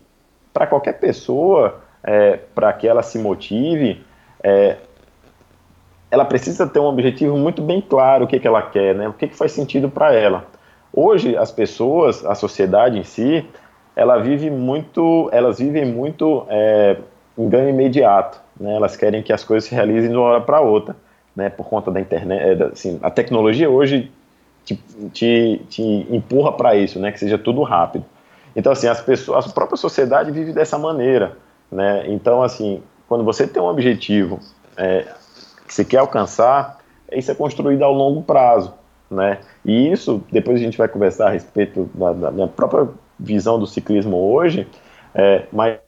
para 0.52 0.66
qualquer 0.66 0.94
pessoa, 0.94 1.80
é, 2.02 2.38
para 2.54 2.72
que 2.72 2.88
ela 2.88 3.02
se 3.02 3.18
motive, 3.18 4.02
é, 4.42 4.76
ela 6.10 6.24
precisa 6.24 6.66
ter 6.66 6.80
um 6.80 6.86
objetivo 6.86 7.36
muito 7.36 7.60
bem 7.60 7.80
claro, 7.80 8.24
o 8.24 8.26
que, 8.26 8.40
que 8.40 8.48
ela 8.48 8.62
quer, 8.62 8.94
né? 8.94 9.08
O 9.08 9.12
que, 9.12 9.28
que 9.28 9.36
faz 9.36 9.52
sentido 9.52 9.90
para 9.90 10.14
ela. 10.14 10.46
Hoje, 10.92 11.36
as 11.36 11.52
pessoas, 11.52 12.24
a 12.24 12.34
sociedade 12.34 12.98
em 12.98 13.04
si, 13.04 13.44
ela 13.94 14.18
vive 14.18 14.50
muito, 14.50 15.28
elas 15.32 15.58
vivem 15.58 15.84
muito 15.84 16.46
é, 16.48 16.96
em 17.36 17.48
ganho 17.48 17.68
imediato, 17.68 18.40
né? 18.58 18.74
Elas 18.74 18.96
querem 18.96 19.22
que 19.22 19.32
as 19.32 19.44
coisas 19.44 19.68
se 19.68 19.74
realizem 19.74 20.10
de 20.10 20.16
uma 20.16 20.24
hora 20.24 20.40
para 20.40 20.60
outra. 20.60 20.96
Né, 21.36 21.48
por 21.48 21.68
conta 21.68 21.92
da 21.92 22.00
internet, 22.00 22.60
é, 22.60 22.64
assim, 22.72 22.98
a 23.00 23.08
tecnologia 23.08 23.70
hoje 23.70 24.10
te, 24.64 24.76
te, 25.12 25.62
te 25.68 25.82
empurra 26.10 26.52
para 26.52 26.76
isso, 26.76 26.98
né? 26.98 27.12
Que 27.12 27.18
seja 27.18 27.38
tudo 27.38 27.62
rápido. 27.62 28.04
Então, 28.54 28.72
assim, 28.72 28.86
as 28.86 29.00
pessoas, 29.00 29.46
a 29.46 29.52
própria 29.52 29.76
sociedade 29.76 30.30
vive 30.30 30.52
dessa 30.52 30.78
maneira, 30.78 31.36
né? 31.70 32.04
Então, 32.06 32.42
assim, 32.42 32.82
quando 33.08 33.24
você 33.24 33.46
tem 33.46 33.62
um 33.62 33.66
objetivo 33.66 34.40
é, 34.76 35.06
que 35.66 35.72
você 35.72 35.84
quer 35.84 35.98
alcançar, 35.98 36.78
isso 37.12 37.30
é 37.30 37.34
construído 37.34 37.82
ao 37.82 37.92
longo 37.92 38.22
prazo, 38.22 38.74
né? 39.10 39.38
E 39.64 39.90
isso, 39.90 40.22
depois 40.30 40.56
a 40.58 40.62
gente 40.62 40.78
vai 40.78 40.88
conversar 40.88 41.28
a 41.28 41.30
respeito 41.30 41.90
da, 41.94 42.12
da 42.12 42.30
minha 42.30 42.48
própria 42.48 42.88
visão 43.18 43.58
do 43.58 43.66
ciclismo 43.66 44.16
hoje, 44.16 44.66
é, 45.14 45.44
mas 45.52 45.78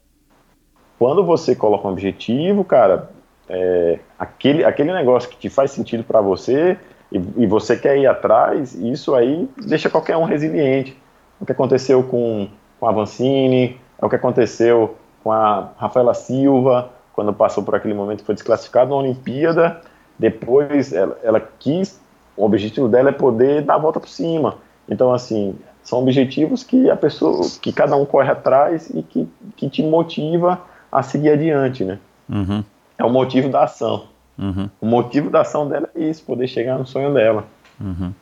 quando 0.99 1.25
você 1.25 1.55
coloca 1.55 1.89
um 1.89 1.91
objetivo, 1.91 2.65
cara, 2.65 3.11
é, 3.49 3.99
aquele, 4.19 4.65
aquele 4.65 4.93
negócio 4.93 5.29
que 5.29 5.37
te 5.37 5.49
faz 5.49 5.73
sentido 5.73 6.05
para 6.05 6.21
você, 6.21 6.79
e, 7.13 7.43
e, 7.43 7.47
você 7.47 7.77
quer 7.77 7.99
ir 7.99 8.07
atrás, 8.07 8.75
isso 8.75 9.15
aí 9.15 9.49
deixa 9.57 9.91
qualquer 9.91 10.17
um 10.17 10.25
resiliente. 10.25 10.97
O 11.41 11.45
que 11.45 11.53
aconteceu 11.53 12.03
com, 12.03 12.49
com 12.81 12.87
a 12.87 12.93
Vancini, 12.93 13.79
é 14.01 14.05
o 14.05 14.09
que 14.09 14.17
aconteceu 14.17 14.97
com 15.23 15.31
a 15.31 15.71
Rafaela 15.77 16.15
Silva, 16.15 16.91
quando 17.13 17.33
passou 17.33 17.63
por 17.63 17.75
aquele 17.75 17.95
momento 17.95 18.25
foi 18.25 18.35
desclassificada 18.35 18.91
na 18.91 18.97
Olimpíada, 18.97 19.81
depois 20.19 20.93
ela, 20.93 21.19
ela 21.23 21.41
quis, 21.41 22.01
o 22.37 22.45
objetivo 22.45 22.89
dela 22.89 23.11
é 23.11 23.13
poder 23.13 23.63
dar 23.63 23.75
a 23.75 23.79
volta 23.79 24.01
por 24.01 24.09
cima. 24.09 24.57
Então, 24.89 25.13
assim, 25.13 25.55
são 25.83 25.99
objetivos 25.99 26.63
que 26.63 26.91
a 26.91 26.97
pessoa, 26.97 27.47
que 27.61 27.73
cada 27.73 27.97
um 27.97 28.05
corre 28.05 28.31
atrás 28.31 28.91
e 28.91 29.03
que, 29.03 29.29
que 29.57 29.69
te 29.69 29.83
motiva 29.83 30.61
a 30.91 31.03
seguir 31.03 31.31
adiante, 31.31 31.85
né? 31.85 31.99
Uhum. 32.29 32.65
É 32.99 33.05
o 33.05 33.11
motivo 33.11 33.49
da 33.49 33.65
ação. 33.65 34.05
Uhum. 34.43 34.69
O 34.81 34.87
motivo 34.87 35.31
da 35.31 35.43
ação 35.43 35.69
dela 35.69 35.89
é 35.95 36.03
isso, 36.03 36.25
poder 36.25 36.49
chegar 36.49 36.77
no 36.77 36.85
sonho 36.85 37.15
dela. 37.15 37.47
Uhum. 37.81 38.13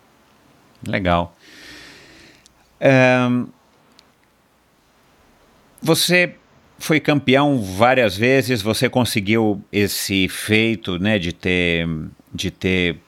Legal. 0.87 1.35
Você 5.83 6.35
foi 6.79 7.01
campeão 7.01 7.61
várias 7.61 8.17
vezes, 8.17 8.61
você 8.61 8.89
conseguiu 8.89 9.63
esse 9.73 10.29
feito, 10.29 10.99
né, 10.99 11.19
de 11.19 11.33
ter, 11.33 11.89
de 12.33 12.51
ter 12.51 12.99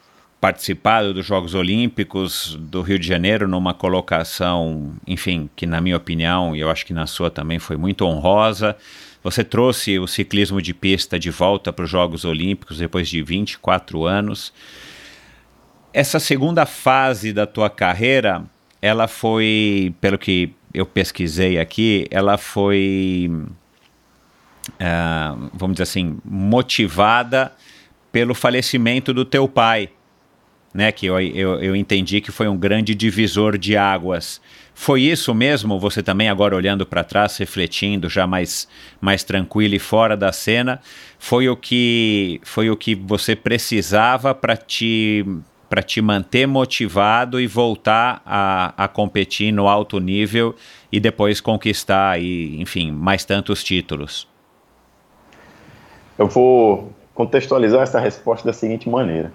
participado 0.40 1.14
dos 1.14 1.24
Jogos 1.24 1.54
Olímpicos 1.54 2.58
do 2.60 2.82
Rio 2.82 2.98
de 2.98 3.06
Janeiro 3.06 3.46
numa 3.46 3.72
colocação, 3.72 4.94
enfim, 5.06 5.48
que 5.54 5.66
na 5.66 5.80
minha 5.80 5.96
opinião, 5.96 6.56
e 6.56 6.60
eu 6.60 6.70
acho 6.70 6.84
que 6.84 6.92
na 6.92 7.06
sua 7.06 7.30
também 7.30 7.58
foi 7.58 7.76
muito 7.76 8.04
honrosa. 8.04 8.76
Você 9.22 9.44
trouxe 9.44 9.98
o 9.98 10.06
ciclismo 10.06 10.60
de 10.60 10.74
pista 10.74 11.18
de 11.18 11.30
volta 11.30 11.72
para 11.72 11.84
os 11.84 11.90
Jogos 11.90 12.24
Olímpicos 12.24 12.78
depois 12.78 13.08
de 13.08 13.22
24 13.22 14.04
anos. 14.04 14.52
Essa 15.92 16.18
segunda 16.18 16.66
fase 16.66 17.32
da 17.32 17.46
tua 17.46 17.70
carreira, 17.70 18.44
ela 18.80 19.06
foi, 19.06 19.94
pelo 20.00 20.18
que 20.18 20.52
eu 20.74 20.84
pesquisei 20.84 21.58
aqui, 21.58 22.06
ela 22.10 22.36
foi, 22.36 23.30
uh, 24.70 25.50
vamos 25.54 25.74
dizer 25.74 25.84
assim, 25.84 26.18
motivada 26.24 27.52
pelo 28.10 28.34
falecimento 28.34 29.14
do 29.14 29.24
teu 29.24 29.46
pai, 29.46 29.90
né? 30.74 30.90
Que 30.90 31.06
eu, 31.06 31.20
eu, 31.20 31.60
eu 31.62 31.76
entendi 31.76 32.20
que 32.20 32.32
foi 32.32 32.48
um 32.48 32.56
grande 32.56 32.94
divisor 32.94 33.56
de 33.56 33.76
águas. 33.76 34.40
Foi 34.74 35.02
isso 35.02 35.34
mesmo? 35.34 35.78
Você 35.78 36.02
também 36.02 36.28
agora 36.28 36.56
olhando 36.56 36.84
para 36.86 37.04
trás, 37.04 37.36
refletindo, 37.36 38.08
já 38.08 38.26
mais, 38.26 38.66
mais 39.00 39.22
tranquilo 39.22 39.74
e 39.74 39.78
fora 39.78 40.16
da 40.16 40.32
cena, 40.32 40.80
foi 41.18 41.48
o 41.48 41.56
que 41.56 42.40
foi 42.42 42.70
o 42.70 42.76
que 42.76 42.94
você 42.94 43.36
precisava 43.36 44.34
para 44.34 44.56
te 44.56 45.24
para 45.68 45.82
te 45.82 46.02
manter 46.02 46.46
motivado 46.46 47.40
e 47.40 47.46
voltar 47.46 48.20
a, 48.26 48.74
a 48.76 48.88
competir 48.88 49.50
no 49.50 49.66
alto 49.66 49.98
nível 49.98 50.54
e 50.92 51.00
depois 51.00 51.40
conquistar 51.40 52.10
aí, 52.10 52.60
enfim, 52.60 52.90
mais 52.90 53.24
tantos 53.24 53.64
títulos? 53.64 54.28
Eu 56.18 56.28
vou 56.28 56.92
contextualizar 57.14 57.82
essa 57.82 57.98
resposta 57.98 58.46
da 58.46 58.52
seguinte 58.52 58.86
maneira. 58.86 59.32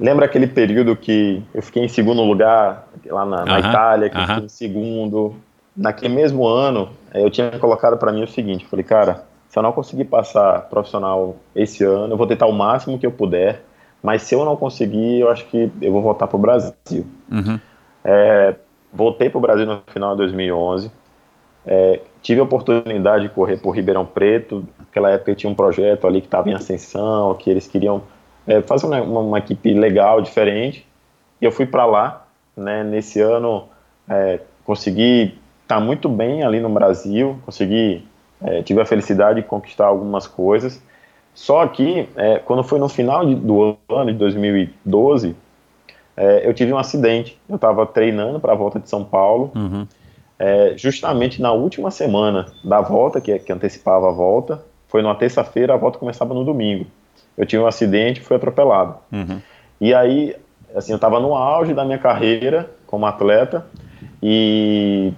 Lembra 0.00 0.26
aquele 0.26 0.46
período 0.46 0.94
que 0.94 1.42
eu 1.52 1.62
fiquei 1.62 1.84
em 1.84 1.88
segundo 1.88 2.22
lugar 2.22 2.88
lá 3.06 3.24
na, 3.24 3.44
na 3.44 3.58
Itália, 3.58 4.08
que 4.08 4.16
eu 4.16 4.26
fiquei 4.26 4.44
em 4.44 4.48
segundo? 4.48 5.34
Naquele 5.76 6.14
mesmo 6.14 6.46
ano, 6.46 6.90
eh, 7.12 7.22
eu 7.22 7.30
tinha 7.30 7.50
colocado 7.58 7.96
para 7.96 8.12
mim 8.12 8.22
o 8.22 8.28
seguinte: 8.28 8.66
falei, 8.66 8.84
cara, 8.84 9.24
se 9.48 9.58
eu 9.58 9.62
não 9.62 9.72
conseguir 9.72 10.04
passar 10.04 10.62
profissional 10.68 11.36
esse 11.54 11.84
ano, 11.84 12.12
eu 12.12 12.16
vou 12.16 12.26
tentar 12.26 12.46
o 12.46 12.52
máximo 12.52 12.98
que 12.98 13.06
eu 13.06 13.10
puder, 13.10 13.62
mas 14.02 14.22
se 14.22 14.34
eu 14.34 14.44
não 14.44 14.56
conseguir, 14.56 15.20
eu 15.20 15.30
acho 15.30 15.46
que 15.46 15.70
eu 15.80 15.92
vou 15.92 16.02
voltar 16.02 16.26
para 16.26 16.36
o 16.36 16.40
Brasil. 16.40 17.06
Uhum. 17.30 17.58
É, 18.04 18.54
voltei 18.92 19.28
para 19.28 19.38
o 19.38 19.40
Brasil 19.40 19.66
no 19.66 19.82
final 19.88 20.12
de 20.12 20.18
2011. 20.18 20.90
É, 21.66 22.00
tive 22.22 22.40
a 22.40 22.44
oportunidade 22.44 23.24
de 23.24 23.28
correr 23.30 23.56
por 23.56 23.72
Ribeirão 23.72 24.06
Preto. 24.06 24.64
Naquela 24.78 25.10
época 25.10 25.34
tinha 25.34 25.50
um 25.50 25.54
projeto 25.54 26.06
ali 26.06 26.20
que 26.20 26.26
estava 26.26 26.48
em 26.48 26.54
ascensão, 26.54 27.34
que 27.34 27.50
eles 27.50 27.66
queriam 27.66 28.02
é, 28.48 28.62
fazer 28.62 28.86
uma, 28.86 29.00
uma, 29.02 29.38
equipe 29.38 29.72
legal, 29.74 30.22
diferente. 30.22 30.84
E 31.40 31.44
eu 31.44 31.52
fui 31.52 31.66
para 31.66 31.84
lá. 31.84 32.24
Né, 32.56 32.82
nesse 32.82 33.20
ano 33.20 33.68
é, 34.08 34.40
consegui 34.64 35.38
estar 35.62 35.76
tá 35.76 35.80
muito 35.80 36.08
bem 36.08 36.42
ali 36.42 36.58
no 36.58 36.68
Brasil, 36.68 37.38
consegui, 37.44 38.04
é, 38.42 38.62
tive 38.62 38.80
a 38.80 38.84
felicidade 38.84 39.42
de 39.42 39.46
conquistar 39.46 39.86
algumas 39.86 40.26
coisas. 40.26 40.82
Só 41.34 41.64
que, 41.68 42.08
é, 42.16 42.40
quando 42.40 42.64
foi 42.64 42.80
no 42.80 42.88
final 42.88 43.24
de, 43.24 43.36
do 43.36 43.76
ano 43.88 44.10
de 44.10 44.18
2012, 44.18 45.36
é, 46.16 46.48
eu 46.48 46.52
tive 46.52 46.72
um 46.72 46.78
acidente. 46.78 47.38
Eu 47.48 47.54
estava 47.54 47.86
treinando 47.86 48.40
para 48.40 48.54
a 48.54 48.56
volta 48.56 48.80
de 48.80 48.88
São 48.88 49.04
Paulo, 49.04 49.52
uhum. 49.54 49.86
é, 50.36 50.72
justamente 50.76 51.40
na 51.40 51.52
última 51.52 51.92
semana 51.92 52.46
da 52.64 52.80
volta, 52.80 53.20
que, 53.20 53.38
que 53.38 53.52
antecipava 53.52 54.08
a 54.08 54.10
volta. 54.10 54.60
Foi 54.88 55.00
numa 55.00 55.14
terça-feira, 55.14 55.74
a 55.74 55.76
volta 55.76 55.96
começava 55.98 56.34
no 56.34 56.44
domingo. 56.44 56.86
Eu 57.38 57.46
tive 57.46 57.62
um 57.62 57.66
acidente, 57.66 58.20
fui 58.20 58.36
atropelado. 58.36 58.96
Uhum. 59.10 59.40
E 59.80 59.94
aí, 59.94 60.36
assim, 60.74 60.92
eu 60.92 60.96
estava 60.96 61.18
no 61.20 61.34
auge 61.34 61.72
da 61.72 61.84
minha 61.84 61.98
carreira 61.98 62.68
como 62.86 63.06
atleta 63.06 63.64
e 64.22 65.12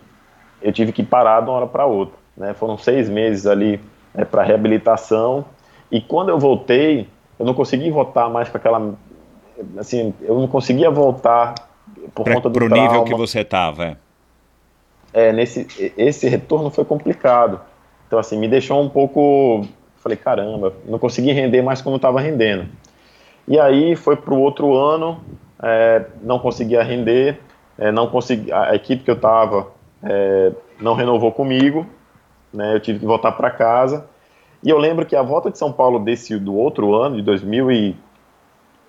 eu 0.62 0.72
tive 0.72 0.92
que 0.92 1.02
parar 1.02 1.40
de 1.40 1.48
uma 1.48 1.56
hora 1.56 1.66
para 1.66 1.86
outra. 1.86 2.14
Né? 2.36 2.54
Foram 2.54 2.78
seis 2.78 3.08
meses 3.08 3.46
ali 3.46 3.80
né, 4.14 4.24
para 4.24 4.42
reabilitação 4.42 5.44
e 5.90 6.00
quando 6.00 6.28
eu 6.28 6.38
voltei, 6.38 7.08
eu 7.38 7.44
não 7.44 7.54
consegui 7.54 7.90
voltar 7.90 8.28
mais 8.28 8.48
com 8.48 8.56
aquela. 8.56 8.94
Assim, 9.76 10.14
eu 10.22 10.38
não 10.38 10.46
conseguia 10.46 10.90
voltar 10.90 11.54
por 12.14 12.24
pra, 12.24 12.34
conta 12.34 12.48
do 12.48 12.52
pro 12.52 12.68
trauma. 12.68 12.86
nível 12.86 13.04
que 13.04 13.14
você 13.14 13.40
estava. 13.40 13.84
É. 13.84 13.96
é, 15.12 15.32
nesse, 15.32 15.92
esse 15.96 16.28
retorno 16.28 16.70
foi 16.70 16.84
complicado. 16.84 17.60
Então, 18.06 18.18
assim, 18.18 18.38
me 18.38 18.46
deixou 18.46 18.80
um 18.80 18.88
pouco. 18.88 19.66
Falei, 20.01 20.16
caramba, 20.16 20.72
não 20.86 20.98
consegui 20.98 21.30
render 21.32 21.62
mais 21.62 21.80
como 21.80 21.96
estava 21.96 22.20
rendendo. 22.20 22.66
E 23.46 23.59
aí 23.59 23.94
foi 23.94 24.16
para 24.16 24.34
o 24.34 24.40
outro 24.40 24.74
ano, 24.74 25.20
é, 25.62 26.07
não 26.22 26.38
conseguia 26.38 26.82
render, 26.82 27.38
é, 27.78 27.92
não 27.92 28.07
consegui, 28.07 28.51
a 28.53 28.74
equipe 28.74 29.05
que 29.05 29.11
eu 29.11 29.14
estava 29.14 29.68
é, 30.03 30.53
não 30.80 30.94
renovou 30.94 31.30
comigo, 31.32 31.86
né, 32.53 32.74
eu 32.74 32.80
tive 32.80 33.01
que 33.01 33.07
voltar 33.07 33.32
para 33.32 33.51
casa. 33.51 34.07
E 34.62 34.70
eu 34.70 34.78
lembro 34.78 35.07
que 35.07 35.16
a 35.16 35.22
volta 35.22 35.51
de 35.51 35.59
São 35.59 35.72
Paulo 35.72 35.98
desse 35.98 36.38
do 36.38 36.55
outro 36.55 36.94
ano, 36.94 37.16
de 37.16 37.22
2000 37.22 37.70
e 37.70 37.96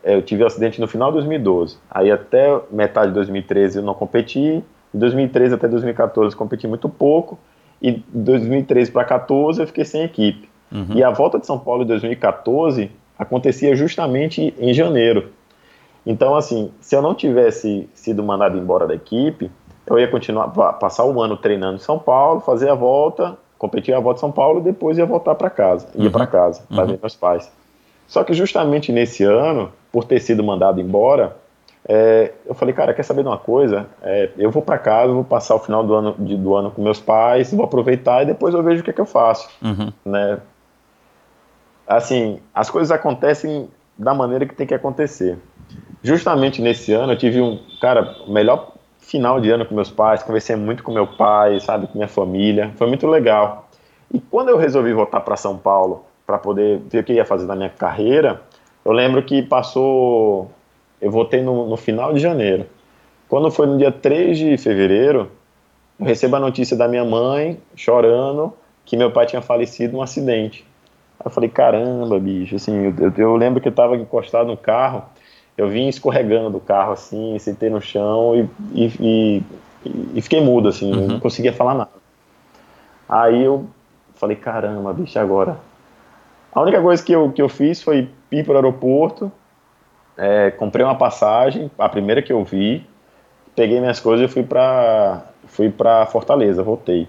é, 0.03 0.15
eu 0.15 0.21
tive 0.21 0.43
um 0.43 0.47
acidente 0.47 0.81
no 0.81 0.87
final 0.87 1.09
de 1.09 1.17
2012. 1.17 1.77
Aí 1.89 2.11
até 2.11 2.59
metade 2.69 3.07
de 3.07 3.13
2013 3.15 3.79
eu 3.79 3.83
não 3.83 3.93
competi. 3.93 4.63
De 4.93 4.99
2013 4.99 5.55
até 5.55 5.67
2014 5.67 6.35
competi 6.35 6.67
muito 6.67 6.89
pouco. 6.89 7.39
E 7.81 7.91
de 7.93 8.03
2013 8.09 8.91
para 8.91 9.03
2014 9.03 9.61
eu 9.61 9.67
fiquei 9.67 9.85
sem 9.85 10.03
equipe. 10.03 10.50
Uhum. 10.71 10.95
E 10.95 11.03
a 11.03 11.09
volta 11.09 11.39
de 11.39 11.45
São 11.45 11.59
Paulo 11.59 11.83
em 11.83 11.87
2014 11.87 12.91
acontecia 13.17 13.75
justamente 13.75 14.53
em 14.59 14.73
janeiro. 14.73 15.31
Então, 16.05 16.35
assim, 16.35 16.71
se 16.79 16.95
eu 16.95 17.01
não 17.01 17.13
tivesse 17.13 17.87
sido 17.93 18.23
mandado 18.23 18.57
embora 18.57 18.87
da 18.87 18.95
equipe, 18.95 19.51
eu 19.85 19.99
ia 19.99 20.07
continuar, 20.07 20.47
passar 20.79 21.05
o 21.05 21.21
ano 21.21 21.37
treinando 21.37 21.75
em 21.75 21.79
São 21.79 21.99
Paulo, 21.99 22.39
fazer 22.39 22.69
a 22.69 22.75
volta 22.75 23.37
competia 23.61 23.95
a 23.95 23.99
volta 23.99 24.15
de 24.15 24.21
São 24.21 24.31
Paulo 24.31 24.59
e 24.59 24.63
depois 24.63 24.97
ia 24.97 25.05
voltar 25.05 25.35
para 25.35 25.47
casa, 25.47 25.87
ia 25.93 26.05
uhum. 26.05 26.11
para 26.11 26.25
casa, 26.25 26.63
para 26.67 26.81
uhum. 26.81 26.89
ver 26.89 26.99
meus 26.99 27.15
pais. 27.15 27.51
Só 28.07 28.23
que 28.23 28.33
justamente 28.33 28.91
nesse 28.91 29.23
ano, 29.23 29.71
por 29.91 30.03
ter 30.03 30.19
sido 30.19 30.43
mandado 30.43 30.81
embora, 30.81 31.37
é, 31.87 32.31
eu 32.43 32.55
falei, 32.55 32.73
cara, 32.73 32.91
quer 32.91 33.03
saber 33.03 33.21
de 33.21 33.27
uma 33.27 33.37
coisa? 33.37 33.85
É, 34.01 34.31
eu 34.35 34.49
vou 34.49 34.63
para 34.63 34.79
casa, 34.79 35.13
vou 35.13 35.23
passar 35.23 35.53
o 35.53 35.59
final 35.59 35.83
do 35.83 35.93
ano, 35.93 36.15
de, 36.17 36.35
do 36.35 36.55
ano 36.55 36.71
com 36.71 36.81
meus 36.81 36.99
pais, 36.99 37.53
vou 37.53 37.63
aproveitar 37.63 38.23
e 38.23 38.25
depois 38.25 38.55
eu 38.55 38.63
vejo 38.63 38.81
o 38.81 38.83
que, 38.83 38.89
é 38.89 38.93
que 38.93 39.01
eu 39.01 39.05
faço, 39.05 39.47
uhum. 39.61 39.93
né? 40.03 40.39
Assim, 41.87 42.39
as 42.53 42.69
coisas 42.69 42.91
acontecem 42.91 43.69
da 43.97 44.13
maneira 44.13 44.45
que 44.45 44.55
tem 44.55 44.65
que 44.65 44.73
acontecer. 44.73 45.37
Justamente 46.03 46.61
nesse 46.61 46.91
ano 46.93 47.13
eu 47.13 47.17
tive 47.17 47.41
um, 47.41 47.59
cara, 47.79 48.15
melhor 48.27 48.73
final 48.99 49.39
de 49.39 49.49
ano 49.49 49.65
com 49.65 49.75
meus 49.75 49.91
pais, 49.91 50.23
conversei 50.23 50.55
muito 50.55 50.83
com 50.83 50.91
meu 50.91 51.05
pai, 51.05 51.59
sabe, 51.59 51.87
com 51.87 51.95
minha 51.95 52.07
família, 52.07 52.71
foi 52.75 52.87
muito 52.87 53.05
legal. 53.07 53.69
E 54.13 54.19
quando 54.19 54.49
eu 54.49 54.57
resolvi 54.57 54.93
voltar 54.93 55.21
para 55.21 55.35
São 55.35 55.57
Paulo 55.57 56.05
para 56.25 56.37
poder 56.37 56.79
ver 56.89 56.99
o 56.99 57.03
que 57.03 57.13
ia 57.13 57.25
fazer 57.25 57.45
na 57.45 57.55
minha 57.55 57.69
carreira, 57.69 58.41
eu 58.83 58.91
lembro 58.91 59.21
que 59.23 59.41
passou, 59.41 60.49
eu 60.99 61.11
voltei 61.11 61.41
no, 61.41 61.67
no 61.67 61.77
final 61.77 62.13
de 62.13 62.19
janeiro. 62.19 62.65
Quando 63.27 63.51
foi 63.51 63.67
no 63.67 63.77
dia 63.77 63.91
3 63.91 64.37
de 64.37 64.57
fevereiro, 64.57 65.31
eu 65.99 66.05
recebo 66.05 66.35
a 66.35 66.39
notícia 66.39 66.75
da 66.75 66.87
minha 66.87 67.05
mãe 67.05 67.59
chorando 67.75 68.53
que 68.83 68.97
meu 68.97 69.11
pai 69.11 69.25
tinha 69.25 69.41
falecido 69.41 69.93
num 69.93 70.01
acidente. 70.01 70.65
Aí 71.21 71.25
eu 71.25 71.31
falei, 71.31 71.49
caramba, 71.49 72.19
bicho, 72.19 72.55
assim, 72.55 72.93
eu, 72.99 73.13
eu 73.15 73.35
lembro 73.35 73.61
que 73.61 73.67
eu 73.67 73.71
estava 73.71 73.95
encostado 73.95 74.47
no 74.47 74.57
carro 74.57 75.05
eu 75.57 75.69
vim 75.69 75.87
escorregando 75.87 76.49
do 76.49 76.59
carro 76.59 76.93
assim, 76.93 77.37
sentei 77.39 77.69
no 77.69 77.81
chão 77.81 78.35
e, 78.35 78.49
e, 78.73 79.43
e, 79.85 79.95
e 80.15 80.21
fiquei 80.21 80.41
mudo, 80.41 80.67
assim, 80.67 80.91
uhum. 80.91 81.07
não 81.07 81.19
conseguia 81.19 81.53
falar 81.53 81.75
nada. 81.75 81.91
Aí 83.07 83.43
eu 83.43 83.67
falei, 84.15 84.35
caramba, 84.35 84.93
bicho, 84.93 85.19
agora. 85.19 85.57
A 86.53 86.61
única 86.61 86.81
coisa 86.81 87.03
que 87.03 87.11
eu, 87.11 87.31
que 87.31 87.41
eu 87.41 87.49
fiz 87.49 87.81
foi 87.81 88.09
ir 88.31 88.43
para 88.43 88.53
o 88.53 88.55
aeroporto, 88.55 89.31
é, 90.17 90.51
comprei 90.51 90.85
uma 90.85 90.95
passagem, 90.95 91.69
a 91.77 91.89
primeira 91.89 92.21
que 92.21 92.31
eu 92.31 92.43
vi, 92.43 92.85
peguei 93.55 93.79
minhas 93.79 93.99
coisas 93.99 94.29
e 94.29 94.33
fui 94.33 94.43
para 94.43 95.25
fui 95.47 95.69
para 95.69 96.05
Fortaleza, 96.05 96.63
voltei. 96.63 97.07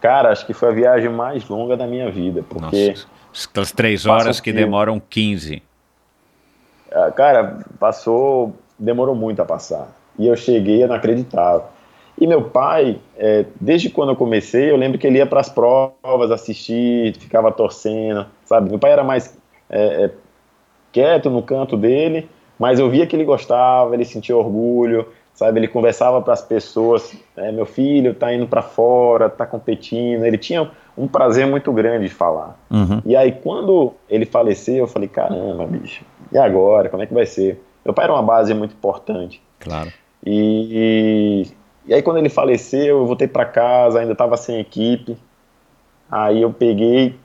Cara, 0.00 0.30
acho 0.30 0.46
que 0.46 0.52
foi 0.52 0.68
a 0.68 0.72
viagem 0.72 1.08
mais 1.08 1.48
longa 1.48 1.76
da 1.76 1.86
minha 1.86 2.10
vida, 2.10 2.44
porque... 2.46 2.90
Nossa, 2.90 3.13
aquelas 3.34 3.72
três 3.72 4.06
horas 4.06 4.40
que 4.40 4.52
demoram 4.52 5.00
15. 5.00 5.62
Ah, 6.92 7.10
Cara, 7.10 7.58
passou, 7.78 8.54
demorou 8.78 9.14
muito 9.14 9.42
a 9.42 9.44
passar. 9.44 9.88
E 10.18 10.26
eu 10.26 10.36
cheguei, 10.36 10.82
eu 10.82 10.88
não 10.88 10.94
acreditava. 10.94 11.68
E 12.18 12.26
meu 12.26 12.42
pai, 12.42 12.98
é, 13.16 13.44
desde 13.60 13.90
quando 13.90 14.10
eu 14.10 14.16
comecei, 14.16 14.70
eu 14.70 14.76
lembro 14.76 14.98
que 14.98 15.06
ele 15.06 15.18
ia 15.18 15.26
para 15.26 15.40
as 15.40 15.48
provas, 15.48 16.30
assistir, 16.30 17.16
ficava 17.16 17.50
torcendo, 17.50 18.26
sabe? 18.44 18.70
Meu 18.70 18.78
pai 18.78 18.92
era 18.92 19.02
mais 19.02 19.36
é, 19.68 20.04
é, 20.04 20.10
quieto 20.92 21.28
no 21.28 21.42
canto 21.42 21.76
dele, 21.76 22.28
mas 22.56 22.78
eu 22.78 22.88
via 22.88 23.04
que 23.04 23.16
ele 23.16 23.24
gostava, 23.24 23.94
ele 23.94 24.04
sentia 24.04 24.36
orgulho, 24.36 25.08
sabe? 25.34 25.58
Ele 25.58 25.68
conversava 25.68 26.22
para 26.22 26.32
as 26.32 26.42
pessoas, 26.42 27.14
é, 27.36 27.50
meu 27.50 27.66
filho 27.66 28.12
está 28.12 28.32
indo 28.32 28.46
para 28.46 28.62
fora, 28.62 29.26
está 29.26 29.44
competindo. 29.44 30.24
Ele 30.24 30.38
tinha 30.38 30.70
um 30.96 31.08
prazer 31.08 31.46
muito 31.46 31.72
grande 31.72 32.08
de 32.08 32.14
falar. 32.14 32.56
Uhum. 32.70 33.02
E 33.04 33.16
aí 33.16 33.32
quando 33.32 33.92
ele 34.08 34.24
faleceu, 34.24 34.76
eu 34.76 34.86
falei, 34.86 35.08
caramba, 35.08 35.66
bicho, 35.66 36.04
e 36.32 36.38
agora? 36.38 36.88
Como 36.88 37.02
é 37.02 37.06
que 37.06 37.12
vai 37.12 37.26
ser? 37.26 37.60
Meu 37.84 37.92
pai 37.92 38.04
era 38.04 38.14
uma 38.14 38.22
base 38.22 38.54
muito 38.54 38.72
importante. 38.72 39.42
Claro. 39.58 39.92
E, 40.24 41.46
e 41.86 41.92
aí 41.92 42.00
quando 42.00 42.18
ele 42.18 42.30
faleceu, 42.30 43.00
eu 43.00 43.06
voltei 43.06 43.28
para 43.28 43.44
casa, 43.44 44.00
ainda 44.00 44.12
estava 44.12 44.36
sem 44.36 44.60
equipe. 44.60 45.18
Aí 46.10 46.42
eu 46.42 46.52
peguei, 46.52 47.16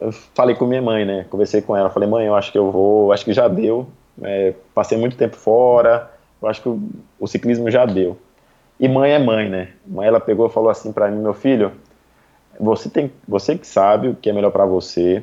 eu 0.00 0.12
falei 0.12 0.54
com 0.54 0.64
minha 0.64 0.80
mãe, 0.80 1.04
né? 1.04 1.26
Conversei 1.28 1.60
com 1.60 1.76
ela, 1.76 1.90
falei, 1.90 2.08
mãe, 2.08 2.26
eu 2.26 2.34
acho 2.36 2.52
que 2.52 2.58
eu 2.58 2.70
vou, 2.70 3.12
acho 3.12 3.24
que 3.24 3.32
já 3.32 3.48
deu. 3.48 3.88
É, 4.22 4.54
passei 4.74 4.96
muito 4.96 5.16
tempo 5.16 5.36
fora, 5.36 6.10
eu 6.42 6.48
acho 6.48 6.62
que 6.62 6.68
o, 6.68 6.80
o 7.18 7.26
ciclismo 7.26 7.70
já 7.70 7.84
deu. 7.84 8.16
E 8.78 8.88
mãe 8.88 9.12
é 9.12 9.18
mãe, 9.18 9.48
né? 9.48 9.68
Mãe 9.86 10.08
ela 10.08 10.20
pegou 10.20 10.46
e 10.46 10.50
falou 10.50 10.70
assim 10.70 10.92
para 10.92 11.10
mim, 11.10 11.20
meu 11.20 11.34
filho, 11.34 11.72
você 12.58 12.88
tem, 12.88 13.12
você 13.28 13.56
que 13.56 13.66
sabe 13.66 14.08
o 14.08 14.14
que 14.14 14.30
é 14.30 14.32
melhor 14.32 14.50
para 14.50 14.64
você. 14.64 15.22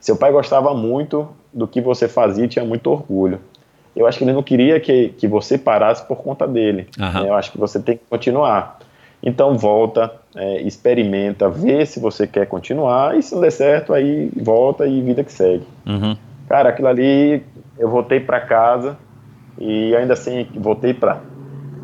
Seu 0.00 0.16
pai 0.16 0.32
gostava 0.32 0.74
muito 0.74 1.28
do 1.52 1.68
que 1.68 1.80
você 1.80 2.08
fazia 2.08 2.44
e 2.44 2.48
tinha 2.48 2.64
muito 2.64 2.90
orgulho. 2.90 3.40
Eu 3.94 4.06
acho 4.06 4.18
que 4.18 4.24
ele 4.24 4.32
não 4.32 4.42
queria 4.42 4.80
que, 4.80 5.10
que 5.10 5.28
você 5.28 5.58
parasse 5.58 6.06
por 6.06 6.16
conta 6.16 6.46
dele. 6.46 6.88
Né? 6.96 7.28
Eu 7.28 7.34
acho 7.34 7.52
que 7.52 7.58
você 7.58 7.80
tem 7.80 7.96
que 7.96 8.04
continuar. 8.08 8.78
Então 9.22 9.58
volta, 9.58 10.12
é, 10.34 10.62
experimenta, 10.62 11.48
vê 11.48 11.84
se 11.84 12.00
você 12.00 12.26
quer 12.26 12.46
continuar 12.46 13.16
e 13.16 13.22
se 13.22 13.34
não 13.34 13.42
der 13.42 13.52
certo, 13.52 13.92
aí 13.92 14.30
volta 14.34 14.86
e 14.86 15.02
vida 15.02 15.22
que 15.22 15.32
segue. 15.32 15.66
Uhum. 15.86 16.16
Cara, 16.48 16.70
aquilo 16.70 16.88
ali, 16.88 17.42
eu 17.78 17.88
voltei 17.90 18.18
para 18.18 18.40
casa 18.40 18.96
e 19.58 19.94
ainda 19.94 20.14
assim 20.14 20.46
voltei 20.54 20.94
para 20.94 21.20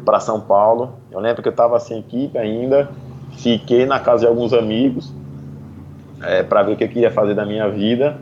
para 0.05 0.21
São 0.21 0.41
Paulo. 0.41 1.01
Eu 1.11 1.19
lembro 1.19 1.43
que 1.43 1.49
eu 1.49 1.51
estava 1.51 1.81
sem 1.81 1.99
equipe 1.99 2.39
ainda, 2.39 2.89
fiquei 3.39 3.85
na 3.85 3.99
casa 3.99 4.21
de 4.21 4.27
alguns 4.27 4.53
amigos 4.53 5.13
é, 6.23 6.45
para 6.45 6.63
ver 6.63 6.73
o 6.73 6.77
que 6.77 6.85
eu 6.85 6.89
queria 6.89 7.11
fazer 7.11 7.35
da 7.35 7.45
minha 7.45 7.69
vida. 7.69 8.17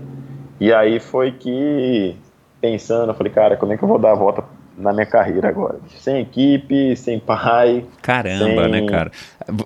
E 0.58 0.72
aí 0.72 0.98
foi 0.98 1.32
que 1.32 2.16
pensando, 2.60 3.10
eu 3.10 3.14
falei, 3.14 3.32
cara, 3.32 3.56
como 3.56 3.72
é 3.72 3.76
que 3.76 3.84
eu 3.84 3.88
vou 3.88 3.98
dar 3.98 4.12
a 4.12 4.14
volta 4.14 4.44
na 4.78 4.92
minha 4.92 5.04
carreira 5.04 5.48
agora? 5.48 5.78
Sem 5.98 6.20
equipe, 6.20 6.96
sem 6.96 7.20
pai. 7.20 7.84
Caramba, 8.00 8.62
Sem- 8.62 8.70
né, 8.70 8.82
cara? 8.82 9.10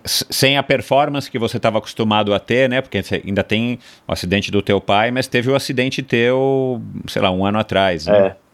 Sem 0.05 0.59
a 0.59 0.63
performance 0.63 1.31
que 1.31 1.39
você 1.39 1.57
estava 1.57 1.79
acostumado 1.79 2.35
a 2.35 2.41
ter, 2.41 2.69
né? 2.69 2.81
Porque 2.81 3.01
ainda 3.25 3.45
tem 3.45 3.79
o 4.07 4.13
acidente 4.13 4.51
do 4.51 4.61
teu 4.61 4.81
pai, 4.81 5.11
mas 5.13 5.29
teve 5.29 5.51
o 5.51 5.55
acidente 5.55 6.03
teu, 6.03 6.83
sei 7.07 7.23
lá, 7.23 7.31
um 7.31 7.45
ano 7.45 7.59
atrás, 7.59 8.07
né? 8.07 8.19
É. 8.19 8.48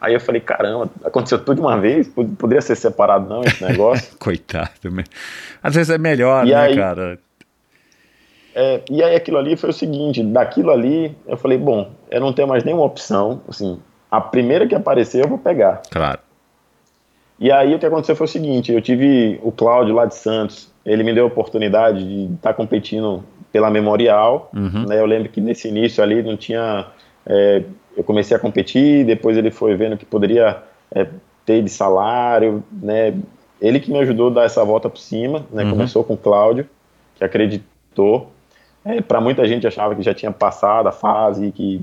Aí 0.00 0.14
eu 0.14 0.20
falei, 0.20 0.40
caramba, 0.40 0.88
aconteceu 1.04 1.38
tudo 1.38 1.56
de 1.56 1.60
uma 1.60 1.78
vez? 1.78 2.08
Pod- 2.08 2.34
Poderia 2.36 2.62
ser 2.62 2.74
separado 2.76 3.28
não 3.28 3.42
esse 3.42 3.62
negócio? 3.62 4.16
Coitado. 4.18 4.70
Às 5.62 5.74
vezes 5.74 5.90
é 5.90 5.98
melhor, 5.98 6.46
E 6.46 6.50
né, 6.50 6.56
aí- 6.56 6.76
cara? 6.76 7.18
É, 8.54 8.80
e 8.90 9.02
aí 9.02 9.14
aquilo 9.14 9.38
ali 9.38 9.56
foi 9.56 9.70
o 9.70 9.72
seguinte, 9.72 10.22
daquilo 10.24 10.70
ali 10.72 11.16
eu 11.26 11.36
falei, 11.36 11.56
bom, 11.56 11.90
eu 12.10 12.20
não 12.20 12.32
tenho 12.32 12.48
mais 12.48 12.64
nenhuma 12.64 12.84
opção, 12.84 13.40
assim, 13.48 13.78
a 14.10 14.20
primeira 14.20 14.66
que 14.66 14.74
aparecer 14.74 15.22
eu 15.22 15.28
vou 15.28 15.38
pegar. 15.38 15.82
Claro. 15.90 16.18
E 17.38 17.50
aí 17.52 17.74
o 17.74 17.78
que 17.78 17.86
aconteceu 17.86 18.16
foi 18.16 18.24
o 18.26 18.28
seguinte, 18.28 18.72
eu 18.72 18.82
tive 18.82 19.38
o 19.42 19.52
Cláudio 19.52 19.94
lá 19.94 20.04
de 20.04 20.16
Santos, 20.16 20.68
ele 20.84 21.04
me 21.04 21.14
deu 21.14 21.24
a 21.24 21.28
oportunidade 21.28 22.02
de 22.02 22.34
estar 22.34 22.52
competindo 22.54 23.22
pela 23.52 23.70
Memorial, 23.70 24.50
Uhum. 24.54 24.84
né, 24.86 24.98
eu 24.98 25.06
lembro 25.06 25.28
que 25.28 25.40
nesse 25.40 25.68
início 25.68 26.02
ali 26.02 26.20
não 26.22 26.36
tinha, 26.36 26.86
é, 27.24 27.62
eu 27.96 28.04
comecei 28.04 28.36
a 28.36 28.40
competir, 28.40 29.04
depois 29.04 29.36
ele 29.36 29.50
foi 29.50 29.74
vendo 29.74 29.96
que 29.96 30.04
poderia 30.06 30.62
é, 30.92 31.06
ter 31.44 31.62
de 31.62 31.70
salário, 31.70 32.62
né, 32.72 33.14
ele 33.60 33.80
que 33.80 33.90
me 33.90 33.98
ajudou 33.98 34.28
a 34.28 34.34
dar 34.34 34.44
essa 34.44 34.64
volta 34.64 34.88
por 34.88 34.98
cima, 34.98 35.44
né, 35.52 35.64
Uhum. 35.64 35.70
começou 35.70 36.02
com 36.04 36.14
o 36.14 36.16
Cláudio, 36.16 36.66
que 37.16 37.24
acreditou, 37.24 38.30
é, 38.84 39.00
para 39.00 39.20
muita 39.20 39.46
gente 39.46 39.66
achava 39.66 39.94
que 39.94 40.02
já 40.02 40.14
tinha 40.14 40.32
passado 40.32 40.88
a 40.88 40.92
fase, 40.92 41.52
que 41.52 41.80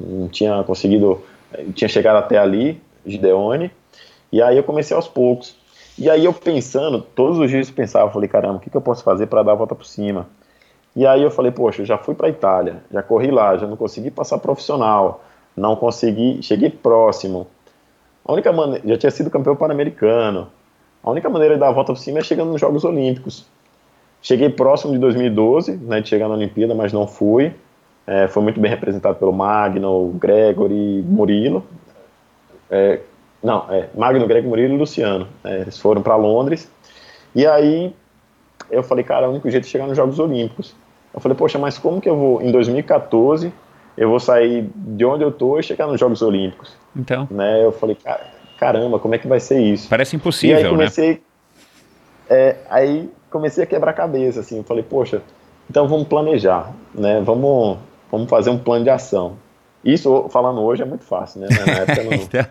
não 0.00 0.28
tinha 0.28 0.62
conseguido, 0.62 1.20
eh, 1.52 1.64
tinha 1.74 1.88
chegado 1.88 2.16
até 2.16 2.38
ali, 2.38 2.80
Gideone, 3.04 3.70
e 4.32 4.40
aí 4.40 4.56
eu 4.56 4.64
comecei 4.64 4.96
aos 4.96 5.06
poucos. 5.06 5.54
E 5.98 6.08
aí 6.08 6.24
eu 6.24 6.32
pensando, 6.32 7.00
todos 7.00 7.38
os 7.38 7.50
dias 7.50 7.68
eu 7.68 7.74
pensava, 7.74 8.10
falei, 8.10 8.28
caramba, 8.28 8.56
o 8.56 8.60
que, 8.60 8.70
que 8.70 8.76
eu 8.76 8.80
posso 8.80 9.04
fazer 9.04 9.26
para 9.26 9.42
dar 9.42 9.52
a 9.52 9.54
volta 9.54 9.74
por 9.74 9.84
cima? 9.84 10.26
E 10.96 11.06
aí 11.06 11.22
eu 11.22 11.30
falei, 11.30 11.50
poxa, 11.50 11.84
já 11.84 11.98
fui 11.98 12.14
para 12.14 12.28
Itália, 12.28 12.76
já 12.90 13.02
corri 13.02 13.30
lá, 13.30 13.56
já 13.56 13.66
não 13.66 13.76
consegui 13.76 14.10
passar 14.10 14.38
profissional, 14.38 15.24
não 15.56 15.74
consegui, 15.74 16.40
cheguei 16.42 16.70
próximo. 16.70 17.46
A 18.24 18.32
única 18.32 18.52
maneira, 18.52 18.86
já 18.86 18.96
tinha 18.96 19.10
sido 19.10 19.28
campeão 19.28 19.56
pan-americano. 19.56 20.48
A 21.02 21.10
única 21.10 21.28
maneira 21.28 21.54
de 21.54 21.60
dar 21.60 21.68
a 21.68 21.72
volta 21.72 21.92
por 21.92 21.98
cima 21.98 22.20
é 22.20 22.22
chegando 22.22 22.52
nos 22.52 22.60
Jogos 22.60 22.84
Olímpicos. 22.84 23.44
Cheguei 24.22 24.48
próximo 24.48 24.92
de 24.94 24.98
2012, 25.00 25.76
né, 25.76 26.00
de 26.00 26.08
chegar 26.08 26.28
na 26.28 26.34
Olimpíada, 26.34 26.74
mas 26.74 26.92
não 26.92 27.06
fui. 27.06 27.52
É, 28.06 28.26
foi 28.28 28.42
muito 28.42 28.60
bem 28.60 28.70
representado 28.70 29.16
pelo 29.16 29.32
Magno, 29.32 30.14
Gregory, 30.14 31.04
Murilo. 31.06 31.64
É, 32.70 33.00
não, 33.42 33.66
é, 33.68 33.88
Magno, 33.94 34.26
Gregory, 34.26 34.48
Murilo 34.48 34.74
e 34.74 34.78
Luciano. 34.78 35.28
É, 35.42 35.60
eles 35.60 35.78
foram 35.78 36.00
para 36.02 36.16
Londres. 36.16 36.70
E 37.34 37.46
aí 37.46 37.94
eu 38.70 38.82
falei, 38.82 39.04
cara, 39.04 39.26
é 39.26 39.28
o 39.28 39.32
único 39.32 39.50
jeito 39.50 39.64
de 39.64 39.70
chegar 39.70 39.86
nos 39.86 39.96
Jogos 39.96 40.18
Olímpicos. 40.18 40.74
Eu 41.14 41.20
falei, 41.20 41.36
poxa, 41.38 41.58
mas 41.58 41.78
como 41.78 42.00
que 42.00 42.08
eu 42.08 42.16
vou, 42.16 42.42
em 42.42 42.50
2014, 42.50 43.52
eu 43.96 44.08
vou 44.10 44.18
sair 44.18 44.68
de 44.74 45.04
onde 45.04 45.22
eu 45.22 45.30
tô 45.30 45.58
e 45.58 45.62
chegar 45.62 45.86
nos 45.86 45.98
Jogos 46.00 46.20
Olímpicos? 46.22 46.76
Então, 46.96 47.28
Né? 47.30 47.64
Eu 47.64 47.70
falei, 47.72 47.94
"Ca- 47.96 48.20
caramba, 48.58 48.98
como 48.98 49.14
é 49.14 49.18
que 49.18 49.28
vai 49.28 49.38
ser 49.40 49.60
isso? 49.60 49.88
parece 49.88 50.14
E 50.14 50.16
aí 50.16 50.20
impossível, 50.20 50.62
né? 50.62 50.68
comecei, 50.70 51.22
é, 52.28 52.56
aí 52.68 53.08
comecei 53.30 53.62
a 53.64 53.66
quebrar 53.66 53.90
a 53.90 53.94
cabeça, 53.94 54.40
assim, 54.40 54.58
eu 54.58 54.64
falei, 54.64 54.82
poxa, 54.82 55.22
então 55.70 55.86
vamos 55.88 56.06
planejar, 56.08 56.72
né? 56.94 57.20
Vamos, 57.24 57.78
vamos 58.10 58.28
fazer 58.28 58.50
um 58.50 58.58
plano 58.58 58.84
de 58.84 58.90
ação. 58.90 59.36
Isso 59.84 60.28
falando 60.30 60.60
hoje 60.62 60.82
é 60.82 60.84
muito 60.84 61.04
fácil, 61.04 61.40
né? 61.40 61.48
Na 61.50 61.72
época 61.72 62.02
não. 62.04 62.12
Então, 62.14 62.46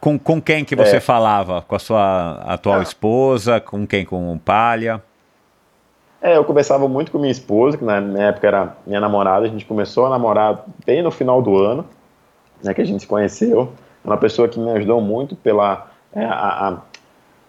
com, 0.00 0.18
com 0.18 0.40
quem 0.40 0.64
que 0.64 0.74
você 0.76 0.96
É. 0.96 1.00
falava? 1.00 1.62
Com 1.62 1.74
a 1.74 1.78
sua 1.78 2.32
atual 2.46 2.78
Ah. 2.80 2.82
esposa? 2.82 3.60
Com 3.60 3.86
quem? 3.86 4.04
Com 4.04 4.32
o 4.34 4.38
Palha? 4.38 5.02
É, 6.22 6.36
eu 6.36 6.44
conversava 6.44 6.86
muito 6.86 7.10
com 7.10 7.18
minha 7.18 7.32
esposa, 7.32 7.76
que 7.76 7.84
na 7.84 8.00
minha 8.00 8.26
época 8.26 8.46
era 8.46 8.76
minha 8.86 9.00
namorada, 9.00 9.44
a 9.44 9.48
gente 9.48 9.64
começou 9.64 10.06
a 10.06 10.10
namorar 10.10 10.64
bem 10.86 11.02
no 11.02 11.10
final 11.10 11.42
do 11.42 11.58
ano, 11.58 11.84
né, 12.62 12.72
que 12.72 12.80
a 12.80 12.84
gente 12.84 13.00
se 13.00 13.06
conheceu. 13.06 13.72
Uma 14.04 14.16
pessoa 14.16 14.48
que 14.48 14.58
me 14.58 14.70
ajudou 14.70 15.00
muito 15.00 15.34
pela 15.34 15.90
é, 16.12 16.24
a, 16.24 16.30
a, 16.32 16.78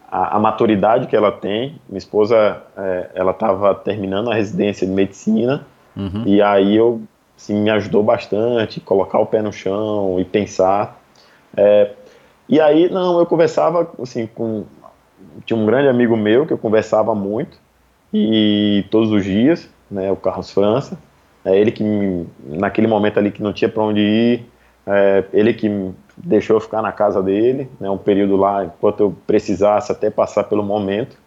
a, 0.09 0.37
a 0.37 0.39
maturidade 0.39 1.05
que 1.05 1.15
ela 1.15 1.31
tem. 1.31 1.79
Minha 1.87 1.99
esposa, 1.99 2.63
é, 2.75 3.11
ela 3.13 3.31
estava 3.31 3.75
terminando 3.75 4.31
a 4.31 4.35
residência 4.35 4.87
de 4.87 4.93
medicina, 4.93 5.65
Uhum. 5.95 6.23
e 6.25 6.41
aí 6.41 6.75
eu, 6.75 7.01
assim, 7.37 7.53
me 7.53 7.69
ajudou 7.69 8.01
bastante, 8.01 8.79
colocar 8.79 9.19
o 9.19 9.27
pé 9.27 9.43
no 9.43 9.53
chão 9.53 10.19
e 10.19 10.25
pensar. 10.25 10.99
É, 11.55 11.91
e 12.49 12.59
aí, 12.59 12.89
não, 12.89 13.19
eu 13.19 13.25
conversava, 13.27 13.87
assim, 14.01 14.25
com... 14.25 14.63
Tinha 15.45 15.57
um 15.57 15.65
grande 15.65 15.87
amigo 15.87 16.17
meu 16.17 16.45
que 16.45 16.53
eu 16.53 16.57
conversava 16.57 17.13
muito, 17.15 17.57
e 18.14 18.85
todos 18.91 19.11
os 19.11 19.23
dias, 19.23 19.68
né, 19.90 20.11
o 20.11 20.15
Carlos 20.15 20.52
França, 20.52 20.98
é 21.44 21.57
ele 21.57 21.72
que, 21.72 21.84
naquele 22.45 22.88
momento 22.88 23.18
ali 23.18 23.31
que 23.31 23.41
não 23.41 23.52
tinha 23.52 23.68
para 23.68 23.84
onde 23.84 23.99
ir, 23.99 24.45
é, 24.85 25.23
ele 25.34 25.53
que 25.53 25.91
deixou 26.15 26.57
eu 26.57 26.60
ficar 26.61 26.81
na 26.81 26.91
casa 26.91 27.22
dele, 27.23 27.69
né, 27.80 27.90
um 27.90 27.98
período 27.98 28.35
lá, 28.35 28.65
enquanto 28.65 28.99
eu 28.99 29.15
precisasse 29.26 29.91
até 29.91 30.10
passar 30.10 30.44
pelo 30.44 30.64
momento. 30.64 31.18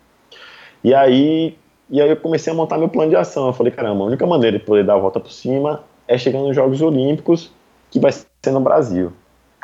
E 0.84 0.94
aí, 0.94 1.56
e 1.90 2.00
aí 2.00 2.08
eu 2.08 2.16
comecei 2.16 2.52
a 2.52 2.56
montar 2.56 2.78
meu 2.78 2.88
plano 2.88 3.10
de 3.10 3.16
ação. 3.16 3.46
Eu 3.46 3.52
falei, 3.52 3.72
caramba, 3.72 4.04
a 4.04 4.06
única 4.06 4.26
maneira 4.26 4.58
de 4.58 4.64
poder 4.64 4.84
dar 4.84 4.94
a 4.94 4.98
volta 4.98 5.18
por 5.18 5.32
cima 5.32 5.82
é 6.06 6.16
chegando 6.16 6.46
nos 6.46 6.54
Jogos 6.54 6.80
Olímpicos, 6.80 7.50
que 7.90 7.98
vai 7.98 8.12
ser 8.12 8.52
no 8.52 8.60
Brasil. 8.60 9.12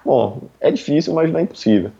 Bom, 0.05 0.40
é 0.61 0.70
difícil, 0.70 1.15
mas 1.15 1.31
não 1.31 1.39
é 1.39 1.43
impossível. 1.43 1.93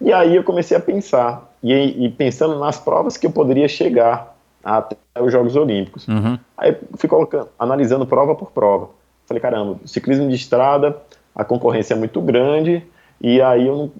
E 0.00 0.12
aí 0.12 0.36
eu 0.36 0.44
comecei 0.44 0.76
a 0.76 0.80
pensar, 0.80 1.52
e, 1.62 1.72
e 2.06 2.08
pensando 2.10 2.58
nas 2.58 2.78
provas 2.78 3.16
que 3.16 3.26
eu 3.26 3.30
poderia 3.30 3.68
chegar 3.68 4.31
até 4.62 4.96
os 5.20 5.32
Jogos 5.32 5.56
Olímpicos. 5.56 6.06
Uhum. 6.08 6.38
Aí 6.56 6.76
fui 6.96 7.08
colocando, 7.08 7.48
analisando 7.58 8.06
prova 8.06 8.34
por 8.34 8.50
prova. 8.50 8.90
Falei, 9.26 9.40
caramba, 9.40 9.78
ciclismo 9.84 10.28
de 10.28 10.34
estrada, 10.34 10.96
a 11.34 11.44
concorrência 11.44 11.94
é 11.94 11.96
muito 11.96 12.20
grande, 12.20 12.84
e 13.20 13.40
aí 13.40 13.66
eu 13.66 13.76
não 13.76 13.92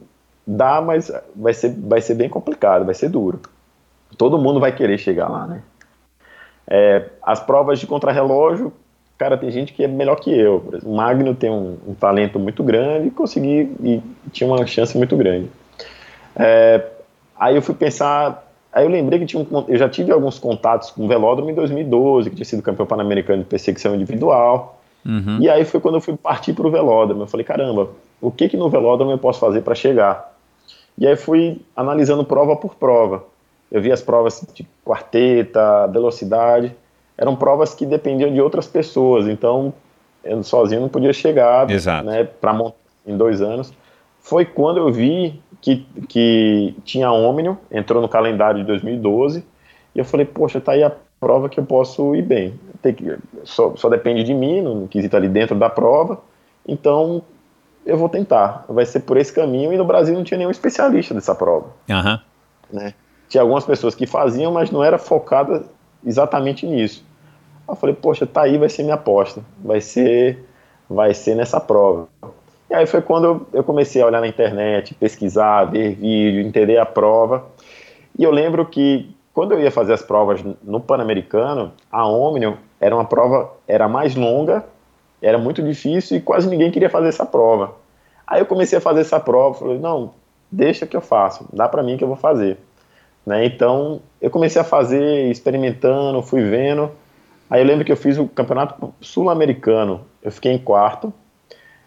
dá, 0.47 0.81
mas 0.81 1.11
vai 1.35 1.55
ser, 1.55 1.75
vai 1.79 2.01
ser 2.01 2.15
bem 2.15 2.29
complicado, 2.29 2.85
vai 2.85 2.95
ser 2.95 3.09
duro. 3.09 3.41
todo 4.19 4.39
mundo 4.39 4.61
vai 4.61 4.73
querer 4.73 4.99
chegar 4.99 5.29
lá, 5.29 5.47
né? 5.47 5.63
É, 6.69 7.09
as 7.23 7.41
provas 7.41 7.79
de 7.79 7.87
contrarrelógio, 7.87 8.73
cara, 9.19 9.37
tem 9.37 9.51
gente 9.51 9.73
que 9.73 9.85
é 9.85 9.89
melhor 9.89 10.17
que 10.17 10.37
eu. 10.37 10.79
O 10.85 10.97
Magno 10.97 11.35
tem 11.35 11.51
um, 11.51 11.79
um 11.87 11.95
talento 11.95 12.39
muito 12.39 12.63
grande 12.63 13.09
e 13.09 13.11
consegui, 13.11 13.75
e 13.81 14.03
tinha 14.31 14.49
uma 14.49 14.67
chance 14.67 14.97
muito 14.97 15.17
grande. 15.17 15.51
É, 16.37 16.85
aí 17.39 17.57
eu 17.57 17.63
fui 17.63 17.75
pensar, 17.75 18.52
aí 18.73 18.85
eu 18.85 18.91
lembrei 18.91 19.19
que 19.19 19.27
tinha 19.27 19.43
um, 19.43 19.65
eu 19.69 19.77
já 19.77 19.89
tive 19.89 20.11
alguns 20.11 20.39
contatos 20.39 20.91
com 20.91 21.05
o 21.05 21.09
Velódromo 21.09 21.51
em 21.51 21.55
2012, 21.55 22.31
que 22.31 22.37
tinha 22.37 22.47
sido 22.47 22.63
campeão 22.63 22.87
pan-americano 22.87 23.43
de 23.43 23.49
perseguição 23.49 23.95
individual. 23.95 24.81
Uhum. 25.05 25.39
E 25.41 25.51
aí 25.51 25.65
foi 25.65 25.81
quando 25.81 25.97
eu 25.97 26.01
fui 26.01 26.17
partir 26.17 26.53
para 26.53 26.67
o 26.67 26.71
Velódromo. 26.71 27.23
Eu 27.23 27.27
falei, 27.27 27.45
caramba, 27.45 27.91
o 28.21 28.31
que 28.31 28.49
que 28.49 28.57
no 28.57 28.71
Velódromo 28.71 29.11
eu 29.11 29.19
posso 29.19 29.41
fazer 29.41 29.63
para 29.63 29.75
chegar? 29.75 30.33
E 30.97 31.07
aí 31.07 31.17
fui 31.17 31.61
analisando 31.77 32.25
prova 32.25 32.57
por 32.57 32.75
prova. 32.75 33.25
Eu 33.71 33.81
vi 33.81 33.91
as 33.91 34.03
provas 34.03 34.45
de 34.55 34.67
quarteta, 34.85 35.87
velocidade, 35.89 36.75
eram 37.17 37.35
provas 37.35 37.75
que 37.75 37.87
dependiam 37.87 38.33
de 38.33 38.41
outras 38.41 38.67
pessoas, 38.67 39.27
então 39.27 39.73
eu 40.23 40.43
sozinho 40.43 40.81
não 40.81 40.89
podia 40.89 41.13
chegar 41.13 41.71
Exato. 41.71 42.07
né, 42.07 42.25
para 42.25 42.73
em 43.07 43.17
dois 43.17 43.41
anos. 43.41 43.73
Foi 44.21 44.45
quando 44.45 44.79
eu 44.79 44.93
vi 44.93 45.41
que, 45.63 45.87
que 46.09 46.75
tinha 46.85 47.11
Omnium, 47.11 47.57
entrou 47.71 48.03
no 48.03 48.09
calendário 48.09 48.61
de 48.61 48.67
2012, 48.67 49.45
e 49.95 49.99
eu 49.99 50.05
falei, 50.05 50.27
poxa, 50.27 50.61
tá 50.61 50.73
aí 50.73 50.83
a 50.83 50.93
prova 51.21 51.49
que 51.49 51.59
eu 51.59 51.65
posso 51.65 52.15
ir 52.17 52.23
bem. 52.23 52.59
Tem 52.83 52.93
que, 52.93 53.17
só, 53.45 53.75
só 53.77 53.89
depende 53.89 54.25
de 54.25 54.35
mim, 54.35 54.61
no 54.61 54.89
quesito 54.89 55.17
ali 55.17 55.29
dentro 55.29 55.57
da 55.57 55.71
prova, 55.71 56.21
então 56.67 57.23
eu 57.87 57.97
vou 57.97 58.09
tentar. 58.09 58.65
Vai 58.69 58.85
ser 58.85 59.01
por 59.01 59.17
esse 59.17 59.33
caminho, 59.33 59.73
e 59.73 59.77
no 59.77 59.85
Brasil 59.85 60.15
não 60.15 60.25
tinha 60.25 60.37
nenhum 60.37 60.51
especialista 60.51 61.15
dessa 61.15 61.35
prova. 61.35 61.69
Uhum. 61.89 62.19
Né? 62.73 62.93
Tinha 63.29 63.43
algumas 63.43 63.65
pessoas 63.65 63.95
que 63.95 64.05
faziam, 64.05 64.51
mas 64.51 64.71
não 64.73 64.83
era 64.83 64.99
focada 64.99 65.65
exatamente 66.05 66.67
nisso. 66.67 67.05
Eu 67.69 67.77
falei, 67.77 67.95
poxa, 67.95 68.27
tá 68.27 68.43
aí, 68.43 68.59
vai 68.59 68.69
ser 68.69 68.83
minha 68.83 68.97
aposta, 68.97 69.41
vai 69.63 69.81
ser, 69.81 70.45
vai 70.91 71.15
ser 71.15 71.37
nessa 71.37 71.61
prova. 71.61 72.09
E 72.73 72.75
aí 72.75 72.87
foi 72.87 73.03
quando 73.03 73.47
eu 73.53 73.63
comecei 73.63 74.01
a 74.01 74.07
olhar 74.07 74.23
na 74.23 74.27
internet, 74.27 74.95
pesquisar, 74.95 75.67
ver 75.67 75.95
vídeo, 75.95 76.41
entender 76.41 76.79
a 76.79 76.87
prova. 76.87 77.45
E 78.19 78.25
eu 78.25 78.31
lembro 78.31 78.65
que 78.65 79.15
quando 79.35 79.53
eu 79.53 79.61
ia 79.61 79.71
fazer 79.71 79.93
as 79.93 80.01
provas 80.01 80.43
no 80.63 80.81
Pan-Americano, 80.81 81.71
a 81.91 82.09
Omnium 82.09 82.57
era 82.81 82.95
uma 82.95 83.05
prova, 83.05 83.53
era 83.69 83.87
mais 83.89 84.15
longa, 84.17 84.65
era 85.21 85.37
muito 85.37 85.63
difícil 85.63 86.17
e 86.17 86.21
quase 86.23 86.49
ninguém 86.49 86.71
queria 86.71 86.89
fazer 86.89 87.09
essa 87.09 87.27
prova. 87.27 87.75
Aí 88.27 88.41
eu 88.41 88.47
comecei 88.47 88.79
a 88.79 88.81
fazer 88.81 89.03
essa 89.03 89.21
prova, 89.21 89.59
falei, 89.59 89.79
não, 89.79 90.15
deixa 90.51 90.87
que 90.87 90.97
eu 90.97 91.03
faço, 91.03 91.47
dá 91.53 91.69
para 91.69 91.83
mim 91.83 91.99
que 91.99 92.05
eu 92.05 92.09
vou 92.09 92.17
fazer. 92.17 92.57
Né? 93.27 93.45
Então 93.45 94.01
eu 94.19 94.31
comecei 94.31 94.63
a 94.63 94.65
fazer, 94.65 95.31
experimentando, 95.31 96.23
fui 96.23 96.43
vendo. 96.43 96.91
Aí 97.51 97.61
eu 97.61 97.67
lembro 97.67 97.85
que 97.85 97.93
eu 97.93 97.99
fiz 97.99 98.17
o 98.17 98.27
campeonato 98.27 98.95
sul-americano, 98.99 100.07
eu 100.23 100.33
fiquei 100.33 100.53
em 100.53 100.59
quarto. 100.59 101.13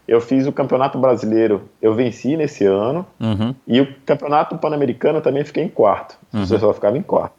Eu 0.06 0.20
fiz 0.20 0.46
o 0.46 0.52
campeonato 0.52 0.98
brasileiro, 0.98 1.68
eu 1.82 1.94
venci 1.94 2.36
nesse 2.36 2.64
ano. 2.64 3.04
Uhum. 3.18 3.54
E 3.66 3.80
o 3.80 3.94
campeonato 4.04 4.56
pan-americano 4.56 5.20
também 5.20 5.44
fiquei 5.44 5.64
em 5.64 5.68
quarto. 5.68 6.16
Uhum. 6.32 6.46
Só 6.46 6.72
ficava 6.72 6.96
em 6.96 7.02
quarto. 7.02 7.34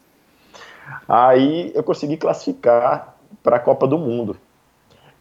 Aí 1.07 1.72
eu 1.73 1.84
consegui 1.84 2.18
classificar 2.18 3.15
para 3.41 3.56
a 3.56 3.60
Copa 3.60 3.88
do 3.88 3.98
Mundo. 3.98 4.35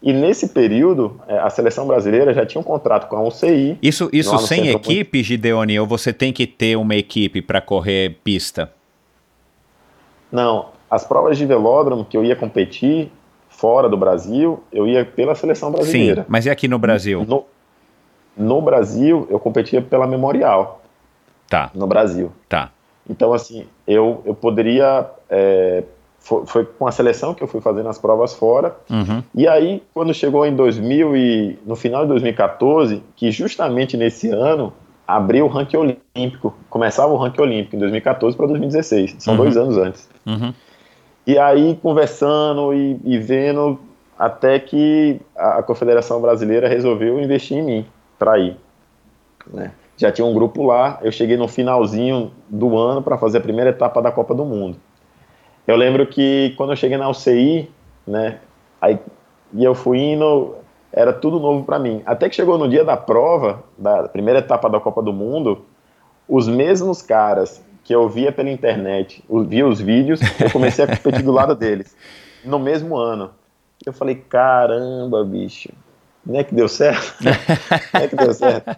E 0.02 0.12
nesse 0.12 0.48
período, 0.48 1.20
é, 1.26 1.38
a 1.38 1.48
seleção 1.48 1.86
brasileira 1.86 2.34
já 2.34 2.44
tinha 2.44 2.60
um 2.60 2.64
contrato 2.64 3.08
com 3.08 3.16
a 3.16 3.22
UCI. 3.22 3.78
Isso, 3.80 4.10
isso 4.12 4.38
sem 4.38 4.68
equipe, 4.68 5.22
Gideone, 5.22 5.78
ou 5.80 5.86
você 5.86 6.12
tem 6.12 6.32
que 6.32 6.46
ter 6.46 6.76
uma 6.76 6.94
equipe 6.94 7.40
para 7.40 7.60
correr 7.60 8.18
pista? 8.22 8.72
Não, 10.30 10.66
as 10.90 11.04
provas 11.04 11.38
de 11.38 11.46
velódromo 11.46 12.04
que 12.04 12.16
eu 12.16 12.24
ia 12.24 12.36
competir 12.36 13.10
fora 13.56 13.88
do 13.88 13.96
Brasil, 13.96 14.62
eu 14.72 14.86
ia 14.86 15.04
pela 15.04 15.34
seleção 15.34 15.70
brasileira. 15.70 16.22
Sim, 16.22 16.26
mas 16.28 16.46
e 16.46 16.50
aqui 16.50 16.68
no 16.68 16.78
Brasil? 16.78 17.24
No, 17.26 17.44
no 18.36 18.60
Brasil, 18.60 19.26
eu 19.30 19.38
competia 19.38 19.80
pela 19.80 20.06
Memorial. 20.06 20.82
Tá. 21.48 21.70
No 21.74 21.86
Brasil. 21.86 22.30
Tá. 22.48 22.70
Então, 23.08 23.32
assim, 23.32 23.66
eu, 23.86 24.22
eu 24.24 24.34
poderia 24.34 25.06
é, 25.30 25.84
foi, 26.18 26.44
foi, 26.44 26.64
com 26.64 26.86
a 26.86 26.92
seleção 26.92 27.32
que 27.32 27.42
eu 27.42 27.46
fui 27.46 27.60
fazendo 27.60 27.88
as 27.88 27.98
provas 27.98 28.34
fora. 28.34 28.76
Uhum. 28.90 29.22
E 29.34 29.46
aí, 29.46 29.82
quando 29.94 30.12
chegou 30.12 30.44
em 30.44 30.54
2000 30.54 31.16
e 31.16 31.58
no 31.64 31.76
final 31.76 32.02
de 32.02 32.08
2014, 32.08 33.02
que 33.14 33.30
justamente 33.30 33.96
nesse 33.96 34.28
ano 34.28 34.72
abriu 35.06 35.46
o 35.46 35.48
ranking 35.48 35.76
olímpico, 35.76 36.52
começava 36.68 37.12
o 37.12 37.16
ranking 37.16 37.40
olímpico 37.40 37.76
em 37.76 37.78
2014 37.78 38.36
para 38.36 38.46
2016, 38.48 39.16
são 39.20 39.34
uhum. 39.34 39.40
dois 39.40 39.56
anos 39.56 39.78
antes. 39.78 40.08
Uhum. 40.26 40.52
E 41.26 41.36
aí, 41.38 41.76
conversando 41.82 42.72
e, 42.72 43.00
e, 43.04 43.18
vendo, 43.18 43.80
até 44.16 44.60
que 44.60 45.20
a, 45.36 45.60
Confederação 45.60 46.20
Brasileira 46.20 46.68
resolveu 46.68 47.20
investir 47.20 47.58
em 47.58 47.62
mim 47.62 47.86
para 48.16 48.38
ir. 48.38 48.56
Né? 49.52 49.72
Já 49.96 50.12
tinha 50.12 50.24
um 50.24 50.32
grupo 50.32 50.62
lá, 50.64 51.00
eu 51.02 51.10
cheguei 51.10 51.36
no 51.36 51.48
finalzinho 51.48 52.30
do 52.48 52.78
ano 52.78 53.02
para 53.02 53.18
fazer 53.18 53.38
a 53.38 53.40
primeira 53.40 53.70
etapa 53.70 54.00
da 54.00 54.12
Copa 54.12 54.34
do 54.34 54.44
Mundo. 54.44 54.78
Eu 55.66 55.74
lembro 55.74 56.06
que 56.06 56.54
quando 56.56 56.70
eu 56.70 56.76
cheguei 56.76 56.96
na 56.96 57.08
UCI, 57.08 57.68
né, 58.06 58.38
aí, 58.80 59.00
e 59.52 59.64
eu 59.64 59.74
fui 59.74 59.98
indo, 59.98 60.54
era 60.92 61.12
tudo 61.12 61.40
novo 61.40 61.64
para 61.64 61.76
mim. 61.76 62.02
Até 62.06 62.28
que 62.28 62.36
chegou 62.36 62.56
no 62.56 62.68
dia 62.68 62.84
da 62.84 62.96
prova, 62.96 63.64
da 63.76 64.04
primeira 64.06 64.38
etapa 64.38 64.70
da 64.70 64.78
Copa 64.78 65.02
do 65.02 65.12
Mundo, 65.12 65.64
os 66.28 66.46
mesmos 66.46 67.02
caras 67.02 67.65
que 67.86 67.94
eu 67.94 68.08
via 68.08 68.32
pela 68.32 68.50
internet, 68.50 69.22
via 69.46 69.64
os 69.64 69.80
vídeos, 69.80 70.18
eu 70.40 70.50
comecei 70.50 70.84
a 70.84 70.88
competir 70.88 71.22
do 71.22 71.30
lado 71.30 71.54
deles, 71.54 71.96
no 72.44 72.58
mesmo 72.58 72.96
ano. 72.96 73.30
Eu 73.86 73.92
falei, 73.92 74.16
caramba, 74.16 75.24
bicho, 75.24 75.68
não 76.24 76.40
é 76.40 76.42
que 76.42 76.52
deu 76.52 76.66
certo? 76.66 77.14
não 77.94 78.00
é 78.00 78.08
que 78.08 78.16
deu 78.16 78.34
certo? 78.34 78.76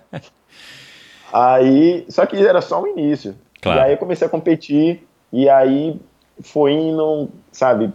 Aí, 1.32 2.04
só 2.10 2.26
que 2.26 2.36
era 2.36 2.60
só 2.60 2.82
o 2.82 2.86
início. 2.86 3.34
Claro. 3.62 3.80
E 3.80 3.82
aí 3.82 3.92
eu 3.92 3.96
comecei 3.96 4.26
a 4.26 4.30
competir, 4.30 5.08
e 5.32 5.48
aí 5.48 5.98
foi 6.42 6.72
indo, 6.72 7.30
sabe, 7.50 7.90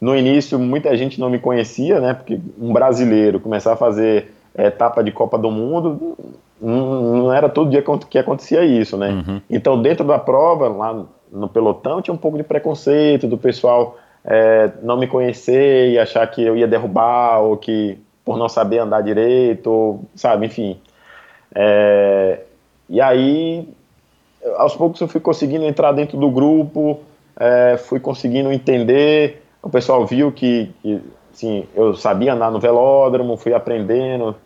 no 0.00 0.16
início 0.16 0.60
muita 0.60 0.96
gente 0.96 1.18
não 1.18 1.28
me 1.28 1.40
conhecia, 1.40 2.00
né, 2.00 2.14
porque 2.14 2.40
um 2.56 2.72
brasileiro 2.72 3.40
começar 3.40 3.72
a 3.72 3.76
fazer 3.76 4.32
etapa 4.56 5.02
de 5.02 5.10
Copa 5.10 5.36
do 5.36 5.50
Mundo, 5.50 6.16
não, 6.62 7.16
não 7.16 7.32
era 7.32 7.48
todo 7.48 7.70
dia 7.70 7.84
que 8.08 8.18
acontecia 8.18 8.64
isso, 8.64 8.96
né. 8.96 9.10
Uhum. 9.10 9.40
Então 9.50 9.80
dentro 9.80 10.06
da 10.06 10.18
prova, 10.18 10.68
lá 10.68 11.04
no 11.30 11.48
pelotão, 11.48 12.00
tinha 12.00 12.14
um 12.14 12.18
pouco 12.18 12.36
de 12.36 12.44
preconceito 12.44 13.26
do 13.26 13.36
pessoal 13.36 13.98
é, 14.24 14.70
não 14.82 14.96
me 14.96 15.06
conhecer 15.06 15.90
e 15.90 15.98
achar 15.98 16.26
que 16.26 16.42
eu 16.42 16.56
ia 16.56 16.68
derrubar 16.68 17.40
ou 17.40 17.56
que 17.56 17.98
por 18.24 18.38
não 18.38 18.48
saber 18.48 18.78
andar 18.78 19.02
direito, 19.02 19.68
ou, 19.68 20.04
sabe, 20.14 20.46
enfim. 20.46 20.78
É, 21.54 22.40
e 22.88 23.00
aí, 23.00 23.68
aos 24.56 24.76
poucos 24.76 25.00
eu 25.00 25.08
fui 25.08 25.20
conseguindo 25.20 25.64
entrar 25.64 25.92
dentro 25.92 26.16
do 26.16 26.30
grupo, 26.30 27.00
é, 27.38 27.76
fui 27.76 27.98
conseguindo 27.98 28.52
entender, 28.52 29.42
o 29.60 29.68
pessoal 29.68 30.06
viu 30.06 30.30
que, 30.30 30.70
que 30.82 31.00
assim, 31.32 31.66
eu 31.74 31.94
sabia 31.94 32.34
andar 32.34 32.50
no 32.50 32.60
velódromo, 32.60 33.36
fui 33.36 33.52
aprendendo, 33.52 34.36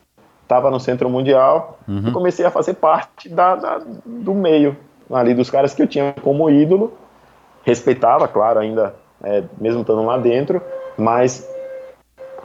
estava 0.47 0.70
no 0.70 0.78
Centro 0.78 1.10
Mundial 1.10 1.77
uhum. 1.89 2.09
e 2.09 2.12
comecei 2.12 2.47
a 2.47 2.51
fazer 2.51 2.74
parte 2.74 3.28
da, 3.28 3.56
da, 3.56 3.81
do 4.05 4.32
meio 4.32 4.77
ali 5.10 5.35
dos 5.35 5.51
caras 5.51 5.74
que 5.74 5.82
eu 5.82 5.86
tinha 5.86 6.14
como 6.23 6.48
ídolo, 6.48 6.94
respeitava, 7.64 8.27
claro, 8.27 8.60
ainda, 8.60 8.94
é, 9.23 9.44
mesmo 9.59 9.82
estando 9.82 10.02
lá 10.05 10.16
dentro, 10.18 10.60
mas 10.97 11.47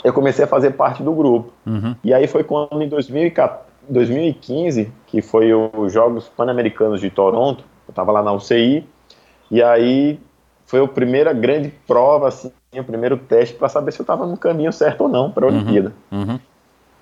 eu 0.03 0.11
comecei 0.13 0.45
a 0.45 0.47
fazer 0.47 0.71
parte 0.71 1.03
do 1.03 1.13
grupo. 1.13 1.53
Uhum. 1.65 1.95
E 2.03 2.13
aí 2.13 2.27
foi 2.27 2.43
quando 2.43 2.81
em 2.81 2.89
2015, 2.89 4.91
que 5.07 5.21
foi 5.21 5.53
os 5.53 5.93
Jogos 5.93 6.27
Pan-Americanos 6.29 7.01
de 7.01 7.09
Toronto, 7.09 7.63
eu 7.87 7.91
estava 7.91 8.11
lá 8.11 8.21
na 8.21 8.33
UCI, 8.33 8.85
e 9.49 9.61
aí 9.61 10.19
foi 10.65 10.83
a 10.83 10.87
primeira 10.87 11.33
grande 11.33 11.69
prova, 11.87 12.27
assim, 12.29 12.51
o 12.75 12.83
primeiro 12.83 13.17
teste 13.17 13.55
para 13.55 13.69
saber 13.69 13.91
se 13.91 13.99
eu 13.99 14.03
estava 14.03 14.25
no 14.25 14.37
caminho 14.37 14.71
certo 14.71 15.01
ou 15.01 15.09
não 15.09 15.29
para 15.29 15.45
a 15.45 15.49
uhum, 15.49 15.55
Olimpíada. 15.55 15.93
Uhum. 16.11 16.39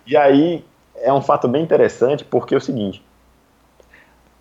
E 0.07 0.17
aí 0.17 0.65
é 1.01 1.13
um 1.13 1.21
fato 1.21 1.47
bem 1.47 1.63
interessante 1.63 2.23
porque 2.23 2.53
é 2.53 2.57
o 2.57 2.61
seguinte: 2.61 3.03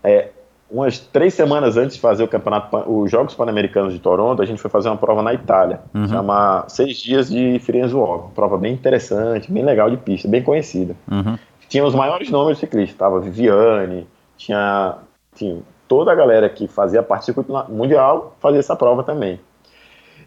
é, 0.03 0.29
umas 0.71 0.99
três 0.99 1.35
semanas 1.35 1.77
antes 1.77 1.97
de 1.97 2.01
fazer 2.01 2.23
o 2.23 2.29
campeonato, 2.29 2.77
os 2.91 3.11
Jogos 3.11 3.35
Pan-Americanos 3.35 3.93
de 3.93 3.99
Toronto, 3.99 4.43
a 4.43 4.47
gente 4.47 4.61
foi 4.61 4.71
fazer 4.71 4.89
uma 4.89 4.97
prova 4.97 5.23
na 5.23 5.33
Itália, 5.33 5.81
uhum. 5.95 6.09
chama 6.09 6.65
Seis 6.69 6.99
Dias 6.99 7.31
de 7.31 7.59
Firenzuola, 7.61 8.31
prova 8.35 8.59
bem 8.59 8.75
interessante, 8.75 9.51
bem 9.51 9.65
legal 9.65 9.91
de 9.91 9.97
pista, 9.97 10.29
bem 10.29 10.43
conhecida. 10.43 10.95
Uhum. 11.11 11.39
Tinha 11.69 11.85
os 11.85 11.95
maiores 11.95 12.31
nomes 12.31 12.57
de 12.57 12.61
ciclistas, 12.61 12.97
tava 12.97 13.21
Viviane, 13.21 14.07
tinha, 14.37 14.97
tinha 15.35 15.59
toda 15.87 16.13
a 16.13 16.15
galera 16.15 16.49
que 16.49 16.69
fazia 16.69 17.03
parte 17.03 17.23
do 17.23 17.25
circuito 17.27 17.53
mundial 17.69 18.37
fazia 18.41 18.61
essa 18.61 18.77
prova 18.77 19.03
também. 19.03 19.41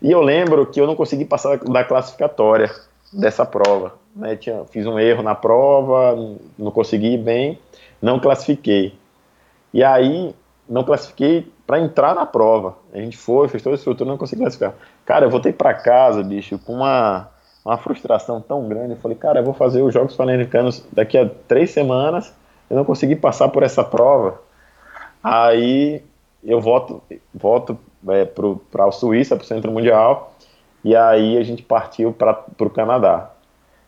E 0.01 0.11
eu 0.11 0.21
lembro 0.21 0.65
que 0.65 0.81
eu 0.81 0.87
não 0.87 0.95
consegui 0.95 1.25
passar 1.25 1.57
da 1.57 1.83
classificatória 1.83 2.71
dessa 3.13 3.45
prova. 3.45 3.93
Né? 4.15 4.35
Tinha, 4.35 4.65
fiz 4.65 4.85
um 4.85 4.99
erro 4.99 5.23
na 5.23 5.35
prova, 5.35 6.15
não 6.57 6.71
consegui 6.71 7.17
bem, 7.17 7.59
não 8.01 8.19
classifiquei. 8.19 8.93
E 9.73 9.83
aí, 9.83 10.35
não 10.67 10.83
classifiquei 10.83 11.51
para 11.65 11.79
entrar 11.79 12.13
na 12.15 12.25
prova. 12.25 12.75
A 12.93 12.97
gente 12.97 13.17
foi, 13.17 13.47
fez 13.47 13.63
toda 13.63 13.75
a 13.75 13.77
estrutura, 13.77 14.09
não 14.09 14.17
consegui 14.17 14.41
classificar. 14.41 14.73
Cara, 15.05 15.25
eu 15.25 15.29
voltei 15.29 15.53
para 15.53 15.73
casa, 15.73 16.23
bicho, 16.23 16.59
com 16.59 16.73
uma, 16.73 17.29
uma 17.63 17.77
frustração 17.77 18.41
tão 18.41 18.67
grande. 18.67 18.91
Eu 18.91 18.97
falei, 18.97 19.17
cara, 19.17 19.39
eu 19.39 19.43
vou 19.43 19.53
fazer 19.53 19.81
os 19.81 19.93
Jogos 19.93 20.15
Pan-Americanos 20.15 20.85
daqui 20.91 21.17
a 21.17 21.29
três 21.47 21.71
semanas. 21.71 22.33
Eu 22.69 22.77
não 22.77 22.85
consegui 22.85 23.15
passar 23.15 23.49
por 23.49 23.63
essa 23.63 23.83
prova. 23.83 24.41
Aí 25.23 26.03
eu 26.43 26.59
volto, 26.59 27.01
volto 27.33 27.77
é, 28.09 28.25
para 28.25 28.85
a 28.85 28.91
Suíça, 28.91 29.35
para 29.35 29.43
o 29.43 29.47
Centro 29.47 29.71
Mundial, 29.71 30.33
e 30.83 30.95
aí 30.95 31.37
a 31.37 31.43
gente 31.43 31.61
partiu 31.61 32.11
para 32.11 32.43
o 32.59 32.69
Canadá. 32.69 33.30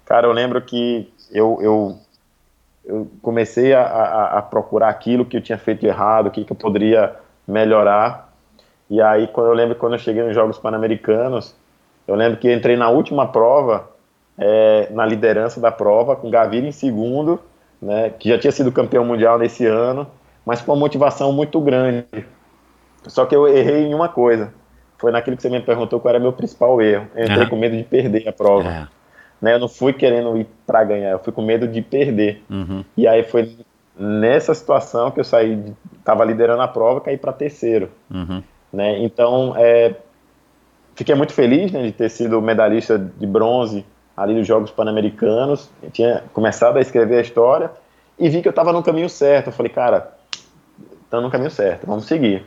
Cara, 0.05 0.27
eu 0.27 0.31
lembro 0.31 0.61
que 0.61 1.11
eu, 1.31 1.57
eu, 1.61 1.97
eu 2.85 3.07
comecei 3.21 3.73
a, 3.73 3.81
a, 3.81 4.37
a, 4.39 4.41
procurar 4.41 4.89
aquilo 4.89 5.25
que 5.25 5.37
eu 5.37 5.41
tinha 5.41 5.57
feito 5.57 5.85
errado, 5.85 6.27
o 6.27 6.31
que, 6.31 6.43
que 6.43 6.51
eu 6.51 6.55
poderia 6.55 7.15
melhorar. 7.47 8.31
E 8.89 9.01
aí, 9.01 9.27
quando 9.27 9.47
eu 9.47 9.53
lembro 9.53 9.75
quando 9.75 9.93
eu 9.93 9.99
cheguei 9.99 10.23
nos 10.23 10.35
Jogos 10.35 10.59
Pan-Americanos, 10.59 11.55
eu 12.07 12.15
lembro 12.15 12.37
que 12.37 12.53
entrei 12.53 12.75
na 12.75 12.89
última 12.89 13.27
prova, 13.27 13.89
é, 14.37 14.89
na 14.91 15.05
liderança 15.05 15.59
da 15.59 15.71
prova, 15.71 16.15
com 16.15 16.29
Gavira 16.29 16.67
em 16.67 16.71
segundo, 16.71 17.39
né, 17.81 18.09
que 18.11 18.29
já 18.29 18.37
tinha 18.37 18.51
sido 18.51 18.71
campeão 18.71 19.05
mundial 19.05 19.37
nesse 19.37 19.65
ano, 19.65 20.07
mas 20.45 20.61
com 20.61 20.71
uma 20.71 20.79
motivação 20.79 21.31
muito 21.31 21.59
grande. 21.61 22.05
Só 23.07 23.25
que 23.25 23.35
eu 23.35 23.47
errei 23.47 23.85
em 23.85 23.93
uma 23.93 24.09
coisa. 24.09 24.53
Foi 24.97 25.11
naquilo 25.11 25.35
que 25.35 25.41
você 25.41 25.49
me 25.49 25.59
perguntou 25.61 25.99
qual 25.99 26.13
era 26.13 26.19
meu 26.19 26.31
principal 26.31 26.81
erro. 26.81 27.07
Eu 27.15 27.25
entrei 27.25 27.45
com 27.47 27.57
medo 27.57 27.75
de 27.75 27.83
perder 27.83 28.27
a 28.27 28.31
prova. 28.31 28.69
É. 28.69 28.87
Né, 29.43 29.55
eu 29.55 29.59
não 29.59 29.67
fui 29.67 29.91
querendo 29.91 30.37
ir 30.37 30.47
para 30.65 30.85
ganhar, 30.85 31.11
eu 31.11 31.19
fui 31.19 31.33
com 31.33 31.41
medo 31.41 31.67
de 31.67 31.81
perder. 31.81 32.41
Uhum. 32.49 32.81
E 32.95 33.05
aí 33.05 33.23
foi 33.23 33.57
nessa 33.99 34.53
situação 34.53 35.11
que 35.11 35.19
eu 35.19 35.23
saí, 35.25 35.61
estava 35.99 36.23
liderando 36.23 36.61
a 36.61 36.67
prova, 36.69 37.01
caí 37.01 37.17
para 37.17 37.33
terceiro. 37.33 37.91
Uhum. 38.09 38.41
Né? 38.71 39.03
Então, 39.03 39.53
é, 39.57 39.95
fiquei 40.95 41.13
muito 41.13 41.33
feliz 41.33 41.73
né, 41.73 41.83
de 41.83 41.91
ter 41.91 42.07
sido 42.07 42.41
medalhista 42.41 42.97
de 42.97 43.27
bronze 43.27 43.85
ali 44.15 44.33
nos 44.33 44.47
Jogos 44.47 44.71
Pan-Americanos. 44.71 45.69
Tinha 45.91 46.23
começado 46.31 46.77
a 46.77 46.81
escrever 46.81 47.17
a 47.17 47.21
história 47.21 47.69
e 48.17 48.29
vi 48.29 48.41
que 48.41 48.47
eu 48.47 48.51
estava 48.51 48.71
no 48.71 48.81
caminho 48.81 49.09
certo. 49.09 49.47
Eu 49.47 49.53
falei, 49.53 49.73
cara, 49.73 50.13
estamos 51.03 51.25
no 51.25 51.29
caminho 51.29 51.51
certo, 51.51 51.85
vamos 51.85 52.05
seguir. 52.05 52.45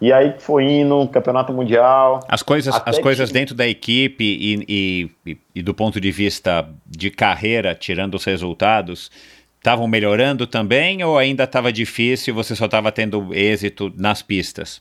E 0.00 0.12
aí 0.12 0.34
foi 0.38 0.64
indo, 0.64 1.08
campeonato 1.08 1.52
mundial. 1.52 2.20
As 2.28 2.42
coisas, 2.42 2.80
as 2.86 2.98
coisas 2.98 3.30
que... 3.30 3.34
dentro 3.34 3.54
da 3.54 3.66
equipe 3.66 4.24
e, 4.24 5.10
e, 5.26 5.36
e, 5.54 5.62
do 5.62 5.74
ponto 5.74 6.00
de 6.00 6.10
vista 6.12 6.68
de 6.86 7.10
carreira, 7.10 7.74
tirando 7.74 8.14
os 8.14 8.24
resultados, 8.24 9.10
estavam 9.56 9.88
melhorando 9.88 10.46
também 10.46 11.02
ou 11.02 11.18
ainda 11.18 11.44
estava 11.44 11.72
difícil 11.72 12.32
e 12.32 12.34
você 12.34 12.54
só 12.54 12.66
estava 12.66 12.92
tendo 12.92 13.34
êxito 13.34 13.92
nas 13.96 14.22
pistas? 14.22 14.80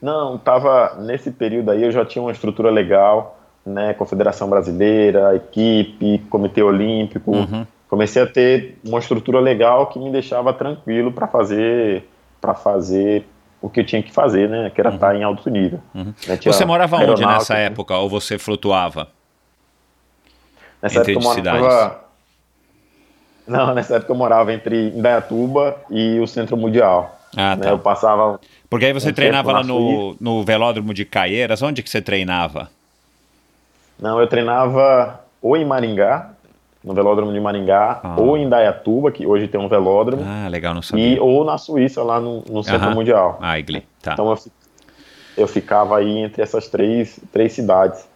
Não, 0.00 0.38
tava 0.38 0.96
nesse 1.00 1.32
período 1.32 1.72
aí 1.72 1.82
eu 1.82 1.90
já 1.90 2.04
tinha 2.04 2.22
uma 2.22 2.30
estrutura 2.30 2.70
legal, 2.70 3.36
né, 3.66 3.92
Confederação 3.94 4.48
Brasileira, 4.48 5.34
equipe, 5.34 6.18
Comitê 6.30 6.62
Olímpico. 6.62 7.32
Uhum. 7.32 7.66
Comecei 7.88 8.22
a 8.22 8.26
ter 8.26 8.78
uma 8.84 9.00
estrutura 9.00 9.40
legal 9.40 9.88
que 9.88 9.98
me 9.98 10.10
deixava 10.12 10.52
tranquilo 10.52 11.10
para 11.10 11.26
fazer 11.26 12.04
para 12.40 12.54
fazer 12.54 13.26
o 13.60 13.68
que 13.68 13.80
eu 13.80 13.84
tinha 13.84 14.02
que 14.02 14.12
fazer, 14.12 14.48
né? 14.48 14.70
Que 14.70 14.80
era 14.80 14.90
uhum. 14.90 14.94
estar 14.94 15.16
em 15.16 15.22
alto 15.22 15.48
nível. 15.50 15.80
Uhum. 15.94 16.14
Né, 16.26 16.38
você 16.42 16.64
morava 16.64 16.96
onde 16.96 17.24
nessa 17.24 17.56
época? 17.56 17.96
Ou 17.96 18.08
você 18.08 18.38
flutuava? 18.38 19.08
Nessa 20.82 21.00
entre 21.00 21.12
época 21.12 21.28
eu 21.28 21.34
morava. 21.34 22.04
Não, 23.46 23.74
nessa 23.74 23.96
época 23.96 24.12
eu 24.12 24.16
morava 24.16 24.52
entre 24.52 24.88
Indaiatuba 24.90 25.76
e 25.90 26.20
o 26.20 26.26
Centro 26.26 26.56
Mundial. 26.56 27.18
Ah, 27.36 27.56
né? 27.56 27.64
tá. 27.64 27.70
Eu 27.70 27.78
passava. 27.78 28.40
Porque 28.68 28.86
aí 28.86 28.92
você 28.92 29.10
um 29.10 29.14
treinava 29.14 29.52
lá 29.52 29.62
no, 29.62 30.16
no 30.20 30.44
velódromo 30.44 30.94
de 30.94 31.04
Caieiras. 31.04 31.62
Onde 31.62 31.82
que 31.82 31.90
você 31.90 32.00
treinava? 32.00 32.70
Não, 33.98 34.20
eu 34.20 34.26
treinava 34.26 35.20
ou 35.42 35.56
em 35.56 35.64
Maringá, 35.64 36.30
no 36.82 36.94
velódromo 36.94 37.32
de 37.32 37.40
Maringá, 37.40 38.00
ah. 38.02 38.16
ou 38.18 38.36
em 38.36 38.48
Dayatuba, 38.48 39.10
que 39.10 39.26
hoje 39.26 39.48
tem 39.48 39.60
um 39.60 39.68
velódromo. 39.68 40.22
Ah, 40.24 40.48
legal, 40.48 40.74
não 40.74 40.82
sabia. 40.82 41.16
E, 41.16 41.20
ou 41.20 41.44
na 41.44 41.58
Suíça, 41.58 42.02
lá 42.02 42.20
no, 42.20 42.42
no 42.48 42.62
Centro 42.62 42.90
Mundial. 42.92 43.38
Ah, 43.40 43.58
Igli, 43.58 43.84
tá. 44.02 44.12
Então 44.12 44.30
eu, 44.30 44.38
eu 45.36 45.48
ficava 45.48 45.98
aí 45.98 46.18
entre 46.18 46.42
essas 46.42 46.68
três, 46.68 47.18
três 47.32 47.52
cidades, 47.52 48.06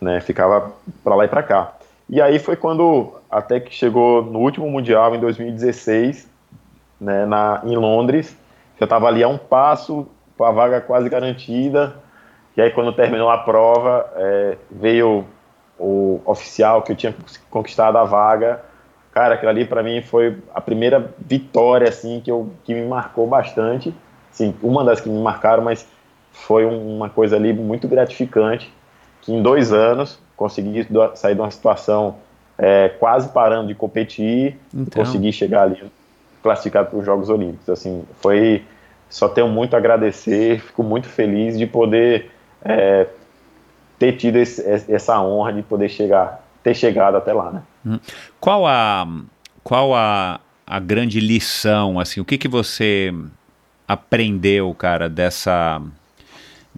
né? 0.00 0.20
Ficava 0.20 0.72
para 1.04 1.14
lá 1.14 1.24
e 1.24 1.28
para 1.28 1.42
cá. 1.42 1.74
E 2.08 2.22
aí 2.22 2.38
foi 2.38 2.56
quando, 2.56 3.12
até 3.30 3.60
que 3.60 3.74
chegou 3.74 4.22
no 4.22 4.38
último 4.38 4.70
Mundial, 4.70 5.14
em 5.14 5.20
2016, 5.20 6.26
né, 6.98 7.26
na, 7.26 7.60
em 7.64 7.76
Londres, 7.76 8.34
já 8.78 8.84
estava 8.84 9.08
ali 9.08 9.22
a 9.22 9.28
um 9.28 9.36
passo, 9.36 10.08
com 10.36 10.44
a 10.44 10.50
vaga 10.50 10.80
quase 10.80 11.08
garantida, 11.08 11.96
e 12.56 12.62
aí 12.62 12.70
quando 12.70 12.92
terminou 12.94 13.28
a 13.28 13.38
prova, 13.38 14.10
é, 14.16 14.56
veio 14.70 15.26
o 15.78 16.20
oficial 16.24 16.82
que 16.82 16.92
eu 16.92 16.96
tinha 16.96 17.14
conquistado 17.50 17.96
a 17.96 18.04
vaga. 18.04 18.60
Cara, 19.12 19.34
aquilo 19.34 19.50
ali 19.50 19.64
para 19.64 19.82
mim 19.82 20.02
foi 20.02 20.36
a 20.54 20.60
primeira 20.60 21.12
vitória 21.18 21.88
assim 21.88 22.20
que, 22.20 22.30
eu, 22.30 22.50
que 22.64 22.74
me 22.74 22.86
marcou 22.86 23.26
bastante. 23.26 23.94
Sim, 24.30 24.54
uma 24.62 24.84
das 24.84 25.00
que 25.00 25.08
me 25.08 25.20
marcaram, 25.20 25.62
mas 25.62 25.86
foi 26.32 26.64
uma 26.64 27.08
coisa 27.08 27.36
ali 27.36 27.52
muito 27.52 27.88
gratificante. 27.88 28.72
Que 29.22 29.32
em 29.32 29.42
dois 29.42 29.72
anos 29.72 30.18
consegui 30.36 30.86
sair 31.14 31.34
de 31.34 31.40
uma 31.40 31.50
situação 31.50 32.16
é, 32.56 32.88
quase 32.88 33.28
parando 33.30 33.68
de 33.68 33.74
competir 33.74 34.56
então. 34.72 34.86
e 34.86 35.06
consegui 35.06 35.32
chegar 35.32 35.62
ali 35.62 35.82
classificado 36.42 36.90
para 36.90 36.98
os 36.98 37.04
Jogos 37.04 37.28
Olímpicos. 37.28 37.68
Assim, 37.68 38.04
foi 38.20 38.64
só 39.08 39.28
tenho 39.28 39.48
muito 39.48 39.74
a 39.74 39.78
agradecer, 39.78 40.60
fico 40.60 40.82
muito 40.82 41.08
feliz 41.08 41.58
de 41.58 41.66
poder 41.66 42.30
é, 42.64 43.06
ter 43.98 44.12
tido 44.16 44.36
esse, 44.36 44.62
essa 44.92 45.20
honra 45.20 45.52
de 45.52 45.62
poder 45.62 45.88
chegar, 45.88 46.44
ter 46.62 46.74
chegado 46.74 47.16
até 47.16 47.32
lá, 47.32 47.50
né? 47.50 47.62
Hum. 47.84 47.98
Qual 48.40 48.66
a 48.66 49.06
qual 49.62 49.94
a, 49.94 50.40
a 50.66 50.78
grande 50.78 51.20
lição, 51.20 52.00
assim, 52.00 52.20
o 52.20 52.24
que 52.24 52.38
que 52.38 52.48
você 52.48 53.12
aprendeu, 53.86 54.72
cara, 54.74 55.08
dessa 55.08 55.82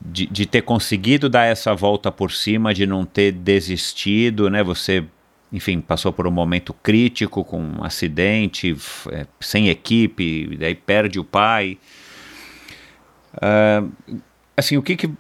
de, 0.03 0.27
de 0.27 0.47
ter 0.47 0.63
conseguido 0.63 1.29
dar 1.29 1.45
essa 1.45 1.75
volta 1.75 2.11
por 2.11 2.33
cima, 2.33 2.73
de 2.73 2.87
não 2.87 3.05
ter 3.05 3.33
desistido, 3.33 4.49
né? 4.49 4.63
Você, 4.63 5.05
enfim, 5.53 5.81
passou 5.81 6.13
por 6.13 6.27
um 6.27 6.31
momento 6.31 6.73
crítico 6.73 7.45
com 7.45 7.61
um 7.61 7.85
acidente, 7.85 8.75
é, 9.13 9.27
sem 9.41 9.69
equipe, 9.69 10.57
daí 10.57 10.75
perde 10.75 11.21
o 11.21 11.25
pai. 11.25 11.79
Uh, 13.35 14.21
assim, 14.57 14.77
o 14.77 14.83
que 14.83 14.97
que, 14.97 15.11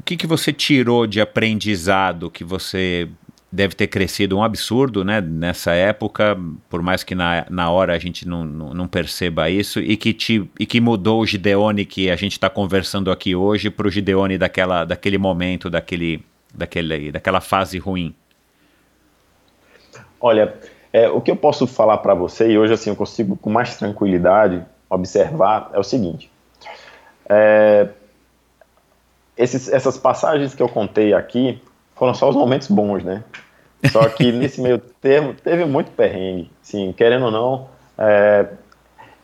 o 0.00 0.02
que, 0.02 0.16
que 0.16 0.26
você 0.26 0.50
tirou 0.50 1.06
de 1.06 1.20
aprendizado 1.20 2.30
que 2.30 2.42
você 2.42 3.06
deve 3.52 3.74
ter 3.74 3.86
crescido 3.86 4.38
um 4.38 4.42
absurdo, 4.42 5.04
né, 5.04 5.20
nessa 5.20 5.72
época, 5.72 6.38
por 6.70 6.80
mais 6.80 7.04
que 7.04 7.14
na, 7.14 7.44
na 7.50 7.70
hora 7.70 7.94
a 7.94 7.98
gente 7.98 8.26
não, 8.26 8.44
não, 8.44 8.72
não 8.72 8.88
perceba 8.88 9.50
isso, 9.50 9.78
e 9.78 9.96
que, 9.98 10.14
te, 10.14 10.48
e 10.58 10.64
que 10.64 10.80
mudou 10.80 11.20
o 11.20 11.26
Gideone 11.26 11.84
que 11.84 12.10
a 12.10 12.16
gente 12.16 12.32
está 12.32 12.48
conversando 12.48 13.10
aqui 13.10 13.34
hoje 13.34 13.68
para 13.68 13.86
o 13.86 13.90
Gideone 13.90 14.38
daquela, 14.38 14.84
daquele 14.86 15.18
momento, 15.18 15.68
daquele, 15.68 16.24
daquele, 16.54 17.12
daquela 17.12 17.40
fase 17.42 17.76
ruim? 17.78 18.14
Olha, 20.18 20.54
é, 20.92 21.10
o 21.10 21.20
que 21.20 21.30
eu 21.30 21.36
posso 21.36 21.66
falar 21.66 21.98
para 21.98 22.14
você, 22.14 22.50
e 22.52 22.58
hoje 22.58 22.72
assim 22.72 22.88
eu 22.88 22.96
consigo 22.96 23.36
com 23.36 23.50
mais 23.50 23.76
tranquilidade 23.76 24.64
observar, 24.88 25.70
é 25.74 25.78
o 25.78 25.84
seguinte. 25.84 26.30
É, 27.28 27.88
esses, 29.40 29.72
essas 29.72 29.96
passagens 29.96 30.54
que 30.54 30.62
eu 30.62 30.68
contei 30.68 31.14
aqui 31.14 31.60
foram 31.94 32.12
só 32.12 32.28
os 32.28 32.36
momentos 32.36 32.68
bons, 32.68 33.02
né? 33.02 33.24
Só 33.90 34.06
que 34.10 34.30
nesse 34.32 34.60
meio 34.60 34.78
termo 34.78 35.32
teve 35.32 35.64
muito 35.64 35.90
perrengue, 35.92 36.50
sim, 36.60 36.92
querendo 36.92 37.24
ou 37.24 37.30
não. 37.30 37.68
É, 37.96 38.48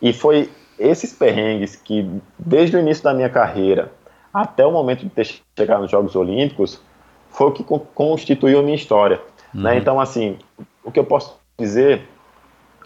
e 0.01 0.11
foi 0.11 0.49
esses 0.79 1.13
perrengues 1.13 1.75
que, 1.75 2.09
desde 2.37 2.75
o 2.75 2.79
início 2.79 3.03
da 3.03 3.13
minha 3.13 3.29
carreira 3.29 3.91
até 4.33 4.65
o 4.65 4.71
momento 4.71 5.01
de 5.01 5.09
ter 5.09 5.27
chegado 5.57 5.81
nos 5.81 5.91
Jogos 5.91 6.15
Olímpicos, 6.15 6.81
foi 7.29 7.47
o 7.47 7.51
que 7.51 7.63
constituiu 7.63 8.59
a 8.59 8.63
minha 8.63 8.75
história. 8.75 9.17
Né? 9.17 9.21
Uhum. 9.53 9.61
Né? 9.61 9.77
Então, 9.77 9.99
assim, 9.99 10.37
o 10.83 10.91
que 10.91 10.99
eu 10.99 11.05
posso 11.05 11.39
dizer 11.59 12.07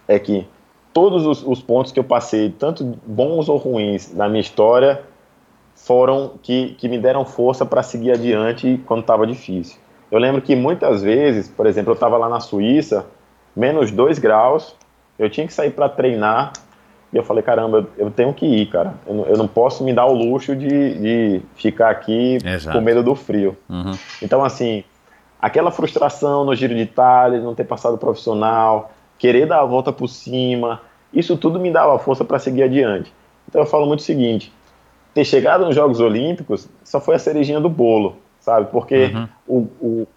é 0.05 0.19
que 0.19 0.45
todos 0.91 1.25
os, 1.25 1.45
os 1.45 1.61
pontos 1.61 1.93
que 1.93 1.99
eu 1.99 2.03
passei, 2.03 2.49
tanto 2.49 2.83
bons 3.05 3.47
ou 3.47 3.57
ruins, 3.57 4.13
na 4.13 4.27
minha 4.27 4.41
história, 4.41 5.01
foram 5.85 6.33
que, 6.41 6.75
que 6.77 6.87
me 6.87 6.97
deram 6.97 7.25
força 7.25 7.65
para 7.65 7.81
seguir 7.81 8.11
adiante 8.11 8.79
quando 8.85 9.01
estava 9.01 9.25
difícil. 9.25 9.77
Eu 10.11 10.19
lembro 10.19 10.41
que 10.41 10.55
muitas 10.55 11.01
vezes, 11.01 11.47
por 11.49 11.65
exemplo, 11.65 11.91
eu 11.91 11.95
estava 11.95 12.17
lá 12.17 12.29
na 12.29 12.39
Suíça, 12.39 13.05
menos 13.55 13.91
2 13.91 14.19
graus, 14.19 14.75
eu 15.17 15.29
tinha 15.29 15.47
que 15.47 15.53
sair 15.53 15.71
para 15.71 15.89
treinar 15.89 16.53
e 17.11 17.17
eu 17.17 17.23
falei, 17.23 17.43
caramba, 17.43 17.87
eu, 17.97 18.09
tenho 18.09 18.33
que 18.33 18.45
ir, 18.45 18.67
cara. 18.67 18.93
Eu 19.05 19.13
não, 19.13 19.25
eu 19.25 19.37
não 19.37 19.47
posso 19.47 19.83
me 19.83 19.93
dar 19.93 20.05
o 20.05 20.13
luxo 20.13 20.55
de, 20.55 20.67
de 20.67 21.41
ficar 21.55 21.89
aqui 21.89 22.37
Exato. 22.43 22.77
com 22.77 22.83
medo 22.83 23.03
do 23.03 23.15
frio. 23.15 23.57
Uhum. 23.69 23.93
Então, 24.21 24.43
assim, 24.43 24.83
aquela 25.41 25.71
frustração 25.71 26.45
no 26.45 26.55
Giro 26.55 26.73
de 26.73 26.81
Itália, 26.81 27.39
não 27.41 27.55
ter 27.55 27.65
passado 27.65 27.97
profissional, 27.97 28.91
querer 29.17 29.45
dar 29.45 29.59
a 29.61 29.65
volta 29.65 29.91
por 29.91 30.07
cima, 30.07 30.81
isso 31.13 31.35
tudo 31.35 31.59
me 31.59 31.71
dava 31.71 31.99
força 31.99 32.23
para 32.23 32.39
seguir 32.39 32.63
adiante. 32.63 33.11
Então 33.47 33.61
eu 33.61 33.65
falo 33.65 33.85
muito 33.85 33.99
o 33.99 34.03
seguinte: 34.03 34.53
ter 35.13 35.25
chegado 35.25 35.65
nos 35.65 35.75
Jogos 35.75 35.99
Olímpicos 35.99 36.67
só 36.83 36.99
foi 36.99 37.15
a 37.15 37.19
cerejinha 37.19 37.59
do 37.59 37.69
bolo, 37.69 38.17
sabe? 38.39 38.67
Porque 38.71 39.11
uhum. 39.13 39.27
o, 39.47 39.57
o, 39.85 40.07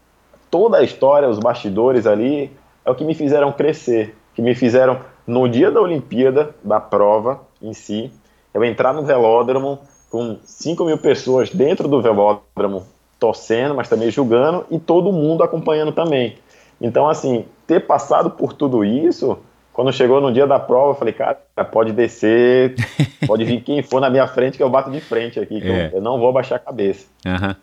toda 0.50 0.78
a 0.78 0.82
história, 0.82 1.28
os 1.28 1.38
bastidores 1.38 2.06
ali, 2.06 2.50
é 2.84 2.90
o 2.90 2.94
que 2.94 3.04
me 3.04 3.14
fizeram 3.14 3.52
crescer, 3.52 4.16
que 4.34 4.42
me 4.42 4.54
fizeram, 4.54 5.00
no 5.26 5.48
dia 5.48 5.70
da 5.70 5.80
Olimpíada, 5.80 6.54
da 6.62 6.78
prova 6.78 7.40
em 7.60 7.72
si, 7.72 8.12
eu 8.52 8.62
entrar 8.62 8.92
no 8.92 9.02
velódromo 9.02 9.80
com 10.10 10.38
5 10.44 10.84
mil 10.84 10.98
pessoas 10.98 11.50
dentro 11.50 11.88
do 11.88 12.00
velódromo 12.00 12.86
torcendo, 13.18 13.74
mas 13.74 13.88
também 13.88 14.10
julgando, 14.10 14.66
e 14.70 14.78
todo 14.78 15.10
mundo 15.10 15.42
acompanhando 15.42 15.92
também. 15.92 16.36
Então, 16.80 17.08
assim, 17.08 17.46
ter 17.66 17.80
passado 17.80 18.30
por 18.30 18.52
tudo 18.52 18.84
isso, 18.84 19.38
quando 19.74 19.92
chegou 19.92 20.20
no 20.20 20.32
dia 20.32 20.46
da 20.46 20.58
prova, 20.58 20.92
eu 20.92 20.94
falei, 20.94 21.12
cara, 21.12 21.34
pode 21.70 21.92
descer, 21.92 22.76
pode 23.26 23.44
vir 23.44 23.60
quem 23.60 23.82
for 23.82 24.00
na 24.00 24.08
minha 24.08 24.26
frente, 24.28 24.56
que 24.56 24.62
eu 24.62 24.70
bato 24.70 24.88
de 24.88 25.00
frente 25.00 25.40
aqui, 25.40 25.60
que 25.60 25.68
é. 25.68 25.86
eu, 25.86 25.96
eu, 25.96 26.00
não 26.00 26.16
vou 26.18 26.32
baixar 26.32 26.56
a 26.56 26.58
cabeça. 26.60 27.08
Uhum. 27.26 27.56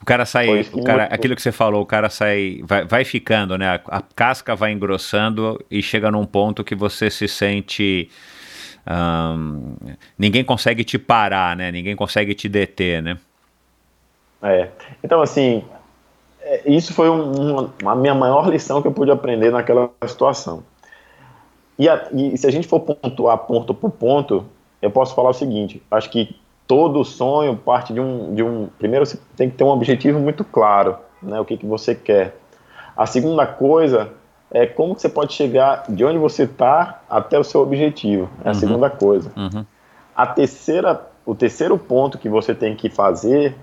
O 0.00 0.04
cara 0.04 0.24
sai, 0.24 0.60
o 0.72 0.84
cara, 0.84 1.00
muito... 1.00 1.12
aquilo 1.12 1.34
que 1.34 1.42
você 1.42 1.50
falou, 1.50 1.82
o 1.82 1.86
cara 1.86 2.08
sai, 2.08 2.60
vai, 2.62 2.84
vai 2.84 3.04
ficando, 3.04 3.58
né? 3.58 3.68
A, 3.68 3.98
a, 3.98 4.02
casca 4.14 4.54
vai 4.54 4.70
engrossando 4.70 5.60
e 5.68 5.82
chega 5.82 6.08
num 6.08 6.24
ponto 6.24 6.62
que 6.62 6.76
você 6.76 7.10
se 7.10 7.26
sente. 7.26 8.08
Um, 8.88 9.74
ninguém 10.16 10.44
consegue 10.44 10.84
te 10.84 11.00
parar, 11.00 11.56
né? 11.56 11.72
Ninguém 11.72 11.96
consegue 11.96 12.32
te 12.32 12.48
deter, 12.48 13.02
né? 13.02 13.18
É. 14.40 14.68
Então, 15.02 15.20
assim, 15.20 15.64
é, 16.42 16.62
isso 16.64 16.94
foi 16.94 17.10
um, 17.10 17.68
a 17.84 17.96
minha 17.96 18.14
maior 18.14 18.48
lição 18.48 18.80
que 18.80 18.86
eu 18.86 18.92
pude 18.92 19.10
aprender 19.10 19.50
naquela 19.50 19.90
situação. 20.06 20.62
E, 21.78 21.88
a, 21.88 22.08
e, 22.12 22.36
se 22.36 22.46
a 22.46 22.50
gente 22.50 22.66
for 22.66 22.80
pontuar 22.80 23.38
ponto 23.38 23.72
por 23.72 23.90
ponto, 23.90 24.44
eu 24.82 24.90
posso 24.90 25.14
falar 25.14 25.30
o 25.30 25.34
seguinte: 25.34 25.82
acho 25.90 26.10
que 26.10 26.36
todo 26.66 27.04
sonho 27.04 27.56
parte 27.56 27.92
de 27.92 28.00
um, 28.00 28.34
de 28.34 28.42
um. 28.42 28.68
Primeiro, 28.78 29.06
você 29.06 29.18
tem 29.36 29.48
que 29.48 29.56
ter 29.56 29.64
um 29.64 29.68
objetivo 29.68 30.18
muito 30.18 30.44
claro, 30.44 30.96
né? 31.22 31.40
O 31.40 31.44
que, 31.44 31.56
que 31.56 31.66
você 31.66 31.94
quer. 31.94 32.36
A 32.96 33.06
segunda 33.06 33.46
coisa 33.46 34.10
é 34.50 34.66
como 34.66 34.98
você 34.98 35.08
pode 35.08 35.32
chegar 35.32 35.84
de 35.88 36.04
onde 36.04 36.18
você 36.18 36.44
está 36.44 37.02
até 37.08 37.38
o 37.38 37.44
seu 37.44 37.60
objetivo. 37.60 38.28
É 38.44 38.48
a 38.48 38.52
uhum. 38.52 38.58
segunda 38.58 38.90
coisa. 38.90 39.30
Uhum. 39.36 39.64
A 40.16 40.26
terceira, 40.26 41.06
o 41.24 41.34
terceiro 41.34 41.78
ponto 41.78 42.18
que 42.18 42.28
você 42.28 42.54
tem 42.54 42.74
que 42.74 42.88
fazer 42.88 43.54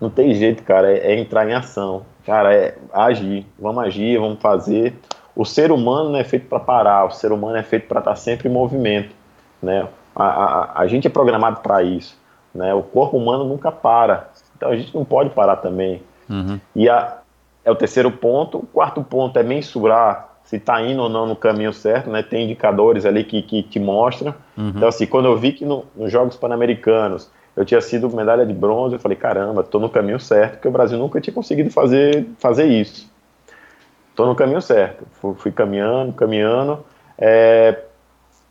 não 0.00 0.10
tem 0.10 0.34
jeito, 0.34 0.62
cara, 0.64 0.92
é, 0.92 1.12
é 1.12 1.20
entrar 1.20 1.48
em 1.48 1.54
ação. 1.54 2.04
Cara, 2.26 2.54
é 2.54 2.76
agir. 2.92 3.46
Vamos 3.58 3.84
agir, 3.84 4.18
vamos 4.18 4.40
fazer. 4.40 4.94
O 5.34 5.44
ser 5.44 5.72
humano 5.72 6.10
não 6.10 6.18
é 6.18 6.24
feito 6.24 6.46
para 6.46 6.60
parar, 6.60 7.06
o 7.06 7.10
ser 7.10 7.32
humano 7.32 7.56
é 7.56 7.62
feito 7.62 7.88
para 7.88 8.00
estar 8.00 8.10
tá 8.10 8.16
sempre 8.16 8.48
em 8.48 8.52
movimento. 8.52 9.14
Né? 9.62 9.86
A, 10.14 10.24
a, 10.24 10.80
a 10.80 10.86
gente 10.86 11.06
é 11.06 11.10
programado 11.10 11.60
para 11.60 11.82
isso. 11.82 12.16
Né? 12.54 12.74
O 12.74 12.82
corpo 12.82 13.16
humano 13.16 13.44
nunca 13.44 13.72
para. 13.72 14.30
Então 14.56 14.70
a 14.70 14.76
gente 14.76 14.94
não 14.94 15.04
pode 15.04 15.30
parar 15.30 15.56
também. 15.56 16.02
Uhum. 16.28 16.60
E 16.76 16.88
a, 16.88 17.18
é 17.64 17.70
o 17.70 17.74
terceiro 17.74 18.10
ponto. 18.10 18.58
O 18.58 18.66
quarto 18.66 19.02
ponto 19.02 19.38
é 19.38 19.42
mensurar 19.42 20.32
se 20.44 20.56
está 20.56 20.82
indo 20.82 21.02
ou 21.02 21.08
não 21.08 21.26
no 21.26 21.36
caminho 21.36 21.72
certo, 21.72 22.10
né? 22.10 22.22
Tem 22.22 22.44
indicadores 22.44 23.06
ali 23.06 23.24
que, 23.24 23.42
que 23.42 23.62
te 23.62 23.78
mostram. 23.78 24.34
Uhum. 24.56 24.72
Então, 24.76 24.88
assim, 24.88 25.06
quando 25.06 25.26
eu 25.26 25.36
vi 25.36 25.52
que 25.52 25.64
no, 25.64 25.84
nos 25.96 26.10
Jogos 26.10 26.36
Pan-Americanos 26.36 27.30
eu 27.56 27.64
tinha 27.64 27.80
sido 27.80 28.08
medalha 28.10 28.46
de 28.46 28.52
bronze, 28.52 28.94
eu 28.94 28.98
falei, 28.98 29.16
caramba, 29.16 29.60
estou 29.60 29.80
no 29.80 29.88
caminho 29.88 30.18
certo, 30.18 30.52
porque 30.52 30.68
o 30.68 30.70
Brasil 30.70 30.98
nunca 30.98 31.20
tinha 31.20 31.34
conseguido 31.34 31.70
fazer, 31.70 32.26
fazer 32.38 32.66
isso. 32.66 33.11
Estou 34.12 34.26
no 34.26 34.34
caminho 34.34 34.60
certo. 34.60 35.06
Fui, 35.20 35.34
fui 35.34 35.50
caminhando, 35.50 36.12
caminhando. 36.12 36.84
É, 37.18 37.78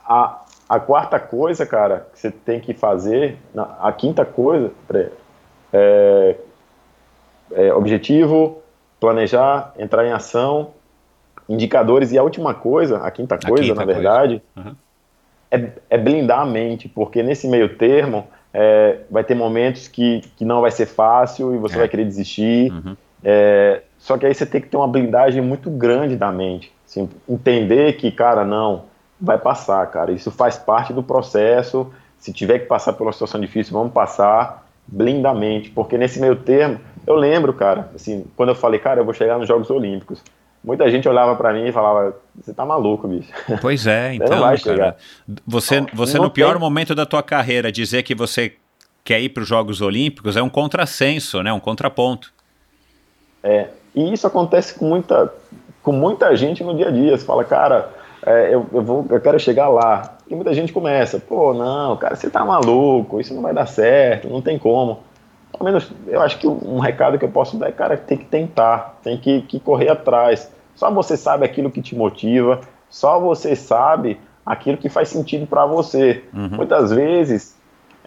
a, 0.03 0.41
a 0.67 0.79
quarta 0.79 1.19
coisa, 1.19 1.65
cara, 1.65 2.07
que 2.11 2.19
você 2.19 2.31
tem 2.31 2.59
que 2.59 2.73
fazer, 2.73 3.37
a 3.79 3.91
quinta 3.91 4.25
coisa, 4.25 4.71
é, 5.71 6.35
é 7.51 7.73
objetivo, 7.73 8.61
planejar, 8.99 9.73
entrar 9.77 10.05
em 10.05 10.11
ação, 10.11 10.71
indicadores, 11.47 12.11
e 12.11 12.17
a 12.17 12.23
última 12.23 12.53
coisa, 12.53 12.97
a 12.97 13.11
quinta 13.11 13.37
coisa, 13.37 13.63
a 13.63 13.67
quinta 13.67 13.85
na 13.85 13.85
verdade, 13.85 14.41
coisa. 14.53 14.69
Uhum. 14.69 14.75
É, 15.51 15.71
é 15.91 15.97
blindar 15.97 16.39
a 16.39 16.45
mente, 16.45 16.89
porque 16.89 17.21
nesse 17.21 17.47
meio 17.47 17.77
termo 17.77 18.27
é, 18.51 18.99
vai 19.11 19.23
ter 19.23 19.35
momentos 19.35 19.87
que, 19.87 20.21
que 20.35 20.43
não 20.43 20.61
vai 20.61 20.71
ser 20.71 20.87
fácil 20.87 21.53
e 21.53 21.57
você 21.57 21.75
é. 21.75 21.79
vai 21.79 21.87
querer 21.87 22.05
desistir. 22.05 22.71
Uhum. 22.71 22.95
Só 24.01 24.17
que 24.17 24.25
aí 24.25 24.33
você 24.33 24.47
tem 24.47 24.59
que 24.59 24.67
ter 24.67 24.77
uma 24.77 24.87
blindagem 24.87 25.41
muito 25.43 25.69
grande 25.69 26.15
da 26.15 26.31
mente. 26.31 26.73
Assim, 26.87 27.07
entender 27.29 27.93
que, 27.93 28.11
cara, 28.11 28.43
não, 28.43 28.85
vai 29.19 29.37
passar, 29.37 29.85
cara. 29.91 30.11
Isso 30.11 30.31
faz 30.31 30.57
parte 30.57 30.91
do 30.91 31.03
processo. 31.03 31.93
Se 32.17 32.33
tiver 32.33 32.59
que 32.59 32.65
passar 32.65 32.93
por 32.93 33.03
uma 33.03 33.13
situação 33.13 33.39
difícil, 33.39 33.73
vamos 33.73 33.93
passar 33.93 34.67
blindamente. 34.87 35.69
Porque 35.69 35.99
nesse 35.99 36.19
meio 36.19 36.35
termo, 36.35 36.81
eu 37.05 37.15
lembro, 37.15 37.53
cara, 37.53 37.91
assim, 37.93 38.25
quando 38.35 38.49
eu 38.49 38.55
falei, 38.55 38.79
cara, 38.79 38.99
eu 38.99 39.05
vou 39.05 39.13
chegar 39.13 39.37
nos 39.37 39.47
Jogos 39.47 39.69
Olímpicos. 39.69 40.23
Muita 40.63 40.89
gente 40.89 41.07
olhava 41.07 41.35
para 41.35 41.53
mim 41.53 41.67
e 41.67 41.71
falava: 41.71 42.15
Você 42.35 42.53
tá 42.53 42.65
maluco, 42.65 43.07
bicho. 43.07 43.31
Pois 43.61 43.85
é, 43.85 44.13
então. 44.15 44.39
vai 44.39 44.59
cara, 44.59 44.97
você, 45.45 45.81
você 45.93 46.17
no 46.19 46.29
pior 46.29 46.53
tem... 46.53 46.59
momento 46.59 46.93
da 46.93 47.05
tua 47.05 47.23
carreira, 47.23 47.71
dizer 47.71 48.03
que 48.03 48.13
você 48.13 48.55
quer 49.03 49.19
ir 49.21 49.29
para 49.29 49.41
os 49.41 49.49
Jogos 49.49 49.81
Olímpicos 49.81 50.37
é 50.37 50.41
um 50.41 50.49
contrassenso, 50.49 51.41
né? 51.41 51.51
Um 51.51 51.59
contraponto. 51.59 52.31
É, 53.43 53.69
e 53.95 54.13
isso 54.13 54.25
acontece 54.25 54.73
com 54.77 54.85
muita, 54.85 55.33
com 55.81 55.91
muita 55.91 56.35
gente 56.35 56.63
no 56.63 56.75
dia 56.75 56.87
a 56.87 56.91
dia. 56.91 57.17
Você 57.17 57.25
fala, 57.25 57.43
cara, 57.43 57.89
é, 58.25 58.53
eu, 58.53 58.65
eu, 58.71 58.81
vou, 58.81 59.05
eu 59.09 59.19
quero 59.19 59.39
chegar 59.39 59.69
lá. 59.69 60.17
E 60.27 60.35
muita 60.35 60.53
gente 60.53 60.71
começa: 60.71 61.19
Pô, 61.19 61.53
não, 61.53 61.97
cara, 61.97 62.15
você 62.15 62.29
tá 62.29 62.45
maluco, 62.45 63.19
isso 63.19 63.33
não 63.33 63.41
vai 63.41 63.53
dar 63.53 63.65
certo, 63.65 64.29
não 64.29 64.41
tem 64.41 64.57
como 64.57 64.99
pelo 65.51 65.65
menos 65.65 65.91
eu 66.07 66.21
acho 66.21 66.39
que 66.39 66.47
um 66.47 66.79
recado 66.79 67.19
que 67.19 67.25
eu 67.25 67.29
posso 67.29 67.57
dar 67.57 67.69
é, 67.69 67.71
cara, 67.71 67.97
tem 67.97 68.17
que 68.17 68.25
tentar, 68.25 68.99
tem 69.03 69.17
que, 69.17 69.41
que 69.41 69.59
correr 69.59 69.89
atrás. 69.89 70.49
Só 70.75 70.89
você 70.89 71.15
sabe 71.15 71.45
aquilo 71.45 71.69
que 71.69 71.81
te 71.81 71.95
motiva, 71.95 72.61
só 72.89 73.19
você 73.19 73.55
sabe 73.55 74.19
aquilo 74.45 74.77
que 74.77 74.89
faz 74.89 75.09
sentido 75.09 75.45
para 75.45 75.65
você. 75.65 76.23
Uhum. 76.33 76.49
Muitas 76.49 76.91
vezes, 76.91 77.55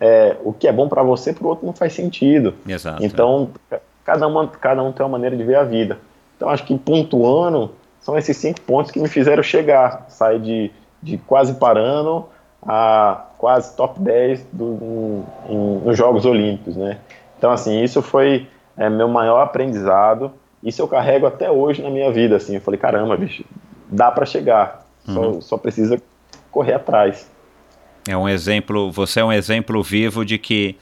é, 0.01 0.37
o 0.43 0.53
que 0.53 0.67
é 0.67 0.73
bom 0.73 0.89
para 0.89 1.03
você, 1.03 1.33
para 1.33 1.45
o 1.45 1.49
outro 1.49 1.67
não 1.67 1.73
faz 1.73 1.93
sentido. 1.93 2.55
Exato, 2.67 3.05
então, 3.05 3.51
é. 3.71 3.81
Cada, 4.05 4.27
uma, 4.27 4.47
cada 4.47 4.83
um 4.83 4.93
tem 4.93 5.05
uma 5.05 5.13
maneira 5.13 5.37
de 5.37 5.43
ver 5.43 5.57
a 5.57 5.65
vida. 5.65 5.99
Então, 6.37 6.49
acho 6.49 6.65
que 6.65 6.77
pontuando, 6.77 7.73
são 8.01 8.19
esses 8.19 8.37
cinco 8.37 8.61
pontos 8.61 8.91
que 8.91 9.01
me 9.01 9.09
fizeram 9.09 9.43
chegar, 9.43 10.07
sair 10.09 10.41
de, 10.41 10.71
de 11.03 11.19
quase 11.19 11.55
parando 11.55 12.27
a 12.63 13.27
quase 13.39 13.77
top 13.77 14.01
10 14.01 14.47
do, 14.53 15.25
em, 15.49 15.79
nos 15.85 15.97
Jogos 15.97 16.25
Olímpicos, 16.25 16.77
né? 16.77 16.99
Então, 17.39 17.51
assim, 17.51 17.83
isso 17.83 18.01
foi 18.01 18.47
é, 18.77 18.89
meu 18.89 19.09
maior 19.09 19.43
aprendizado. 19.43 20.33
Isso 20.63 20.81
eu 20.81 20.89
carrego 20.89 21.27
até 21.27 21.51
hoje 21.51 21.83
na 21.83 21.91
minha 21.91 22.11
vida, 22.11 22.37
assim. 22.37 22.55
Eu 22.55 22.61
falei, 22.61 22.81
caramba, 22.81 23.17
bicho, 23.17 23.45
dá 23.91 24.11
para 24.11 24.25
chegar. 24.25 24.87
Uhum. 25.07 25.35
Só, 25.35 25.41
só 25.41 25.57
precisa 25.59 26.01
correr 26.51 26.75
atrás. 26.75 27.31
É 28.09 28.17
um 28.17 28.29
exemplo, 28.29 28.91
você 28.91 29.21
é 29.21 29.25
um 29.25 29.33
exemplo 29.33 29.83
vivo 29.83 30.25
de 30.25 30.39
que 30.39 30.77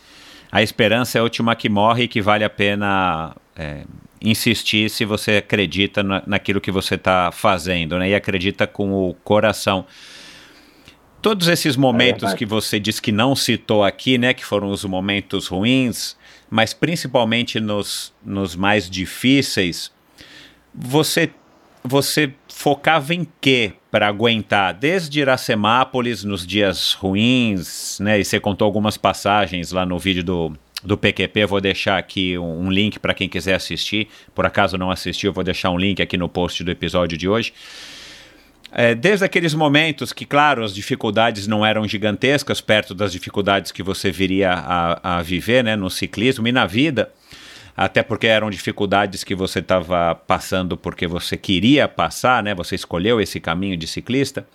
a 0.52 0.62
esperança 0.62 1.16
é 1.16 1.20
a 1.20 1.22
última 1.24 1.56
que 1.56 1.70
morre 1.70 2.04
e 2.04 2.08
que 2.08 2.20
vale 2.20 2.44
a 2.44 2.50
pena 2.50 3.34
é, 3.56 3.84
insistir 4.20 4.90
se 4.90 5.02
você 5.06 5.38
acredita 5.38 6.02
na, 6.02 6.22
naquilo 6.26 6.60
que 6.60 6.70
você 6.70 6.96
está 6.96 7.32
fazendo, 7.32 7.98
né? 7.98 8.10
E 8.10 8.14
acredita 8.14 8.66
com 8.66 8.92
o 8.92 9.14
coração. 9.14 9.86
Todos 11.22 11.48
esses 11.48 11.74
momentos 11.74 12.32
é 12.32 12.36
que 12.36 12.44
você 12.44 12.78
diz 12.78 13.00
que 13.00 13.10
não 13.10 13.34
citou 13.34 13.82
aqui, 13.82 14.18
né? 14.18 14.34
Que 14.34 14.44
foram 14.44 14.68
os 14.68 14.84
momentos 14.84 15.46
ruins, 15.46 16.18
mas 16.50 16.74
principalmente 16.74 17.58
nos, 17.58 18.12
nos 18.22 18.54
mais 18.54 18.90
difíceis, 18.90 19.90
você 20.74 21.30
você 21.84 22.32
focava 22.62 23.12
em 23.12 23.26
quê 23.40 23.72
para 23.90 24.06
aguentar? 24.06 24.72
Desde 24.72 25.18
Iracemápolis 25.18 26.22
nos 26.22 26.46
dias 26.46 26.92
ruins, 26.92 27.98
né? 27.98 28.20
E 28.20 28.24
você 28.24 28.38
contou 28.38 28.66
algumas 28.66 28.96
passagens 28.96 29.72
lá 29.72 29.84
no 29.84 29.98
vídeo 29.98 30.22
do, 30.22 30.52
do 30.80 30.96
PQP. 30.96 31.44
Vou 31.46 31.60
deixar 31.60 31.98
aqui 31.98 32.38
um, 32.38 32.66
um 32.66 32.70
link 32.70 33.00
para 33.00 33.14
quem 33.14 33.28
quiser 33.28 33.56
assistir. 33.56 34.06
Por 34.32 34.46
acaso 34.46 34.78
não 34.78 34.92
assistiu, 34.92 35.32
vou 35.32 35.42
deixar 35.42 35.70
um 35.70 35.76
link 35.76 36.00
aqui 36.00 36.16
no 36.16 36.28
post 36.28 36.62
do 36.62 36.70
episódio 36.70 37.18
de 37.18 37.28
hoje. 37.28 37.52
É, 38.70 38.94
desde 38.94 39.24
aqueles 39.24 39.54
momentos 39.54 40.12
que, 40.12 40.24
claro, 40.24 40.62
as 40.62 40.72
dificuldades 40.72 41.48
não 41.48 41.66
eram 41.66 41.86
gigantescas 41.88 42.60
perto 42.60 42.94
das 42.94 43.10
dificuldades 43.10 43.72
que 43.72 43.82
você 43.82 44.12
viria 44.12 44.52
a, 44.52 45.18
a 45.18 45.22
viver 45.22 45.64
né, 45.64 45.74
no 45.74 45.90
ciclismo 45.90 46.46
e 46.46 46.52
na 46.52 46.64
vida, 46.64 47.12
até 47.76 48.02
porque 48.02 48.26
eram 48.26 48.50
dificuldades 48.50 49.24
que 49.24 49.34
você 49.34 49.60
estava 49.60 50.14
passando 50.14 50.76
porque 50.76 51.06
você 51.06 51.36
queria 51.36 51.88
passar, 51.88 52.42
né, 52.42 52.54
você 52.54 52.74
escolheu 52.74 53.20
esse 53.20 53.40
caminho 53.40 53.76
de 53.76 53.86
ciclista, 53.86 54.46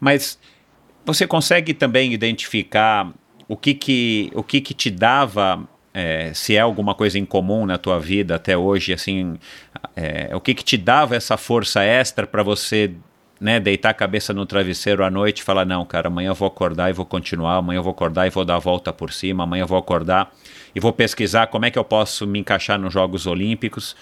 mas 0.00 0.38
você 1.04 1.26
consegue 1.26 1.74
também 1.74 2.12
identificar 2.12 3.12
o 3.46 3.56
que, 3.56 3.74
que, 3.74 4.30
o 4.34 4.42
que, 4.42 4.60
que 4.60 4.74
te 4.74 4.90
dava 4.90 5.68
é, 5.92 6.32
se 6.34 6.56
é 6.56 6.60
alguma 6.60 6.94
coisa 6.94 7.18
em 7.18 7.24
comum 7.24 7.64
na 7.64 7.78
tua 7.78 8.00
vida 8.00 8.34
até 8.34 8.56
hoje, 8.56 8.92
assim, 8.92 9.38
é, 9.94 10.34
o 10.34 10.40
que, 10.40 10.52
que 10.52 10.64
te 10.64 10.76
dava 10.76 11.14
essa 11.14 11.36
força 11.36 11.84
extra 11.84 12.26
para 12.26 12.42
você 12.42 12.92
né, 13.40 13.60
deitar 13.60 13.90
a 13.90 13.94
cabeça 13.94 14.32
no 14.32 14.44
travesseiro 14.44 15.04
à 15.04 15.10
noite 15.10 15.38
e 15.38 15.42
falar, 15.42 15.64
não, 15.64 15.84
cara, 15.84 16.08
amanhã 16.08 16.30
eu 16.30 16.34
vou 16.34 16.48
acordar 16.48 16.90
e 16.90 16.92
vou 16.92 17.06
continuar, 17.06 17.56
amanhã 17.56 17.78
eu 17.78 17.82
vou 17.82 17.92
acordar 17.92 18.26
e 18.26 18.30
vou 18.30 18.44
dar 18.44 18.56
a 18.56 18.58
volta 18.58 18.92
por 18.92 19.12
cima, 19.12 19.44
amanhã 19.44 19.62
eu 19.62 19.68
vou 19.68 19.78
acordar 19.78 20.32
e 20.74 20.80
vou 20.80 20.92
pesquisar 20.92 21.46
como 21.46 21.64
é 21.64 21.70
que 21.70 21.78
eu 21.78 21.84
posso 21.84 22.26
me 22.26 22.38
encaixar 22.38 22.78
nos 22.78 22.92
Jogos 22.92 23.26
Olímpicos. 23.26 23.96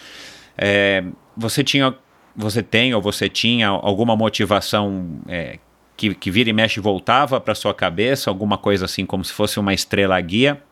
É, 0.57 1.05
você 1.37 1.63
tinha, 1.63 1.95
você 2.35 2.63
tem 2.63 2.95
ou 2.95 3.03
você 3.03 3.29
tinha 3.29 3.69
alguma 3.69 4.17
motivação 4.17 5.21
é, 5.29 5.59
que, 5.97 6.15
que 6.15 6.31
vira 6.31 6.51
e 6.51 6.53
mexe 6.53 6.81
voltava 6.81 7.41
para 7.41 7.55
sua 7.55 7.75
cabeça, 7.75 8.31
alguma 8.31 8.57
coisa 8.57 8.87
assim 8.87 9.05
como 9.05 9.25
se 9.25 9.33
fosse 9.33 9.61
uma 9.61 9.75
estrela 9.75 10.21
guia? 10.21 10.63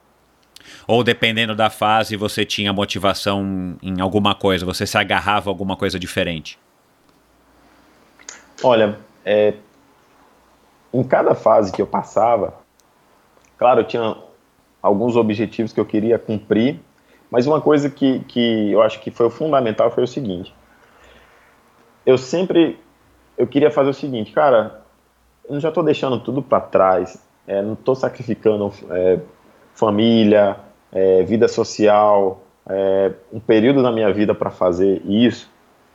Ou 0.87 1.05
dependendo 1.05 1.55
da 1.55 1.71
fase, 1.71 2.17
você 2.17 2.45
tinha 2.45 2.73
motivação 2.73 3.77
em 3.83 4.01
alguma 4.01 4.35
coisa, 4.35 4.65
você 4.65 4.87
se 4.87 4.97
agarrava 4.97 5.51
a 5.51 5.53
alguma 5.53 5.77
coisa 5.77 5.99
diferente? 5.99 6.59
Olha, 8.63 8.99
é, 9.25 9.55
em 10.93 11.03
cada 11.03 11.35
fase 11.35 11.73
que 11.73 11.81
eu 11.81 11.87
passava, 11.87 12.55
claro, 13.57 13.81
eu 13.81 13.85
tinha 13.85 14.17
alguns 14.83 15.17
objetivos 15.17 15.73
que 15.73 15.81
eu 15.81 15.85
queria 15.85 16.19
cumprir, 16.19 16.81
mas 17.31 17.47
uma 17.47 17.61
coisa 17.61 17.89
que, 17.89 18.21
que 18.21 18.73
eu 18.73 18.83
acho 18.83 19.01
que 19.01 19.11
foi 19.11 19.27
o 19.27 19.31
fundamental 19.31 19.91
foi 19.91 20.05
o 20.05 20.07
seguinte: 20.07 20.55
eu 22.05 22.19
sempre 22.19 22.79
eu 23.39 23.47
queria 23.47 23.71
fazer 23.71 23.91
o 23.91 23.95
seguinte, 23.95 24.33
cara, 24.33 24.83
eu 25.49 25.59
já 25.61 25.69
estou 25.69 25.83
deixando 25.83 26.21
tudo 26.21 26.43
para 26.43 26.61
trás, 26.61 27.23
é, 27.47 27.63
não 27.63 27.73
estou 27.73 27.95
sacrificando 27.95 28.73
é, 28.91 29.19
família, 29.75 30.57
é, 30.93 31.23
vida 31.23 31.49
social, 31.49 32.43
é, 32.69 33.13
um 33.33 33.41
período 33.41 33.83
da 33.83 33.91
minha 33.91 34.13
vida 34.13 34.35
para 34.35 34.51
fazer 34.51 35.03
isso 35.07 35.51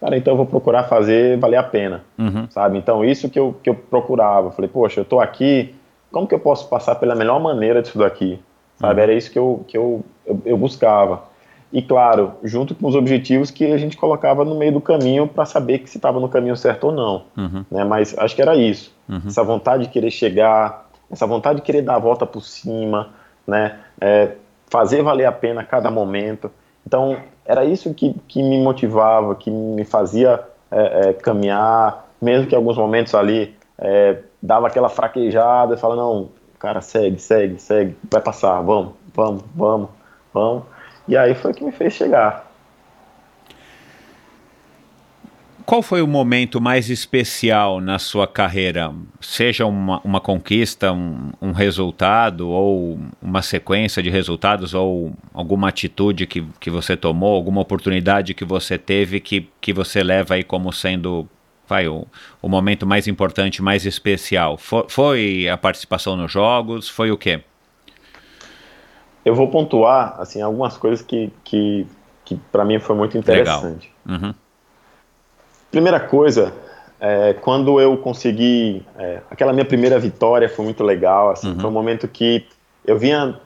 cara, 0.05 0.17
então 0.17 0.33
eu 0.33 0.37
vou 0.37 0.45
procurar 0.45 0.83
fazer 0.83 1.37
valer 1.39 1.57
a 1.57 1.63
pena, 1.63 2.03
uhum. 2.17 2.47
sabe? 2.49 2.77
Então 2.77 3.03
isso 3.03 3.29
que 3.29 3.39
eu, 3.39 3.55
que 3.63 3.69
eu 3.69 3.75
procurava, 3.75 4.51
falei, 4.51 4.69
poxa, 4.69 4.99
eu 4.99 5.03
estou 5.03 5.19
aqui, 5.19 5.73
como 6.11 6.27
que 6.27 6.35
eu 6.35 6.39
posso 6.39 6.69
passar 6.69 6.95
pela 6.95 7.15
melhor 7.15 7.39
maneira 7.39 7.81
disso 7.81 7.97
daqui, 7.97 8.39
sabe? 8.79 9.01
Era 9.01 9.13
isso 9.13 9.31
que 9.31 9.39
eu, 9.39 9.63
que 9.67 9.77
eu, 9.77 10.03
eu, 10.25 10.41
eu, 10.45 10.57
buscava. 10.57 11.23
E 11.71 11.81
claro, 11.81 12.33
junto 12.43 12.73
com 12.73 12.87
os 12.87 12.95
objetivos 12.95 13.51
que 13.51 13.65
a 13.71 13.77
gente 13.77 13.97
colocava 13.97 14.45
no 14.45 14.55
meio 14.55 14.73
do 14.73 14.81
caminho 14.81 15.27
para 15.27 15.45
saber 15.45 15.79
que 15.79 15.89
se 15.89 15.97
estava 15.97 16.19
no 16.19 16.29
caminho 16.29 16.55
certo 16.55 16.85
ou 16.85 16.91
não, 16.91 17.23
uhum. 17.35 17.65
né? 17.69 17.83
Mas 17.83 18.17
acho 18.17 18.35
que 18.35 18.41
era 18.41 18.55
isso, 18.55 18.93
uhum. 19.09 19.21
essa 19.27 19.43
vontade 19.43 19.83
de 19.83 19.89
querer 19.89 20.11
chegar, 20.11 20.89
essa 21.11 21.27
vontade 21.27 21.59
de 21.59 21.65
querer 21.65 21.81
dar 21.81 21.95
a 21.95 21.99
volta 21.99 22.25
por 22.25 22.41
cima, 22.41 23.09
né? 23.45 23.79
É, 23.99 24.31
fazer 24.67 25.01
valer 25.01 25.25
a 25.25 25.31
pena 25.31 25.63
cada 25.63 25.91
momento. 25.91 26.51
Então, 26.85 27.17
era 27.45 27.65
isso 27.65 27.93
que, 27.93 28.15
que 28.27 28.41
me 28.41 28.61
motivava, 28.61 29.35
que 29.35 29.49
me 29.49 29.83
fazia 29.83 30.39
é, 30.71 31.09
é, 31.09 31.13
caminhar, 31.13 32.07
mesmo 32.21 32.47
que 32.47 32.55
em 32.55 32.57
alguns 32.57 32.77
momentos 32.77 33.13
ali 33.13 33.55
é, 33.77 34.17
dava 34.41 34.67
aquela 34.67 34.89
fraquejada 34.89 35.75
e 35.75 35.77
fala, 35.77 35.95
não, 35.95 36.29
cara, 36.59 36.81
segue, 36.81 37.19
segue, 37.19 37.59
segue, 37.59 37.95
vai 38.11 38.21
passar, 38.21 38.61
vamos, 38.61 38.93
vamos, 39.13 39.43
vamos, 39.55 39.89
vamos. 40.33 40.63
E 41.07 41.15
aí 41.15 41.35
foi 41.35 41.53
que 41.53 41.63
me 41.63 41.71
fez 41.71 41.93
chegar. 41.93 42.45
Qual 45.65 45.81
foi 45.81 45.99
o 46.03 46.07
momento 46.07 46.61
mais 46.61 46.91
especial 46.91 47.81
na 47.81 47.97
sua 47.97 48.27
carreira? 48.27 48.93
Seja 49.19 49.65
uma, 49.65 49.99
uma 50.01 50.21
conquista, 50.21 50.93
um, 50.93 51.31
um, 51.41 51.51
resultado, 51.53 52.47
ou 52.47 52.99
uma 53.19 53.41
sequência 53.41 54.03
de 54.03 54.11
resultados, 54.11 54.75
ou 54.75 55.13
alguma 55.33 55.69
atitude 55.69 56.27
que, 56.27 56.45
que 56.59 56.69
você 56.69 56.95
tomou, 56.95 57.33
alguma 57.33 57.61
oportunidade 57.61 58.35
que 58.35 58.45
você 58.45 58.77
teve 58.77 59.19
que, 59.19 59.49
que 59.59 59.73
você 59.73 60.03
leva 60.03 60.35
aí 60.35 60.43
como 60.43 60.71
sendo 60.71 61.27
vai, 61.67 61.87
o, 61.87 62.05
o 62.41 62.49
momento 62.49 62.85
mais 62.85 63.07
importante, 63.07 63.61
mais 63.61 63.85
especial? 63.85 64.57
For, 64.57 64.85
foi 64.89 65.47
a 65.49 65.57
participação 65.57 66.15
nos 66.15 66.31
jogos? 66.31 66.89
Foi 66.89 67.11
o 67.11 67.17
quê? 67.17 67.41
Eu 69.23 69.33
vou 69.33 69.49
pontuar 69.49 70.15
assim 70.19 70.41
algumas 70.41 70.77
coisas 70.77 71.01
que, 71.01 71.31
que, 71.43 71.87
que 72.23 72.35
para 72.51 72.63
mim 72.63 72.79
foi 72.79 72.95
muito 72.95 73.17
interessante. 73.17 73.91
Uhum. 74.07 74.33
Primeira 75.71 75.99
coisa, 75.99 76.53
é, 76.99 77.33
quando 77.33 77.81
eu 77.81 77.97
consegui, 77.97 78.85
é, 78.97 79.21
aquela 79.29 79.51
minha 79.51 79.65
primeira 79.65 79.99
vitória 79.99 80.47
foi 80.47 80.63
muito 80.63 80.83
legal, 80.83 81.31
assim, 81.31 81.49
uhum. 81.49 81.59
foi 81.59 81.69
um 81.69 81.73
momento 81.73 82.07
que 82.07 82.45
eu 82.85 82.97
vinha 82.97 83.39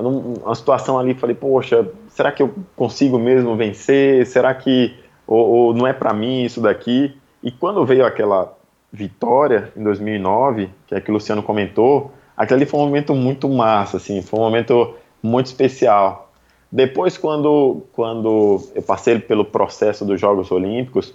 numa 0.00 0.54
situação 0.54 0.98
ali, 0.98 1.14
falei, 1.14 1.34
poxa, 1.34 1.88
será 2.08 2.30
que 2.30 2.42
eu 2.42 2.54
consigo 2.76 3.18
mesmo 3.18 3.56
vencer? 3.56 4.26
Será 4.26 4.54
que 4.54 4.94
ou, 5.26 5.48
ou 5.48 5.74
não 5.74 5.86
é 5.86 5.92
para 5.92 6.12
mim 6.12 6.44
isso 6.44 6.60
daqui? 6.60 7.16
E 7.42 7.50
quando 7.50 7.84
veio 7.84 8.04
aquela 8.04 8.56
vitória 8.92 9.72
em 9.76 9.82
2009, 9.82 10.68
que 10.86 10.94
é 10.94 11.00
que 11.00 11.10
o 11.10 11.14
Luciano 11.14 11.42
comentou, 11.42 12.12
aquele 12.36 12.66
foi 12.66 12.80
um 12.80 12.84
momento 12.84 13.14
muito 13.14 13.48
massa, 13.48 13.96
assim, 13.96 14.20
foi 14.22 14.38
um 14.38 14.42
momento 14.42 14.94
muito 15.22 15.46
especial. 15.46 16.30
Depois, 16.70 17.16
quando, 17.16 17.82
quando 17.92 18.62
eu 18.74 18.82
passei 18.82 19.18
pelo 19.18 19.44
processo 19.44 20.04
dos 20.04 20.20
Jogos 20.20 20.50
Olímpicos, 20.50 21.14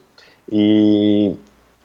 e 0.51 1.35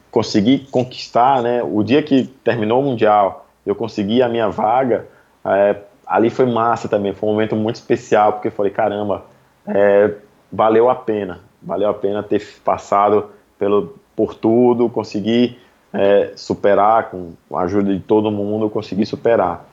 consegui 0.09 0.59
conquistar, 0.71 1.41
né? 1.41 1.63
O 1.63 1.83
dia 1.83 2.03
que 2.03 2.25
terminou 2.43 2.81
o 2.81 2.83
Mundial, 2.83 3.47
eu 3.65 3.75
consegui 3.75 4.21
a 4.21 4.29
minha 4.29 4.49
vaga, 4.49 5.07
é, 5.45 5.77
ali 6.05 6.29
foi 6.29 6.45
massa 6.45 6.87
também, 6.87 7.13
foi 7.13 7.29
um 7.29 7.31
momento 7.33 7.55
muito 7.55 7.75
especial, 7.75 8.33
porque 8.33 8.49
eu 8.49 8.51
falei, 8.51 8.71
caramba, 8.71 9.25
é, 9.65 10.13
valeu 10.51 10.89
a 10.89 10.95
pena, 10.95 11.39
valeu 11.61 11.89
a 11.89 11.93
pena 11.93 12.21
ter 12.21 12.45
passado 12.63 13.29
pelo, 13.57 13.95
por 14.15 14.33
tudo, 14.33 14.89
consegui 14.89 15.57
é, 15.93 16.31
superar, 16.35 17.09
com 17.09 17.33
a 17.53 17.61
ajuda 17.61 17.93
de 17.93 17.99
todo 17.99 18.31
mundo, 18.31 18.69
consegui 18.69 19.05
superar. 19.05 19.65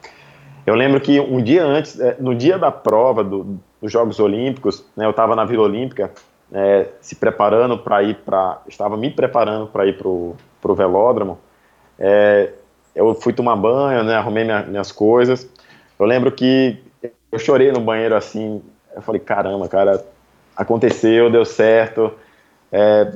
Eu 0.65 0.75
lembro 0.75 0.99
que 0.99 1.19
um 1.19 1.41
dia 1.41 1.63
antes, 1.63 1.99
é, 1.99 2.15
no 2.19 2.35
dia 2.35 2.57
da 2.57 2.71
prova 2.71 3.23
do, 3.23 3.57
dos 3.81 3.91
Jogos 3.91 4.19
Olímpicos, 4.19 4.85
né, 4.95 5.05
eu 5.05 5.11
estava 5.11 5.35
na 5.35 5.45
Vila 5.45 5.63
Olímpica, 5.63 6.11
é, 6.51 6.87
se 7.01 7.15
preparando 7.15 7.77
para 7.77 8.03
ir 8.03 8.15
para. 8.25 8.61
Estava 8.67 8.97
me 8.97 9.09
preparando 9.09 9.67
para 9.67 9.85
ir 9.85 9.97
para 9.97 10.07
o 10.07 10.75
velódromo. 10.75 11.37
É, 11.97 12.51
eu 12.95 13.13
fui 13.15 13.33
tomar 13.33 13.55
banho, 13.55 14.03
né, 14.03 14.15
arrumei 14.15 14.43
minha, 14.43 14.63
minhas 14.63 14.91
coisas. 14.91 15.47
Eu 15.97 16.05
lembro 16.05 16.31
que 16.31 16.77
eu 17.31 17.39
chorei 17.39 17.71
no 17.71 17.79
banheiro 17.79 18.15
assim. 18.15 18.61
Eu 18.95 19.01
falei: 19.01 19.21
caramba, 19.21 19.67
cara, 19.67 20.03
aconteceu, 20.55 21.29
deu 21.29 21.45
certo. 21.45 22.11
É, 22.71 23.11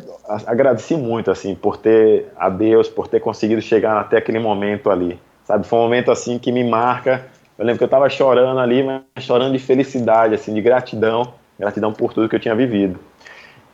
agradeci 0.48 0.96
muito 0.96 1.30
assim 1.30 1.54
por 1.54 1.78
ter 1.78 2.32
a 2.36 2.50
Deus, 2.50 2.90
por 2.90 3.08
ter 3.08 3.20
conseguido 3.20 3.62
chegar 3.62 4.00
até 4.00 4.18
aquele 4.18 4.40
momento 4.40 4.90
ali. 4.90 5.20
Sabe, 5.46 5.68
foi 5.68 5.80
um 5.80 5.84
momento 5.84 6.12
assim 6.12 6.40
que 6.40 6.52
me 6.52 6.64
marca. 6.64 7.26
Eu 7.58 7.66
lembro 7.66 7.78
que 7.78 7.84
eu 7.84 7.88
estava 7.88 8.10
chorando 8.10 8.60
ali, 8.60 8.82
mas 8.82 9.04
chorando 9.24 9.54
de 9.54 9.60
felicidade, 9.60 10.34
assim, 10.34 10.54
de 10.54 10.62
gratidão, 10.62 11.34
gratidão 11.60 11.94
por 11.94 12.14
tudo 12.14 12.28
que 12.28 12.36
eu 12.36 12.40
tinha 12.40 12.56
vivido. 12.56 13.00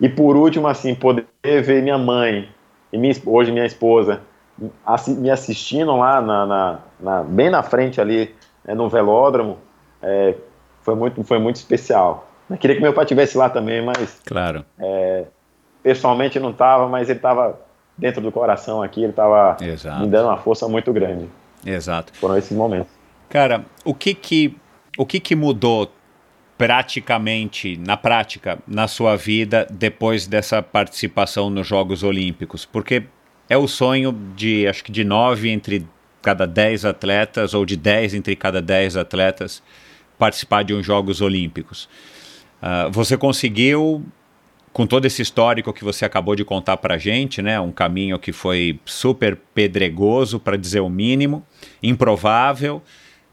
E 0.01 0.10
por 0.10 0.35
último, 0.35 0.68
assim, 0.68 0.95
poder 0.95 1.26
ver 1.43 1.81
minha 1.81 1.97
mãe 1.97 2.49
e 2.91 2.97
minha, 2.97 3.14
hoje 3.26 3.51
minha 3.51 3.65
esposa 3.65 4.22
me 5.07 5.30
assistindo 5.30 5.95
lá, 5.95 6.22
na, 6.22 6.45
na, 6.45 6.80
na 6.99 7.23
bem 7.23 7.49
na 7.49 7.64
frente 7.64 8.01
ali, 8.01 8.35
né, 8.65 8.73
no 8.73 8.89
velódromo, 8.89 9.57
é, 10.01 10.35
foi, 10.81 10.95
muito, 10.95 11.23
foi 11.23 11.39
muito 11.39 11.56
especial. 11.56 12.27
Eu 12.49 12.57
queria 12.57 12.76
que 12.76 12.81
meu 12.81 12.93
pai 12.93 13.06
estivesse 13.06 13.38
lá 13.38 13.49
também, 13.49 13.81
mas... 13.81 14.22
Claro. 14.26 14.65
É, 14.77 15.26
pessoalmente 15.90 16.40
não 16.40 16.52
estava, 16.52 16.88
mas 16.88 17.10
ele 17.10 17.18
estava 17.18 17.60
dentro 17.98 18.22
do 18.22 18.32
coração 18.32 18.84
aqui, 18.84 19.02
ele 19.02 19.10
estava 19.10 19.57
me 19.99 20.07
dando 20.07 20.28
uma 20.28 20.38
força 20.38 20.68
muito 20.68 20.94
grande. 20.94 21.28
Exato. 21.66 22.14
Foram 22.14 22.38
esses 22.38 22.56
momentos. 22.56 22.91
Cara, 23.28 23.66
o 23.84 23.91
que 23.91 24.14
que, 24.14 24.56
o 24.95 25.03
que, 25.03 25.20
que 25.20 25.36
mudou 25.36 25.91
praticamente, 26.60 27.76
na 27.78 27.98
prática, 27.98 28.60
na 28.68 28.88
sua 28.88 29.16
vida 29.16 29.66
depois 29.72 30.28
dessa 30.28 30.61
participação 30.61 31.49
nos 31.49 31.66
Jogos 31.66 32.03
Olímpicos? 32.03 32.66
Porque 32.66 33.06
é 33.49 33.57
o 33.57 33.68
sonho 33.68 34.11
de, 34.36 34.68
acho 34.68 34.84
que 34.84 34.91
de 34.91 35.03
nove 35.03 35.49
entre 35.49 35.88
cada 36.22 36.45
dez 36.45 36.86
atletas, 36.86 37.56
ou 37.56 37.66
de 37.66 37.76
dez 37.76 38.14
entre 38.14 38.36
cada 38.36 38.61
dez 38.61 38.95
atletas, 38.95 39.64
participar 40.20 40.64
de 40.64 40.76
uns 40.76 40.86
Jogos 40.86 41.20
Olímpicos. 41.20 41.90
Uh, 42.61 42.91
você 42.91 43.18
conseguiu, 43.18 44.06
com 44.71 44.85
todo 44.85 45.05
esse 45.05 45.21
histórico 45.21 45.73
que 45.73 45.83
você 45.83 46.05
acabou 46.05 46.35
de 46.35 46.45
contar 46.45 46.77
para 46.77 46.97
gente, 46.97 47.41
né, 47.41 47.59
um 47.59 47.71
caminho 47.71 48.19
que 48.19 48.31
foi 48.31 48.79
super 48.85 49.35
pedregoso, 49.53 50.39
para 50.39 50.57
dizer 50.57 50.79
o 50.79 50.89
mínimo, 50.89 51.45
improvável, 51.81 52.81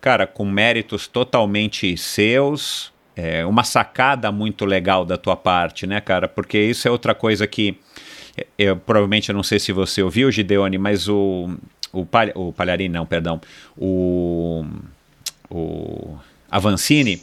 cara, 0.01 0.27
com 0.27 0.45
méritos 0.45 1.07
totalmente 1.07 1.97
seus, 1.97 2.93
é, 3.15 3.45
uma 3.47 3.65
sacada 3.65 4.31
muito 4.31 4.65
legal 4.65 5.05
da 5.05 5.17
tua 5.17 5.37
parte, 5.37 5.87
né, 5.87 6.01
cara? 6.01 6.29
Porque 6.29 6.59
isso 6.59 6.87
é 6.87 6.91
outra 6.91 7.15
coisa 7.15 7.47
que 7.47 7.79
é, 8.37 8.47
eu 8.59 8.77
provavelmente 8.77 9.31
eu 9.31 9.35
não 9.35 9.43
sei 9.43 9.59
se 9.59 9.73
você 9.73 10.03
ouviu, 10.03 10.31
Gideone, 10.31 10.79
mas 10.79 11.09
o 11.09 11.51
o, 11.93 12.05
Pal, 12.05 12.29
o 12.35 12.53
Palharini, 12.53 12.93
não, 12.93 13.07
perdão, 13.07 13.41
o 13.77 14.65
o 15.49 16.17
Avancini, 16.51 17.23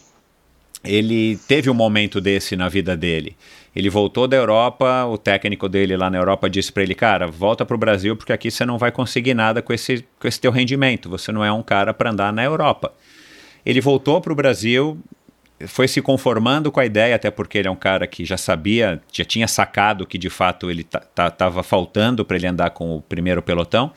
ele 0.83 1.37
teve 1.47 1.69
um 1.69 1.73
momento 1.73 2.19
desse 2.19 2.55
na 2.55 2.69
vida 2.69 2.95
dele. 2.95 3.35
Ele 3.75 3.89
voltou 3.89 4.27
da 4.27 4.37
Europa, 4.37 5.05
o 5.05 5.17
técnico 5.17 5.67
dele 5.67 5.97
lá 5.97 6.09
na 6.09 6.17
Europa 6.19 6.49
disse 6.49 6.71
para 6.71 6.83
ele, 6.83 6.93
cara, 6.93 7.25
volta 7.25 7.65
para 7.65 7.73
o 7.73 7.77
Brasil 7.77 8.15
porque 8.15 8.31
aqui 8.31 8.51
você 8.51 8.65
não 8.65 8.77
vai 8.77 8.91
conseguir 8.91 9.33
nada 9.33 9.61
com 9.61 9.73
esse, 9.73 10.05
com 10.19 10.27
esse 10.27 10.39
teu 10.39 10.51
rendimento, 10.51 11.09
você 11.09 11.31
não 11.31 11.43
é 11.43 11.51
um 11.51 11.63
cara 11.63 11.93
para 11.93 12.11
andar 12.11 12.31
na 12.31 12.43
Europa. 12.43 12.93
Ele 13.65 13.81
voltou 13.81 14.21
para 14.21 14.31
o 14.31 14.35
Brasil, 14.35 14.99
foi 15.67 15.87
se 15.87 16.01
conformando 16.01 16.71
com 16.71 16.79
a 16.79 16.85
ideia, 16.85 17.15
até 17.15 17.31
porque 17.31 17.57
ele 17.57 17.67
é 17.67 17.71
um 17.71 17.75
cara 17.75 18.05
que 18.05 18.25
já 18.25 18.37
sabia, 18.37 19.01
já 19.11 19.25
tinha 19.25 19.47
sacado 19.47 20.05
que 20.05 20.17
de 20.17 20.29
fato 20.29 20.69
ele 20.69 20.85
estava 20.85 21.63
faltando 21.63 22.23
para 22.23 22.37
ele 22.37 22.47
andar 22.47 22.69
com 22.71 22.97
o 22.97 23.01
primeiro 23.01 23.41
pelotão. 23.41 23.91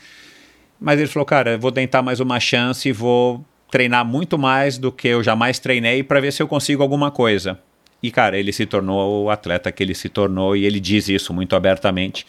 Mas 0.80 0.98
ele 0.98 1.08
falou, 1.08 1.26
cara, 1.26 1.52
eu 1.52 1.58
vou 1.58 1.72
tentar 1.72 2.02
mais 2.02 2.20
uma 2.20 2.38
chance 2.38 2.88
e 2.88 2.92
vou 2.92 3.44
treinar 3.70 4.04
muito 4.04 4.38
mais 4.38 4.78
do 4.78 4.92
que 4.92 5.08
eu 5.08 5.22
jamais 5.22 5.58
treinei 5.58 6.02
para 6.02 6.20
ver 6.20 6.32
se 6.32 6.42
eu 6.42 6.48
consigo 6.48 6.82
alguma 6.82 7.10
coisa. 7.10 7.58
E, 8.02 8.10
cara, 8.10 8.38
ele 8.38 8.52
se 8.52 8.66
tornou 8.66 9.24
o 9.24 9.30
atleta 9.30 9.72
que 9.72 9.82
ele 9.82 9.94
se 9.94 10.08
tornou 10.08 10.54
e 10.54 10.64
ele 10.64 10.78
diz 10.78 11.08
isso 11.08 11.32
muito 11.32 11.56
abertamente. 11.56 12.26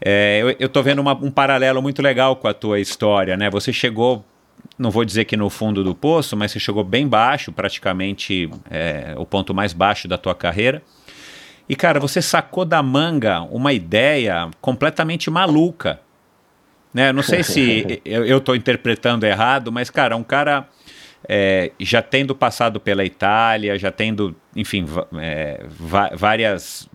É, 0.00 0.56
eu, 0.58 0.68
tô 0.68 0.82
vendo 0.82 1.00
uma, 1.00 1.12
um 1.12 1.30
paralelo 1.30 1.82
muito 1.82 2.00
legal 2.00 2.34
com 2.36 2.48
a 2.48 2.54
tua 2.54 2.80
história, 2.80 3.36
né? 3.36 3.50
Você 3.50 3.72
chegou, 3.72 4.24
não 4.78 4.90
vou 4.90 5.04
dizer 5.04 5.26
que 5.26 5.36
no 5.36 5.50
fundo 5.50 5.84
do 5.84 5.94
poço, 5.94 6.36
mas 6.36 6.52
você 6.52 6.58
chegou 6.58 6.82
bem 6.82 7.06
baixo, 7.06 7.52
praticamente 7.52 8.50
é, 8.70 9.14
o 9.16 9.26
ponto 9.26 9.54
mais 9.54 9.72
baixo 9.72 10.08
da 10.08 10.16
tua 10.16 10.34
carreira. 10.34 10.82
E, 11.68 11.76
cara, 11.76 12.00
você 12.00 12.20
sacou 12.20 12.64
da 12.64 12.82
manga 12.82 13.42
uma 13.42 13.72
ideia 13.72 14.50
completamente 14.60 15.30
maluca. 15.30 16.00
Né? 16.92 17.12
Não 17.12 17.22
sei 17.22 17.44
se 17.44 18.00
eu 18.04 18.38
estou 18.38 18.56
interpretando 18.56 19.24
errado, 19.24 19.70
mas, 19.70 19.88
cara, 19.88 20.16
um 20.16 20.24
cara 20.24 20.66
é, 21.28 21.72
já 21.78 22.02
tendo 22.02 22.34
passado 22.34 22.80
pela 22.80 23.04
Itália, 23.04 23.78
já 23.78 23.90
tendo, 23.90 24.34
enfim, 24.54 24.86
é, 25.18 25.64
várias. 26.14 26.88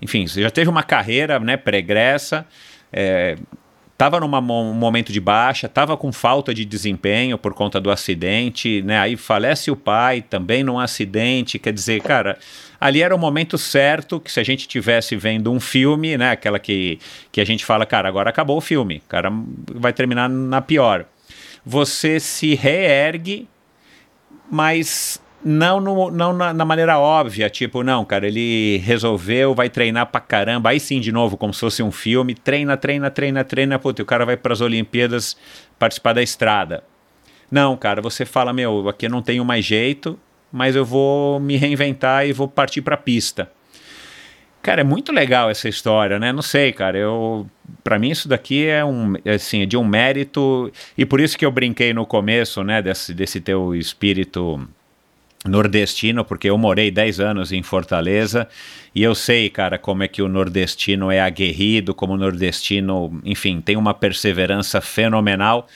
Enfim, 0.00 0.26
já 0.26 0.50
teve 0.50 0.70
uma 0.70 0.82
carreira 0.82 1.38
né, 1.40 1.56
pregressa. 1.56 2.46
É, 2.92 3.36
estava 3.94 4.20
num 4.20 4.28
momento 4.28 5.12
de 5.12 5.20
baixa, 5.20 5.66
estava 5.66 5.96
com 5.96 6.12
falta 6.12 6.52
de 6.52 6.64
desempenho 6.64 7.38
por 7.38 7.54
conta 7.54 7.80
do 7.80 7.90
acidente, 7.90 8.82
né? 8.82 8.98
Aí 8.98 9.16
falece 9.16 9.70
o 9.70 9.76
pai 9.76 10.20
também 10.20 10.62
num 10.62 10.78
acidente, 10.78 11.58
quer 11.58 11.72
dizer, 11.72 12.02
cara, 12.02 12.36
ali 12.80 13.02
era 13.02 13.14
o 13.14 13.18
momento 13.18 13.56
certo 13.56 14.20
que 14.20 14.30
se 14.30 14.40
a 14.40 14.42
gente 14.42 14.66
tivesse 14.66 15.16
vendo 15.16 15.50
um 15.50 15.60
filme, 15.60 16.18
né? 16.18 16.32
Aquela 16.32 16.58
que, 16.58 16.98
que 17.30 17.40
a 17.40 17.46
gente 17.46 17.64
fala, 17.64 17.86
cara, 17.86 18.08
agora 18.08 18.30
acabou 18.30 18.58
o 18.58 18.60
filme, 18.60 19.00
cara 19.08 19.32
vai 19.72 19.92
terminar 19.92 20.28
na 20.28 20.60
pior. 20.60 21.06
Você 21.64 22.20
se 22.20 22.54
reergue 22.54 23.48
mas 24.54 25.20
não, 25.44 25.80
no, 25.80 26.12
não 26.12 26.32
na, 26.32 26.54
na, 26.54 26.64
maneira 26.64 26.96
óbvia, 26.96 27.50
tipo, 27.50 27.82
não, 27.82 28.04
cara, 28.04 28.28
ele 28.28 28.76
resolveu, 28.84 29.52
vai 29.52 29.68
treinar 29.68 30.06
pra 30.06 30.20
caramba, 30.20 30.70
aí 30.70 30.78
sim, 30.78 31.00
de 31.00 31.10
novo, 31.10 31.36
como 31.36 31.52
se 31.52 31.58
fosse 31.58 31.82
um 31.82 31.90
filme, 31.90 32.36
treina, 32.36 32.76
treina, 32.76 33.10
treina, 33.10 33.42
treina, 33.42 33.80
puta, 33.80 34.00
e 34.00 34.04
o 34.04 34.06
cara 34.06 34.24
vai 34.24 34.36
para 34.36 34.52
as 34.52 34.60
Olimpíadas 34.60 35.36
participar 35.76 36.12
da 36.12 36.22
estrada. 36.22 36.84
Não, 37.50 37.76
cara, 37.76 38.00
você 38.00 38.24
fala, 38.24 38.52
meu, 38.52 38.88
aqui 38.88 39.06
eu 39.06 39.10
não 39.10 39.22
tenho 39.22 39.44
mais 39.44 39.64
jeito, 39.64 40.16
mas 40.52 40.76
eu 40.76 40.84
vou 40.84 41.40
me 41.40 41.56
reinventar 41.56 42.24
e 42.24 42.32
vou 42.32 42.46
partir 42.46 42.80
pra 42.80 42.96
pista. 42.96 43.50
Cara, 44.64 44.80
é 44.80 44.84
muito 44.84 45.12
legal 45.12 45.50
essa 45.50 45.68
história, 45.68 46.18
né? 46.18 46.32
Não 46.32 46.40
sei, 46.40 46.72
cara. 46.72 46.96
Eu, 46.96 47.46
para 47.84 47.98
mim 47.98 48.08
isso 48.08 48.26
daqui 48.26 48.64
é 48.64 48.82
um, 48.82 49.12
assim, 49.26 49.60
é 49.60 49.66
de 49.66 49.76
um 49.76 49.84
mérito 49.84 50.72
e 50.96 51.04
por 51.04 51.20
isso 51.20 51.36
que 51.36 51.44
eu 51.44 51.50
brinquei 51.50 51.92
no 51.92 52.06
começo, 52.06 52.64
né? 52.64 52.80
Desse, 52.80 53.12
desse 53.12 53.42
teu 53.42 53.74
espírito 53.74 54.66
nordestino, 55.44 56.24
porque 56.24 56.48
eu 56.48 56.56
morei 56.56 56.90
10 56.90 57.20
anos 57.20 57.52
em 57.52 57.62
Fortaleza 57.62 58.48
e 58.94 59.02
eu 59.02 59.14
sei, 59.14 59.50
cara, 59.50 59.76
como 59.76 60.02
é 60.02 60.08
que 60.08 60.22
o 60.22 60.28
nordestino 60.28 61.10
é 61.10 61.20
aguerrido, 61.20 61.94
como 61.94 62.14
o 62.14 62.16
nordestino, 62.16 63.20
enfim, 63.22 63.60
tem 63.60 63.76
uma 63.76 63.92
perseverança 63.92 64.80
fenomenal 64.80 65.68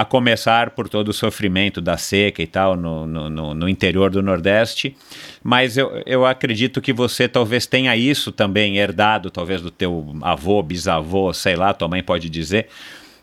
a 0.00 0.04
começar 0.06 0.70
por 0.70 0.88
todo 0.88 1.08
o 1.08 1.12
sofrimento 1.12 1.78
da 1.78 1.98
seca 1.98 2.40
e 2.40 2.46
tal 2.46 2.74
no, 2.74 3.06
no, 3.06 3.54
no, 3.54 3.68
interior 3.68 4.10
do 4.10 4.22
Nordeste. 4.22 4.96
Mas 5.42 5.76
eu, 5.76 6.02
eu 6.06 6.24
acredito 6.24 6.80
que 6.80 6.90
você 6.90 7.28
talvez 7.28 7.66
tenha 7.66 7.94
isso 7.94 8.32
também 8.32 8.78
herdado, 8.78 9.30
talvez 9.30 9.60
do 9.60 9.70
teu 9.70 10.16
avô, 10.22 10.62
bisavô, 10.62 11.34
sei 11.34 11.54
lá, 11.54 11.74
tua 11.74 11.86
mãe 11.86 12.02
pode 12.02 12.30
dizer. 12.30 12.68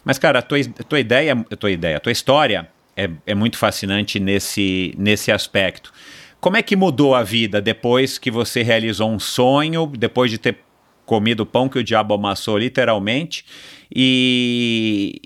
Mas, 0.06 0.20
cara, 0.20 0.38
a 0.38 0.41
tua, 0.44 0.60
tua 0.88 0.99
ideia, 0.99 1.44
a 1.52 1.56
tua 1.56 1.72
ideia, 1.72 1.99
tua 1.99 2.12
história 2.12 2.70
é, 2.95 3.10
é 3.26 3.34
muito 3.34 3.58
fascinante 3.58 4.20
nesse, 4.20 4.94
nesse 4.99 5.32
aspecto. 5.32 5.91
Como 6.40 6.58
é 6.58 6.62
que 6.62 6.76
mudou 6.76 7.16
a 7.16 7.24
vida 7.24 7.60
depois 7.60 8.20
que 8.20 8.30
você 8.30 8.62
realizou 8.62 9.10
um 9.10 9.18
sonho, 9.18 9.88
depois 9.88 10.30
de 10.30 10.38
ter 10.38 10.60
comido 11.08 11.40
o 11.40 11.45
pão 11.45 11.68
que 11.68 11.80
o 11.80 11.84
diabo 11.84 12.14
amassou, 12.14 12.56
literalmente, 12.56 13.44
e, 13.91 15.20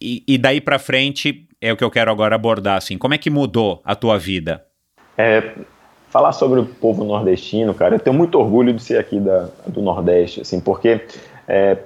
e, 0.00 0.22
e 0.26 0.38
daí 0.38 0.60
para 0.60 0.78
frente 0.78 1.46
é 1.60 1.72
o 1.72 1.76
que 1.76 1.84
eu 1.84 1.90
quero 1.90 2.10
agora 2.10 2.34
abordar, 2.34 2.76
assim, 2.76 2.96
como 2.96 3.14
é 3.14 3.18
que 3.18 3.28
mudou 3.28 3.80
a 3.84 3.94
tua 3.94 4.18
vida? 4.18 4.64
É, 5.16 5.52
falar 6.08 6.32
sobre 6.32 6.60
o 6.60 6.66
povo 6.66 7.04
nordestino, 7.04 7.74
cara, 7.74 7.96
eu 7.96 8.00
tenho 8.00 8.16
muito 8.16 8.38
orgulho 8.38 8.72
de 8.72 8.82
ser 8.82 8.98
aqui 8.98 9.20
da, 9.20 9.48
do 9.66 9.82
Nordeste, 9.82 10.40
assim, 10.40 10.58
porque 10.60 11.02
é, 11.46 11.76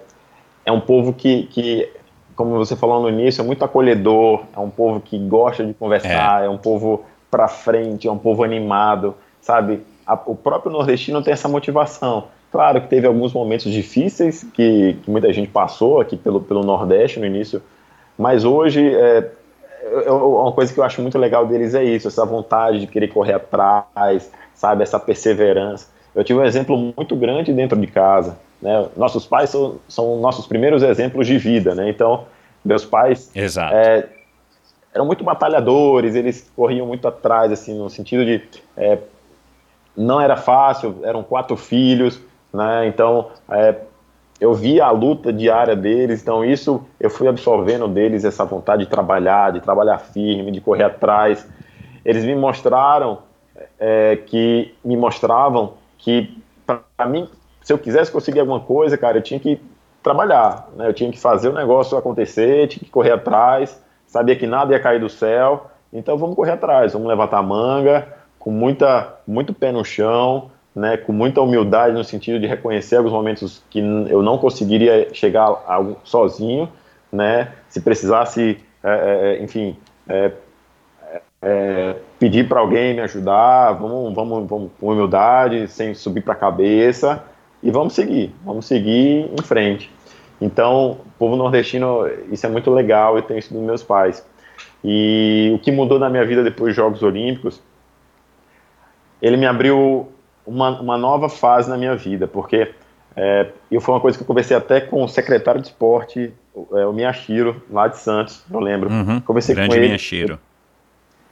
é 0.65 0.73
um 0.73 0.81
povo 0.81 1.13
que, 1.13 1.45
que, 1.49 1.91
como 2.37 2.57
você 2.57 2.77
falou 2.77 3.03
no 3.03 3.09
início, 3.09 3.43
é 3.43 3.45
muito 3.45 3.65
acolhedor, 3.65 4.45
é 4.57 4.61
um 4.61 4.71
povo 4.71 5.01
que 5.01 5.19
gosta 5.19 5.65
de 5.65 5.75
conversar, 5.75 6.43
é, 6.43 6.47
é 6.47 6.49
um 6.49 6.57
povo 6.57 7.05
para 7.31 7.49
frente, 7.49 8.07
é 8.07 8.13
um 8.13 8.19
povo 8.19 8.45
animado, 8.45 9.15
sabe? 9.41 9.81
A, 10.07 10.15
o 10.15 10.37
próprio 10.37 10.71
nordestino 10.71 11.23
tem 11.23 11.33
essa 11.33 11.49
motivação. 11.49 12.29
Claro 12.53 12.81
que 12.81 12.87
teve 12.87 13.07
alguns 13.07 13.33
momentos 13.33 13.73
difíceis 13.73 14.45
que, 14.55 14.97
que 15.03 15.11
muita 15.11 15.33
gente 15.33 15.51
passou 15.51 16.01
aqui 16.01 16.17
pelo, 16.17 16.41
pelo 16.41 16.63
Nordeste 16.63 17.19
no 17.19 17.27
início 17.27 17.61
mas 18.19 18.45
hoje, 18.45 18.95
é, 18.95 19.31
é, 20.07 20.11
uma 20.11 20.53
coisa 20.53 20.73
que 20.73 20.79
eu 20.79 20.85
acho 20.85 21.03
muito 21.03 21.19
legal 21.19 21.47
deles 21.47 21.75
é 21.75 21.83
isso, 21.83 22.09
essa 22.09 22.25
vontade 22.25 22.81
de 22.81 22.87
querer 22.87 23.09
correr 23.09 23.35
atrás, 23.35 24.31
sabe, 24.55 24.83
essa 24.83 24.99
perseverança. 24.99 25.89
Eu 26.15 26.23
tive 26.23 26.39
um 26.39 26.45
exemplo 26.45 26.77
muito 26.97 27.17
grande 27.17 27.53
dentro 27.53 27.79
de 27.79 27.87
casa. 27.87 28.39
Né? 28.63 28.87
Nossos 28.97 29.27
pais 29.27 29.51
são, 29.51 29.79
são 29.89 30.21
nossos 30.21 30.47
primeiros 30.47 30.83
exemplos 30.83 31.27
de 31.27 31.37
vida, 31.37 31.75
né? 31.75 31.91
Então, 31.91 32.25
meus 32.65 32.85
pais 32.85 33.31
é, 33.73 34.09
eram 34.95 35.05
muito 35.05 35.25
batalhadores, 35.25 36.15
eles 36.15 36.51
corriam 36.55 36.87
muito 36.87 37.07
atrás, 37.07 37.51
assim, 37.53 37.77
no 37.77 37.91
sentido 37.91 38.25
de 38.25 38.43
é, 38.77 38.99
não 39.97 40.21
era 40.21 40.37
fácil, 40.37 41.01
eram 41.03 41.23
quatro 41.23 41.57
filhos, 41.57 42.21
né? 42.53 42.87
Então, 42.87 43.29
é, 43.51 43.75
eu 44.41 44.53
vi 44.53 44.81
a 44.81 44.91
luta 44.91 45.33
diária 45.33 45.77
deles, 45.77 46.23
então 46.23 46.45
isso 46.45 46.85
eu 46.99 47.09
fui 47.09 47.29
absorvendo 47.29 47.87
deles 47.89 48.25
essa 48.25 48.45
vontade 48.45 48.85
de 48.85 48.91
trabalhar, 48.91 49.53
de 49.53 49.61
trabalhar 49.61 49.99
firme, 49.99 50.51
de 50.51 50.61
correr 50.61 50.85
atrás. 50.85 51.49
Eles 52.05 52.25
me 52.25 52.35
mostraram 52.35 53.19
é, 53.79 54.17
que 54.27 54.75
me 54.85 54.97
mostravam 54.97 55.75
que 55.99 56.43
para 56.67 57.07
mim, 57.07 57.29
se 57.63 57.73
eu 57.73 57.79
quisesse 57.79 58.11
conseguir 58.11 58.41
alguma 58.41 58.61
coisa, 58.61 58.97
cara, 58.99 59.19
eu 59.19 59.23
tinha 59.23 59.39
que 59.39 59.61
trabalhar, 60.03 60.69
né? 60.77 60.89
Eu 60.89 60.95
tinha 60.95 61.11
que 61.11 61.19
fazer 61.19 61.49
o 61.49 61.53
negócio 61.53 61.97
acontecer, 61.97 62.69
tinha 62.69 62.85
que 62.85 62.91
correr 62.91 63.13
atrás, 63.13 63.83
sabia 64.07 64.37
que 64.37 64.47
nada 64.47 64.73
ia 64.73 64.81
cair 64.81 65.01
do 65.01 65.09
céu, 65.09 65.71
então 65.93 66.19
vamos 66.19 66.37
correr 66.37 66.53
atrás, 66.53 66.93
vamos 66.93 67.09
levantar 67.09 67.39
a 67.39 67.43
manga 67.43 68.07
com 68.39 68.51
muita 68.51 69.15
muito 69.27 69.55
pé 69.55 69.73
no 69.73 69.85
chão, 69.85 70.51
né, 70.75 70.97
com 70.97 71.13
muita 71.13 71.41
humildade 71.41 71.95
no 71.95 72.03
sentido 72.03 72.41
de 72.41 72.47
reconhecer 72.47 72.97
alguns 72.97 73.13
momentos 73.13 73.63
que 73.71 73.79
eu 73.79 74.23
não 74.23 74.39
conseguiria 74.39 75.09
chegar 75.13 75.49
sozinho, 76.03 76.69
né, 77.13 77.53
se 77.69 77.81
precisasse, 77.81 78.59
é, 78.83 78.91
é, 78.91 79.37
é 79.37 79.43
enfim, 79.43 79.77
é, 80.09 80.33
é, 81.41 81.97
pedir 82.19 82.49
para 82.49 82.61
alguém 82.61 82.95
me 82.95 83.01
ajudar, 83.03 83.73
vamos, 83.73 84.15
vamos, 84.15 84.49
vamos 84.49 84.71
com 84.81 84.89
humildade, 84.89 85.69
sem 85.69 85.95
subir 85.95 86.23
para 86.23 86.33
a 86.33 86.37
cabeça 86.37 87.23
e 87.63 87.71
vamos 87.71 87.95
seguir, 87.95 88.35
vamos 88.45 88.67
seguir 88.67 89.31
em 89.31 89.43
frente. 89.43 89.91
Então, 90.41 90.99
povo 91.19 91.37
nordestino, 91.37 92.09
isso 92.33 92.45
é 92.45 92.49
muito 92.49 92.71
legal, 92.71 93.17
eu 93.17 93.23
tenho 93.23 93.39
isso 93.39 93.53
dos 93.53 93.63
meus 93.63 93.83
pais. 93.83 94.27
E 94.83 95.53
o 95.55 95.59
que 95.59 95.71
mudou 95.71 95.99
na 95.99 96.11
minha 96.11 96.25
vida 96.25 96.43
depois 96.43 96.71
dos 96.71 96.77
Jogos 96.77 97.03
Olímpicos, 97.03 97.63
ele 99.23 99.37
me 99.37 99.47
abriu 99.47 100.09
uma, 100.47 100.81
uma 100.81 100.99
nova 100.99 101.29
fase 101.29 101.69
na 101.69 101.77
minha 101.77 101.97
vida, 101.97 102.27
porque 102.27 102.73
é, 103.17 103.49
eu 103.71 103.81
foi 103.81 103.95
uma 103.95 104.01
coisa 104.01 104.17
que 104.19 104.23
eu 104.23 104.27
conversei 104.27 104.57
até 104.57 104.81
com 104.81 105.03
o 105.03 105.09
secretário 105.09 105.61
de 105.61 105.69
esporte, 105.69 106.33
o, 106.55 106.77
é, 106.77 106.87
o 106.87 106.93
Miyashiro, 106.93 107.63
lá 107.71 107.89
de 107.89 107.99
Santos, 107.99 108.45
eu 108.51 108.61
lembro. 108.61 108.91
Uhum, 108.91 109.21
conversei 109.21 109.55
grande 109.55 109.71
com 109.71 109.77
ele. 109.77 109.87
Miyashiro. 109.89 110.39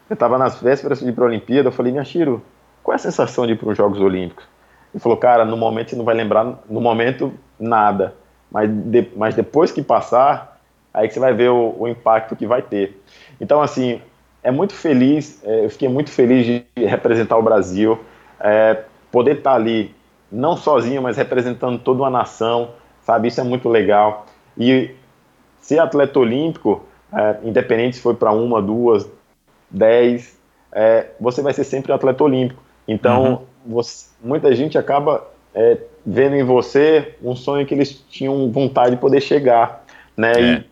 Eu 0.09 0.15
estava 0.15 0.39
nas 0.39 0.61
vésperas 0.61 1.01
de 1.01 1.09
ir 1.09 1.13
para 1.13 1.25
a 1.25 1.27
Olimpíada, 1.27 1.69
eu 1.69 1.73
falei, 1.73 1.93
Miyashiro, 1.93 2.43
qual 2.83 2.93
é 2.93 2.97
a 2.97 2.99
sensação 2.99 3.47
de 3.47 3.53
ir 3.53 3.57
para 3.57 3.69
os 3.69 3.77
Jogos 3.77 4.01
Olímpicos? 4.01 4.45
Ele 4.93 5.01
falou, 5.01 5.17
cara, 5.17 5.45
no 5.45 5.57
momento 5.57 5.91
você 5.91 5.97
não 5.97 6.05
vai 6.05 6.15
lembrar, 6.15 6.61
no 6.69 6.81
momento, 6.81 7.33
nada. 7.59 8.15
Mas, 8.51 8.71
de, 8.71 9.09
mas 9.17 9.35
depois 9.35 9.73
que 9.73 9.83
passar, 9.83 10.61
aí 10.93 11.09
que 11.09 11.15
você 11.15 11.21
vai 11.21 11.33
ver 11.33 11.51
o, 11.51 11.75
o 11.79 11.89
impacto 11.89 12.37
que 12.37 12.47
vai 12.47 12.61
ter. 12.61 13.01
Então, 13.41 13.63
assim, 13.63 14.01
é 14.43 14.51
muito 14.51 14.75
feliz, 14.75 15.43
é, 15.45 15.65
eu 15.65 15.71
fiquei 15.71 15.89
muito 15.89 16.11
feliz 16.11 16.45
de 16.45 16.65
representar 16.77 17.39
o 17.39 17.43
Brasil. 17.43 17.99
É, 18.39 18.83
poder 19.13 19.39
estar 19.39 19.51
tá 19.51 19.57
ali 19.57 19.95
não 20.31 20.57
sozinho, 20.57 21.03
mas 21.03 21.19
representando 21.19 21.79
toda 21.79 22.03
uma 22.03 22.11
nação, 22.11 22.71
sabe? 23.03 23.29
Isso 23.29 23.41
é 23.41 23.45
muito 23.45 23.69
legal. 23.69 24.27
E 24.59 24.91
ser 25.61 25.79
atleta 25.79 26.19
olímpico, 26.19 26.83
é, 27.13 27.37
independente 27.45 27.97
se 27.97 28.03
foi 28.03 28.15
para 28.15 28.33
uma, 28.33 28.61
duas, 28.61 29.09
dez, 29.71 30.39
é, 30.73 31.11
você 31.21 31.43
vai 31.43 31.53
ser 31.53 31.65
sempre 31.65 31.93
um 31.93 31.95
atleta 31.95 32.25
olímpico. 32.25 32.63
Então, 32.89 33.47
uhum. 33.67 33.73
você, 33.75 34.07
muita 34.25 34.55
gente 34.55 34.79
acaba 34.79 35.27
é, 35.55 35.79
vendo 36.05 36.35
em 36.35 36.43
você 36.43 37.15
um 37.23 37.37
sonho 37.37 37.67
que 37.67 37.75
eles 37.75 38.05
tinham 38.09 38.51
vontade 38.51 38.93
de 38.93 38.97
poder 38.97 39.21
chegar, 39.21 39.85
né? 40.17 40.33
E 40.41 40.45
é. 40.45 40.65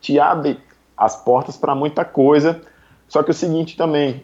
te 0.00 0.18
abre 0.18 0.58
as 0.96 1.16
portas 1.22 1.56
para 1.56 1.74
muita 1.74 2.04
coisa. 2.04 2.60
Só 3.06 3.22
que 3.22 3.30
o 3.30 3.34
seguinte 3.34 3.76
também, 3.76 4.22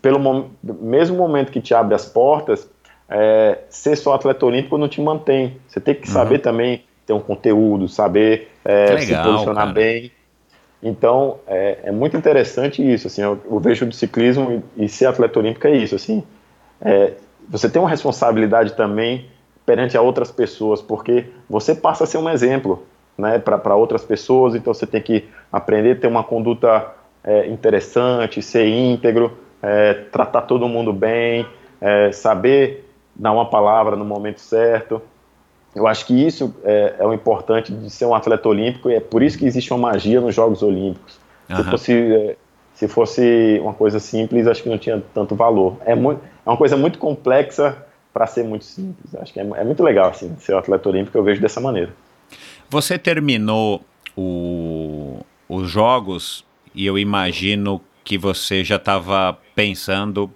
pelo 0.00 0.50
mesmo 0.62 1.16
momento 1.16 1.52
que 1.52 1.60
te 1.60 1.74
abre 1.74 1.94
as 1.94 2.06
portas, 2.06 2.68
é, 3.08 3.58
ser 3.68 3.96
só 3.96 4.14
atleta 4.14 4.46
olímpico 4.46 4.78
não 4.78 4.88
te 4.88 5.00
mantém. 5.00 5.56
Você 5.66 5.80
tem 5.80 5.94
que 5.94 6.06
uhum. 6.06 6.14
saber 6.14 6.38
também 6.38 6.84
ter 7.06 7.12
um 7.12 7.20
conteúdo, 7.20 7.88
saber 7.88 8.50
é, 8.64 8.92
Legal, 8.92 9.24
se 9.24 9.30
posicionar 9.30 9.64
cara. 9.64 9.72
bem. 9.72 10.12
Então, 10.82 11.38
é, 11.46 11.78
é, 11.84 11.92
muito 11.92 12.16
interessante 12.16 12.82
isso, 12.82 13.06
assim, 13.06 13.20
eu, 13.20 13.38
eu 13.50 13.58
vejo 13.58 13.84
do 13.84 13.94
ciclismo 13.94 14.62
e, 14.76 14.84
e, 14.84 14.88
ser 14.88 15.06
atleta 15.06 15.38
olímpico 15.38 15.66
é 15.66 15.76
isso, 15.76 15.94
assim, 15.94 16.22
é, 16.80 17.12
você 17.46 17.68
tem 17.68 17.82
uma 17.82 17.90
responsabilidade 17.90 18.72
também 18.72 19.26
perante 19.66 19.94
a 19.94 20.00
outras 20.00 20.30
pessoas, 20.30 20.80
porque 20.80 21.26
você 21.50 21.74
passa 21.74 22.04
a 22.04 22.06
ser 22.06 22.16
um 22.16 22.30
exemplo, 22.30 22.86
né, 23.18 23.38
para 23.38 23.76
outras 23.76 24.02
pessoas, 24.04 24.54
então 24.54 24.72
você 24.72 24.86
tem 24.86 25.02
que 25.02 25.28
aprender 25.52 25.92
a 25.92 25.96
ter 25.96 26.06
uma 26.06 26.24
conduta 26.24 26.94
é, 27.22 27.46
interessante, 27.48 28.40
ser 28.40 28.66
íntegro, 28.66 29.36
é, 29.62 29.94
tratar 29.94 30.42
todo 30.42 30.68
mundo 30.68 30.92
bem, 30.92 31.46
é, 31.80 32.12
saber 32.12 32.88
dar 33.14 33.32
uma 33.32 33.48
palavra 33.48 33.96
no 33.96 34.04
momento 34.04 34.40
certo. 34.40 35.02
Eu 35.74 35.86
acho 35.86 36.04
que 36.06 36.14
isso 36.14 36.54
é, 36.64 36.96
é, 36.98 37.06
o 37.06 37.12
importante 37.12 37.72
de 37.72 37.90
ser 37.90 38.06
um 38.06 38.14
atleta 38.14 38.48
olímpico 38.48 38.90
e 38.90 38.94
é 38.94 39.00
por 39.00 39.22
isso 39.22 39.38
que 39.38 39.46
existe 39.46 39.72
uma 39.72 39.90
magia 39.90 40.20
nos 40.20 40.34
Jogos 40.34 40.62
Olímpicos. 40.62 41.18
Uhum. 41.48 41.56
Se, 41.56 41.64
fosse, 41.64 41.92
é, 41.92 42.36
se 42.74 42.88
fosse 42.88 43.60
uma 43.62 43.72
coisa 43.72 44.00
simples, 44.00 44.46
acho 44.46 44.62
que 44.62 44.68
não 44.68 44.78
tinha 44.78 45.02
tanto 45.14 45.34
valor. 45.34 45.76
É, 45.84 45.94
muito, 45.94 46.20
é 46.44 46.50
uma 46.50 46.56
coisa 46.56 46.76
muito 46.76 46.98
complexa 46.98 47.86
para 48.12 48.26
ser 48.26 48.42
muito 48.42 48.64
simples. 48.64 49.14
Acho 49.14 49.32
que 49.32 49.38
é, 49.38 49.42
é, 49.42 49.64
muito 49.64 49.82
legal 49.82 50.10
assim, 50.10 50.34
ser 50.38 50.54
um 50.54 50.58
atleta 50.58 50.88
olímpico, 50.88 51.16
eu 51.16 51.22
vejo 51.22 51.40
dessa 51.40 51.60
maneira. 51.60 51.92
Você 52.68 52.98
terminou 52.98 53.82
o, 54.16 55.20
os 55.48 55.70
Jogos 55.70 56.44
e 56.74 56.86
eu 56.86 56.98
imagino 56.98 57.80
que 58.10 58.18
você 58.18 58.64
já 58.64 58.74
estava 58.74 59.38
pensando, 59.54 60.28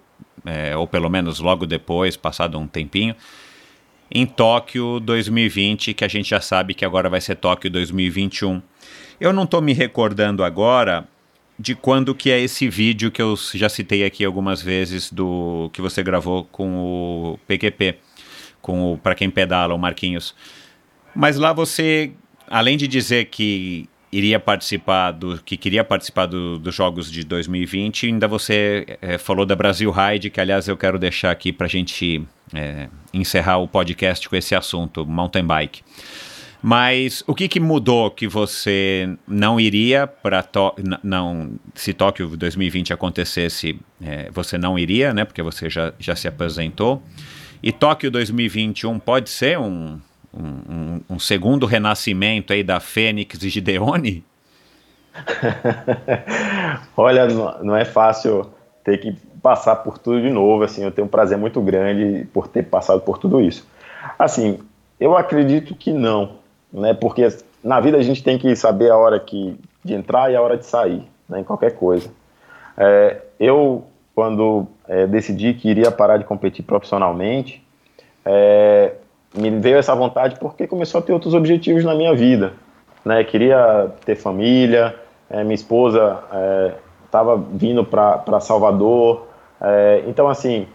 é, 0.45 0.77
ou 0.77 0.87
pelo 0.87 1.09
menos 1.09 1.41
logo 1.41 1.65
depois, 1.65 2.15
passado 2.15 2.57
um 2.57 2.65
tempinho, 2.65 3.13
em 4.09 4.25
Tóquio 4.25 4.97
2020, 5.01 5.93
que 5.93 6.05
a 6.05 6.07
gente 6.07 6.29
já 6.29 6.39
sabe 6.39 6.73
que 6.73 6.85
agora 6.85 7.09
vai 7.09 7.19
ser 7.19 7.35
Tóquio 7.35 7.69
2021. 7.69 8.61
Eu 9.19 9.33
não 9.33 9.43
estou 9.43 9.61
me 9.61 9.73
recordando 9.73 10.41
agora 10.41 11.05
de 11.59 11.75
quando 11.75 12.15
que 12.15 12.31
é 12.31 12.39
esse 12.39 12.69
vídeo 12.69 13.11
que 13.11 13.21
eu 13.21 13.35
já 13.53 13.67
citei 13.67 14.05
aqui 14.05 14.23
algumas 14.23 14.61
vezes 14.61 15.11
do 15.11 15.69
que 15.73 15.81
você 15.81 16.01
gravou 16.01 16.45
com 16.45 16.77
o 16.77 17.39
PQP, 17.45 17.97
com 18.61 18.93
o 18.93 18.97
para 18.97 19.15
quem 19.15 19.29
pedala, 19.29 19.75
o 19.75 19.77
Marquinhos. 19.77 20.33
Mas 21.13 21.35
lá 21.35 21.51
você, 21.51 22.13
além 22.47 22.77
de 22.77 22.87
dizer 22.87 23.25
que 23.25 23.89
iria 24.15 24.39
participar 24.39 25.11
do 25.11 25.37
que 25.43 25.57
queria 25.57 25.83
participar 25.83 26.25
do, 26.25 26.57
dos 26.57 26.73
jogos 26.73 27.11
de 27.11 27.23
2020. 27.25 28.05
Ainda 28.05 28.29
você 28.29 28.97
é, 29.01 29.17
falou 29.17 29.45
da 29.45 29.55
Brasil 29.55 29.91
Ride, 29.91 30.29
que 30.29 30.39
aliás 30.39 30.69
eu 30.69 30.77
quero 30.77 30.97
deixar 30.97 31.31
aqui 31.31 31.51
para 31.51 31.65
a 31.65 31.69
gente 31.69 32.23
é, 32.53 32.87
encerrar 33.13 33.57
o 33.57 33.67
podcast 33.67 34.29
com 34.29 34.35
esse 34.37 34.55
assunto, 34.55 35.05
mountain 35.05 35.43
bike. 35.45 35.81
Mas 36.61 37.25
o 37.27 37.35
que, 37.35 37.49
que 37.49 37.59
mudou 37.59 38.09
que 38.09 38.25
você 38.25 39.17
não 39.27 39.59
iria 39.59 40.07
para 40.07 40.43
não 41.03 41.59
se 41.75 41.93
Tóquio 41.93 42.29
2020 42.37 42.93
acontecesse, 42.93 43.77
é, 44.01 44.31
você 44.31 44.57
não 44.57 44.79
iria, 44.79 45.13
né? 45.13 45.25
Porque 45.25 45.43
você 45.43 45.69
já, 45.69 45.93
já 45.99 46.15
se 46.15 46.27
apresentou. 46.27 47.03
E 47.61 47.71
Tóquio 47.71 48.09
2021 48.09 48.97
pode 48.97 49.29
ser 49.29 49.59
um, 49.59 49.99
um, 50.37 51.01
um, 51.09 51.19
segundo 51.19 51.65
renascimento 51.65 52.53
aí 52.53 52.63
da 52.63 52.79
Fênix 52.79 53.41
e 53.41 53.49
Gideone? 53.49 54.23
Olha, 56.97 57.27
não 57.61 57.75
é 57.75 57.85
fácil 57.85 58.51
ter 58.83 58.97
que 58.97 59.15
passar 59.41 59.77
por 59.77 59.97
tudo 59.97 60.21
de 60.21 60.29
novo, 60.29 60.63
assim, 60.63 60.83
eu 60.83 60.91
tenho 60.91 61.05
um 61.05 61.09
prazer 61.09 61.37
muito 61.37 61.61
grande 61.61 62.25
por 62.33 62.47
ter 62.47 62.63
passado 62.63 63.01
por 63.01 63.17
tudo 63.17 63.39
isso. 63.39 63.67
Assim, 64.17 64.59
eu 64.99 65.15
acredito 65.15 65.75
que 65.75 65.91
não, 65.91 66.37
né, 66.71 66.93
porque 66.93 67.27
na 67.63 67.79
vida 67.79 67.97
a 67.97 68.01
gente 68.03 68.23
tem 68.23 68.37
que 68.37 68.55
saber 68.55 68.91
a 68.91 68.97
hora 68.97 69.19
que, 69.19 69.57
de 69.83 69.93
entrar 69.93 70.31
e 70.31 70.35
a 70.35 70.41
hora 70.41 70.57
de 70.57 70.65
sair, 70.65 71.03
né, 71.29 71.39
em 71.39 71.43
qualquer 71.43 71.75
coisa. 71.75 72.09
É, 72.77 73.21
eu, 73.39 73.85
quando 74.13 74.67
é, 74.87 75.07
decidi 75.07 75.53
que 75.53 75.69
iria 75.69 75.91
parar 75.91 76.17
de 76.17 76.25
competir 76.25 76.63
profissionalmente, 76.63 77.63
é, 78.25 78.93
me 79.35 79.49
veio 79.49 79.77
essa 79.77 79.93
vontade 79.95 80.37
porque 80.39 80.67
começou 80.67 80.99
a 80.99 81.01
ter 81.01 81.13
outros 81.13 81.33
objetivos 81.33 81.83
na 81.83 81.93
minha 81.93 82.13
vida. 82.15 82.53
Né? 83.03 83.23
Queria 83.23 83.91
ter 84.05 84.15
família, 84.15 84.95
é, 85.29 85.43
minha 85.43 85.55
esposa 85.55 86.19
estava 87.05 87.33
é, 87.35 87.39
vindo 87.53 87.83
para 87.83 88.39
Salvador. 88.39 89.27
É, 89.61 90.03
então, 90.07 90.27
assim, 90.27 90.67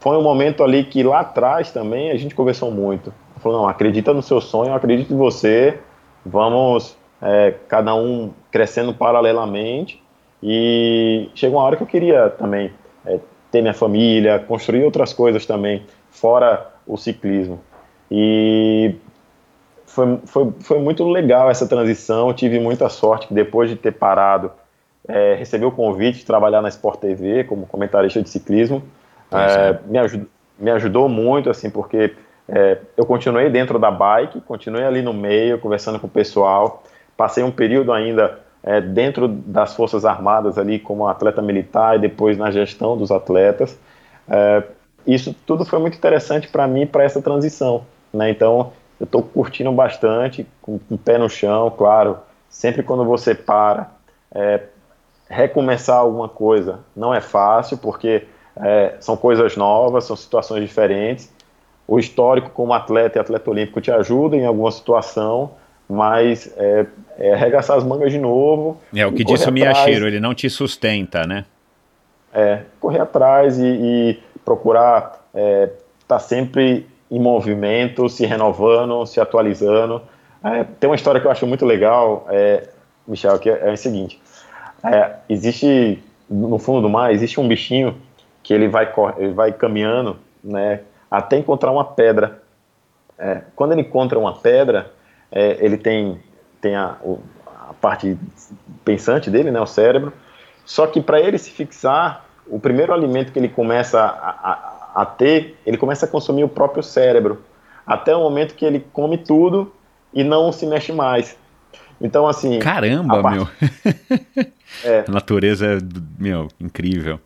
foi 0.00 0.16
um 0.16 0.22
momento 0.22 0.62
ali 0.62 0.84
que 0.84 1.02
lá 1.02 1.20
atrás 1.20 1.70
também 1.70 2.10
a 2.10 2.16
gente 2.16 2.34
conversou 2.34 2.70
muito. 2.70 3.12
Falou, 3.38 3.62
não, 3.62 3.68
acredita 3.68 4.12
no 4.12 4.22
seu 4.22 4.40
sonho, 4.40 4.74
acredito 4.74 5.12
em 5.12 5.16
você, 5.16 5.78
vamos 6.24 6.96
é, 7.22 7.54
cada 7.68 7.94
um 7.94 8.32
crescendo 8.50 8.92
paralelamente. 8.92 10.02
E 10.42 11.30
chegou 11.34 11.58
uma 11.58 11.64
hora 11.64 11.76
que 11.76 11.82
eu 11.82 11.86
queria 11.86 12.30
também 12.30 12.72
é, 13.04 13.18
ter 13.50 13.60
minha 13.60 13.74
família, 13.74 14.38
construir 14.38 14.84
outras 14.84 15.12
coisas 15.12 15.46
também, 15.46 15.84
fora 16.10 16.74
o 16.86 16.96
ciclismo. 16.96 17.60
E 18.10 18.94
foi, 19.86 20.18
foi, 20.26 20.52
foi 20.60 20.78
muito 20.78 21.04
legal 21.08 21.50
essa 21.50 21.66
transição. 21.66 22.28
Eu 22.28 22.34
tive 22.34 22.58
muita 22.60 22.88
sorte 22.88 23.26
que 23.26 23.34
depois 23.34 23.68
de 23.68 23.76
ter 23.76 23.92
parado, 23.92 24.50
é, 25.06 25.34
recebi 25.34 25.64
o 25.64 25.72
convite 25.72 26.18
de 26.18 26.26
trabalhar 26.26 26.62
na 26.62 26.68
Sport 26.68 27.00
TV 27.00 27.44
como 27.44 27.66
comentarista 27.66 28.22
de 28.22 28.28
ciclismo. 28.28 28.82
É, 29.30 29.78
me, 29.86 29.98
ajud, 29.98 30.26
me 30.58 30.70
ajudou 30.70 31.08
muito, 31.08 31.50
assim, 31.50 31.70
porque 31.70 32.14
é, 32.48 32.78
eu 32.96 33.04
continuei 33.04 33.50
dentro 33.50 33.78
da 33.78 33.90
bike, 33.90 34.40
continuei 34.40 34.84
ali 34.84 35.02
no 35.02 35.12
meio, 35.12 35.58
conversando 35.58 35.98
com 35.98 36.06
o 36.06 36.10
pessoal. 36.10 36.82
Passei 37.16 37.42
um 37.42 37.50
período 37.50 37.92
ainda 37.92 38.38
é, 38.62 38.80
dentro 38.80 39.28
das 39.28 39.74
Forças 39.74 40.04
Armadas 40.04 40.58
ali 40.58 40.78
como 40.78 41.06
atleta 41.06 41.42
militar 41.42 41.96
e 41.96 41.98
depois 41.98 42.38
na 42.38 42.50
gestão 42.50 42.96
dos 42.96 43.10
atletas. 43.10 43.78
É, 44.28 44.62
isso 45.06 45.34
tudo 45.46 45.64
foi 45.64 45.78
muito 45.78 45.96
interessante 45.96 46.48
para 46.48 46.66
mim 46.66 46.86
para 46.86 47.04
essa 47.04 47.20
transição. 47.20 47.84
Né? 48.12 48.30
Então, 48.30 48.72
eu 48.98 49.04
estou 49.04 49.22
curtindo 49.22 49.70
bastante, 49.72 50.46
com, 50.60 50.78
com, 50.78 50.94
o 50.94 50.98
pé 50.98 51.18
no 51.18 51.28
chão, 51.28 51.72
claro. 51.76 52.18
Sempre 52.48 52.82
quando 52.82 53.04
você 53.04 53.34
para, 53.34 53.90
é, 54.34 54.62
recomeçar 55.28 55.98
alguma 55.98 56.28
coisa 56.28 56.80
não 56.96 57.14
é 57.14 57.20
fácil, 57.20 57.78
porque 57.78 58.24
é, 58.56 58.94
são 59.00 59.16
coisas 59.16 59.56
novas, 59.56 60.04
são 60.04 60.16
situações 60.16 60.62
diferentes. 60.62 61.32
O 61.86 61.98
histórico 61.98 62.50
como 62.50 62.72
atleta 62.72 63.18
e 63.18 63.20
atleta 63.20 63.50
olímpico 63.50 63.80
te 63.80 63.90
ajuda 63.90 64.36
em 64.36 64.44
alguma 64.44 64.70
situação, 64.70 65.52
mas 65.88 66.52
é, 66.56 66.86
é 67.18 67.34
arregaçar 67.34 67.76
as 67.78 67.84
mangas 67.84 68.12
de 68.12 68.18
novo. 68.18 68.78
É 68.94 69.06
o 69.06 69.12
que 69.12 69.24
disse 69.24 69.48
o 69.48 69.52
Miyashiro, 69.52 70.06
ele 70.06 70.20
não 70.20 70.34
te 70.34 70.50
sustenta, 70.50 71.26
né? 71.26 71.44
É, 72.32 72.62
correr 72.78 73.00
atrás 73.00 73.58
e, 73.58 73.64
e 73.64 74.22
procurar 74.44 75.24
estar 75.32 75.40
é, 75.40 75.70
tá 76.06 76.18
sempre 76.18 76.86
em 77.10 77.18
movimento, 77.18 78.08
se 78.08 78.26
renovando, 78.26 79.06
se 79.06 79.20
atualizando. 79.20 80.02
É, 80.42 80.64
tem 80.78 80.88
uma 80.88 80.96
história 80.96 81.20
que 81.20 81.26
eu 81.26 81.30
acho 81.30 81.46
muito 81.46 81.64
legal, 81.64 82.26
é, 82.30 82.68
Michel, 83.06 83.38
que 83.38 83.50
é, 83.50 83.68
é 83.68 83.72
o 83.72 83.76
seguinte: 83.76 84.20
é, 84.84 85.16
existe 85.28 86.02
no 86.28 86.58
fundo 86.58 86.82
do 86.82 86.90
mar 86.90 87.12
existe 87.12 87.40
um 87.40 87.48
bichinho 87.48 87.96
que 88.42 88.52
ele 88.52 88.68
vai 88.68 88.92
ele 89.16 89.32
vai 89.32 89.52
caminhando, 89.52 90.18
né, 90.44 90.80
até 91.10 91.38
encontrar 91.38 91.72
uma 91.72 91.84
pedra. 91.84 92.42
É, 93.18 93.42
quando 93.56 93.72
ele 93.72 93.80
encontra 93.80 94.18
uma 94.18 94.34
pedra, 94.34 94.92
é, 95.32 95.56
ele 95.60 95.76
tem 95.76 96.20
tem 96.60 96.76
a, 96.76 96.96
a, 97.46 97.74
parte 97.80 98.16
pensante 98.84 99.30
dele, 99.30 99.50
né, 99.50 99.60
o 99.60 99.66
cérebro. 99.66 100.12
Só 100.64 100.86
que 100.86 101.00
para 101.00 101.20
ele 101.20 101.38
se 101.38 101.50
fixar, 101.50 102.26
o 102.46 102.60
primeiro 102.60 102.92
alimento 102.92 103.32
que 103.32 103.38
ele 103.38 103.48
começa 103.48 104.00
a, 104.00 104.50
a 104.50 104.77
a 104.98 105.06
ter, 105.06 105.56
ele 105.64 105.76
começa 105.76 106.06
a 106.06 106.08
consumir 106.08 106.42
o 106.42 106.48
próprio 106.48 106.82
cérebro, 106.82 107.40
até 107.86 108.14
o 108.16 108.20
momento 108.20 108.56
que 108.56 108.64
ele 108.64 108.84
come 108.92 109.16
tudo 109.16 109.72
e 110.12 110.24
não 110.24 110.50
se 110.50 110.66
mexe 110.66 110.92
mais. 110.92 111.36
Então, 112.00 112.26
assim. 112.26 112.58
Caramba, 112.58 113.22
part... 113.22 113.36
meu! 113.36 113.48
é. 114.84 115.04
A 115.06 115.10
natureza 115.10 115.66
é, 115.66 115.78
meu, 116.18 116.48
incrível. 116.60 117.20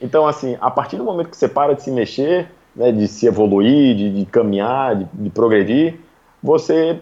Então, 0.00 0.26
assim, 0.26 0.56
a 0.58 0.70
partir 0.70 0.96
do 0.96 1.04
momento 1.04 1.28
que 1.28 1.36
você 1.36 1.48
para 1.48 1.74
de 1.74 1.82
se 1.82 1.90
mexer, 1.90 2.48
né, 2.74 2.90
de 2.90 3.06
se 3.08 3.26
evoluir, 3.26 3.94
de, 3.94 4.10
de 4.14 4.24
caminhar, 4.24 4.96
de, 4.96 5.06
de, 5.12 5.28
progredir, 5.28 6.00
você 6.42 6.98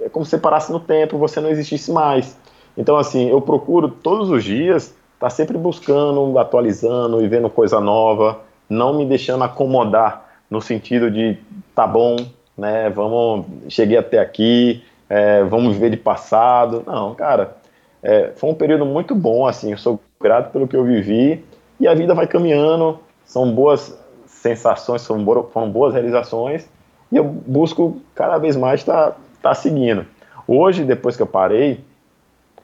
é 0.00 0.08
como 0.10 0.24
se 0.24 0.32
você 0.32 0.38
parasse 0.38 0.70
no 0.70 0.80
tempo, 0.80 1.16
você 1.16 1.40
não 1.40 1.48
existisse 1.48 1.90
mais. 1.90 2.36
Então, 2.76 2.98
assim, 2.98 3.30
eu 3.30 3.40
procuro 3.40 3.88
todos 3.88 4.30
os 4.30 4.44
dias 4.44 4.84
estar 5.14 5.28
tá 5.28 5.30
sempre 5.30 5.56
buscando, 5.56 6.38
atualizando 6.38 7.22
e 7.22 7.28
vendo 7.28 7.48
coisa 7.48 7.80
nova, 7.80 8.40
não 8.68 8.96
me 8.96 9.06
deixando 9.06 9.44
acomodar 9.44 10.28
no 10.50 10.60
sentido 10.60 11.10
de 11.10 11.38
tá 11.74 11.86
bom, 11.86 12.16
né? 12.56 12.90
Vamos, 12.90 13.46
cheguei 13.68 13.96
até 13.96 14.18
aqui, 14.18 14.82
é, 15.08 15.42
vamos 15.44 15.74
viver 15.74 15.90
de 15.90 15.96
passado. 15.96 16.82
Não, 16.86 17.14
cara, 17.14 17.56
é, 18.02 18.32
foi 18.36 18.50
um 18.50 18.54
período 18.54 18.84
muito 18.84 19.14
bom, 19.14 19.46
assim. 19.46 19.72
Eu 19.72 19.78
sou 19.78 20.00
grato 20.20 20.50
pelo 20.50 20.66
que 20.66 20.76
eu 20.76 20.84
vivi 20.84 21.44
e 21.78 21.86
a 21.86 21.94
vida 21.94 22.14
vai 22.14 22.26
caminhando. 22.26 22.98
São 23.24 23.50
boas 23.50 23.98
sensações, 24.26 25.02
são 25.02 25.22
boas, 25.22 25.52
foram 25.52 25.70
boas 25.70 25.94
realizações 25.94 26.68
e 27.10 27.16
eu 27.16 27.24
busco 27.24 28.00
cada 28.14 28.38
vez 28.38 28.56
mais 28.56 28.80
estar 28.80 29.12
tá, 29.12 29.16
tá 29.42 29.54
seguindo. 29.54 30.06
Hoje, 30.46 30.84
depois 30.84 31.16
que 31.16 31.22
eu 31.22 31.26
parei, 31.26 31.84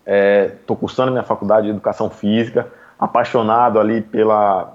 estou 0.07 0.77
é, 0.77 0.81
cursando 0.81 1.11
minha 1.13 1.25
faculdade 1.25 1.67
de 1.67 1.73
educação 1.73 2.09
física, 2.11 2.69
apaixonado 2.99 3.79
ali 3.79 4.01
pela, 4.01 4.74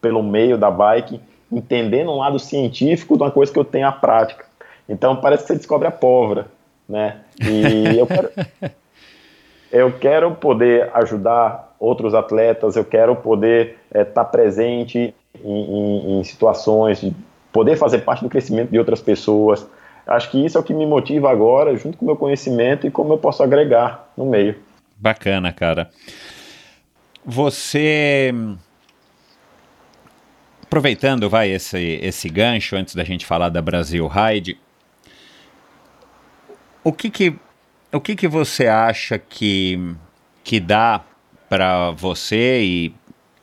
pelo 0.00 0.22
meio 0.22 0.56
da 0.56 0.70
bike 0.70 1.20
entendendo 1.50 2.10
um 2.10 2.18
lado 2.18 2.38
científico 2.38 3.16
de 3.16 3.22
uma 3.22 3.30
coisa 3.30 3.52
que 3.52 3.58
eu 3.58 3.64
tenho 3.64 3.86
a 3.86 3.92
prática. 3.92 4.44
Então 4.88 5.16
parece 5.16 5.42
que 5.42 5.48
você 5.48 5.56
descobre 5.56 5.88
a 5.88 5.90
pólvora, 5.90 6.46
né? 6.88 7.20
E 7.40 7.98
eu 7.98 8.06
quero, 8.06 8.30
eu 9.72 9.92
quero 9.98 10.34
poder 10.34 10.90
ajudar 10.94 11.74
outros 11.78 12.14
atletas, 12.14 12.76
eu 12.76 12.84
quero 12.84 13.16
poder 13.16 13.78
estar 13.86 14.00
é, 14.00 14.04
tá 14.04 14.24
presente 14.24 15.14
em, 15.42 15.60
em, 15.60 16.20
em 16.20 16.24
situações, 16.24 17.00
de 17.00 17.14
poder 17.52 17.76
fazer 17.76 17.98
parte 17.98 18.22
do 18.22 18.30
crescimento 18.30 18.70
de 18.70 18.78
outras 18.78 19.00
pessoas. 19.00 19.66
Acho 20.06 20.30
que 20.30 20.44
isso 20.44 20.56
é 20.56 20.60
o 20.60 20.64
que 20.64 20.72
me 20.72 20.86
motiva 20.86 21.30
agora, 21.30 21.76
junto 21.76 21.98
com 21.98 22.04
o 22.04 22.06
meu 22.06 22.16
conhecimento 22.16 22.86
e 22.86 22.90
como 22.90 23.12
eu 23.12 23.18
posso 23.18 23.42
agregar 23.42 24.08
no 24.16 24.24
meio. 24.24 24.56
Bacana, 24.96 25.52
cara. 25.52 25.90
Você 27.24 28.32
aproveitando, 30.68 31.30
vai, 31.30 31.50
esse, 31.50 31.98
esse 32.02 32.28
gancho 32.28 32.76
antes 32.76 32.94
da 32.94 33.02
gente 33.02 33.24
falar 33.24 33.48
da 33.48 33.62
Brasil 33.62 34.06
Ride, 34.06 34.58
o 36.84 36.92
que 36.92 37.10
que, 37.10 37.34
o 37.90 37.98
que, 37.98 38.14
que 38.14 38.28
você 38.28 38.66
acha 38.66 39.18
que, 39.18 39.94
que 40.44 40.60
dá 40.60 41.02
para 41.48 41.90
você 41.92 42.62
e, 42.62 42.94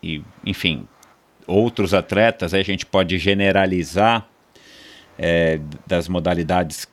e, 0.03 0.22
enfim, 0.45 0.88
outros 1.47 1.95
atletas, 1.95 2.53
a 2.53 2.61
gente 2.61 2.85
pode 2.85 3.18
generalizar 3.18 4.27
é, 5.18 5.60
das 5.88 6.07
modalidades 6.07 6.88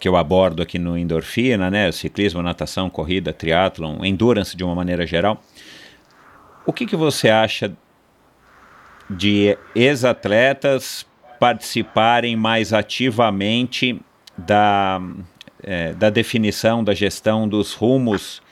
que 0.00 0.08
eu 0.08 0.16
abordo 0.16 0.64
aqui 0.64 0.80
no 0.80 0.98
Endorfina, 0.98 1.70
né, 1.70 1.92
ciclismo, 1.92 2.42
natação, 2.42 2.90
corrida, 2.90 3.32
triatlon, 3.32 4.04
endurance 4.04 4.56
de 4.56 4.64
uma 4.64 4.74
maneira 4.74 5.06
geral. 5.06 5.40
O 6.66 6.72
que, 6.72 6.86
que 6.86 6.96
você 6.96 7.28
acha 7.28 7.72
de 9.08 9.56
ex-atletas 9.74 11.06
participarem 11.38 12.36
mais 12.36 12.72
ativamente 12.72 14.00
da, 14.36 15.00
é, 15.62 15.92
da 15.94 16.10
definição, 16.10 16.82
da 16.82 16.94
gestão 16.94 17.48
dos 17.48 17.72
rumos 17.72 18.42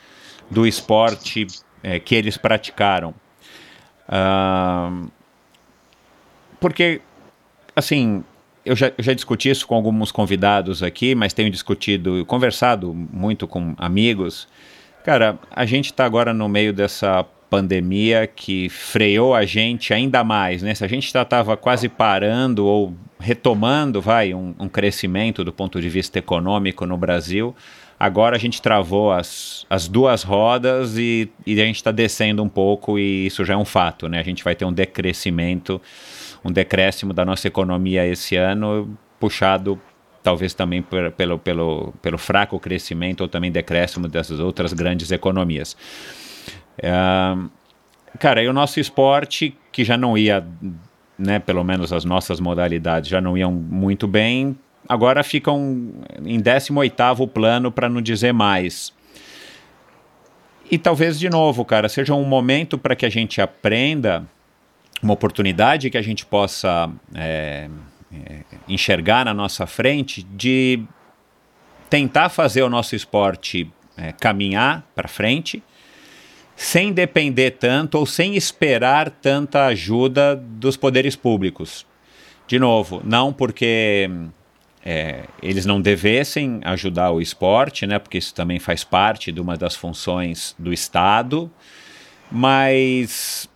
do 0.49 0.65
esporte 0.65 1.47
é, 1.83 1.99
que 1.99 2.15
eles 2.15 2.37
praticaram. 2.37 3.13
Uh, 4.07 5.09
porque, 6.59 7.01
assim, 7.75 8.23
eu 8.65 8.75
já, 8.75 8.91
eu 8.97 9.03
já 9.03 9.13
discuti 9.13 9.49
isso 9.49 9.67
com 9.67 9.75
alguns 9.75 10.11
convidados 10.11 10.81
aqui, 10.81 11.13
mas 11.13 11.33
tenho 11.33 11.49
discutido, 11.49 12.25
conversado 12.25 12.93
muito 12.93 13.47
com 13.47 13.75
amigos. 13.77 14.47
Cara, 15.03 15.37
a 15.51 15.65
gente 15.65 15.85
está 15.85 16.05
agora 16.05 16.33
no 16.33 16.49
meio 16.49 16.73
dessa 16.73 17.23
pandemia 17.49 18.27
que 18.27 18.69
freou 18.69 19.33
a 19.33 19.45
gente 19.45 19.93
ainda 19.93 20.23
mais, 20.23 20.61
né? 20.61 20.73
Se 20.73 20.83
a 20.83 20.87
gente 20.87 21.11
já 21.11 21.21
estava 21.21 21.55
quase 21.55 21.87
parando 21.87 22.65
ou 22.65 22.93
retomando, 23.19 24.01
vai, 24.01 24.33
um, 24.33 24.53
um, 24.59 24.67
crescimento 24.67 25.43
do 25.43 25.53
ponto 25.53 25.79
de 25.79 25.89
vista 25.89 26.19
econômico 26.19 26.85
no 26.85 26.97
Brasil, 26.97 27.55
agora 27.99 28.35
a 28.35 28.39
gente 28.39 28.61
travou 28.61 29.11
as, 29.11 29.65
as 29.69 29.87
duas 29.87 30.23
rodas 30.23 30.97
e, 30.97 31.29
e 31.45 31.59
a 31.61 31.65
gente 31.65 31.77
está 31.77 31.91
descendo 31.91 32.43
um 32.43 32.49
pouco 32.49 32.99
e 32.99 33.25
isso 33.25 33.45
já 33.45 33.53
é 33.53 33.57
um 33.57 33.65
fato, 33.65 34.09
né? 34.09 34.19
A 34.19 34.23
gente 34.23 34.43
vai 34.43 34.55
ter 34.55 34.65
um 34.65 34.73
decrescimento, 34.73 35.81
um 36.43 36.51
decréscimo 36.51 37.13
da 37.13 37.23
nossa 37.23 37.47
economia 37.47 38.05
esse 38.05 38.35
ano, 38.35 38.97
puxado 39.19 39.79
talvez 40.25 40.55
também 40.55 40.81
por, 40.81 41.11
pelo, 41.11 41.37
pelo, 41.37 41.93
pelo 42.01 42.17
fraco 42.17 42.59
crescimento 42.59 43.21
ou 43.21 43.27
também 43.27 43.51
decréscimo 43.51 44.07
dessas 44.07 44.39
outras 44.39 44.73
grandes 44.73 45.11
economias. 45.11 45.77
É, 46.77 46.93
cara, 48.19 48.43
e 48.43 48.47
o 48.47 48.53
nosso 48.53 48.79
esporte, 48.79 49.55
que 49.71 49.83
já 49.83 49.97
não 49.97 50.17
ia, 50.17 50.45
né, 51.17 51.39
pelo 51.39 51.63
menos 51.63 51.91
as 51.93 52.05
nossas 52.05 52.39
modalidades 52.39 53.09
já 53.09 53.21
não 53.21 53.37
iam 53.37 53.51
muito 53.51 54.07
bem, 54.07 54.57
agora 54.87 55.23
ficam 55.23 55.91
em 56.23 56.39
18º 56.39 57.27
plano, 57.27 57.71
para 57.71 57.89
não 57.89 58.01
dizer 58.01 58.33
mais. 58.33 58.93
E 60.69 60.77
talvez, 60.77 61.19
de 61.19 61.29
novo, 61.29 61.63
cara, 61.63 61.87
seja 61.87 62.13
um 62.13 62.23
momento 62.23 62.77
para 62.77 62.95
que 62.95 63.05
a 63.05 63.09
gente 63.09 63.39
aprenda, 63.39 64.25
uma 65.01 65.13
oportunidade 65.13 65.89
que 65.89 65.97
a 65.97 66.01
gente 66.01 66.25
possa 66.25 66.89
é, 67.13 67.69
é, 68.11 68.41
enxergar 68.67 69.25
na 69.25 69.33
nossa 69.33 69.67
frente 69.67 70.23
de 70.23 70.83
tentar 71.89 72.29
fazer 72.29 72.63
o 72.63 72.69
nosso 72.69 72.95
esporte 72.95 73.71
é, 73.95 74.11
caminhar 74.11 74.83
para 74.95 75.07
frente, 75.07 75.61
sem 76.55 76.93
depender 76.93 77.51
tanto 77.51 77.97
ou 77.97 78.05
sem 78.05 78.35
esperar 78.35 79.09
tanta 79.09 79.65
ajuda 79.65 80.35
dos 80.35 80.77
poderes 80.77 81.15
públicos. 81.15 81.85
De 82.47 82.57
novo, 82.59 83.01
não 83.03 83.33
porque 83.33 84.09
é, 84.85 85.23
eles 85.41 85.65
não 85.65 85.81
devessem 85.81 86.61
ajudar 86.63 87.11
o 87.11 87.19
esporte, 87.19 87.87
né, 87.87 87.97
porque 87.97 88.19
isso 88.19 88.33
também 88.33 88.59
faz 88.59 88.83
parte 88.83 89.31
de 89.31 89.41
uma 89.41 89.57
das 89.57 89.75
funções 89.75 90.55
do 90.57 90.71
Estado, 90.71 91.51
mas 92.31 93.49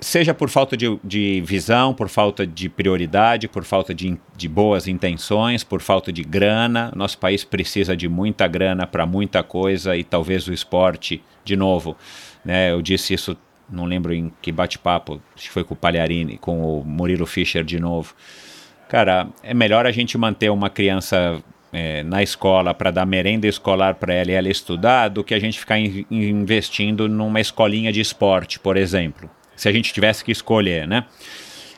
seja 0.00 0.32
por 0.32 0.48
falta 0.48 0.76
de, 0.76 0.98
de 1.04 1.42
visão, 1.44 1.92
por 1.92 2.08
falta 2.08 2.46
de 2.46 2.70
prioridade, 2.70 3.46
por 3.46 3.64
falta 3.64 3.94
de, 3.94 4.18
de 4.34 4.48
boas 4.48 4.88
intenções, 4.88 5.62
por 5.62 5.82
falta 5.82 6.10
de 6.10 6.22
grana. 6.22 6.90
Nosso 6.96 7.18
país 7.18 7.44
precisa 7.44 7.94
de 7.94 8.08
muita 8.08 8.48
grana 8.48 8.86
para 8.86 9.04
muita 9.04 9.42
coisa 9.42 9.94
e 9.94 10.02
talvez 10.02 10.48
o 10.48 10.54
esporte, 10.54 11.22
de 11.44 11.54
novo, 11.56 11.96
né? 12.44 12.72
Eu 12.72 12.82
disse 12.82 13.14
isso, 13.14 13.36
não 13.68 13.84
lembro 13.84 14.12
em 14.12 14.32
que 14.40 14.50
bate-papo, 14.50 15.20
que 15.36 15.50
foi 15.50 15.64
com 15.64 15.74
o 15.74 15.76
Palharini, 15.76 16.38
com 16.38 16.60
o 16.62 16.84
Murilo 16.84 17.26
Fischer 17.26 17.64
de 17.64 17.78
novo. 17.78 18.14
Cara, 18.88 19.28
é 19.42 19.54
melhor 19.54 19.86
a 19.86 19.92
gente 19.92 20.18
manter 20.18 20.50
uma 20.50 20.68
criança 20.68 21.42
é, 21.72 22.02
na 22.02 22.22
escola 22.22 22.74
para 22.74 22.90
dar 22.90 23.06
merenda 23.06 23.46
escolar 23.46 23.94
para 23.94 24.12
ela 24.12 24.30
e 24.30 24.34
ela 24.34 24.48
estudar 24.48 25.08
do 25.08 25.22
que 25.22 25.34
a 25.34 25.38
gente 25.38 25.58
ficar 25.58 25.78
in 25.78 26.04
investindo 26.10 27.08
numa 27.08 27.40
escolinha 27.40 27.92
de 27.92 28.00
esporte, 28.00 28.58
por 28.58 28.76
exemplo. 28.76 29.30
Se 29.54 29.68
a 29.68 29.72
gente 29.72 29.92
tivesse 29.92 30.24
que 30.24 30.32
escolher, 30.32 30.88
né? 30.88 31.04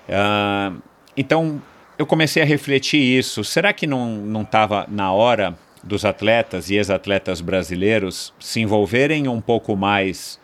Uh, 0.09 0.81
então, 1.17 1.61
eu 1.99 2.07
comecei 2.07 2.43
a 2.43 2.47
refletir 2.47 3.01
isso. 3.01 3.45
Será 3.45 3.73
que 3.73 3.87
não 3.87 4.43
estava 4.43 4.87
na 4.89 5.13
hora 5.13 5.55
dos 5.83 6.05
atletas 6.05 6.71
e 6.71 6.77
ex-atletas 6.77 7.41
brasileiros 7.41 8.33
se 8.39 8.61
envolverem 8.61 9.29
um 9.29 9.41
pouco 9.41 9.77
mais 9.77 10.41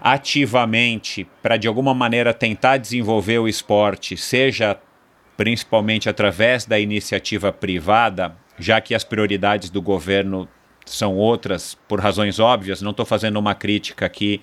ativamente 0.00 1.26
para 1.42 1.56
de 1.56 1.68
alguma 1.68 1.92
maneira 1.92 2.32
tentar 2.32 2.78
desenvolver 2.78 3.38
o 3.38 3.48
esporte, 3.48 4.16
seja 4.16 4.78
principalmente 5.36 6.08
através 6.08 6.64
da 6.64 6.78
iniciativa 6.78 7.52
privada, 7.52 8.36
já 8.58 8.80
que 8.80 8.94
as 8.94 9.04
prioridades 9.04 9.70
do 9.70 9.80
governo 9.80 10.48
são 10.84 11.16
outras 11.16 11.76
por 11.88 12.00
razões 12.00 12.38
óbvias. 12.38 12.82
Não 12.82 12.90
estou 12.90 13.06
fazendo 13.06 13.38
uma 13.38 13.54
crítica 13.54 14.06
aqui 14.06 14.40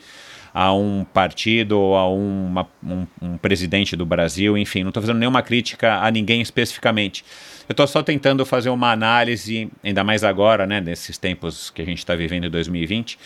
a 0.53 0.73
um 0.73 1.03
partido 1.03 1.79
ou 1.79 1.95
a 1.95 2.09
uma, 2.09 2.67
um, 2.83 3.05
um, 3.21 3.37
presidente 3.37 3.95
do 3.95 4.05
Brasil, 4.05 4.57
enfim, 4.57 4.81
não 4.81 4.89
estou 4.89 5.03
fazendo 5.03 5.19
nenhuma 5.19 5.43
crítica 5.43 5.99
a 5.99 6.09
ninguém 6.09 6.41
especificamente. 6.41 7.23
Eu 7.69 7.73
estou 7.73 7.85
só 7.85 8.01
tentando 8.01 8.43
fazer 8.45 8.69
uma 8.69 8.91
análise, 8.91 9.69
ainda 9.83 10.03
mais 10.03 10.23
agora, 10.23 10.65
né, 10.65 10.81
nesses 10.81 11.17
tempos 11.17 11.69
que 11.69 11.81
a 11.81 11.85
gente 11.85 11.99
está 11.99 12.15
vivendo 12.15 12.47
em 12.47 12.49
2020. 12.49 13.19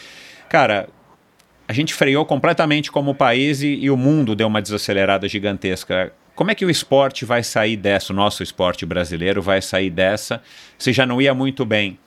Cara, 0.49 0.89
a 1.71 1.73
gente 1.73 1.93
freou 1.93 2.25
completamente 2.25 2.91
como 2.91 3.15
país 3.15 3.61
e, 3.61 3.75
e, 3.75 3.89
o 3.89 3.95
mundo 3.95 4.35
deu 4.35 4.45
uma 4.45 4.61
desacelerada 4.61 5.25
gigantesca. 5.25 6.11
Como 6.35 6.51
é 6.51 6.55
que 6.55 6.65
o 6.65 6.69
esporte 6.69 7.23
vai 7.23 7.43
sair 7.43 7.77
dessa, 7.77 8.11
o 8.11 8.15
nosso 8.15 8.43
esporte 8.43 8.85
brasileiro 8.85 9.41
vai 9.41 9.61
sair 9.61 9.89
dessa, 9.89 10.41
se 10.77 10.91
já 10.91 11.05
não 11.05 11.21
ia 11.21 11.33
muito 11.33 11.63
bem? 11.63 11.97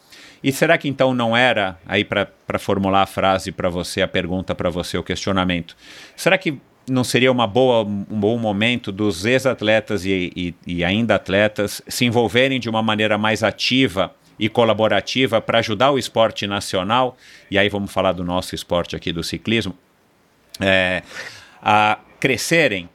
E 0.43 0.53
será 0.53 0.77
que 0.77 0.86
então 0.86 1.15
não 1.15 1.35
era, 1.35 1.78
aí 1.86 2.05
para 2.05 2.59
formular 2.59 3.01
a 3.01 3.07
frase 3.07 3.51
para 3.51 3.70
você, 3.70 4.03
a 4.03 4.09
pergunta 4.09 4.55
para 4.55 4.69
você, 4.69 4.99
o 4.99 5.03
questionamento, 5.03 5.74
será 6.15 6.36
que 6.36 6.59
não 6.86 7.03
seria 7.03 7.32
uma 7.32 7.47
boa, 7.47 7.85
um 7.85 8.20
bom 8.20 8.36
momento 8.36 8.93
dos 8.93 9.24
ex-atletas 9.24 10.05
e, 10.05 10.31
e, 10.36 10.55
e 10.66 10.85
ainda 10.85 11.15
atletas 11.15 11.81
se 11.89 12.05
envolverem 12.05 12.61
de 12.61 12.69
uma 12.69 12.82
maneira 12.82 13.16
mais 13.16 13.43
ativa 13.43 14.15
e 14.39 14.48
colaborativa 14.48 15.40
para 15.40 15.59
ajudar 15.59 15.90
o 15.90 15.98
esporte 15.98 16.47
nacional, 16.47 17.16
e 17.51 17.59
aí 17.59 17.69
vamos 17.69 17.93
falar 17.93 18.12
do 18.12 18.24
nosso 18.24 18.55
esporte 18.55 18.97
aqui 18.97 19.12
do 19.12 19.23
ciclismo, 19.23 19.74
é, 20.61 21.02
a 21.62 21.98
crescerem? 22.20 22.89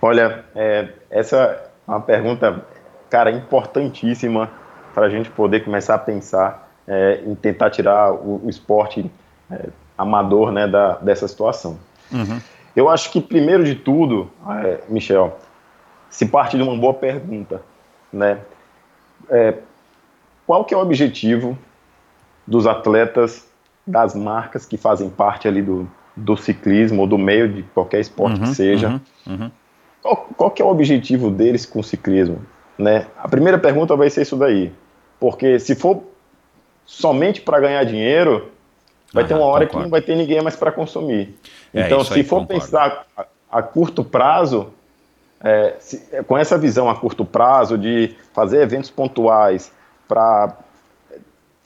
Olha, 0.00 0.44
é, 0.54 0.88
essa 1.10 1.36
é 1.36 1.90
uma 1.90 2.00
pergunta, 2.00 2.64
cara, 3.08 3.30
importantíssima 3.30 4.50
para 4.94 5.06
a 5.06 5.10
gente 5.10 5.30
poder 5.30 5.64
começar 5.64 5.94
a 5.94 5.98
pensar 5.98 6.70
é, 6.86 7.22
em 7.26 7.34
tentar 7.34 7.70
tirar 7.70 8.12
o, 8.12 8.44
o 8.44 8.50
esporte 8.50 9.10
é, 9.50 9.68
amador 9.96 10.52
né, 10.52 10.66
da, 10.66 10.96
dessa 10.96 11.26
situação. 11.26 11.78
Uhum. 12.12 12.40
Eu 12.76 12.88
acho 12.88 13.10
que, 13.10 13.20
primeiro 13.20 13.64
de 13.64 13.74
tudo, 13.74 14.30
é, 14.62 14.80
Michel, 14.88 15.38
se 16.10 16.26
parte 16.26 16.56
de 16.56 16.62
uma 16.62 16.76
boa 16.76 16.94
pergunta, 16.94 17.62
né? 18.12 18.38
Qual 20.46 20.64
que 20.64 20.74
é 20.74 20.76
o 20.76 20.80
objetivo 20.80 21.58
dos 22.46 22.66
atletas, 22.66 23.46
das 23.86 24.14
marcas 24.14 24.66
que 24.66 24.76
fazem 24.76 25.08
parte 25.10 25.48
ali 25.48 25.62
do, 25.62 25.88
do 26.16 26.36
ciclismo 26.36 27.02
ou 27.02 27.06
do 27.06 27.18
meio 27.18 27.48
de 27.48 27.62
qualquer 27.62 28.00
esporte 28.00 28.40
uhum, 28.40 28.46
que 28.46 28.54
seja? 28.54 28.88
Uhum, 28.88 29.34
uhum. 29.34 29.50
Qual, 30.02 30.16
qual 30.36 30.50
que 30.50 30.60
é 30.60 30.64
o 30.64 30.68
objetivo 30.68 31.30
deles 31.30 31.64
com 31.64 31.80
o 31.80 31.84
ciclismo? 31.84 32.44
Né? 32.78 33.06
A 33.16 33.28
primeira 33.28 33.58
pergunta 33.58 33.96
vai 33.96 34.10
ser 34.10 34.22
isso 34.22 34.36
daí, 34.36 34.72
porque 35.18 35.58
se 35.58 35.74
for 35.74 36.02
somente 36.84 37.40
para 37.40 37.60
ganhar 37.60 37.84
dinheiro, 37.84 38.50
vai 39.12 39.24
ter 39.26 39.34
uma 39.34 39.44
hora 39.44 39.64
concordo. 39.64 39.68
que 39.68 39.82
não 39.84 39.90
vai 39.90 40.02
ter 40.02 40.16
ninguém 40.16 40.42
mais 40.42 40.56
para 40.56 40.72
consumir. 40.72 41.34
É, 41.72 41.86
então, 41.86 42.04
se 42.04 42.22
for 42.24 42.40
concordo. 42.40 42.60
pensar 42.60 43.06
a, 43.16 43.26
a, 43.50 43.62
curto 43.62 44.04
prazo, 44.04 44.72
é, 45.40 45.76
se, 45.78 45.98
com 46.24 46.36
essa 46.36 46.58
visão 46.58 46.90
a 46.90 46.94
curto 46.96 47.24
prazo 47.24 47.78
de 47.78 48.14
fazer 48.32 48.60
eventos 48.60 48.90
pontuais, 48.90 49.72
para 50.14 50.58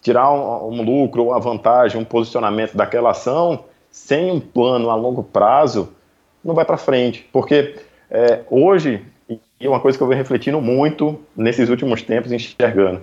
tirar 0.00 0.32
um, 0.32 0.72
um, 0.72 0.82
lucro, 0.82 1.26
uma 1.26 1.38
vantagem, 1.38 2.00
um 2.00 2.04
posicionamento 2.04 2.74
daquela 2.74 3.10
ação, 3.10 3.64
sem 3.90 4.30
um 4.30 4.40
plano 4.40 4.88
a 4.88 4.94
longo 4.94 5.22
prazo, 5.22 5.92
não 6.42 6.54
vai 6.54 6.64
para 6.64 6.78
frente. 6.78 7.28
Porque 7.30 7.76
é, 8.10 8.40
hoje, 8.50 9.04
e 9.60 9.68
uma 9.68 9.80
coisa 9.80 9.98
que 9.98 10.02
eu 10.02 10.08
venho 10.08 10.18
refletindo 10.18 10.62
muito 10.62 11.20
nesses 11.36 11.68
últimos 11.68 12.00
tempos, 12.00 12.32
enxergando, 12.32 13.02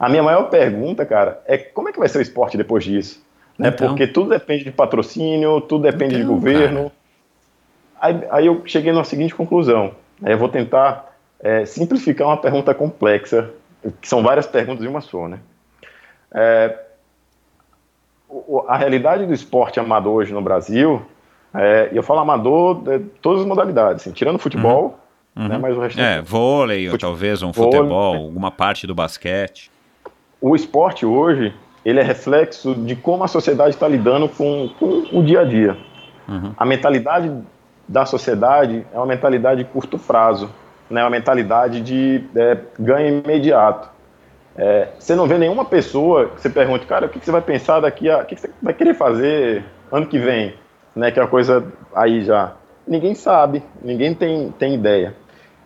a 0.00 0.08
minha 0.08 0.22
maior 0.22 0.44
pergunta, 0.44 1.04
cara, 1.04 1.42
é 1.46 1.58
como 1.58 1.90
é 1.90 1.92
que 1.92 1.98
vai 1.98 2.08
ser 2.08 2.18
o 2.18 2.22
esporte 2.22 2.56
depois 2.56 2.82
disso? 2.82 3.22
Né? 3.58 3.68
Então. 3.68 3.88
Porque 3.88 4.06
tudo 4.06 4.30
depende 4.30 4.64
de 4.64 4.70
patrocínio, 4.70 5.60
tudo 5.60 5.82
depende 5.82 6.14
então, 6.14 6.26
de 6.26 6.34
governo. 6.34 6.90
Aí, 8.00 8.18
aí, 8.30 8.46
eu 8.46 8.62
cheguei 8.64 8.92
na 8.92 9.04
seguinte 9.04 9.34
conclusão. 9.34 9.92
Eu 10.24 10.38
vou 10.38 10.48
tentar 10.48 11.14
é, 11.38 11.66
simplificar 11.66 12.28
uma 12.28 12.36
pergunta 12.38 12.72
complexa 12.72 13.50
que 13.92 14.08
são 14.08 14.22
várias 14.22 14.46
perguntas 14.46 14.84
em 14.84 14.88
uma 14.88 15.00
só, 15.00 15.28
né? 15.28 15.40
É, 16.32 16.78
a 18.68 18.76
realidade 18.76 19.26
do 19.26 19.32
esporte 19.32 19.78
amador 19.78 20.14
hoje 20.14 20.32
no 20.32 20.42
Brasil, 20.42 21.02
é, 21.54 21.88
e 21.92 21.96
eu 21.96 22.02
falo 22.02 22.20
amador 22.20 22.82
de 22.82 22.98
todas 23.22 23.42
as 23.42 23.46
modalidades, 23.46 24.02
assim, 24.02 24.12
tirando 24.12 24.38
futebol, 24.38 24.98
uhum. 25.34 25.48
né, 25.48 25.58
mas 25.58 25.76
o 25.76 25.80
resto... 25.80 26.00
É, 26.00 26.20
vôlei, 26.20 26.88
ou 26.90 26.98
talvez 26.98 27.42
um 27.42 27.52
vôlei, 27.52 27.72
futebol, 27.72 28.14
né? 28.14 28.20
alguma 28.20 28.50
parte 28.50 28.86
do 28.86 28.94
basquete. 28.94 29.70
O 30.40 30.54
esporte 30.54 31.06
hoje, 31.06 31.54
ele 31.84 32.00
é 32.00 32.02
reflexo 32.02 32.74
de 32.74 32.94
como 32.96 33.24
a 33.24 33.28
sociedade 33.28 33.70
está 33.70 33.88
lidando 33.88 34.28
com, 34.28 34.68
com, 34.78 35.06
o 35.12 35.22
dia 35.22 35.40
a 35.40 35.44
dia. 35.44 35.76
Uhum. 36.28 36.52
A 36.56 36.66
mentalidade 36.66 37.32
da 37.88 38.04
sociedade 38.04 38.84
é 38.92 38.96
uma 38.96 39.06
mentalidade 39.06 39.62
de 39.62 39.70
curto 39.70 39.98
prazo 39.98 40.50
né, 40.90 41.02
uma 41.02 41.10
mentalidade 41.10 41.80
de 41.80 42.24
é, 42.34 42.58
ganho 42.78 43.22
imediato. 43.24 43.88
É, 44.56 44.88
você 44.98 45.14
não 45.14 45.26
vê 45.26 45.36
nenhuma 45.36 45.64
pessoa 45.64 46.30
que 46.30 46.40
você 46.40 46.48
pergunte, 46.48 46.86
cara, 46.86 47.06
o 47.06 47.08
que, 47.08 47.18
você 47.18 47.30
vai 47.30 47.42
pensar 47.42 47.80
daqui 47.80 48.08
a. 48.08 48.18
O 48.18 48.24
que, 48.24 48.34
que 48.34 48.40
você 48.40 48.50
vai 48.62 48.72
querer 48.72 48.94
fazer 48.94 49.64
ano 49.92 50.06
que 50.06 50.18
vem? 50.18 50.54
Né, 50.94 51.10
que 51.10 51.18
é 51.18 51.22
uma 51.22 51.28
coisa 51.28 51.64
aí 51.94 52.24
já. 52.24 52.54
Ninguém 52.88 53.14
sabe, 53.14 53.62
ninguém 53.82 54.14
tem, 54.14 54.50
tem 54.58 54.74
ideia. 54.74 55.14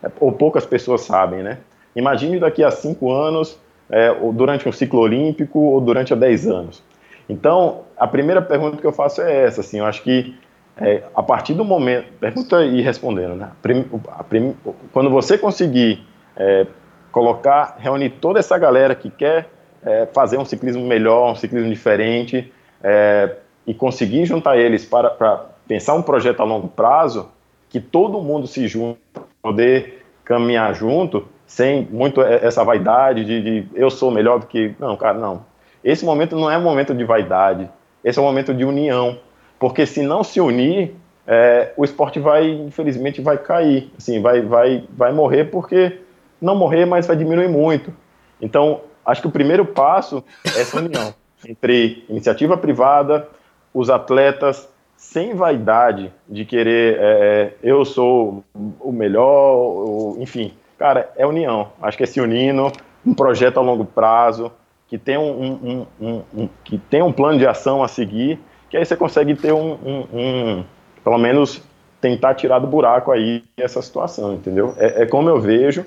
É, 0.02 0.10
ou 0.18 0.32
poucas 0.32 0.66
pessoas 0.66 1.02
sabem, 1.02 1.42
né? 1.42 1.58
Imagine 1.94 2.40
daqui 2.40 2.64
a 2.64 2.70
cinco 2.70 3.12
anos, 3.12 3.58
é, 3.88 4.10
ou 4.10 4.32
durante 4.32 4.68
um 4.68 4.72
ciclo 4.72 5.00
olímpico, 5.00 5.58
ou 5.58 5.80
durante 5.80 6.12
a 6.12 6.16
dez 6.16 6.46
anos. 6.48 6.82
Então, 7.28 7.82
a 7.96 8.08
primeira 8.08 8.42
pergunta 8.42 8.76
que 8.76 8.86
eu 8.86 8.92
faço 8.92 9.20
é 9.22 9.44
essa, 9.44 9.60
assim, 9.60 9.78
eu 9.78 9.86
acho 9.86 10.02
que 10.02 10.36
é, 10.80 11.02
a 11.14 11.22
partir 11.22 11.52
do 11.52 11.64
momento, 11.64 12.06
pergunta 12.18 12.64
e 12.64 12.80
respondendo, 12.80 13.34
né? 13.34 13.50
Prim, 13.60 13.84
prim, 14.28 14.56
quando 14.92 15.10
você 15.10 15.36
conseguir 15.36 16.06
é, 16.34 16.66
colocar, 17.12 17.76
reunir 17.78 18.10
toda 18.10 18.38
essa 18.38 18.56
galera 18.56 18.94
que 18.94 19.10
quer 19.10 19.50
é, 19.84 20.06
fazer 20.06 20.38
um 20.38 20.44
ciclismo 20.44 20.86
melhor, 20.86 21.32
um 21.32 21.36
ciclismo 21.36 21.68
diferente, 21.68 22.50
é, 22.82 23.36
e 23.66 23.74
conseguir 23.74 24.24
juntar 24.24 24.56
eles 24.56 24.86
para, 24.86 25.10
para, 25.10 25.50
pensar 25.68 25.94
um 25.94 26.02
projeto 26.02 26.40
a 26.40 26.44
longo 26.44 26.66
prazo, 26.66 27.28
que 27.68 27.78
todo 27.78 28.20
mundo 28.22 28.46
se 28.46 28.66
junte 28.66 28.98
poder 29.42 30.04
caminhar 30.24 30.74
junto, 30.74 31.28
sem 31.46 31.86
muito 31.90 32.22
essa 32.22 32.64
vaidade 32.64 33.24
de, 33.24 33.42
de 33.42 33.68
eu 33.74 33.90
sou 33.90 34.10
melhor 34.10 34.40
do 34.40 34.46
que. 34.46 34.74
Não, 34.78 34.96
cara, 34.96 35.18
não. 35.18 35.44
Esse 35.84 36.04
momento 36.04 36.36
não 36.36 36.50
é 36.50 36.56
um 36.56 36.62
momento 36.62 36.94
de 36.94 37.04
vaidade, 37.04 37.68
esse 38.02 38.18
é 38.18 38.22
um 38.22 38.24
momento 38.24 38.54
de 38.54 38.64
união 38.64 39.18
porque 39.60 39.84
se 39.84 40.02
não 40.02 40.24
se 40.24 40.40
unir, 40.40 40.96
é, 41.26 41.72
o 41.76 41.84
esporte 41.84 42.18
vai, 42.18 42.50
infelizmente, 42.50 43.20
vai 43.20 43.36
cair, 43.36 43.92
assim, 43.96 44.20
vai, 44.20 44.40
vai, 44.40 44.84
vai 44.90 45.12
morrer 45.12 45.44
porque 45.44 45.98
não 46.40 46.56
morrer, 46.56 46.86
mas 46.86 47.06
vai 47.06 47.14
diminuir 47.14 47.48
muito. 47.48 47.92
Então, 48.40 48.80
acho 49.04 49.20
que 49.20 49.28
o 49.28 49.30
primeiro 49.30 49.66
passo 49.66 50.24
é 50.46 50.62
essa 50.62 50.78
união 50.78 51.14
entre 51.46 52.04
iniciativa 52.08 52.56
privada, 52.56 53.28
os 53.72 53.90
atletas 53.90 54.68
sem 54.96 55.34
vaidade 55.34 56.12
de 56.28 56.44
querer 56.44 56.98
é, 56.98 57.02
é 57.02 57.52
eu 57.62 57.84
sou 57.84 58.42
o 58.80 58.90
melhor, 58.90 59.56
ou, 59.56 60.16
enfim, 60.20 60.54
cara, 60.78 61.10
é 61.16 61.26
união. 61.26 61.68
Acho 61.82 61.98
que 61.98 62.04
é 62.04 62.06
se 62.06 62.20
unindo, 62.20 62.72
um 63.04 63.14
projeto 63.14 63.58
a 63.58 63.62
longo 63.62 63.84
prazo, 63.84 64.50
que 64.88 64.98
tem 64.98 65.18
um, 65.18 65.30
um, 65.30 65.86
um, 66.00 66.22
um 66.34 66.48
que 66.64 66.78
tem 66.78 67.02
um 67.02 67.12
plano 67.12 67.38
de 67.38 67.46
ação 67.46 67.82
a 67.82 67.88
seguir 67.88 68.38
que 68.70 68.76
aí 68.76 68.84
você 68.84 68.96
consegue 68.96 69.34
ter 69.34 69.52
um, 69.52 69.72
um, 69.72 70.06
um 70.12 70.64
pelo 71.02 71.18
menos 71.18 71.60
tentar 72.00 72.34
tirar 72.34 72.60
do 72.60 72.66
buraco 72.66 73.10
aí 73.10 73.44
essa 73.56 73.82
situação, 73.82 74.32
entendeu? 74.34 74.74
É, 74.78 75.02
é 75.02 75.06
como 75.06 75.28
eu 75.28 75.40
vejo, 75.40 75.84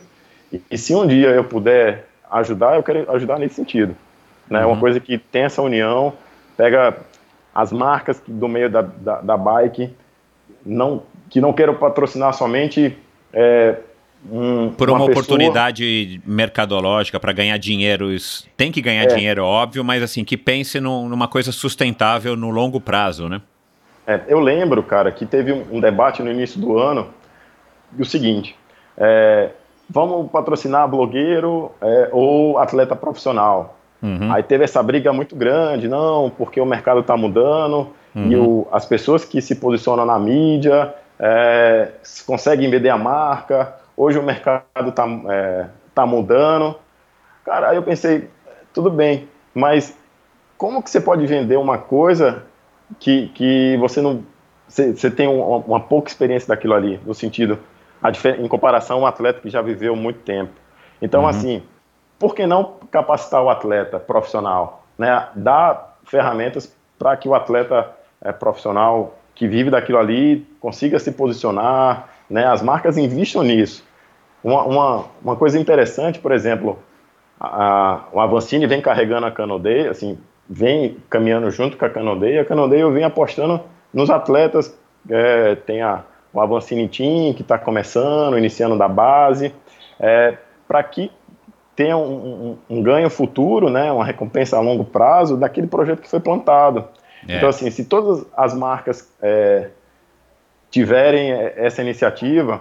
e, 0.52 0.62
e, 0.70 0.78
se 0.78 0.94
um 0.94 1.08
dia 1.08 1.30
eu 1.30 1.44
puder 1.44 2.06
ajudar, 2.30 2.76
eu 2.76 2.84
quero 2.84 3.10
ajudar 3.14 3.40
nesse 3.40 3.56
sentido. 3.56 3.96
Né? 4.48 4.64
Uhum. 4.64 4.74
Uma 4.74 4.80
coisa 4.80 5.00
que 5.00 5.18
tem 5.18 5.44
essa 5.44 5.62
união, 5.62 6.14
pega 6.56 6.98
as 7.56 7.72
marcas 7.72 8.22
do 8.28 8.48
meio 8.48 8.70
da, 8.70 8.82
da, 8.82 9.22
da 9.22 9.38
bike, 9.38 9.96
não, 10.64 11.04
que 11.30 11.42
não 11.42 11.54
quero 11.54 11.74
patrocinar 11.76 12.34
somente 12.34 12.96
é, 13.32 13.78
um, 14.32 14.70
por 14.72 14.90
uma, 14.90 15.00
uma 15.00 15.06
oportunidade 15.06 16.22
mercadológica 16.26 17.20
para 17.20 17.34
ganhar 17.34 17.58
dinheiro, 17.58 18.08
tem 18.56 18.72
que 18.72 18.82
ganhar 18.82 19.04
é. 19.04 19.08
dinheiro, 19.08 19.44
óbvio, 19.44 19.84
mas 19.84 20.02
assim, 20.02 20.24
que 20.24 20.38
pense 20.38 20.80
numa 20.80 21.28
coisa 21.28 21.52
sustentável 21.52 22.36
no 22.36 22.50
longo 22.50 22.80
prazo, 22.80 23.28
né? 23.28 23.42
É, 24.06 24.22
eu 24.28 24.40
lembro, 24.40 24.84
cara, 24.84 25.12
que 25.12 25.26
teve 25.26 25.52
um, 25.52 25.66
um, 25.72 25.80
debate 25.80 26.22
no 26.22 26.30
início 26.30 26.60
do 26.60 26.78
ano 26.78 27.08
o 27.98 28.06
seguinte: 28.06 28.56
é, 28.98 29.50
vamos 29.90 30.30
patrocinar 30.30 30.88
blogueiro 30.88 31.72
é, 31.82 32.10
ou 32.12 32.58
atleta 32.58 32.96
profissional? 32.96 33.78
Uhum. 34.02 34.34
Aí 34.34 34.44
teve 34.44 34.66
essa 34.66 34.84
briga 34.84 35.14
muito 35.14 35.36
grande, 35.36 35.88
não, 35.88 36.30
porque 36.30 36.60
o 36.60 36.66
mercado 36.66 37.00
está 37.00 37.16
mudando 37.16 37.90
uhum. 38.14 38.32
e 38.32 38.36
o, 38.36 38.68
as 38.72 38.86
pessoas 38.86 39.24
que 39.24 39.42
se 39.42 39.56
posicionam 39.56 40.06
na 40.06 40.20
mídia 40.20 40.94
é, 41.18 41.88
conseguem 42.26 42.70
vender 42.70 42.90
a 42.90 42.98
marca 42.98 43.83
Hoje 43.96 44.18
o 44.18 44.24
mercado 44.24 44.90
está 44.90 45.06
é, 45.30 45.68
tá 45.94 46.06
mudando. 46.06 46.76
Cara, 47.46 47.70
aí 47.70 47.76
eu 47.76 47.84
pensei, 47.84 48.30
tudo 48.74 48.90
bem, 48.90 49.28
mas 49.54 49.98
como 50.58 50.82
que 50.82 50.90
você 50.90 51.00
pode 51.00 51.26
vender 51.26 51.58
uma 51.58 51.78
coisa 51.78 52.44
que, 53.00 53.28
que 53.30 53.78
você 53.78 54.02
não. 54.02 54.24
Você, 54.68 54.94
você 54.94 55.12
tem 55.12 55.28
uma, 55.28 55.58
uma, 55.58 55.80
pouca 55.80 56.10
experiência 56.10 56.48
daquilo 56.48 56.74
ali, 56.74 57.00
no 57.06 57.14
sentido, 57.14 57.60
a, 58.02 58.10
em 58.40 58.48
comparação 58.48 58.98
a 58.98 59.02
um 59.02 59.06
atleta 59.06 59.42
que 59.42 59.50
já 59.50 59.62
viveu 59.62 59.96
muito 59.96 60.20
tempo. 60.20 60.54
Então, 61.02 61.22
uhum. 61.24 61.28
assim, 61.28 61.64
por 62.18 62.34
que 62.34 62.48
não 62.48 62.76
capacitar 62.90 63.44
o 63.44 63.50
atleta 63.50 64.00
profissional? 64.00 64.86
Né? 64.98 65.28
Dar 65.36 65.98
ferramentas 66.06 66.74
para 66.98 67.16
que 67.18 67.28
o 67.28 67.36
atleta 67.36 67.92
é, 68.22 68.32
profissional 68.32 69.16
que 69.36 69.48
vive 69.48 69.70
daquilo 69.70 69.98
ali 69.98 70.48
consiga 70.60 70.98
se 71.00 71.12
posicionar, 71.12 72.08
né? 72.34 72.48
As 72.48 72.64
marcas 72.64 72.98
investem 72.98 73.44
nisso. 73.44 73.84
Uma, 74.44 74.64
uma, 74.64 75.06
uma 75.24 75.36
coisa 75.36 75.60
interessante, 75.60 76.18
por 76.18 76.32
exemplo, 76.32 76.80
a, 77.40 78.06
o 78.12 78.20
Avancini 78.20 78.66
vem 78.66 78.82
carregando 78.82 79.28
a 79.28 79.32
Canodeia, 79.32 79.92
assim, 79.92 80.18
vem 80.50 80.98
caminhando 81.12 81.52
junto 81.52 81.78
com 81.78 81.86
a 81.86 81.90
Canodeia. 81.90 82.42
A 82.42 82.46
Canodeia 82.46 82.90
vim 82.90 83.04
apostando 83.04 83.62
nos 83.94 84.10
atletas, 84.10 84.76
é, 85.08 85.54
tem 85.56 85.84
a 85.84 86.04
o 86.34 86.42
Avancini 86.42 86.88
Team, 86.88 87.32
que 87.36 87.44
está 87.44 87.60
começando, 87.60 88.36
iniciando 88.36 88.76
da 88.76 88.88
base, 88.88 89.54
é, 90.00 90.36
para 90.68 90.82
que 90.82 91.12
tenha 91.76 91.96
um, 91.96 92.58
um, 92.68 92.78
um, 92.78 92.82
ganho 92.82 93.08
futuro, 93.08 93.70
né, 93.70 93.92
uma 93.92 94.04
recompensa 94.04 94.58
a 94.58 94.60
longo 94.60 94.84
prazo 94.84 95.38
daquele 95.38 95.68
projeto 95.68 96.02
que 96.02 96.10
foi 96.10 96.20
plantado. 96.20 96.88
É. 97.28 97.38
Então, 97.38 97.48
assim, 97.48 97.70
se 97.70 97.86
todas 97.86 98.26
as 98.36 98.56
marcas 98.56 99.08
é, 99.22 99.70
tiverem 100.74 101.32
essa 101.56 101.84
iniciativa 101.84 102.60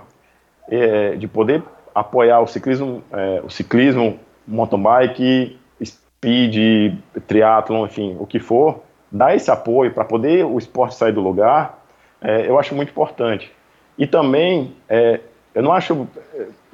é, 0.69 1.17
de 1.17 1.27
poder 1.27 1.63
apoiar 1.95 2.41
o 2.41 2.47
ciclismo, 2.47 3.03
é, 3.11 3.41
o 3.43 3.49
ciclismo, 3.49 4.21
mountain 4.47 4.83
bike, 4.83 5.59
speed, 5.83 6.99
triatlon, 7.27 7.87
enfim, 7.87 8.15
o 8.21 8.27
que 8.27 8.39
for, 8.39 8.83
dar 9.11 9.35
esse 9.35 9.51
apoio 9.51 9.93
para 9.93 10.05
poder 10.05 10.45
o 10.45 10.59
esporte 10.59 10.95
sair 10.95 11.13
do 11.13 11.23
lugar, 11.23 11.83
é, 12.21 12.47
eu 12.47 12.59
acho 12.59 12.75
muito 12.75 12.91
importante. 12.91 13.51
E 13.97 14.07
também, 14.07 14.77
é, 14.91 15.21
eu 15.55 15.63
não 15.63 15.73
acho 15.73 16.07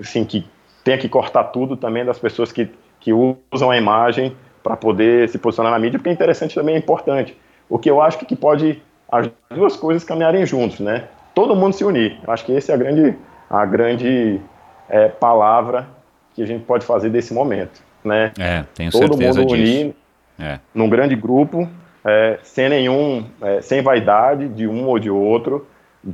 assim, 0.01 0.25
que 0.25 0.45
tenha 0.83 0.99
que 0.99 1.09
cortar 1.09 1.45
tudo 1.45 1.77
também 1.77 2.05
das 2.05 2.19
pessoas 2.19 2.51
que, 2.51 2.69
que 2.99 3.13
usam 3.13 3.71
a 3.71 3.79
imagem 3.79 4.37
para 4.61 4.77
poder 4.77 5.29
se 5.29 5.39
posicionar 5.39 5.71
na 5.71 5.79
mídia, 5.79 6.01
porque 6.01 6.11
é 6.11 6.13
interessante 6.13 6.57
também 6.57 6.75
é 6.75 6.79
importante. 6.79 7.39
O 7.69 7.79
que 7.79 7.89
eu 7.89 8.03
acho 8.03 8.19
que 8.19 8.35
pode 8.35 8.83
as 9.09 9.31
duas 9.49 9.77
coisas 9.77 10.03
caminharem 10.03 10.45
juntos, 10.45 10.81
né? 10.81 11.07
Todo 11.39 11.55
mundo 11.55 11.73
se 11.73 11.85
unir. 11.85 12.19
Eu 12.27 12.33
acho 12.33 12.45
que 12.45 12.57
essa 12.57 12.73
é 12.73 12.75
a 12.75 12.79
grande, 12.79 13.15
a 13.49 13.65
grande 13.65 14.41
é, 14.89 15.07
palavra 15.07 15.87
que 16.35 16.43
a 16.43 16.47
gente 16.47 16.65
pode 16.65 16.85
fazer 16.85 17.11
desse 17.11 17.33
momento, 17.33 17.81
né? 18.03 18.33
É, 18.37 18.65
tenho 18.75 18.91
Todo 18.91 19.17
certeza 19.17 19.39
mundo 19.39 19.55
disso. 19.55 19.63
unir 19.63 19.95
é. 20.37 20.59
num 20.75 20.89
grande 20.89 21.15
grupo, 21.15 21.69
é, 22.05 22.41
sem 22.43 22.69
nenhum, 22.69 23.25
é, 23.41 23.61
sem 23.61 23.83
vaidade 23.83 24.49
de 24.49 24.67
um 24.67 24.89
ou 24.89 24.99
de 24.99 25.11
outro, 25.11 25.65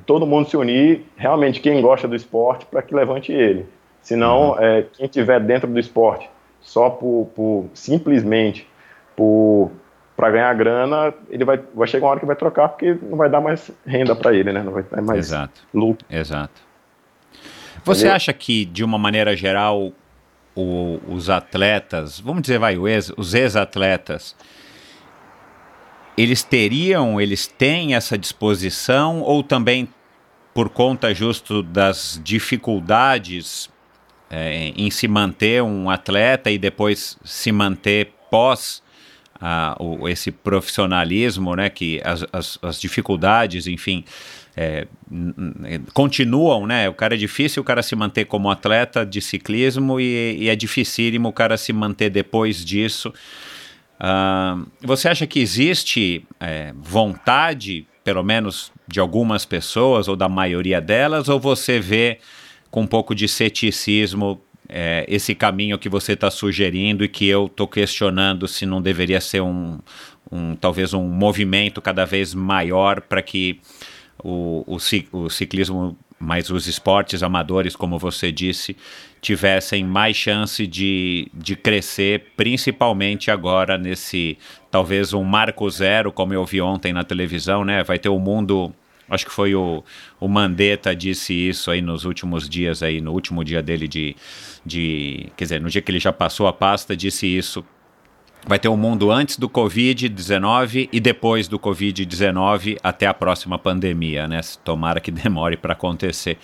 todo 0.04 0.26
mundo 0.26 0.46
se 0.50 0.58
unir, 0.58 1.06
realmente 1.16 1.58
quem 1.58 1.80
gosta 1.80 2.06
do 2.06 2.14
esporte, 2.14 2.66
para 2.66 2.82
que 2.82 2.94
levante 2.94 3.32
ele. 3.32 3.64
Senão, 4.02 4.50
uhum. 4.50 4.60
é, 4.60 4.84
quem 4.92 5.06
estiver 5.06 5.40
dentro 5.40 5.70
do 5.70 5.80
esporte 5.80 6.28
só 6.60 6.90
por, 6.90 7.30
por 7.34 7.70
simplesmente 7.72 8.68
por 9.16 9.70
para 10.16 10.30
ganhar 10.30 10.54
grana, 10.54 11.12
ele 11.28 11.44
vai, 11.44 11.60
vai 11.74 11.88
chegar 11.88 12.06
uma 12.06 12.10
hora 12.12 12.20
que 12.20 12.26
vai 12.26 12.36
trocar 12.36 12.68
porque 12.68 12.96
não 13.02 13.16
vai 13.16 13.28
dar 13.28 13.40
mais 13.40 13.70
renda 13.84 14.14
para 14.14 14.32
ele, 14.32 14.52
né? 14.52 14.62
Não 14.62 14.72
vai 14.72 14.84
dar 14.84 15.02
mais 15.02 15.26
Exato. 15.26 15.60
lucro. 15.72 16.06
Exato. 16.08 16.62
Você 17.84 18.00
Entendeu? 18.02 18.16
acha 18.16 18.32
que, 18.32 18.64
de 18.64 18.84
uma 18.84 18.96
maneira 18.96 19.36
geral, 19.36 19.92
o, 20.54 21.00
os 21.08 21.28
atletas, 21.28 22.20
vamos 22.20 22.42
dizer, 22.42 22.58
vai, 22.58 22.76
ex, 22.76 23.12
os 23.16 23.34
ex-atletas, 23.34 24.36
eles 26.16 26.44
teriam, 26.44 27.20
eles 27.20 27.46
têm 27.48 27.94
essa 27.94 28.16
disposição 28.16 29.20
ou 29.20 29.42
também 29.42 29.88
por 30.54 30.68
conta 30.68 31.12
justo 31.12 31.60
das 31.60 32.20
dificuldades 32.22 33.68
é, 34.30 34.68
em 34.76 34.88
se 34.90 35.08
manter 35.08 35.60
um 35.62 35.90
atleta 35.90 36.50
e 36.52 36.56
depois 36.56 37.18
se 37.24 37.50
manter 37.50 38.12
pós 38.30 38.83
o, 39.78 40.08
esse 40.08 40.30
profissionalismo, 40.30 41.54
né, 41.54 41.68
que 41.68 42.00
as, 42.04 42.24
as, 42.32 42.58
as 42.62 42.80
dificuldades, 42.80 43.66
enfim, 43.66 44.04
é, 44.56 44.86
continuam, 45.92 46.66
né? 46.66 46.88
O 46.88 46.94
cara 46.94 47.14
é 47.14 47.18
difícil 47.18 47.60
o 47.60 47.64
cara 47.64 47.82
se 47.82 47.96
manter 47.96 48.24
como 48.24 48.50
atleta 48.50 49.04
de 49.04 49.20
ciclismo 49.20 49.98
e, 49.98 50.36
e 50.38 50.48
é 50.48 50.54
dificílimo 50.54 51.28
o 51.28 51.32
cara 51.32 51.56
se 51.56 51.72
manter 51.72 52.10
depois 52.10 52.64
disso. 52.64 53.12
Uh, 53.98 54.66
você 54.80 55.08
acha 55.08 55.26
que 55.26 55.40
existe 55.40 56.24
é, 56.38 56.72
vontade, 56.76 57.86
pelo 58.02 58.22
menos 58.22 58.72
de 58.86 59.00
algumas 59.00 59.44
pessoas 59.44 60.08
ou 60.08 60.14
da 60.14 60.28
maioria 60.28 60.80
delas, 60.80 61.28
ou 61.28 61.40
você 61.40 61.80
vê 61.80 62.18
com 62.70 62.82
um 62.82 62.86
pouco 62.86 63.14
de 63.14 63.26
ceticismo 63.26 64.40
é, 64.76 65.04
esse 65.06 65.36
caminho 65.36 65.78
que 65.78 65.88
você 65.88 66.14
está 66.14 66.28
sugerindo 66.32 67.04
e 67.04 67.08
que 67.08 67.28
eu 67.28 67.46
estou 67.46 67.68
questionando 67.68 68.48
se 68.48 68.66
não 68.66 68.82
deveria 68.82 69.20
ser 69.20 69.40
um, 69.40 69.78
um 70.32 70.56
talvez 70.56 70.92
um 70.92 71.04
movimento 71.04 71.80
cada 71.80 72.04
vez 72.04 72.34
maior 72.34 73.00
para 73.00 73.22
que 73.22 73.60
o, 74.20 74.64
o, 74.66 74.78
o 75.12 75.30
ciclismo, 75.30 75.96
mas 76.18 76.50
os 76.50 76.66
esportes 76.66 77.22
amadores, 77.22 77.76
como 77.76 78.00
você 78.00 78.32
disse, 78.32 78.76
tivessem 79.20 79.84
mais 79.84 80.16
chance 80.16 80.66
de, 80.66 81.28
de 81.32 81.54
crescer, 81.54 82.32
principalmente 82.36 83.30
agora 83.30 83.78
nesse 83.78 84.36
talvez 84.72 85.12
um 85.12 85.22
marco 85.22 85.70
zero, 85.70 86.10
como 86.10 86.34
eu 86.34 86.44
vi 86.44 86.60
ontem 86.60 86.92
na 86.92 87.04
televisão, 87.04 87.64
né? 87.64 87.84
Vai 87.84 88.00
ter 88.00 88.08
o 88.08 88.18
mundo 88.18 88.74
Acho 89.08 89.26
que 89.26 89.32
foi 89.32 89.54
o, 89.54 89.84
o 90.18 90.28
Mandetta 90.28 90.94
disse 90.94 91.32
isso 91.32 91.70
aí 91.70 91.82
nos 91.82 92.04
últimos 92.04 92.48
dias 92.48 92.82
aí, 92.82 93.00
no 93.00 93.12
último 93.12 93.44
dia 93.44 93.62
dele 93.62 93.86
de, 93.86 94.16
de, 94.64 95.26
quer 95.36 95.44
dizer, 95.44 95.60
no 95.60 95.68
dia 95.68 95.82
que 95.82 95.90
ele 95.90 95.98
já 95.98 96.12
passou 96.12 96.46
a 96.46 96.52
pasta, 96.52 96.96
disse 96.96 97.26
isso 97.26 97.64
vai 98.46 98.58
ter 98.58 98.68
um 98.68 98.76
mundo 98.76 99.10
antes 99.10 99.38
do 99.38 99.48
Covid-19 99.48 100.88
e 100.92 101.00
depois 101.00 101.48
do 101.48 101.58
Covid-19 101.58 102.78
até 102.82 103.06
a 103.06 103.14
próxima 103.14 103.58
pandemia, 103.58 104.28
né? 104.28 104.40
Tomara 104.62 105.00
que 105.00 105.10
demore 105.12 105.56
para 105.56 105.72
acontecer. 105.72 106.38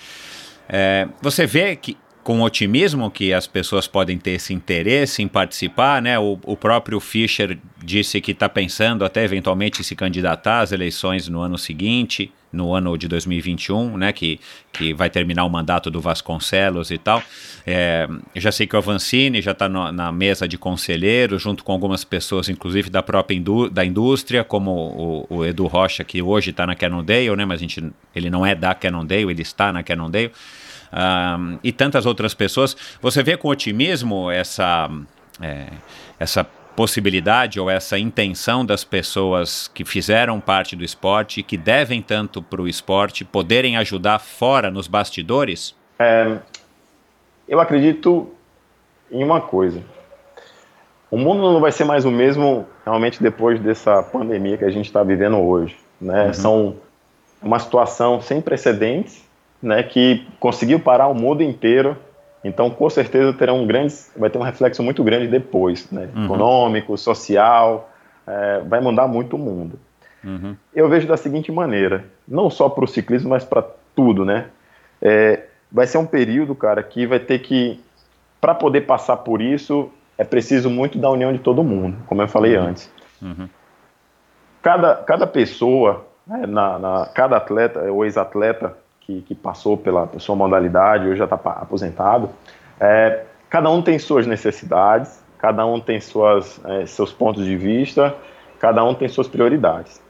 É, 0.68 1.08
você 1.20 1.46
vê 1.46 1.76
que 1.76 1.96
com 2.30 2.42
otimismo 2.42 3.10
que 3.10 3.32
as 3.32 3.48
pessoas 3.48 3.88
podem 3.88 4.16
ter 4.16 4.30
esse 4.30 4.54
interesse 4.54 5.20
em 5.20 5.26
participar, 5.26 6.00
né? 6.00 6.16
O, 6.16 6.38
o 6.44 6.56
próprio 6.56 7.00
Fischer 7.00 7.58
disse 7.82 8.20
que 8.20 8.30
está 8.30 8.48
pensando 8.48 9.04
até 9.04 9.24
eventualmente 9.24 9.82
se 9.82 9.96
candidatar 9.96 10.60
às 10.60 10.70
eleições 10.70 11.26
no 11.26 11.40
ano 11.40 11.58
seguinte, 11.58 12.30
no 12.52 12.72
ano 12.72 12.96
de 12.96 13.08
2021, 13.08 13.96
né? 13.96 14.12
Que, 14.12 14.38
que 14.72 14.94
vai 14.94 15.10
terminar 15.10 15.44
o 15.44 15.50
mandato 15.50 15.90
do 15.90 16.00
Vasconcelos 16.00 16.92
e 16.92 16.98
tal. 16.98 17.20
É, 17.66 18.08
já 18.36 18.52
sei 18.52 18.64
que 18.64 18.76
o 18.76 18.78
Avancini 18.78 19.42
já 19.42 19.50
está 19.50 19.68
na 19.68 20.12
mesa 20.12 20.46
de 20.46 20.56
conselheiro, 20.56 21.36
junto 21.36 21.64
com 21.64 21.72
algumas 21.72 22.04
pessoas, 22.04 22.48
inclusive 22.48 22.90
da 22.90 23.02
própria 23.02 23.36
indú 23.36 23.68
da 23.68 23.84
indústria, 23.84 24.44
como 24.44 25.26
o, 25.28 25.38
o, 25.38 25.44
Edu 25.44 25.66
Rocha, 25.66 26.04
que 26.04 26.22
hoje 26.22 26.50
está 26.50 26.64
na 26.64 26.76
Cannondale, 26.76 27.34
né? 27.34 27.44
Mas 27.44 27.58
a 27.58 27.62
gente, 27.62 27.92
ele 28.14 28.30
não 28.30 28.46
é 28.46 28.54
da 28.54 28.72
Cannondale, 28.72 29.32
ele 29.32 29.42
está 29.42 29.72
na 29.72 29.82
Cannondale 29.82 30.30
um, 30.92 31.58
e 31.62 31.72
tantas 31.72 32.06
outras 32.06 32.34
pessoas. 32.34 32.76
Você 33.00 33.22
vê 33.22 33.36
com 33.36 33.48
otimismo 33.48 34.30
essa, 34.30 34.88
é, 35.40 35.66
essa 36.18 36.44
possibilidade 36.76 37.60
ou 37.60 37.68
essa 37.68 37.98
intenção 37.98 38.64
das 38.64 38.84
pessoas 38.84 39.68
que 39.68 39.84
fizeram 39.84 40.40
parte 40.40 40.74
do 40.74 40.84
esporte, 40.84 41.42
que 41.42 41.56
devem 41.56 42.00
tanto 42.00 42.40
para 42.40 42.62
o 42.62 42.68
esporte, 42.68 43.24
poderem 43.24 43.76
ajudar 43.76 44.18
fora 44.18 44.70
nos 44.70 44.86
bastidores? 44.86 45.74
É, 45.98 46.38
eu 47.48 47.60
acredito 47.60 48.32
em 49.10 49.22
uma 49.22 49.40
coisa. 49.40 49.82
O 51.10 51.18
mundo 51.18 51.42
não 51.42 51.60
vai 51.60 51.72
ser 51.72 51.84
mais 51.84 52.04
o 52.04 52.10
mesmo 52.10 52.66
realmente 52.84 53.20
depois 53.20 53.60
dessa 53.60 54.02
pandemia 54.02 54.56
que 54.56 54.64
a 54.64 54.70
gente 54.70 54.86
está 54.86 55.02
vivendo 55.02 55.38
hoje. 55.38 55.76
Né? 56.00 56.26
Uhum. 56.26 56.34
São 56.34 56.76
uma 57.42 57.58
situação 57.58 58.22
sem 58.22 58.40
precedentes 58.40 59.28
né, 59.62 59.82
que 59.82 60.26
conseguiu 60.38 60.80
parar 60.80 61.08
o 61.08 61.14
mundo 61.14 61.42
inteiro. 61.42 61.96
Então, 62.42 62.70
com 62.70 62.88
certeza, 62.88 63.32
terá 63.34 63.52
um 63.52 63.66
grande, 63.66 63.94
vai 64.16 64.30
ter 64.30 64.38
um 64.38 64.42
reflexo 64.42 64.82
muito 64.82 65.04
grande 65.04 65.26
depois, 65.28 65.90
né, 65.90 66.08
uhum. 66.14 66.24
econômico, 66.24 66.96
social, 66.96 67.90
é, 68.26 68.60
vai 68.66 68.80
mudar 68.80 69.06
muito 69.06 69.36
o 69.36 69.38
mundo. 69.38 69.78
Uhum. 70.24 70.56
Eu 70.74 70.88
vejo 70.88 71.06
da 71.06 71.16
seguinte 71.16 71.50
maneira, 71.50 72.04
não 72.26 72.50
só 72.50 72.68
para 72.68 72.84
o 72.84 72.88
ciclismo, 72.88 73.30
mas 73.30 73.44
para 73.44 73.64
tudo, 73.94 74.24
né? 74.24 74.46
É, 75.00 75.44
vai 75.70 75.86
ser 75.86 75.98
um 75.98 76.06
período, 76.06 76.54
cara, 76.54 76.82
que 76.82 77.06
vai 77.06 77.18
ter 77.18 77.38
que, 77.38 77.80
para 78.40 78.54
poder 78.54 78.82
passar 78.82 79.18
por 79.18 79.40
isso, 79.40 79.90
é 80.16 80.24
preciso 80.24 80.68
muito 80.68 80.98
da 80.98 81.10
união 81.10 81.32
de 81.32 81.38
todo 81.38 81.64
mundo, 81.64 81.96
como 82.06 82.20
eu 82.22 82.28
falei 82.28 82.56
uhum. 82.56 82.64
antes. 82.64 82.90
Uhum. 83.22 83.48
Cada, 84.62 84.94
cada 84.96 85.26
pessoa, 85.26 86.06
né, 86.26 86.46
na, 86.46 86.78
na, 86.78 87.06
cada 87.14 87.36
atleta 87.38 87.80
ou 87.90 88.04
ex-atleta, 88.04 88.76
que, 89.10 89.22
que 89.22 89.34
passou 89.34 89.76
pela, 89.76 90.08
sua 90.18 90.36
modalidade, 90.36 91.06
hoje 91.06 91.16
já 91.16 91.24
está 91.24 91.36
aposentado. 91.36 92.30
É, 92.78 93.24
cada 93.48 93.68
um 93.70 93.82
tem 93.82 93.98
suas 93.98 94.26
necessidades, 94.26 95.22
cada 95.38 95.66
um 95.66 95.80
tem 95.80 96.00
suas, 96.00 96.60
é, 96.64 96.86
seus 96.86 97.12
pontos 97.12 97.44
de 97.44 97.56
vista, 97.56 98.14
cada 98.60 98.84
um 98.84 98.94
tem 98.94 99.08
suas 99.08 99.26
prioridades. 99.26 100.00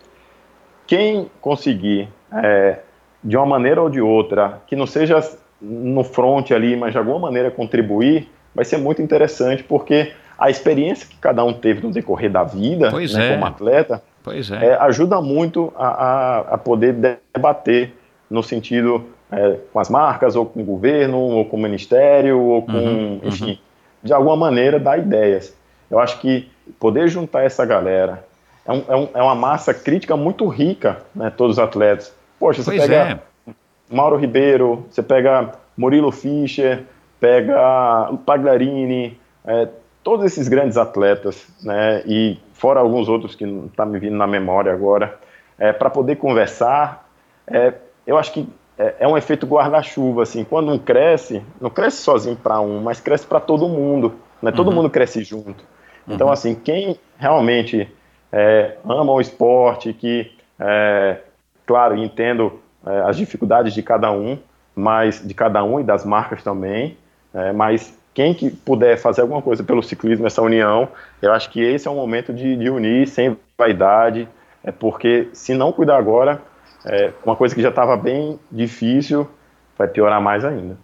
Quem 0.86 1.31
conseguir, 1.40 2.09
é, 2.32 2.81
de 3.22 3.36
uma 3.36 3.47
maneira 3.47 3.81
ou 3.81 3.89
de 3.89 4.01
outra, 4.01 4.60
que 4.66 4.77
não 4.77 4.86
seja 4.86 5.20
no 5.60 6.05
front 6.05 6.51
ali, 6.51 6.77
mas 6.77 6.93
de 6.93 6.98
alguma 6.98 7.18
maneira 7.18 7.51
contribuir, 7.51 8.28
vai 8.55 8.64
ser 8.64 8.78
muito 8.78 9.01
interessante, 9.01 9.62
porque 9.62 10.12
a 10.39 10.51
experiência 10.51 11.06
que 11.09 11.16
cada 11.16 11.44
um 11.44 11.52
teve 11.52 11.82
no 11.82 11.93
decorrer 11.93 12.31
da 12.31 12.43
vida, 12.43 12.90
né, 12.90 13.05
é. 13.05 13.32
como 13.35 13.47
atleta, 13.47 14.02
é. 14.27 14.66
é. 14.66 14.74
ajuda 14.81 15.20
muito 15.20 15.72
a, 15.77 15.86
a, 15.86 16.39
a 16.55 16.59
poder 16.59 16.94
debater 17.32 17.94
no 18.31 18.43
sentido 18.43 19.05
é, 19.31 19.59
com 19.73 19.81
as 19.81 19.90
marcas, 19.90 20.36
ou 20.36 20.47
com 20.47 20.61
o 20.61 20.65
governo, 20.65 21.19
ou 21.19 21.44
com 21.44 21.57
o 21.57 21.61
ministério, 21.61 22.39
ou 22.39 22.62
com, 22.62 22.73
uhum, 22.73 23.20
enfim, 23.24 23.51
uhum. 23.51 23.59
de 24.05 24.12
alguma 24.12 24.36
maneira 24.36 24.78
dar 24.78 24.98
ideias. 24.98 25.55
Eu 25.90 25.98
acho 25.98 26.20
que 26.20 26.48
poder 26.78 27.09
juntar 27.09 27.43
essa 27.43 27.66
galera 27.66 28.24
é, 28.65 28.73
um, 28.73 28.85
é, 28.89 28.97
um, 28.97 29.09
é 29.15 29.23
uma 29.23 29.35
massa 29.35 29.74
crítica 29.74 30.16
muito 30.16 30.47
rica, 30.47 30.98
né, 31.15 31.32
todos 31.36 31.57
os 31.57 31.62
atletas. 31.62 32.15
Poxa, 32.39 32.62
você 32.62 32.70
pois 32.70 32.82
pega, 32.82 33.20
é. 33.48 33.52
Mauro 33.90 34.16
Ribeiro, 34.16 34.86
você 34.89 35.02
pega 35.02 35.52
Murilo 35.77 36.12
Fischer, 36.12 36.85
pega 37.19 38.12
Pagliarini, 38.24 39.19
é, 39.44 39.69
todos 40.02 40.24
esses 40.24 40.48
grandes 40.48 40.77
atletas, 40.77 41.47
né, 41.62 42.02
e 42.07 42.39
fora 42.55 42.81
alguns 42.81 43.09
outros 43.09 43.35
que 43.35 43.44
não 43.44 43.66
estão 43.66 43.85
tá 43.85 43.86
me 43.86 43.98
vindo 43.98 44.16
na 44.16 44.27
memória 44.27 44.73
agora, 44.73 45.19
é, 45.59 45.73
para 45.73 45.90
poder 45.90 46.16
conversar, 46.16 47.09
é, 47.47 47.74
eu 48.06 48.18
acho 48.18 48.32
que 48.32 48.48
é, 48.78 48.94
é 49.01 49.09
um 49.09 49.16
efeito 49.16 49.47
guarda-chuva, 49.47 50.22
assim, 50.22 50.43
quando 50.43 50.72
um 50.72 50.78
cresce, 50.78 51.43
não 51.60 51.68
cresce 51.68 51.98
sozinho 51.98 52.36
para 52.36 52.60
um, 52.60 52.81
mas 52.81 53.01
cresce 53.01 53.27
para 53.27 53.39
todo 53.39 53.68
mundo, 53.68 54.14
né, 54.40 54.51
todo 54.51 54.68
uhum. 54.68 54.77
mundo 54.77 54.90
cresce 54.90 55.22
junto. 55.22 55.64
Então, 56.09 56.28
uhum. 56.28 56.32
assim, 56.32 56.55
quem 56.55 56.98
realmente 57.18 57.89
é, 58.32 58.77
ama 58.85 59.12
o 59.12 59.20
esporte, 59.20 59.93
que, 59.93 60.32
é, 60.59 61.18
claro, 61.66 61.97
entendo 61.97 62.60
é, 62.86 63.01
as 63.01 63.16
dificuldades 63.16 63.74
de 63.74 63.82
cada 63.82 64.10
um, 64.10 64.39
mas 64.74 65.27
de 65.27 65.35
cada 65.35 65.62
um 65.62 65.78
e 65.78 65.85
das 65.85 66.05
marcas 66.05 66.43
também, 66.43 66.97
é, 67.35 67.52
mas 67.52 67.97
quem 68.14 68.35
que 68.35 68.51
puder 68.51 68.97
fazer 68.97 69.20
alguma 69.20 69.43
coisa 69.43 69.62
pelo 69.62 69.82
ciclismo, 69.82 70.27
essa 70.27 70.43
união, 70.43 70.89
eu 71.20 71.32
acho 71.32 71.51
que 71.51 71.60
esse 71.62 71.86
é 71.86 71.90
o 71.90 71.94
momento 71.94 72.32
de, 72.32 72.56
de 72.56 72.70
unir 72.70 73.06
sem 73.06 73.36
vaidade, 73.59 74.28
é 74.64 74.72
porque 74.72 75.28
se 75.32 75.55
não 75.55 75.70
cuidar 75.70 75.97
agora, 75.97 76.40
é, 76.85 77.12
uma 77.24 77.36
coisa 77.36 77.55
que 77.55 77.62
já 77.62 77.69
estava 77.69 77.97
bem 77.97 78.39
difícil 78.51 79.28
vai 79.77 79.89
piorar 79.89 80.20
mais 80.20 80.44
ainda. 80.44 80.78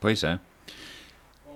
Pois 0.00 0.22
é. 0.24 0.38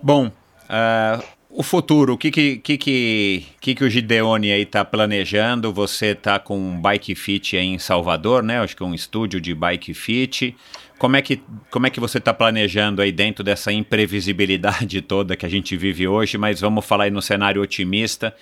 Bom, 0.03 0.27
uh, 0.29 1.25
o 1.49 1.63
futuro, 1.63 2.15
o 2.15 2.19
que 2.19 2.31
que, 2.31 2.57
que, 2.57 2.77
que, 2.79 3.75
que, 3.75 3.85
o 3.85 3.89
Gideone 3.89 4.53
aí 4.53 4.63
está 4.63 4.85
planejando? 4.85 5.73
Você 5.73 6.07
está 6.07 6.39
com 6.39 6.59
um 6.59 6.81
Bike 6.81 7.15
Fit 7.15 7.57
aí 7.57 7.67
em 7.67 7.79
Salvador, 7.79 8.43
né? 8.43 8.61
Acho 8.61 8.77
que 8.77 8.83
é 8.83 8.87
um 8.87 8.95
estúdio 8.95 9.41
de 9.41 9.55
Bike 9.55 9.95
Fit. 9.95 10.57
Como 10.99 11.17
é 11.17 11.23
que, 11.23 11.41
como 11.71 11.87
é 11.87 11.91
que 11.91 12.01
você 12.01 12.19
está 12.19 12.35
planejando 12.35 13.01
aí 13.01 13.13
dentro 13.13 13.45
dessa 13.45 13.73
imprevisibilidade 13.73 15.01
toda 15.03 15.37
que 15.37 15.47
a 15.47 15.49
gente 15.49 15.77
vive 15.77 16.09
hoje? 16.09 16.37
Mas 16.37 16.61
vamos 16.61 16.85
falar 16.85 17.05
aí 17.05 17.11
no 17.11 17.23
cenário 17.23 17.63
otimista. 17.63 18.35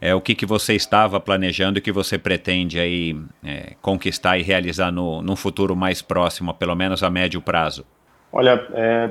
É, 0.00 0.14
o 0.14 0.20
que, 0.20 0.34
que 0.34 0.46
você 0.46 0.74
estava 0.74 1.18
planejando 1.20 1.78
e 1.78 1.82
que 1.82 1.92
você 1.92 2.18
pretende 2.18 2.78
aí 2.78 3.16
é, 3.44 3.74
conquistar 3.80 4.38
e 4.38 4.42
realizar 4.42 4.90
no, 4.90 5.22
num 5.22 5.36
futuro 5.36 5.74
mais 5.74 6.02
próximo, 6.02 6.52
pelo 6.54 6.74
menos 6.74 7.02
a 7.02 7.10
médio 7.10 7.40
prazo? 7.40 7.84
Olha, 8.32 8.66
é, 8.72 9.10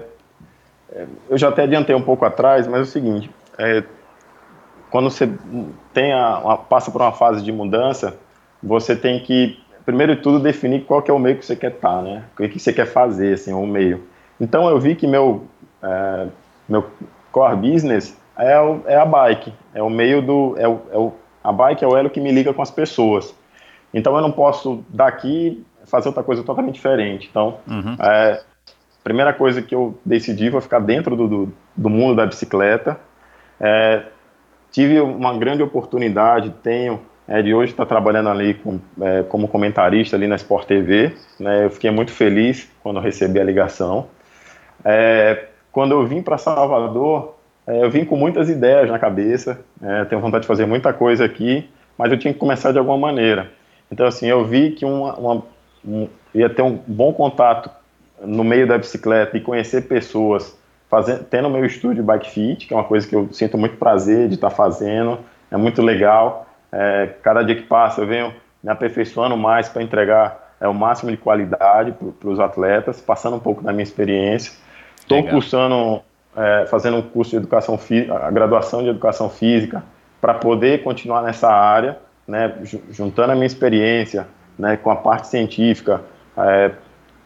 é 0.91 1.05
eu 1.29 1.37
já 1.37 1.49
até 1.49 1.63
adiantei 1.63 1.95
um 1.95 2.01
pouco 2.01 2.25
atrás, 2.25 2.67
mas 2.67 2.79
é 2.79 2.83
o 2.83 2.85
seguinte, 2.85 3.29
é, 3.57 3.83
quando 4.89 5.09
você 5.09 5.29
tem 5.93 6.13
a, 6.13 6.39
uma, 6.39 6.57
passa 6.57 6.91
por 6.91 7.01
uma 7.01 7.13
fase 7.13 7.43
de 7.43 7.51
mudança, 7.51 8.17
você 8.61 8.95
tem 8.95 9.19
que 9.19 9.63
primeiro 9.85 10.15
de 10.15 10.21
tudo, 10.21 10.39
definir 10.39 10.85
qual 10.85 11.01
que 11.01 11.11
é 11.11 11.13
o 11.13 11.19
meio 11.19 11.37
que 11.37 11.45
você 11.45 11.55
quer 11.55 11.71
estar, 11.71 12.01
né? 12.01 12.23
O 12.39 12.47
que 12.47 12.59
você 12.59 12.71
quer 12.71 12.85
fazer, 12.85 13.33
assim, 13.33 13.53
o 13.53 13.65
meio. 13.65 14.03
Então, 14.39 14.69
eu 14.69 14.79
vi 14.79 14.95
que 14.95 15.05
meu, 15.05 15.45
é, 15.81 16.27
meu 16.67 16.85
core 17.31 17.55
business 17.55 18.17
é, 18.37 18.59
o, 18.59 18.81
é 18.85 18.95
a 18.95 19.05
bike, 19.05 19.53
é 19.73 19.81
o 19.81 19.89
meio 19.89 20.21
do... 20.21 20.55
É 20.57 20.67
o, 20.67 20.81
é 20.91 20.97
o, 20.97 21.13
a 21.43 21.51
bike 21.51 21.83
é 21.83 21.87
o 21.87 21.97
elo 21.97 22.09
que 22.09 22.21
me 22.21 22.31
liga 22.31 22.53
com 22.53 22.61
as 22.61 22.71
pessoas. 22.71 23.35
Então, 23.93 24.15
eu 24.15 24.21
não 24.21 24.31
posso, 24.31 24.83
daqui, 24.89 25.63
fazer 25.85 26.07
outra 26.07 26.23
coisa 26.23 26.43
totalmente 26.43 26.75
diferente. 26.75 27.27
Então, 27.29 27.57
uhum. 27.67 27.95
é, 27.99 28.41
primeira 29.03 29.33
coisa 29.33 29.61
que 29.61 29.75
eu 29.75 29.97
decidi 30.05 30.49
foi 30.49 30.61
ficar 30.61 30.79
dentro 30.79 31.15
do, 31.15 31.27
do, 31.27 31.53
do 31.75 31.89
mundo 31.89 32.15
da 32.15 32.25
bicicleta. 32.25 32.97
É, 33.59 34.03
tive 34.71 34.99
uma 34.99 35.37
grande 35.37 35.61
oportunidade, 35.61 36.53
tenho 36.63 36.99
é, 37.27 37.41
de 37.41 37.53
hoje 37.53 37.71
estar 37.71 37.85
tá 37.85 37.89
trabalhando 37.89 38.29
ali 38.29 38.53
com, 38.55 38.79
é, 39.01 39.23
como 39.23 39.47
comentarista 39.47 40.15
ali 40.15 40.27
na 40.27 40.35
Sport 40.35 40.67
TV. 40.67 41.15
Né, 41.39 41.65
eu 41.65 41.69
fiquei 41.69 41.91
muito 41.91 42.11
feliz 42.11 42.69
quando 42.81 42.99
recebi 42.99 43.39
a 43.39 43.43
ligação. 43.43 44.07
É, 44.83 45.45
quando 45.71 45.91
eu 45.91 46.05
vim 46.05 46.21
para 46.21 46.37
Salvador, 46.37 47.32
é, 47.32 47.32
eu 47.67 47.89
vim 47.89 48.03
com 48.03 48.15
muitas 48.15 48.49
ideias 48.49 48.89
na 48.89 48.99
cabeça, 48.99 49.59
é, 49.81 50.05
tenho 50.05 50.21
vontade 50.21 50.41
de 50.41 50.47
fazer 50.47 50.65
muita 50.65 50.91
coisa 50.91 51.23
aqui, 51.23 51.69
mas 51.97 52.11
eu 52.11 52.17
tinha 52.17 52.33
que 52.33 52.39
começar 52.39 52.71
de 52.71 52.77
alguma 52.77 52.97
maneira. 52.97 53.51
Então, 53.91 54.05
assim, 54.05 54.27
eu 54.27 54.43
vi 54.43 54.71
que 54.71 54.85
uma, 54.85 55.13
uma, 55.15 55.43
um, 55.85 56.07
ia 56.33 56.49
ter 56.49 56.61
um 56.61 56.79
bom 56.87 57.13
contato 57.13 57.69
no 58.21 58.43
meio 58.43 58.67
da 58.67 58.77
bicicleta 58.77 59.37
e 59.37 59.41
conhecer 59.41 59.87
pessoas, 59.87 60.57
fazendo, 60.89 61.23
tendo 61.25 61.49
meu 61.49 61.65
estúdio 61.65 62.03
Bike 62.03 62.29
Fit, 62.29 62.67
que 62.67 62.73
é 62.73 62.77
uma 62.77 62.83
coisa 62.83 63.07
que 63.07 63.15
eu 63.15 63.29
sinto 63.31 63.57
muito 63.57 63.77
prazer 63.77 64.27
de 64.27 64.35
estar 64.35 64.49
tá 64.49 64.55
fazendo, 64.55 65.19
é 65.51 65.57
muito 65.57 65.81
legal. 65.81 66.47
É, 66.71 67.09
cada 67.21 67.43
dia 67.43 67.55
que 67.55 67.63
passa 67.63 68.01
eu 68.01 68.07
venho 68.07 68.33
me 68.63 68.71
aperfeiçoando 68.71 69.37
mais 69.37 69.69
para 69.69 69.83
entregar 69.83 70.55
é, 70.59 70.67
o 70.67 70.73
máximo 70.73 71.11
de 71.11 71.17
qualidade 71.17 71.93
para 72.19 72.29
os 72.29 72.39
atletas, 72.39 72.99
passando 73.01 73.35
um 73.35 73.39
pouco 73.39 73.61
da 73.61 73.71
minha 73.71 73.83
experiência. 73.83 74.53
Estou 74.97 75.21
cursando, 75.23 76.01
é, 76.35 76.65
fazendo 76.67 76.97
um 76.97 77.01
curso 77.01 77.31
de 77.31 77.37
educação 77.37 77.77
física, 77.77 78.15
a 78.15 78.31
graduação 78.31 78.81
de 78.83 78.89
educação 78.89 79.29
física, 79.29 79.83
para 80.19 80.33
poder 80.33 80.83
continuar 80.83 81.21
nessa 81.21 81.49
área, 81.49 81.97
né, 82.27 82.53
juntando 82.89 83.31
a 83.31 83.35
minha 83.35 83.47
experiência 83.47 84.27
né, 84.57 84.77
com 84.77 84.89
a 84.89 84.95
parte 84.95 85.27
científica, 85.27 86.01
é, 86.37 86.71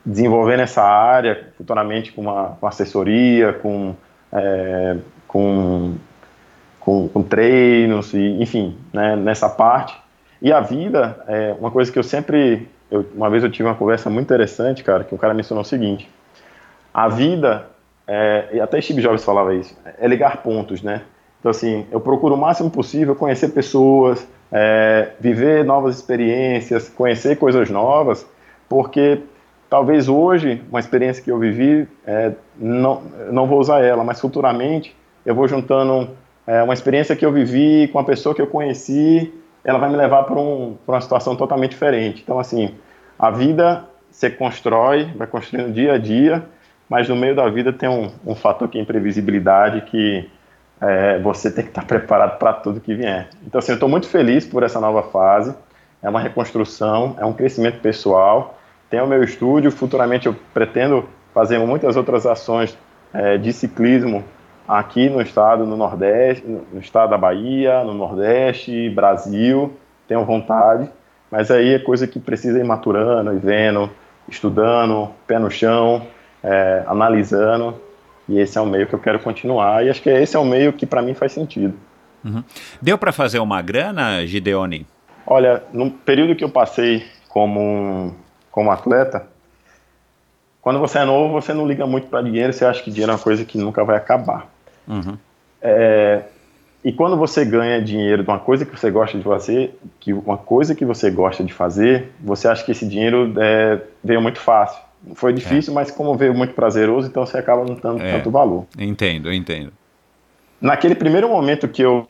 desenvolvendo 0.06 0.62
essa 0.62 0.82
área 0.84 1.52
futuramente 1.58 2.12
com 2.12 2.22
uma 2.22 2.58
com 2.60 2.68
assessoria, 2.68 3.54
com, 3.54 3.96
é, 4.32 4.98
com 5.28 5.96
com, 6.88 7.10
com 7.10 7.22
treinos, 7.22 8.14
e, 8.14 8.42
enfim, 8.42 8.78
né, 8.94 9.14
nessa 9.18 9.50
parte. 9.50 9.94
E 10.42 10.54
a 10.54 10.62
vida, 10.62 11.22
é 11.28 11.54
uma 11.60 11.70
coisa 11.70 11.92
que 11.92 12.00
eu 12.00 12.04
sempre. 12.04 12.66
Eu, 12.90 13.06
uma 13.14 13.30
vez 13.30 13.44
eu 13.44 13.52
tive 13.52 13.68
uma 13.68 13.76
conversa 13.76 14.10
muito 14.10 14.24
interessante, 14.24 14.86
cara, 14.86 15.04
que 15.04 15.14
o 15.14 15.18
cara 15.18 15.34
mencionou 15.34 15.64
o 15.64 15.68
seguinte: 15.68 16.10
a 16.94 17.10
vida, 17.10 17.68
é, 18.08 18.60
até 18.62 18.80
Steve 18.82 19.02
Jobs 19.02 19.24
falava 19.24 19.54
isso, 19.54 19.76
é 20.00 20.08
ligar 20.08 20.42
pontos, 20.42 20.82
né? 20.82 21.02
Então, 21.40 21.52
assim, 21.52 21.86
eu 21.92 22.00
procuro 22.00 22.36
o 22.36 22.38
máximo 22.38 22.70
possível 22.70 23.16
conhecer 23.16 23.50
pessoas, 23.50 24.28
é, 24.52 25.12
viver 25.20 25.64
novas 25.64 25.96
experiências, 25.96 26.90
conhecer 26.90 27.38
coisas 27.38 27.70
novas, 27.70 28.26
porque 28.68 29.22
talvez 29.70 30.08
hoje, 30.08 30.62
uma 30.70 30.80
experiência 30.80 31.24
que 31.24 31.32
eu 31.32 31.38
vivi, 31.38 31.88
é, 32.06 32.32
não, 32.58 33.02
não 33.32 33.46
vou 33.46 33.60
usar 33.60 33.84
ela, 33.84 34.04
mas 34.04 34.20
futuramente 34.20 34.96
eu 35.26 35.36
vou 35.36 35.48
juntando 35.48 36.10
é 36.48 36.64
uma 36.64 36.74
experiência 36.74 37.14
que 37.14 37.26
eu 37.26 37.32
vivi 37.32 37.90
com 37.90 38.00
a 38.00 38.04
pessoa 38.06 38.34
que 38.34 38.42
eu 38.42 38.48
conheci, 38.48 39.34
ela 39.66 39.78
vai 39.78 39.90
me 39.90 39.98
levar 39.98 40.24
para 40.24 40.40
um, 40.40 40.78
uma 40.88 41.02
situação 41.02 41.36
totalmente 41.36 41.72
diferente. 41.72 42.22
Então, 42.24 42.40
assim, 42.40 42.74
a 43.20 43.30
vida 43.30 43.84
você 44.10 44.30
constrói, 44.30 45.12
vai 45.18 45.28
construindo 45.28 45.74
dia 45.74 45.94
a 45.94 45.98
dia, 45.98 46.46
mas 46.90 47.10
no 47.10 47.16
meio 47.16 47.36
da 47.36 47.48
vida 47.50 47.74
tem 47.74 47.90
um, 47.90 48.12
um 48.26 48.36
fator 48.36 48.68
que 48.68 48.78
é 48.78 48.82
imprevisibilidade 48.82 49.82
que 49.82 50.30
é, 50.80 51.20
você 51.20 51.52
tem 51.52 51.64
que 51.64 51.72
estar 51.72 51.84
preparado 51.88 52.38
para 52.38 52.54
tudo 52.54 52.80
que 52.80 52.94
vier. 52.94 53.30
Então, 53.46 53.60
assim, 53.60 53.72
eu 53.72 53.76
estou 53.76 53.90
muito 53.90 54.08
feliz 54.08 54.46
por 54.46 54.64
essa 54.64 54.80
nova 54.80 55.04
fase. 55.04 55.54
É 56.02 56.10
uma 56.10 56.20
reconstrução, 56.20 57.16
é 57.20 57.26
um 57.26 57.34
crescimento 57.34 57.80
pessoal. 57.80 58.58
Tenho 58.90 59.04
o 59.04 59.08
meu 59.08 59.24
estúdio, 59.24 59.72
futuramente 59.72 60.28
eu 60.28 60.36
pretendo 60.54 61.08
fazer 61.34 61.60
muitas 61.60 61.96
outras 61.98 62.26
ações 62.26 62.78
é, 63.14 63.38
de 63.38 63.52
ciclismo 63.52 64.24
aqui 64.68 65.10
no 65.10 65.22
estado, 65.22 65.66
no 65.66 65.78
Nordeste, 65.78 66.46
no 66.46 66.80
estado 66.80 67.12
da 67.12 67.18
Bahia, 67.18 67.84
no 67.84 67.94
Nordeste, 67.94 68.90
Brasil, 68.90 69.74
tenho 70.08 70.26
vontade, 70.26 70.90
mas 71.32 71.50
aí 71.50 71.74
é 71.74 71.80
coisa 71.80 72.06
que 72.06 72.20
precisa 72.20 72.60
ir 72.60 72.66
maturando, 72.66 73.34
e 73.34 73.38
vendo, 73.38 73.90
estudando, 74.28 75.10
pé 75.26 75.40
no 75.40 75.50
chão, 75.50 76.06
é, 76.44 76.84
analisando, 76.88 77.76
e 78.28 78.40
esse 78.40 78.58
é 78.58 78.62
o 78.62 78.66
meio 78.66 78.88
que 78.88 78.94
eu 78.94 79.00
quero 79.00 79.20
continuar, 79.20 79.86
e 79.86 79.90
acho 79.90 80.02
que 80.02 80.10
esse 80.10 80.36
é 80.36 80.40
o 80.40 80.46
meio 80.46 80.74
que 80.74 80.86
para 80.86 81.02
mim 81.02 81.14
faz 81.14 81.32
sentido. 81.32 81.74
Uhum. 82.24 82.44
Deu 82.82 82.98
para 82.98 83.12
fazer 83.12 83.40
uma 83.40 83.62
grana, 83.62 84.26
Gideone? 84.26 84.86
Olha, 85.26 85.64
no 85.74 85.92
período 85.92 86.36
que 86.36 86.44
eu 86.44 86.50
passei 86.50 87.06
como, 87.28 88.16
como 88.52 88.72
atleta, 88.72 89.28
quando 90.62 90.80
você 90.80 91.00
é 91.00 91.06
novo, 91.06 91.34
você 91.34 91.54
não 91.54 91.66
liga 91.66 91.86
muito 91.86 92.08
para 92.08 92.22
dinheiro, 92.22 92.52
você 92.52 92.66
acha 92.66 92.84
que 92.84 92.92
dinheiro 92.92 93.12
é 93.12 93.16
uma 93.16 93.22
coisa 93.22 93.46
que 93.46 93.58
nunca 93.58 93.84
vai 93.84 93.96
acabar. 93.96 94.48
Uhum. 94.88 95.18
É, 95.62 96.24
e 96.84 96.92
quando 96.92 97.18
você 97.18 97.44
ganha 97.44 97.82
dinheiro 97.82 98.24
de 98.24 98.30
uma 98.30 98.40
coisa 98.40 98.66
que 98.66 98.78
você 98.78 98.90
gosta 98.90 99.18
de 99.18 99.24
fazer, 99.24 99.78
que 100.00 100.14
uma 100.14 100.38
coisa 100.38 100.76
que 100.76 100.86
você 100.86 101.10
gosta 101.10 101.44
de 101.44 101.54
fazer, 101.54 102.12
você 102.20 102.48
acha 102.48 102.64
que 102.64 102.72
esse 102.72 102.88
dinheiro 102.88 103.34
é, 103.38 103.82
veio 104.04 104.22
muito 104.22 104.40
fácil. 104.40 104.82
Foi 105.14 105.32
difícil, 105.32 105.72
é. 105.72 105.76
mas 105.76 105.92
como 105.92 106.16
veio 106.16 106.34
muito 106.34 106.54
prazeroso, 106.54 107.08
então 107.08 107.26
você 107.26 107.38
acaba 107.38 107.64
não 107.64 107.76
dando 107.76 108.02
é. 108.02 108.12
tanto 108.14 108.32
valor. 108.32 108.66
Entendo, 108.78 109.32
entendo. 109.32 109.72
Naquele 110.60 110.96
primeiro 110.96 111.30
momento 111.30 111.68
que 111.68 111.82
eu 111.82 112.08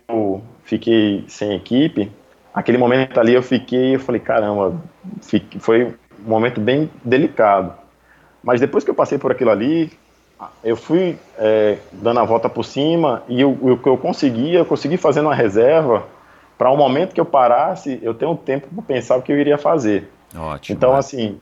fiquei 0.63 1.25
sem 1.27 1.53
equipe, 1.53 2.11
aquele 2.53 2.77
momento 2.77 3.19
ali 3.19 3.33
eu 3.33 3.43
fiquei, 3.43 3.95
eu 3.95 3.99
falei, 3.99 4.21
caramba, 4.21 4.75
fiquei, 5.21 5.59
foi 5.59 5.85
um 5.85 6.29
momento 6.29 6.59
bem 6.61 6.89
delicado. 7.03 7.73
Mas 8.41 8.61
depois 8.61 8.83
que 8.83 8.89
eu 8.89 8.95
passei 8.95 9.17
por 9.17 9.31
aquilo 9.31 9.51
ali, 9.51 9.91
eu 10.63 10.77
fui 10.77 11.17
é, 11.37 11.77
dando 11.91 12.19
a 12.19 12.23
volta 12.23 12.47
por 12.47 12.63
cima 12.63 13.23
e 13.27 13.43
o 13.43 13.77
que 13.77 13.89
eu 13.89 13.97
conseguia, 13.97 14.59
eu 14.59 14.65
consegui 14.65 14.97
fazer 14.97 15.21
uma 15.21 15.35
reserva 15.35 16.05
para 16.57 16.71
o 16.71 16.73
um 16.73 16.77
momento 16.77 17.13
que 17.13 17.21
eu 17.21 17.25
parasse, 17.25 17.99
eu 18.01 18.13
tenho 18.13 18.35
tempo 18.35 18.67
para 18.73 18.83
pensar 18.83 19.17
o 19.17 19.21
que 19.21 19.31
eu 19.31 19.37
iria 19.37 19.57
fazer. 19.57 20.09
Ótimo. 20.35 20.75
Então, 20.75 20.95
assim, 20.95 21.39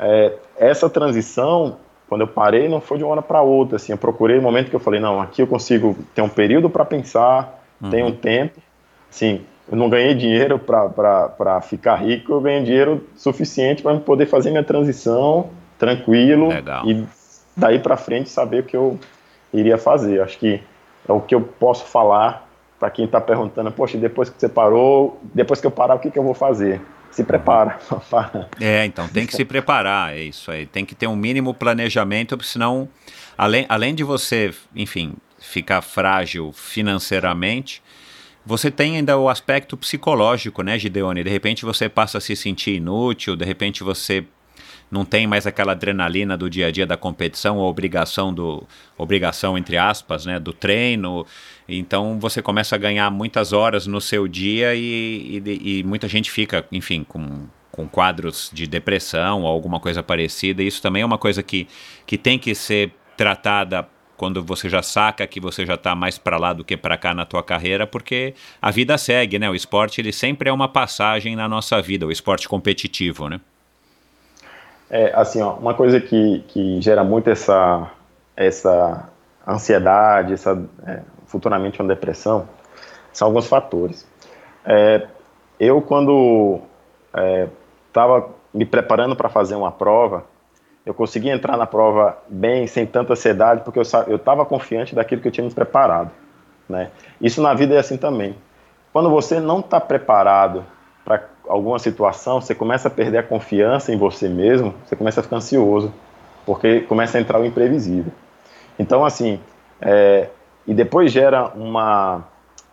é, 0.00 0.32
essa 0.56 0.88
transição, 0.88 1.76
quando 2.08 2.22
eu 2.22 2.28
parei, 2.28 2.68
não 2.68 2.80
foi 2.80 2.98
de 2.98 3.04
uma 3.04 3.12
hora 3.12 3.22
para 3.22 3.42
outra. 3.42 3.76
Assim, 3.76 3.92
eu 3.92 3.98
procurei 3.98 4.36
o 4.36 4.40
um 4.40 4.42
momento 4.42 4.70
que 4.70 4.76
eu 4.76 4.80
falei, 4.80 4.98
não, 4.98 5.20
aqui 5.20 5.42
eu 5.42 5.46
consigo 5.46 5.96
ter 6.14 6.22
um 6.22 6.28
período 6.28 6.70
para 6.70 6.84
pensar, 6.84 7.62
uhum. 7.80 7.90
tem 7.90 8.02
um 8.02 8.12
tempo. 8.12 8.60
Sim, 9.10 9.42
eu 9.70 9.76
não 9.76 9.90
ganhei 9.90 10.14
dinheiro 10.14 10.58
para 10.58 11.60
ficar 11.60 11.96
rico, 11.96 12.32
eu 12.32 12.40
ganhei 12.40 12.62
dinheiro 12.62 13.06
suficiente 13.14 13.82
para 13.82 13.98
poder 13.98 14.26
fazer 14.26 14.50
minha 14.50 14.64
transição 14.64 15.50
tranquilo 15.78 16.48
Legal. 16.48 16.84
e 16.86 17.06
daí 17.56 17.78
para 17.78 17.96
frente 17.96 18.28
saber 18.28 18.60
o 18.60 18.62
que 18.64 18.76
eu 18.76 18.98
iria 19.52 19.78
fazer. 19.78 20.20
Acho 20.20 20.38
que 20.38 20.62
é 21.08 21.12
o 21.12 21.20
que 21.20 21.34
eu 21.34 21.40
posso 21.40 21.84
falar 21.86 22.48
para 22.78 22.90
quem 22.90 23.04
está 23.04 23.20
perguntando, 23.20 23.70
poxa, 23.70 23.98
depois 23.98 24.30
que 24.30 24.40
você 24.40 24.48
parou, 24.48 25.20
depois 25.34 25.60
que 25.60 25.66
eu 25.66 25.70
parar, 25.70 25.96
o 25.96 25.98
que, 25.98 26.10
que 26.10 26.18
eu 26.18 26.22
vou 26.22 26.32
fazer? 26.32 26.80
Se 27.10 27.24
prepara. 27.24 27.78
é, 28.60 28.84
então 28.84 29.08
tem 29.08 29.26
que 29.26 29.34
se 29.34 29.44
preparar, 29.44 30.16
é 30.16 30.22
isso 30.22 30.50
aí. 30.50 30.66
Tem 30.66 30.84
que 30.84 30.94
ter 30.94 31.06
um 31.06 31.16
mínimo 31.16 31.52
planejamento, 31.52 32.42
senão, 32.44 32.88
além, 33.36 33.66
além 33.68 33.94
de 33.94 34.04
você, 34.04 34.54
enfim, 34.74 35.14
ficar 35.38 35.82
frágil 35.82 36.52
financeiramente, 36.52 37.82
você 38.44 38.70
tem 38.70 38.96
ainda 38.96 39.18
o 39.18 39.28
aspecto 39.28 39.76
psicológico, 39.76 40.62
né, 40.62 40.78
Gideone? 40.78 41.22
De 41.22 41.30
repente 41.30 41.64
você 41.64 41.88
passa 41.88 42.18
a 42.18 42.20
se 42.20 42.34
sentir 42.34 42.76
inútil, 42.76 43.36
de 43.36 43.44
repente 43.44 43.82
você 43.82 44.24
não 44.90 45.04
tem 45.04 45.26
mais 45.26 45.46
aquela 45.46 45.72
adrenalina 45.72 46.36
do 46.36 46.50
dia 46.50 46.66
a 46.66 46.70
dia 46.70 46.86
da 46.86 46.96
competição, 46.96 47.58
a 47.58 47.62
obrigação 47.62 48.34
do 48.34 48.66
obrigação 48.98 49.56
entre 49.56 49.76
aspas, 49.76 50.26
né, 50.26 50.38
do 50.38 50.52
treino. 50.52 51.26
Então 51.68 52.18
você 52.18 52.42
começa 52.42 52.74
a 52.74 52.78
ganhar 52.78 53.10
muitas 53.10 53.52
horas 53.52 53.86
no 53.86 54.00
seu 54.00 54.26
dia 54.26 54.74
e, 54.74 55.42
e, 55.44 55.78
e 55.78 55.84
muita 55.84 56.08
gente 56.08 56.30
fica, 56.30 56.66
enfim, 56.72 57.04
com 57.04 57.46
com 57.70 57.88
quadros 57.88 58.50
de 58.52 58.66
depressão 58.66 59.42
ou 59.42 59.46
alguma 59.46 59.80
coisa 59.80 60.02
parecida. 60.02 60.62
Isso 60.62 60.82
também 60.82 61.02
é 61.02 61.06
uma 61.06 61.16
coisa 61.16 61.42
que, 61.42 61.68
que 62.04 62.18
tem 62.18 62.38
que 62.38 62.54
ser 62.54 62.92
tratada 63.16 63.88
quando 64.16 64.42
você 64.42 64.68
já 64.68 64.82
saca 64.82 65.26
que 65.26 65.40
você 65.40 65.64
já 65.64 65.74
está 65.74 65.94
mais 65.94 66.18
para 66.18 66.36
lá 66.36 66.52
do 66.52 66.62
que 66.62 66.76
para 66.76 66.98
cá 66.98 67.14
na 67.14 67.24
tua 67.24 67.42
carreira, 67.42 67.86
porque 67.86 68.34
a 68.60 68.70
vida 68.70 68.98
segue, 68.98 69.38
né? 69.38 69.48
O 69.48 69.54
esporte 69.54 69.98
ele 69.98 70.12
sempre 70.12 70.50
é 70.50 70.52
uma 70.52 70.68
passagem 70.68 71.34
na 71.34 71.48
nossa 71.48 71.80
vida, 71.80 72.06
o 72.06 72.12
esporte 72.12 72.46
competitivo, 72.46 73.30
né? 73.30 73.40
É, 74.90 75.12
assim, 75.14 75.40
ó, 75.40 75.54
uma 75.54 75.72
coisa 75.72 76.00
que, 76.00 76.44
que 76.48 76.80
gera 76.80 77.04
muito 77.04 77.30
essa, 77.30 77.88
essa 78.36 79.08
ansiedade, 79.46 80.32
essa, 80.32 80.60
é, 80.84 81.00
futuramente 81.26 81.80
uma 81.80 81.88
depressão, 81.88 82.48
são 83.12 83.28
alguns 83.28 83.46
fatores. 83.46 84.06
É, 84.64 85.06
eu, 85.60 85.80
quando 85.80 86.60
estava 87.86 88.18
é, 88.18 88.24
me 88.52 88.64
preparando 88.64 89.14
para 89.14 89.28
fazer 89.28 89.54
uma 89.54 89.70
prova, 89.70 90.24
eu 90.84 90.92
consegui 90.92 91.28
entrar 91.28 91.56
na 91.56 91.66
prova 91.66 92.18
bem, 92.28 92.66
sem 92.66 92.84
tanta 92.84 93.12
ansiedade, 93.12 93.62
porque 93.62 93.78
eu 93.78 94.16
estava 94.16 94.44
confiante 94.44 94.94
daquilo 94.94 95.22
que 95.22 95.28
eu 95.28 95.32
tinha 95.32 95.46
me 95.46 95.54
preparado. 95.54 96.10
Né? 96.68 96.90
Isso 97.20 97.40
na 97.40 97.54
vida 97.54 97.74
é 97.74 97.78
assim 97.78 97.96
também. 97.96 98.34
Quando 98.92 99.08
você 99.10 99.38
não 99.38 99.60
está 99.60 99.78
preparado 99.80 100.64
para 101.04 101.22
alguma 101.50 101.78
situação, 101.78 102.40
você 102.40 102.54
começa 102.54 102.88
a 102.88 102.90
perder 102.90 103.18
a 103.18 103.22
confiança 103.22 103.92
em 103.92 103.96
você 103.96 104.28
mesmo, 104.28 104.72
você 104.86 104.94
começa 104.94 105.20
a 105.20 105.22
ficar 105.22 105.36
ansioso, 105.36 105.92
porque 106.46 106.80
começa 106.82 107.18
a 107.18 107.20
entrar 107.20 107.40
o 107.40 107.44
imprevisível. 107.44 108.12
Então, 108.78 109.04
assim, 109.04 109.40
é, 109.80 110.28
e 110.66 110.72
depois 110.72 111.10
gera 111.10 111.48
uma, 111.48 112.24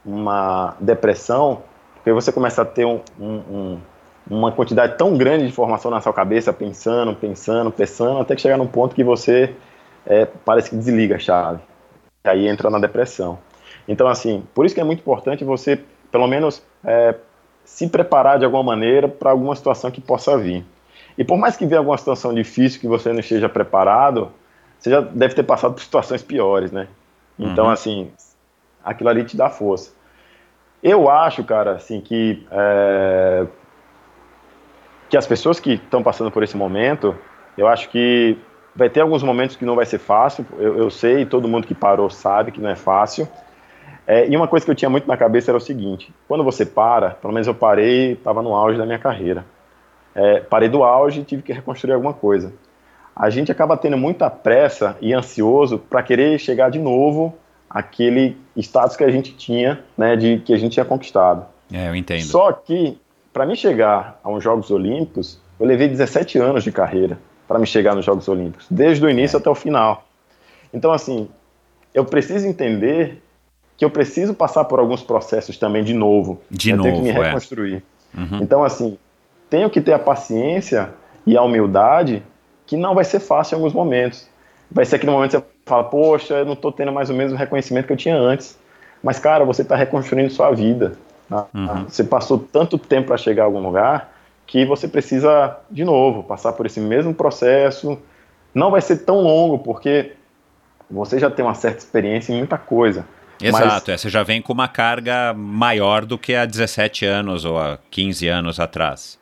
uma 0.06 0.76
depressão, 0.80 1.64
porque 1.95 2.12
você 2.12 2.32
começa 2.32 2.62
a 2.62 2.66
ter 2.66 2.86
um, 2.86 3.02
um, 3.20 3.80
uma 4.30 4.52
quantidade 4.52 4.95
tão 4.95 5.18
grande 5.18 5.44
de 5.44 5.49
informação 5.49 5.90
na 5.90 5.99
sua 5.99 6.14
cabeça, 6.14 6.54
pensando, 6.54 7.16
pensando, 7.16 7.72
pensando, 7.72 8.20
até 8.20 8.36
que 8.36 8.41
chegar 8.41 8.58
num 8.58 8.68
ponto 8.68 8.94
que 8.94 9.04
você 9.04 9.56
é, 10.06 10.26
parece 10.45 10.70
que 10.70 10.76
desliga 10.76 11.16
a 11.16 11.20
chave. 11.20 11.60
Aí 12.24 12.48
entra 12.48 12.70
na 12.70 12.78
depressão. 12.78 13.40
Então, 13.88 14.08
assim, 14.08 14.44
por 14.54 14.66
isso 14.66 14.76
que 14.76 14.82
é 14.82 14.84
muito 14.84 14.99
importante 14.99 15.44
você, 15.44 15.82
pelo 16.12 16.28
menos, 16.28 16.62
é, 16.84 17.16
se 17.68 17.85
preparar 17.89 18.39
de 18.39 18.45
alguma 18.45 18.64
maneira 18.64 19.10
para 19.10 19.30
alguma 19.30 19.53
situação 19.53 19.91
que 19.91 19.99
possa 19.99 20.38
vir. 20.38 20.64
E 21.18 21.23
por 21.23 21.38
mais 21.38 21.57
que 21.57 21.65
venha 21.65 21.80
alguma 21.80 21.98
situação 21.98 22.34
difícil 22.34 22.80
que 22.80 22.88
você 22.88 23.11
não 23.11 23.19
esteja 23.19 23.49
preparado, 23.49 24.31
você 24.80 24.89
já 24.89 25.02
deve 25.02 25.35
ter 25.35 25.44
passado 25.44 25.73
por 25.73 25.81
situações 25.81 26.23
piores, 26.23 26.72
né? 26.72 26.88
Então, 27.38 27.65
uhum. 27.65 27.72
assim, 27.72 28.10
aquilo 28.84 29.10
ali 29.10 29.26
te 29.26 29.35
dá 29.35 29.49
força. 29.49 29.91
Eu 30.81 31.10
acho, 31.10 31.44
cara, 31.44 31.73
assim, 31.73 31.99
que, 31.99 32.48
é, 32.49 33.45
que 35.10 35.18
as 35.18 35.27
pessoas 35.27 35.60
que 35.60 35.73
estão 35.73 36.02
passando 36.02 36.31
por 36.31 36.44
esse 36.44 36.56
momento, 36.56 37.15
eu 37.57 37.68
acho 37.68 37.89
que 37.89 38.38
vai 38.73 38.89
ter 38.89 39.02
alguns 39.02 39.22
momentos 39.22 39.57
que 39.57 39.65
não 39.65 39.76
vai 39.76 39.85
ser 39.85 39.99
fácil. 39.99 40.45
Eu, 40.57 40.77
eu 40.77 40.89
sei, 40.89 41.26
todo 41.26 41.49
mundo 41.49 41.68
que 41.68 41.76
parou 41.76 42.10
sabe 42.10 42.53
que 42.53 42.61
não 42.61 42.69
é 42.69 42.76
fácil. 42.76 43.27
É, 44.08 44.26
e 44.30 44.36
uma 44.38 44.48
coisa 44.48 44.66
que 44.66 44.72
eu 44.72 44.76
tinha 44.76 44.90
muito 44.90 45.06
na 45.06 45.18
cabeça 45.18 45.52
era 45.52 45.58
o 45.58 45.62
seguinte: 45.62 46.14
quando 46.28 46.44
você 46.44 46.66
para, 46.66 47.12
pelo 47.12 47.34
menos 47.34 47.46
eu 47.46 47.54
parei, 47.54 48.14
estava 48.14 48.42
no 48.42 48.56
auge 48.56 48.78
da 48.78 48.86
minha 48.86 48.98
carreira. 48.98 49.46
É, 50.16 50.40
parei 50.40 50.70
do 50.70 50.84
auge 50.84 51.20
e 51.20 51.24
tive 51.24 51.44
que 51.44 51.52
reconstruir 51.52 51.94
alguma 51.94 52.14
coisa. 52.14 52.54
A 53.14 53.30
gente 53.30 53.52
acaba 53.52 53.76
tendo 53.76 53.98
muita 53.98 54.30
pressa 54.30 54.96
e 55.02 55.14
ansioso 55.14 55.78
para 55.78 56.02
querer 56.02 56.40
chegar 56.40 56.70
de 56.72 56.80
novo 56.80 57.36
àquele 57.70 58.38
status 58.56 58.96
que 58.96 59.04
a 59.04 59.12
gente 59.12 59.36
tinha, 59.36 59.84
né, 59.98 60.16
de 60.16 60.40
que 60.40 60.54
a 60.54 60.58
gente 60.58 60.74
tinha 60.74 60.86
conquistado. 60.86 61.46
É, 61.72 61.90
eu 61.90 61.96
entendo. 61.96 62.24
Só 62.24 62.52
que 62.54 62.98
para 63.34 63.46
mim 63.46 63.56
chegar 63.56 64.20
aos 64.24 64.44
Jogos 64.44 64.72
Olímpicos, 64.72 65.40
eu 65.60 65.66
levei 65.66 65.88
17 65.88 66.40
anos 66.40 66.64
de 66.64 66.72
carreira 66.72 67.20
para 67.48 67.60
me 67.60 67.68
chegar 67.68 67.94
nos 67.96 68.06
Jogos 68.06 68.28
Olímpicos, 68.28 68.66
desde 68.70 69.06
o 69.06 69.10
início 69.10 69.38
é. 69.38 69.40
até 69.40 69.50
o 69.50 69.56
final. 69.56 70.06
Então, 70.74 70.92
assim, 70.92 71.30
eu 71.94 72.06
preciso 72.06 72.48
entender 72.48 73.22
que 73.78 73.86
eu 73.86 73.90
preciso 73.91 74.34
passar 74.34 74.66
por 74.66 74.80
alguns 74.80 75.04
processos 75.04 75.58
também 75.58 75.84
de 75.84 75.94
novo. 75.94 76.41
De 76.49 76.72
eu 76.72 76.78
novo, 76.78 76.90
tenho 76.90 77.04
que 77.04 77.14
me 77.14 77.20
é. 77.20 77.24
reconstruir. 77.28 77.84
É. 78.16 78.20
Uhum. 78.20 78.40
Então, 78.41 78.64
assim, 78.64 78.98
tenho 79.49 79.70
que 79.70 79.80
ter 79.80 79.94
a 79.94 79.99
paciência 79.99 80.90
e 81.26 81.38
a 81.38 81.44
humildade 81.44 82.24
que 82.66 82.76
não 82.76 82.95
vai 82.95 83.04
ser 83.04 83.20
fácil 83.20 83.54
em 83.54 83.58
alguns 83.58 83.74
momentos. 83.74 84.28
Vai 84.70 84.84
ser 84.84 84.95
aquele 84.95 85.12
momento 85.12 85.32
que 85.32 85.38
você 85.38 85.45
fala, 85.66 85.84
poxa, 85.84 86.34
eu 86.34 86.45
não 86.45 86.54
estou 86.54 86.72
tendo 86.72 86.91
mais 86.91 87.10
o 87.10 87.14
mesmo 87.14 87.38
reconhecimento 87.38 87.86
que 87.86 87.94
eu 87.94 87.98
tinha 87.98 88.18
antes. 88.18 88.58
Mas, 89.02 89.20
cara, 89.20 89.45
você 89.45 89.62
está 89.62 89.76
reconstruindo 89.76 90.30
sua 90.32 90.52
vida. 90.52 90.94
Tá? 91.30 91.45
Uhum. 91.54 91.84
Você 91.88 92.04
passou 92.04 92.40
tanto 92.40 92.78
tempo 92.78 93.08
para 93.08 93.18
chegar 93.18 93.44
a 93.44 93.45
algum 93.45 93.62
lugar 93.62 94.12
que 94.48 94.66
você 94.66 94.88
precisa, 94.88 95.58
de 95.70 95.84
novo, 95.84 96.24
passar 96.24 96.54
por 96.54 96.66
esse 96.66 96.80
mesmo 96.80 97.14
processo. 97.14 97.99
Não 98.56 98.72
vai 98.72 98.82
ser 98.82 98.98
tão 98.98 99.22
longo, 99.22 99.60
porque 99.60 100.14
você 100.90 101.20
já 101.20 101.30
tem 101.30 101.45
uma 101.45 101.54
certa 101.54 101.80
experiência 101.80 102.34
em 102.34 102.38
muita 102.38 102.58
coisa. 102.58 103.06
Exato, 103.42 103.92
Mas, 103.92 104.02
você 104.02 104.10
já 104.10 104.24
vem 104.24 104.42
com 104.42 104.54
uma 104.54 104.68
carga 104.68 105.34
maior 105.34 106.06
do 106.06 106.18
que 106.18 106.36
há 106.36 106.46
17 106.46 107.06
anos 107.06 107.46
ou 107.46 107.58
há 107.58 107.78
15 107.92 108.28
anos 108.28 108.60
atrás. 108.60 109.20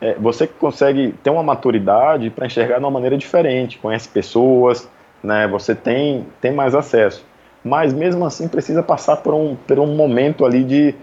É, 0.00 0.14
você 0.14 0.46
consegue 0.46 1.14
ter 1.22 1.30
uma 1.30 1.42
maturidade 1.42 2.30
para 2.30 2.46
enxergar 2.46 2.78
de 2.78 2.84
uma 2.84 2.90
maneira 2.90 3.16
diferente, 3.18 3.78
conhece 3.78 4.08
pessoas, 4.08 4.88
né, 5.22 5.46
você 5.46 5.74
tem, 5.74 6.26
tem 6.40 6.52
mais 6.52 6.74
acesso. 6.74 7.24
Mas 7.62 7.92
mesmo 7.92 8.24
assim 8.24 8.48
precisa 8.48 8.82
passar 8.82 9.16
por 9.18 9.34
um, 9.34 9.54
por 9.54 9.78
um 9.78 9.94
momento 9.94 10.46
ali 10.46 10.64
de 10.64 10.94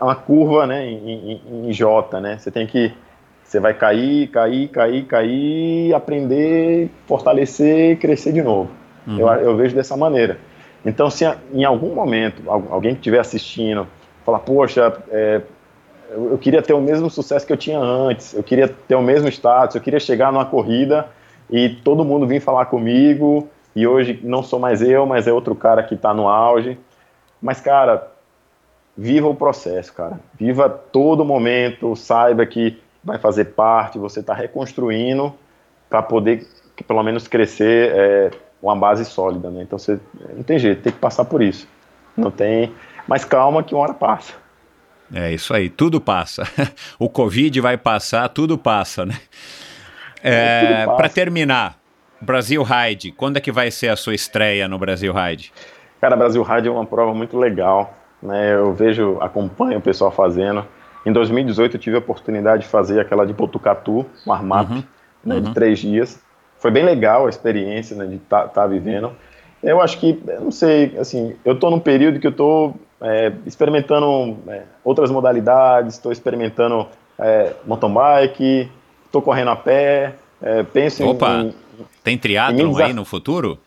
uma 0.00 0.14
curva 0.14 0.66
né, 0.66 0.86
em, 0.86 1.32
em, 1.32 1.68
em 1.68 1.72
J, 1.72 2.20
né? 2.20 2.38
Você 2.38 2.50
tem 2.50 2.66
que 2.66 2.92
você 3.42 3.60
vai 3.60 3.74
cair, 3.74 4.28
cair, 4.28 4.68
cair, 4.68 5.04
cair, 5.04 5.94
aprender, 5.94 6.90
fortalecer, 7.06 7.96
crescer 7.98 8.32
de 8.32 8.42
novo. 8.42 8.70
Uhum. 9.06 9.20
Eu, 9.20 9.28
eu 9.28 9.56
vejo 9.56 9.74
dessa 9.74 9.96
maneira. 9.96 10.38
Então, 10.86 11.10
se 11.10 11.24
em 11.52 11.64
algum 11.64 11.92
momento 11.92 12.48
alguém 12.48 12.94
que 12.94 13.00
estiver 13.00 13.18
assistindo 13.18 13.88
falar, 14.24 14.38
poxa, 14.38 14.96
é, 15.10 15.42
eu 16.12 16.38
queria 16.38 16.62
ter 16.62 16.72
o 16.74 16.80
mesmo 16.80 17.10
sucesso 17.10 17.44
que 17.44 17.52
eu 17.52 17.56
tinha 17.56 17.78
antes, 17.78 18.32
eu 18.32 18.42
queria 18.42 18.68
ter 18.68 18.94
o 18.94 19.02
mesmo 19.02 19.28
status, 19.28 19.74
eu 19.74 19.82
queria 19.82 19.98
chegar 19.98 20.32
numa 20.32 20.46
corrida 20.46 21.08
e 21.50 21.68
todo 21.68 22.04
mundo 22.04 22.24
vir 22.24 22.40
falar 22.40 22.66
comigo 22.66 23.48
e 23.74 23.84
hoje 23.84 24.20
não 24.22 24.44
sou 24.44 24.60
mais 24.60 24.80
eu, 24.80 25.04
mas 25.04 25.26
é 25.26 25.32
outro 25.32 25.56
cara 25.56 25.82
que 25.82 25.94
está 25.94 26.14
no 26.14 26.28
auge. 26.28 26.78
Mas, 27.42 27.60
cara, 27.60 28.06
viva 28.96 29.28
o 29.28 29.34
processo, 29.34 29.92
cara. 29.92 30.20
Viva 30.38 30.68
todo 30.68 31.24
momento, 31.24 31.96
saiba 31.96 32.46
que 32.46 32.80
vai 33.02 33.18
fazer 33.18 33.46
parte, 33.46 33.98
você 33.98 34.20
está 34.20 34.32
reconstruindo 34.32 35.34
para 35.90 36.00
poder, 36.00 36.46
pelo 36.86 37.02
menos, 37.02 37.28
crescer 37.28 37.92
é, 37.92 38.30
uma 38.66 38.76
base 38.76 39.04
sólida, 39.04 39.50
né? 39.50 39.62
Então 39.62 39.78
você 39.78 39.98
não 40.34 40.42
tem 40.42 40.58
jeito, 40.58 40.82
tem 40.82 40.92
que 40.92 40.98
passar 40.98 41.24
por 41.24 41.42
isso. 41.42 41.68
Não 42.16 42.30
tem, 42.30 42.72
mas 43.06 43.24
calma 43.24 43.62
que 43.62 43.74
uma 43.74 43.82
hora 43.82 43.94
passa. 43.94 44.34
É 45.12 45.32
isso 45.32 45.54
aí, 45.54 45.68
tudo 45.68 46.00
passa. 46.00 46.42
o 46.98 47.08
Covid 47.08 47.60
vai 47.60 47.76
passar, 47.76 48.28
tudo 48.28 48.58
passa, 48.58 49.06
né? 49.06 49.14
É, 50.22 50.82
é 50.82 50.86
Para 50.86 51.08
terminar, 51.08 51.78
Brasil 52.20 52.62
Ride, 52.62 53.12
quando 53.12 53.36
é 53.36 53.40
que 53.40 53.52
vai 53.52 53.70
ser 53.70 53.88
a 53.88 53.96
sua 53.96 54.14
estreia 54.14 54.66
no 54.66 54.78
Brasil 54.78 55.12
Ride? 55.12 55.52
Cara, 56.00 56.16
Brasil 56.16 56.42
Ride 56.42 56.68
é 56.68 56.70
uma 56.70 56.84
prova 56.84 57.14
muito 57.14 57.38
legal, 57.38 57.94
né? 58.22 58.54
Eu 58.54 58.74
vejo, 58.74 59.18
acompanho 59.20 59.78
o 59.78 59.82
pessoal 59.82 60.10
fazendo. 60.10 60.66
Em 61.04 61.12
2018 61.12 61.76
eu 61.76 61.80
tive 61.80 61.96
a 61.96 62.00
oportunidade 62.00 62.62
de 62.62 62.68
fazer 62.68 62.98
aquela 62.98 63.24
de 63.24 63.32
Botucatu, 63.32 64.04
o 64.26 64.32
Armap. 64.32 64.68
Uhum. 64.68 64.82
né, 65.24 65.36
uhum. 65.36 65.42
de 65.42 65.54
três 65.54 65.78
dias. 65.78 66.20
Foi 66.58 66.70
bem 66.70 66.84
legal 66.84 67.26
a 67.26 67.30
experiência 67.30 67.96
né, 67.96 68.06
de 68.06 68.16
estar 68.16 68.42
tá, 68.42 68.48
tá 68.48 68.66
vivendo. 68.66 69.12
Eu 69.62 69.80
acho 69.80 69.98
que, 69.98 70.18
não 70.40 70.50
sei, 70.50 70.96
assim, 70.98 71.34
eu 71.44 71.54
estou 71.54 71.70
num 71.70 71.80
período 71.80 72.20
que 72.20 72.26
eu 72.26 72.30
estou 72.30 72.76
é, 73.00 73.32
experimentando 73.44 74.38
é, 74.48 74.62
outras 74.84 75.10
modalidades, 75.10 75.94
estou 75.94 76.12
experimentando 76.12 76.86
é, 77.18 77.52
mountain 77.66 77.92
bike, 77.92 78.70
estou 79.04 79.22
correndo 79.22 79.50
a 79.50 79.56
pé, 79.56 80.14
é, 80.40 80.62
penso 80.62 81.04
Opa, 81.06 81.40
em, 81.40 81.54
tem 82.02 82.18
triatlon 82.18 82.76
aí 82.76 82.92
no 82.92 83.04
futuro? 83.04 83.58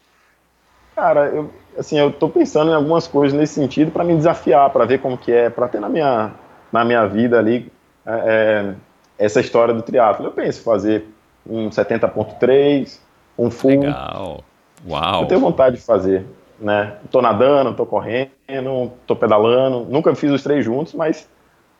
Cara, 0.96 1.28
eu, 1.28 1.50
assim, 1.78 1.98
eu 1.98 2.10
estou 2.10 2.30
pensando 2.30 2.72
em 2.72 2.74
algumas 2.74 3.08
coisas 3.08 3.38
nesse 3.38 3.54
sentido 3.54 3.92
para 3.92 4.04
me 4.04 4.16
desafiar, 4.16 4.70
para 4.70 4.86
ver 4.86 5.00
como 5.00 5.18
que 5.18 5.32
é, 5.32 5.50
para 5.50 5.68
ter 5.68 5.80
na 5.80 5.90
minha, 5.90 6.32
na 6.72 6.86
minha 6.86 7.06
vida 7.08 7.38
ali 7.38 7.72
é, 8.06 8.76
é 9.18 9.26
essa 9.26 9.40
história 9.40 9.74
do 9.74 9.82
triatlo. 9.82 10.26
Eu 10.26 10.32
penso 10.32 10.62
em 10.62 10.64
fazer 10.64 11.06
um 11.46 11.70
70.3, 11.70 13.00
um 13.38 13.50
full. 13.50 13.82
Legal. 13.82 14.44
Uau. 14.88 15.22
Eu 15.22 15.28
tenho 15.28 15.40
vontade 15.40 15.78
de 15.78 15.82
fazer, 15.82 16.26
né? 16.60 16.94
Tô 17.12 17.22
nadando, 17.22 17.74
tô 17.74 17.86
correndo, 17.86 18.92
tô 19.06 19.16
pedalando. 19.16 19.86
Nunca 19.90 20.14
fiz 20.16 20.32
os 20.32 20.44
três 20.44 20.64
juntos, 20.64 20.94
mas 20.94 21.28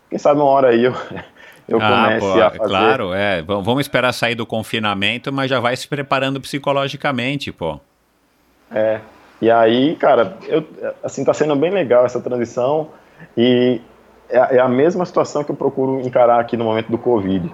quem 0.10 0.20
sabe 0.20 0.40
uma 0.40 0.50
hora 0.50 0.70
aí 0.70 0.84
eu, 0.84 0.94
eu 1.68 1.80
ah, 1.82 1.90
comece 1.90 2.20
pô, 2.20 2.42
a 2.42 2.50
fazer. 2.52 2.70
Claro, 2.70 3.14
é. 3.14 3.42
Vamos 3.42 3.82
esperar 3.82 4.14
sair 4.14 4.36
do 4.36 4.46
confinamento, 4.46 5.32
mas 5.32 5.50
já 5.50 5.60
vai 5.60 5.76
se 5.76 5.88
preparando 5.88 6.42
psicologicamente, 6.42 7.52
pô. 7.52 7.80
É. 8.72 9.00
E 9.42 9.50
aí, 9.50 9.96
cara, 9.96 10.38
eu, 10.48 10.66
assim, 11.02 11.24
tá 11.24 11.34
sendo 11.34 11.56
bem 11.56 11.72
legal 11.72 12.06
essa 12.06 12.20
transição 12.20 12.90
e 13.38 13.82
é, 14.30 14.58
é 14.58 14.60
a 14.60 14.68
mesma 14.68 15.06
situação 15.06 15.44
que 15.44 15.52
eu 15.52 15.56
procuro 15.56 16.02
encarar 16.02 16.40
aqui 16.40 16.58
no 16.58 16.66
momento 16.66 16.92
do 16.92 16.98
Covid. 16.98 17.50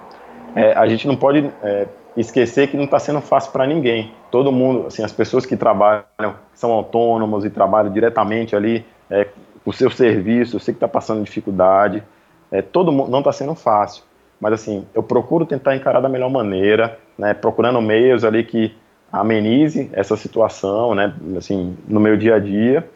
É, 0.56 0.72
a 0.72 0.88
gente 0.88 1.06
não 1.06 1.14
pode 1.14 1.50
é, 1.62 1.86
esquecer 2.16 2.68
que 2.68 2.78
não 2.78 2.84
está 2.84 2.98
sendo 2.98 3.20
fácil 3.20 3.52
para 3.52 3.66
ninguém. 3.66 4.10
Todo 4.30 4.50
mundo, 4.50 4.86
assim, 4.86 5.04
as 5.04 5.12
pessoas 5.12 5.44
que 5.44 5.54
trabalham, 5.54 6.34
são 6.54 6.72
autônomos 6.72 7.44
e 7.44 7.50
trabalham 7.50 7.92
diretamente 7.92 8.56
ali, 8.56 8.82
é, 9.10 9.28
o 9.66 9.72
seu 9.72 9.90
serviço, 9.90 10.56
eu 10.56 10.60
sei 10.60 10.72
que 10.72 10.78
está 10.78 10.88
passando 10.88 11.22
dificuldade, 11.22 12.02
é, 12.50 12.62
todo 12.62 12.90
mundo 12.90 13.10
não 13.10 13.18
está 13.18 13.32
sendo 13.32 13.54
fácil. 13.54 14.02
Mas 14.40 14.54
assim, 14.54 14.86
eu 14.94 15.02
procuro 15.02 15.44
tentar 15.44 15.76
encarar 15.76 16.00
da 16.00 16.08
melhor 16.08 16.30
maneira, 16.30 16.98
né, 17.18 17.34
procurando 17.34 17.80
meios 17.82 18.24
ali 18.24 18.42
que 18.42 18.74
amenize 19.12 19.90
essa 19.92 20.16
situação, 20.16 20.94
né, 20.94 21.14
assim, 21.36 21.76
no 21.86 22.00
meu 22.00 22.16
dia 22.16 22.36
a 22.36 22.38
dia. 22.38 22.88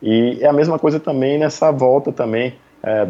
E 0.00 0.38
é 0.40 0.46
a 0.46 0.52
mesma 0.52 0.78
coisa 0.78 1.00
também 1.00 1.36
nessa 1.36 1.72
volta 1.72 2.12
também 2.12 2.54
é, 2.82 3.08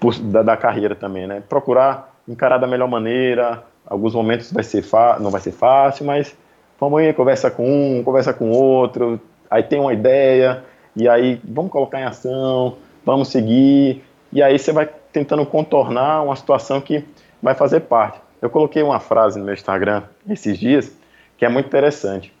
por, 0.00 0.14
da, 0.14 0.42
da 0.42 0.56
carreira 0.56 0.94
também, 0.94 1.26
né, 1.26 1.42
procurar 1.46 2.13
encarar 2.28 2.58
da 2.58 2.66
melhor 2.66 2.88
maneira, 2.88 3.62
alguns 3.86 4.14
momentos 4.14 4.52
vai 4.52 4.64
ser 4.64 4.84
não 5.20 5.30
vai 5.30 5.40
ser 5.40 5.52
fácil, 5.52 6.06
mas 6.06 6.34
vamos 6.80 7.00
aí, 7.00 7.12
conversa 7.12 7.50
com 7.50 7.98
um, 7.98 8.02
conversa 8.02 8.32
com 8.32 8.50
outro, 8.50 9.20
aí 9.50 9.62
tem 9.62 9.80
uma 9.80 9.92
ideia, 9.92 10.64
e 10.96 11.08
aí 11.08 11.40
vamos 11.44 11.70
colocar 11.70 12.00
em 12.00 12.04
ação, 12.04 12.76
vamos 13.04 13.28
seguir, 13.28 14.02
e 14.32 14.42
aí 14.42 14.58
você 14.58 14.72
vai 14.72 14.88
tentando 15.12 15.44
contornar 15.46 16.22
uma 16.22 16.36
situação 16.36 16.80
que 16.80 17.04
vai 17.42 17.54
fazer 17.54 17.80
parte. 17.80 18.18
Eu 18.40 18.50
coloquei 18.50 18.82
uma 18.82 19.00
frase 19.00 19.38
no 19.38 19.44
meu 19.44 19.54
Instagram 19.54 20.02
esses 20.28 20.58
dias 20.58 20.92
que 21.36 21.44
é 21.44 21.48
muito 21.48 21.66
interessante. 21.66 22.32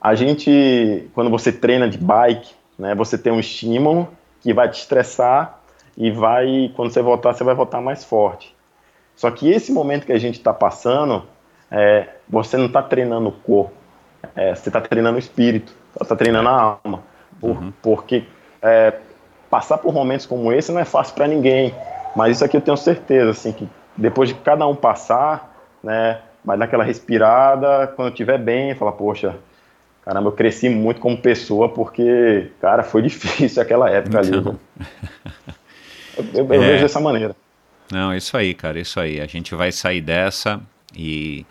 A 0.00 0.14
gente, 0.14 1.08
quando 1.14 1.30
você 1.30 1.50
treina 1.50 1.88
de 1.88 1.98
bike, 1.98 2.54
né, 2.78 2.94
você 2.94 3.18
tem 3.18 3.32
um 3.32 3.40
estímulo 3.40 4.08
que 4.40 4.54
vai 4.54 4.68
te 4.70 4.78
estressar 4.78 5.58
e 5.96 6.10
vai, 6.10 6.72
quando 6.76 6.92
você 6.92 7.02
voltar, 7.02 7.32
você 7.32 7.42
vai 7.42 7.54
voltar 7.54 7.80
mais 7.80 8.04
forte. 8.04 8.54
Só 9.18 9.32
que 9.32 9.50
esse 9.50 9.72
momento 9.72 10.06
que 10.06 10.12
a 10.12 10.18
gente 10.18 10.38
está 10.38 10.54
passando, 10.54 11.24
é, 11.72 12.06
você 12.28 12.56
não 12.56 12.66
está 12.66 12.80
treinando 12.80 13.30
o 13.30 13.32
corpo, 13.32 13.72
é, 14.36 14.54
você 14.54 14.68
está 14.68 14.80
treinando 14.80 15.16
o 15.16 15.18
espírito, 15.18 15.72
você 15.92 16.04
está 16.04 16.14
treinando 16.14 16.48
a 16.48 16.78
alma. 16.84 17.02
Por, 17.40 17.50
uhum. 17.50 17.72
Porque 17.82 18.22
é, 18.62 18.94
passar 19.50 19.78
por 19.78 19.92
momentos 19.92 20.24
como 20.24 20.52
esse 20.52 20.70
não 20.70 20.80
é 20.80 20.84
fácil 20.84 21.16
para 21.16 21.26
ninguém. 21.26 21.74
Mas 22.14 22.36
isso 22.36 22.44
aqui 22.44 22.56
eu 22.56 22.60
tenho 22.60 22.76
certeza, 22.76 23.30
assim, 23.32 23.50
que 23.50 23.68
depois 23.96 24.28
de 24.28 24.36
cada 24.36 24.64
um 24.68 24.76
passar, 24.76 25.52
né, 25.82 26.20
vai 26.44 26.56
dar 26.56 26.66
aquela 26.66 26.84
respirada, 26.84 27.88
quando 27.96 28.08
eu 28.08 28.12
estiver 28.12 28.38
bem, 28.38 28.76
falar, 28.76 28.92
poxa, 28.92 29.34
caramba, 30.04 30.28
eu 30.28 30.32
cresci 30.32 30.68
muito 30.68 31.00
como 31.00 31.18
pessoa, 31.18 31.68
porque, 31.68 32.52
cara, 32.60 32.84
foi 32.84 33.02
difícil 33.10 33.60
aquela 33.60 33.90
época 33.90 34.20
então... 34.20 34.38
ali. 34.38 34.58
Eu, 36.16 36.24
eu, 36.34 36.54
eu 36.54 36.62
é. 36.62 36.66
vejo 36.66 36.82
dessa 36.82 37.00
maneira. 37.00 37.34
Não, 37.90 38.14
isso 38.14 38.36
aí, 38.36 38.54
cara, 38.54 38.78
isso 38.78 39.00
aí. 39.00 39.20
A 39.20 39.26
gente 39.26 39.54
vai 39.54 39.72
sair 39.72 40.00
dessa 40.00 40.60
e, 40.94 41.46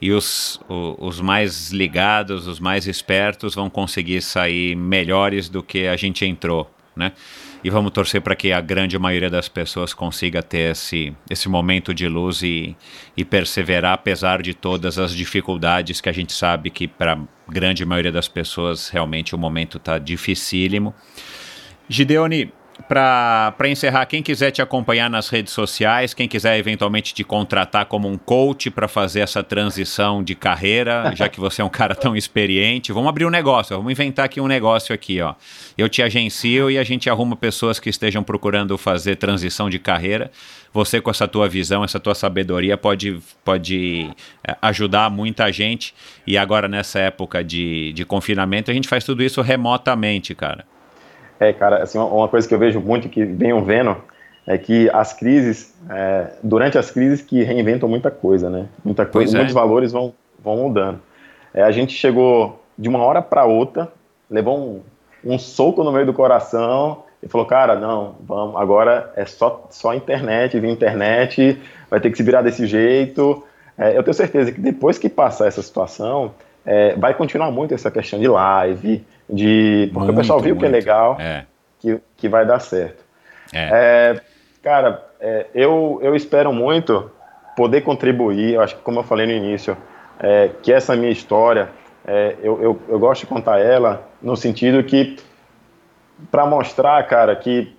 e 0.00 0.12
os, 0.12 0.60
os 0.68 1.20
mais 1.20 1.70
ligados, 1.70 2.46
os 2.46 2.60
mais 2.60 2.86
espertos 2.86 3.54
vão 3.54 3.68
conseguir 3.68 4.22
sair 4.22 4.76
melhores 4.76 5.48
do 5.48 5.62
que 5.62 5.86
a 5.86 5.96
gente 5.96 6.24
entrou, 6.24 6.70
né? 6.94 7.12
E 7.62 7.68
vamos 7.68 7.92
torcer 7.92 8.22
para 8.22 8.34
que 8.34 8.52
a 8.52 8.60
grande 8.60 8.98
maioria 8.98 9.28
das 9.28 9.46
pessoas 9.46 9.92
consiga 9.92 10.42
ter 10.42 10.70
esse, 10.70 11.12
esse 11.28 11.46
momento 11.46 11.92
de 11.92 12.08
luz 12.08 12.42
e, 12.42 12.74
e 13.14 13.22
perseverar, 13.22 13.92
apesar 13.92 14.40
de 14.40 14.54
todas 14.54 14.98
as 14.98 15.14
dificuldades 15.14 16.00
que 16.00 16.08
a 16.08 16.12
gente 16.12 16.32
sabe 16.32 16.70
que 16.70 16.88
para 16.88 17.12
a 17.12 17.18
grande 17.46 17.84
maioria 17.84 18.10
das 18.10 18.28
pessoas 18.28 18.88
realmente 18.88 19.34
o 19.34 19.38
momento 19.38 19.76
está 19.76 19.98
dificílimo. 19.98 20.94
Gideone, 21.86 22.50
para 22.88 23.68
encerrar, 23.68 24.06
quem 24.06 24.22
quiser 24.22 24.50
te 24.50 24.62
acompanhar 24.62 25.08
nas 25.08 25.28
redes 25.28 25.52
sociais, 25.52 26.14
quem 26.14 26.28
quiser 26.28 26.58
eventualmente 26.58 27.14
te 27.14 27.24
contratar 27.24 27.86
como 27.86 28.08
um 28.08 28.16
coach 28.16 28.70
para 28.70 28.88
fazer 28.88 29.20
essa 29.20 29.42
transição 29.42 30.22
de 30.22 30.34
carreira, 30.34 31.12
já 31.16 31.28
que 31.28 31.40
você 31.40 31.62
é 31.62 31.64
um 31.64 31.68
cara 31.68 31.94
tão 31.94 32.16
experiente, 32.16 32.92
vamos 32.92 33.08
abrir 33.08 33.24
um 33.24 33.30
negócio, 33.30 33.76
vamos 33.76 33.92
inventar 33.92 34.24
aqui 34.24 34.40
um 34.40 34.46
negócio 34.46 34.94
aqui, 34.94 35.20
ó. 35.20 35.34
Eu 35.76 35.88
te 35.88 36.02
agencio 36.02 36.70
e 36.70 36.78
a 36.78 36.84
gente 36.84 37.08
arruma 37.08 37.36
pessoas 37.36 37.78
que 37.78 37.88
estejam 37.88 38.22
procurando 38.22 38.76
fazer 38.76 39.16
transição 39.16 39.70
de 39.70 39.78
carreira. 39.78 40.30
Você 40.72 41.00
com 41.00 41.10
essa 41.10 41.26
tua 41.26 41.48
visão, 41.48 41.82
essa 41.82 41.98
tua 41.98 42.14
sabedoria 42.14 42.76
pode, 42.76 43.20
pode 43.44 44.10
é, 44.46 44.56
ajudar 44.62 45.10
muita 45.10 45.50
gente. 45.50 45.94
E 46.26 46.38
agora 46.38 46.68
nessa 46.68 47.00
época 47.00 47.42
de, 47.42 47.92
de 47.92 48.04
confinamento, 48.04 48.70
a 48.70 48.74
gente 48.74 48.88
faz 48.88 49.04
tudo 49.04 49.22
isso 49.22 49.40
remotamente, 49.42 50.34
cara. 50.34 50.64
É, 51.40 51.54
cara, 51.54 51.82
assim, 51.82 51.98
uma 51.98 52.28
coisa 52.28 52.46
que 52.46 52.54
eu 52.54 52.58
vejo 52.58 52.78
muito 52.80 53.08
que 53.08 53.24
venham 53.24 53.64
vendo 53.64 53.96
é 54.46 54.58
que 54.58 54.90
as 54.90 55.14
crises, 55.14 55.74
é, 55.88 56.32
durante 56.42 56.76
as 56.76 56.90
crises 56.90 57.22
que 57.22 57.42
reinventam 57.42 57.88
muita 57.88 58.10
coisa, 58.10 58.50
né? 58.50 58.66
Muita 58.84 59.06
coisa, 59.06 59.36
muitos 59.36 59.56
é. 59.56 59.58
valores 59.58 59.90
vão, 59.90 60.12
vão 60.38 60.56
mudando. 60.56 61.00
É, 61.54 61.62
a 61.62 61.70
gente 61.70 61.94
chegou 61.94 62.62
de 62.76 62.88
uma 62.88 62.98
hora 62.98 63.22
para 63.22 63.46
outra, 63.46 63.88
levou 64.30 64.58
um, 64.58 65.32
um 65.32 65.38
soco 65.38 65.82
no 65.82 65.90
meio 65.90 66.04
do 66.04 66.12
coração 66.12 67.04
e 67.22 67.28
falou, 67.28 67.46
cara, 67.46 67.74
não, 67.74 68.16
vamos, 68.20 68.56
agora 68.56 69.12
é 69.16 69.24
só, 69.24 69.66
só 69.70 69.94
internet, 69.94 70.58
via 70.58 70.70
internet, 70.70 71.58
vai 71.88 72.00
ter 72.00 72.10
que 72.10 72.16
se 72.16 72.22
virar 72.22 72.42
desse 72.42 72.66
jeito. 72.66 73.42
É, 73.78 73.96
eu 73.96 74.02
tenho 74.02 74.14
certeza 74.14 74.52
que 74.52 74.60
depois 74.60 74.98
que 74.98 75.08
passar 75.08 75.46
essa 75.46 75.62
situação, 75.62 76.34
é, 76.64 76.94
vai 76.96 77.14
continuar 77.14 77.50
muito 77.50 77.74
essa 77.74 77.90
questão 77.90 78.18
de 78.18 78.28
live, 78.28 79.04
de 79.32 79.90
porque 79.92 80.06
muito, 80.06 80.12
o 80.12 80.20
pessoal 80.20 80.40
viu 80.40 80.54
muito. 80.54 80.60
que 80.60 80.66
é 80.66 80.68
legal, 80.68 81.16
é. 81.18 81.44
Que, 81.78 82.00
que 82.16 82.28
vai 82.28 82.46
dar 82.46 82.60
certo. 82.60 83.04
É. 83.52 83.68
é 83.72 84.20
cara, 84.62 85.04
é, 85.20 85.46
eu, 85.54 85.98
eu 86.02 86.14
espero 86.14 86.52
muito 86.52 87.10
poder 87.56 87.80
contribuir, 87.82 88.54
eu 88.54 88.60
acho 88.60 88.76
que 88.76 88.82
como 88.82 89.00
eu 89.00 89.04
falei 89.04 89.26
no 89.26 89.32
início, 89.32 89.76
é, 90.18 90.50
que 90.62 90.72
essa 90.72 90.94
minha 90.94 91.10
história, 91.10 91.68
eu, 92.42 92.60
eu, 92.60 92.80
eu 92.88 92.98
gosto 92.98 93.20
de 93.20 93.26
contar 93.26 93.60
ela 93.60 94.08
no 94.20 94.36
sentido 94.36 94.82
que 94.82 95.16
para 96.30 96.44
mostrar, 96.44 97.06
cara, 97.06 97.36
que 97.36 97.74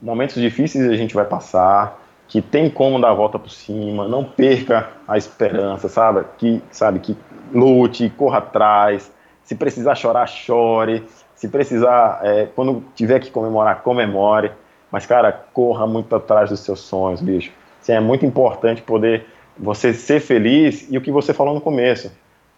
momentos 0.00 0.40
difíceis 0.40 0.88
a 0.88 0.96
gente 0.96 1.14
vai 1.14 1.24
passar, 1.24 2.00
que 2.28 2.40
tem 2.40 2.70
como 2.70 3.00
dar 3.00 3.10
a 3.10 3.14
volta 3.14 3.38
por 3.38 3.50
cima, 3.50 4.08
não 4.08 4.24
perca 4.24 4.88
a 5.06 5.18
esperança, 5.18 5.88
sabe? 5.88 6.24
Que, 6.38 6.62
sabe, 6.70 6.98
que 7.00 7.16
lute, 7.52 8.10
corra 8.16 8.38
atrás, 8.38 9.12
se 9.52 9.54
precisar 9.54 9.94
chorar, 9.94 10.26
chore, 10.26 11.04
se 11.34 11.46
precisar, 11.46 12.20
é, 12.22 12.48
quando 12.54 12.82
tiver 12.94 13.20
que 13.20 13.30
comemorar, 13.30 13.82
comemore, 13.82 14.50
mas, 14.90 15.04
cara, 15.04 15.30
corra 15.52 15.86
muito 15.86 16.14
atrás 16.16 16.48
dos 16.48 16.60
seus 16.60 16.80
sonhos, 16.80 17.20
bicho. 17.20 17.52
Assim, 17.80 17.92
é 17.92 18.00
muito 18.00 18.24
importante 18.24 18.80
poder 18.80 19.26
você 19.58 19.92
ser 19.92 20.20
feliz 20.20 20.86
e 20.90 20.96
o 20.96 21.02
que 21.02 21.10
você 21.10 21.34
falou 21.34 21.54
no 21.54 21.60
começo. 21.60 22.10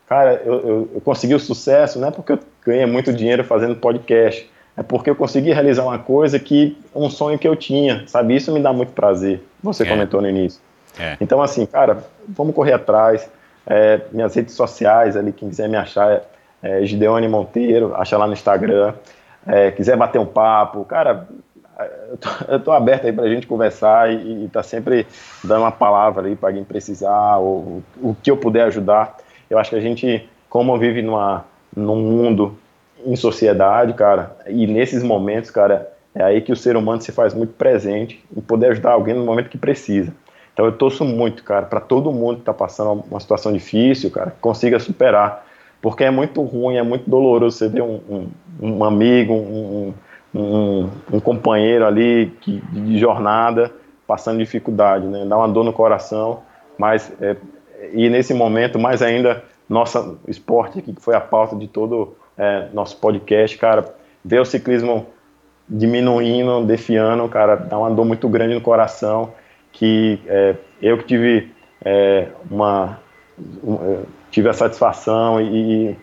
Cara, 0.08 0.40
eu, 0.44 0.54
eu, 0.60 0.90
eu 0.94 1.00
consegui 1.00 1.34
o 1.34 1.40
sucesso 1.40 1.98
não 1.98 2.08
é 2.08 2.10
porque 2.10 2.32
eu 2.32 2.38
ganhei 2.64 2.86
muito 2.86 3.12
dinheiro 3.12 3.42
fazendo 3.42 3.74
podcast, 3.74 4.48
é 4.76 4.82
porque 4.82 5.10
eu 5.10 5.16
consegui 5.16 5.52
realizar 5.52 5.82
uma 5.82 5.98
coisa 5.98 6.38
que 6.38 6.76
um 6.94 7.10
sonho 7.10 7.38
que 7.38 7.48
eu 7.48 7.56
tinha, 7.56 8.04
sabe? 8.06 8.36
Isso 8.36 8.52
me 8.52 8.60
dá 8.60 8.72
muito 8.72 8.92
prazer. 8.92 9.42
Você 9.62 9.82
é. 9.82 9.86
comentou 9.86 10.20
no 10.20 10.28
início. 10.28 10.60
É. 10.98 11.16
Então, 11.20 11.42
assim, 11.42 11.66
cara, 11.66 12.04
vamos 12.28 12.54
correr 12.54 12.74
atrás. 12.74 13.28
É, 13.66 14.00
minhas 14.12 14.34
redes 14.34 14.54
sociais, 14.54 15.16
ali, 15.16 15.32
quem 15.32 15.48
quiser 15.48 15.68
me 15.68 15.76
achar, 15.76 16.22
é 16.64 16.84
Gideone 16.84 17.28
Monteiro, 17.28 17.94
acha 17.94 18.16
lá 18.16 18.26
no 18.26 18.32
Instagram. 18.32 18.94
É, 19.46 19.70
quiser 19.70 19.96
bater 19.96 20.18
um 20.18 20.24
papo, 20.24 20.82
cara, 20.86 21.28
eu 22.08 22.16
tô, 22.16 22.28
eu 22.48 22.60
tô 22.60 22.72
aberto 22.72 23.06
aí 23.06 23.12
pra 23.12 23.28
gente 23.28 23.46
conversar 23.46 24.10
e, 24.10 24.44
e 24.44 24.48
tá 24.48 24.62
sempre 24.62 25.06
dando 25.42 25.60
uma 25.60 25.72
palavra 25.72 26.26
aí 26.26 26.34
para 26.34 26.54
quem 26.54 26.64
precisar, 26.64 27.36
ou 27.36 27.82
o 28.00 28.16
que 28.22 28.30
eu 28.30 28.36
puder 28.38 28.62
ajudar. 28.64 29.16
Eu 29.50 29.58
acho 29.58 29.70
que 29.70 29.76
a 29.76 29.80
gente, 29.80 30.26
como 30.48 30.78
vive 30.78 31.02
numa, 31.02 31.44
num 31.76 31.96
mundo 31.96 32.56
em 33.04 33.16
sociedade, 33.16 33.92
cara, 33.92 34.34
e 34.46 34.66
nesses 34.66 35.02
momentos, 35.02 35.50
cara, 35.50 35.92
é 36.14 36.22
aí 36.22 36.40
que 36.40 36.52
o 36.52 36.56
ser 36.56 36.76
humano 36.76 37.02
se 37.02 37.12
faz 37.12 37.34
muito 37.34 37.52
presente 37.52 38.24
em 38.34 38.40
poder 38.40 38.70
ajudar 38.70 38.92
alguém 38.92 39.14
no 39.14 39.24
momento 39.24 39.50
que 39.50 39.58
precisa. 39.58 40.14
Então 40.54 40.64
eu 40.64 40.72
torço 40.72 41.04
muito, 41.04 41.42
cara, 41.42 41.66
para 41.66 41.80
todo 41.80 42.12
mundo 42.12 42.36
que 42.36 42.42
está 42.42 42.54
passando 42.54 43.04
uma 43.10 43.20
situação 43.20 43.52
difícil, 43.52 44.10
cara, 44.10 44.30
que 44.30 44.38
consiga 44.38 44.78
superar. 44.78 45.44
Porque 45.84 46.02
é 46.02 46.10
muito 46.10 46.40
ruim, 46.40 46.76
é 46.76 46.82
muito 46.82 47.10
doloroso 47.10 47.58
você 47.58 47.68
ver 47.68 47.82
um, 47.82 48.00
um, 48.08 48.28
um 48.58 48.84
amigo, 48.84 49.34
um, 49.34 49.92
um, 50.34 51.20
companheiro 51.20 51.84
ali 51.84 52.32
que, 52.40 52.58
de 52.72 52.96
jornada 52.96 53.70
passando 54.06 54.38
dificuldade, 54.38 55.06
né? 55.06 55.26
Dá 55.28 55.36
uma 55.36 55.46
dor 55.46 55.62
no 55.62 55.74
coração, 55.74 56.40
mas 56.78 57.12
é, 57.20 57.36
e 57.92 58.08
nesse 58.08 58.32
momento, 58.32 58.78
mais 58.78 59.02
ainda, 59.02 59.44
nossa 59.68 60.16
esporte 60.26 60.80
que 60.80 60.94
foi 60.98 61.14
a 61.14 61.20
pauta 61.20 61.54
de 61.54 61.68
todo 61.68 62.16
é, 62.38 62.68
nosso 62.72 62.96
podcast, 62.96 63.58
cara, 63.58 63.84
ver 64.24 64.40
o 64.40 64.44
ciclismo 64.46 65.06
diminuindo, 65.68 66.64
defiando, 66.64 67.28
cara, 67.28 67.56
dá 67.56 67.78
uma 67.78 67.90
dor 67.90 68.06
muito 68.06 68.26
grande 68.26 68.54
no 68.54 68.60
coração, 68.62 69.34
que 69.70 70.18
é, 70.28 70.54
eu 70.80 70.96
que 70.96 71.04
tive 71.04 71.52
é, 71.84 72.28
uma, 72.50 72.98
uma, 73.62 74.04
tive 74.34 74.48
a 74.48 74.52
satisfação 74.52 75.40
e, 75.40 75.90
e, 75.90 75.96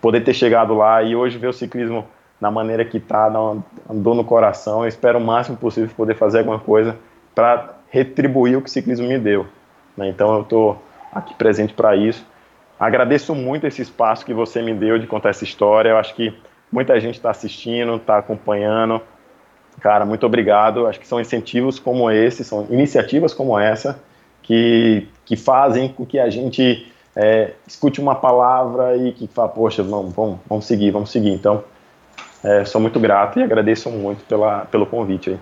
poder 0.00 0.20
ter 0.20 0.34
chegado 0.34 0.72
lá 0.74 1.02
e 1.02 1.16
hoje 1.16 1.36
ver 1.36 1.48
o 1.48 1.52
ciclismo 1.52 2.06
na 2.40 2.48
maneira 2.48 2.84
que 2.84 2.96
está, 2.96 3.28
dor 3.28 4.14
no 4.14 4.24
coração, 4.24 4.82
eu 4.82 4.88
espero 4.88 5.18
o 5.18 5.20
máximo 5.20 5.56
possível 5.56 5.90
poder 5.96 6.14
fazer 6.14 6.38
alguma 6.38 6.58
coisa 6.58 6.96
para 7.34 7.74
retribuir 7.90 8.56
o 8.56 8.62
que 8.62 8.68
o 8.68 8.72
ciclismo 8.72 9.06
me 9.06 9.18
deu. 9.18 9.46
Né? 9.96 10.08
Então 10.08 10.34
eu 10.34 10.42
estou 10.42 10.82
aqui 11.12 11.34
presente 11.34 11.74
para 11.74 11.94
isso. 11.96 12.24
Agradeço 12.78 13.34
muito 13.34 13.66
esse 13.66 13.82
espaço 13.82 14.24
que 14.24 14.34
você 14.34 14.62
me 14.62 14.74
deu 14.74 14.98
de 14.98 15.06
contar 15.06 15.30
essa 15.30 15.44
história. 15.44 15.90
Eu 15.90 15.98
acho 15.98 16.14
que 16.14 16.32
muita 16.70 16.98
gente 17.00 17.14
está 17.14 17.30
assistindo, 17.30 17.96
está 17.96 18.18
acompanhando. 18.18 19.00
Cara, 19.80 20.04
muito 20.04 20.26
obrigado. 20.26 20.86
Acho 20.86 20.98
que 20.98 21.06
são 21.06 21.20
incentivos 21.20 21.78
como 21.78 22.10
esse, 22.10 22.44
são 22.44 22.66
iniciativas 22.70 23.32
como 23.34 23.58
essa 23.58 24.00
que, 24.42 25.06
que 25.24 25.36
fazem 25.36 25.88
com 25.88 26.04
que 26.04 26.18
a 26.18 26.28
gente 26.28 26.91
é, 27.16 27.52
escute 27.66 28.00
uma 28.00 28.14
palavra 28.14 28.96
e 28.96 29.12
que 29.12 29.26
fala, 29.26 29.48
poxa, 29.48 29.82
vamos, 29.82 30.14
vamos, 30.14 30.38
vamos 30.48 30.64
seguir, 30.64 30.90
vamos 30.90 31.10
seguir. 31.10 31.30
Então, 31.30 31.62
é, 32.42 32.64
sou 32.64 32.80
muito 32.80 32.98
grato 32.98 33.38
e 33.38 33.42
agradeço 33.42 33.90
muito 33.90 34.24
pela, 34.24 34.60
pelo 34.66 34.86
convite 34.86 35.30
aí. 35.30 35.38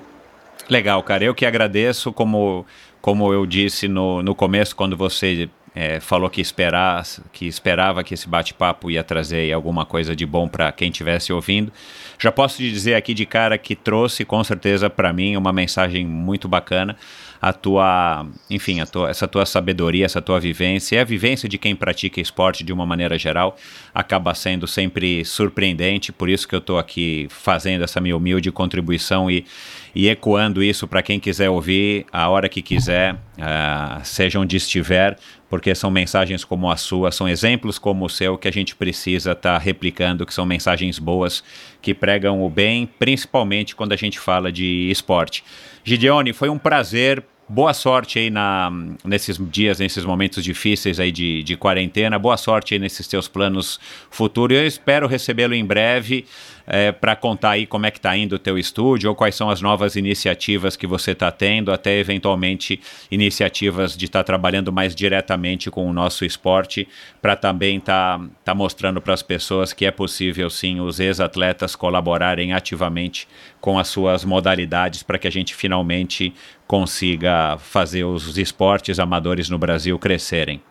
Legal, 0.68 1.02
cara. 1.02 1.24
Eu 1.24 1.34
que 1.34 1.46
agradeço, 1.46 2.12
como, 2.12 2.64
como 3.00 3.32
eu 3.32 3.46
disse 3.46 3.88
no, 3.88 4.22
no 4.22 4.34
começo, 4.34 4.76
quando 4.76 4.96
você 4.96 5.48
é, 5.74 6.00
falou 6.00 6.28
que, 6.28 6.40
esperar, 6.40 7.04
que 7.32 7.46
esperava 7.46 8.04
que 8.04 8.14
esse 8.14 8.28
bate-papo 8.28 8.90
ia 8.90 9.02
trazer 9.02 9.52
alguma 9.52 9.84
coisa 9.84 10.14
de 10.14 10.26
bom 10.26 10.48
para 10.48 10.70
quem 10.72 10.90
estivesse 10.90 11.32
ouvindo. 11.32 11.72
Já 12.18 12.30
posso 12.30 12.58
te 12.58 12.70
dizer 12.70 12.94
aqui 12.94 13.14
de 13.14 13.24
cara 13.24 13.56
que 13.56 13.74
trouxe 13.74 14.24
com 14.24 14.42
certeza 14.44 14.90
para 14.90 15.12
mim 15.12 15.36
uma 15.36 15.52
mensagem 15.52 16.06
muito 16.06 16.48
bacana 16.48 16.96
a 17.40 17.52
tua, 17.52 18.26
enfim, 18.50 18.80
a 18.80 18.86
tua, 18.86 19.08
essa 19.08 19.26
tua 19.26 19.46
sabedoria, 19.46 20.04
essa 20.04 20.20
tua 20.20 20.38
vivência, 20.38 20.96
e 20.96 20.98
a 20.98 21.04
vivência 21.04 21.48
de 21.48 21.56
quem 21.56 21.74
pratica 21.74 22.20
esporte 22.20 22.62
de 22.62 22.72
uma 22.72 22.84
maneira 22.84 23.18
geral 23.18 23.56
acaba 23.94 24.34
sendo 24.34 24.66
sempre 24.66 25.24
surpreendente, 25.24 26.12
por 26.12 26.28
isso 26.28 26.46
que 26.46 26.54
eu 26.54 26.58
estou 26.58 26.78
aqui 26.78 27.26
fazendo 27.30 27.82
essa 27.82 28.00
minha 28.00 28.16
humilde 28.16 28.52
contribuição 28.52 29.30
e, 29.30 29.46
e 29.94 30.08
ecoando 30.08 30.62
isso 30.62 30.86
para 30.86 31.02
quem 31.02 31.18
quiser 31.18 31.48
ouvir 31.48 32.04
a 32.12 32.28
hora 32.28 32.48
que 32.48 32.60
quiser, 32.60 33.14
uh, 33.14 34.04
seja 34.04 34.38
onde 34.38 34.56
estiver, 34.56 35.16
porque 35.48 35.74
são 35.74 35.90
mensagens 35.90 36.44
como 36.44 36.70
a 36.70 36.76
sua, 36.76 37.10
são 37.10 37.28
exemplos 37.28 37.78
como 37.78 38.04
o 38.04 38.08
seu 38.08 38.36
que 38.36 38.46
a 38.46 38.52
gente 38.52 38.76
precisa 38.76 39.32
estar 39.32 39.54
tá 39.54 39.58
replicando, 39.58 40.26
que 40.26 40.32
são 40.34 40.44
mensagens 40.44 40.98
boas, 40.98 41.42
que 41.80 41.92
pregam 41.94 42.42
o 42.42 42.48
bem, 42.48 42.88
principalmente 42.98 43.74
quando 43.74 43.92
a 43.92 43.96
gente 43.96 44.18
fala 44.18 44.52
de 44.52 44.88
esporte. 44.90 45.42
Gideone, 45.82 46.32
foi 46.32 46.48
um 46.48 46.58
prazer 46.58 47.24
boa 47.50 47.74
sorte 47.74 48.20
aí 48.20 48.30
na, 48.30 48.70
nesses 49.04 49.36
dias, 49.50 49.80
nesses 49.80 50.04
momentos 50.04 50.44
difíceis 50.44 51.00
aí 51.00 51.10
de, 51.10 51.42
de 51.42 51.56
quarentena. 51.56 52.16
Boa 52.16 52.36
sorte 52.36 52.74
aí 52.74 52.80
nesses 52.80 53.08
teus 53.08 53.26
planos 53.26 53.80
futuros. 54.08 54.56
Eu 54.56 54.64
espero 54.64 55.08
recebê-lo 55.08 55.52
em 55.52 55.64
breve 55.64 56.24
é, 56.72 56.92
para 56.92 57.16
contar 57.16 57.50
aí 57.50 57.66
como 57.66 57.84
é 57.84 57.90
que 57.90 57.98
está 57.98 58.16
indo 58.16 58.36
o 58.36 58.38
teu 58.38 58.56
estúdio 58.56 59.10
ou 59.10 59.16
quais 59.16 59.34
são 59.34 59.50
as 59.50 59.60
novas 59.60 59.96
iniciativas 59.96 60.76
que 60.76 60.86
você 60.86 61.10
está 61.10 61.30
tendo, 61.30 61.72
até 61.72 61.98
eventualmente 61.98 62.80
iniciativas 63.10 63.96
de 63.96 64.04
estar 64.04 64.20
tá 64.20 64.24
trabalhando 64.24 64.72
mais 64.72 64.94
diretamente 64.94 65.68
com 65.68 65.90
o 65.90 65.92
nosso 65.92 66.24
esporte, 66.24 66.86
para 67.20 67.34
também 67.34 67.78
estar 67.78 68.20
tá, 68.20 68.24
tá 68.44 68.54
mostrando 68.54 69.00
para 69.00 69.12
as 69.12 69.22
pessoas 69.22 69.72
que 69.72 69.84
é 69.84 69.90
possível 69.90 70.48
sim 70.48 70.80
os 70.80 71.00
ex-atletas 71.00 71.74
colaborarem 71.74 72.52
ativamente 72.52 73.26
com 73.60 73.76
as 73.76 73.88
suas 73.88 74.24
modalidades 74.24 75.02
para 75.02 75.18
que 75.18 75.26
a 75.26 75.32
gente 75.32 75.56
finalmente 75.56 76.32
consiga 76.68 77.58
fazer 77.58 78.04
os 78.04 78.38
esportes 78.38 79.00
amadores 79.00 79.50
no 79.50 79.58
Brasil 79.58 79.98
crescerem. 79.98 80.62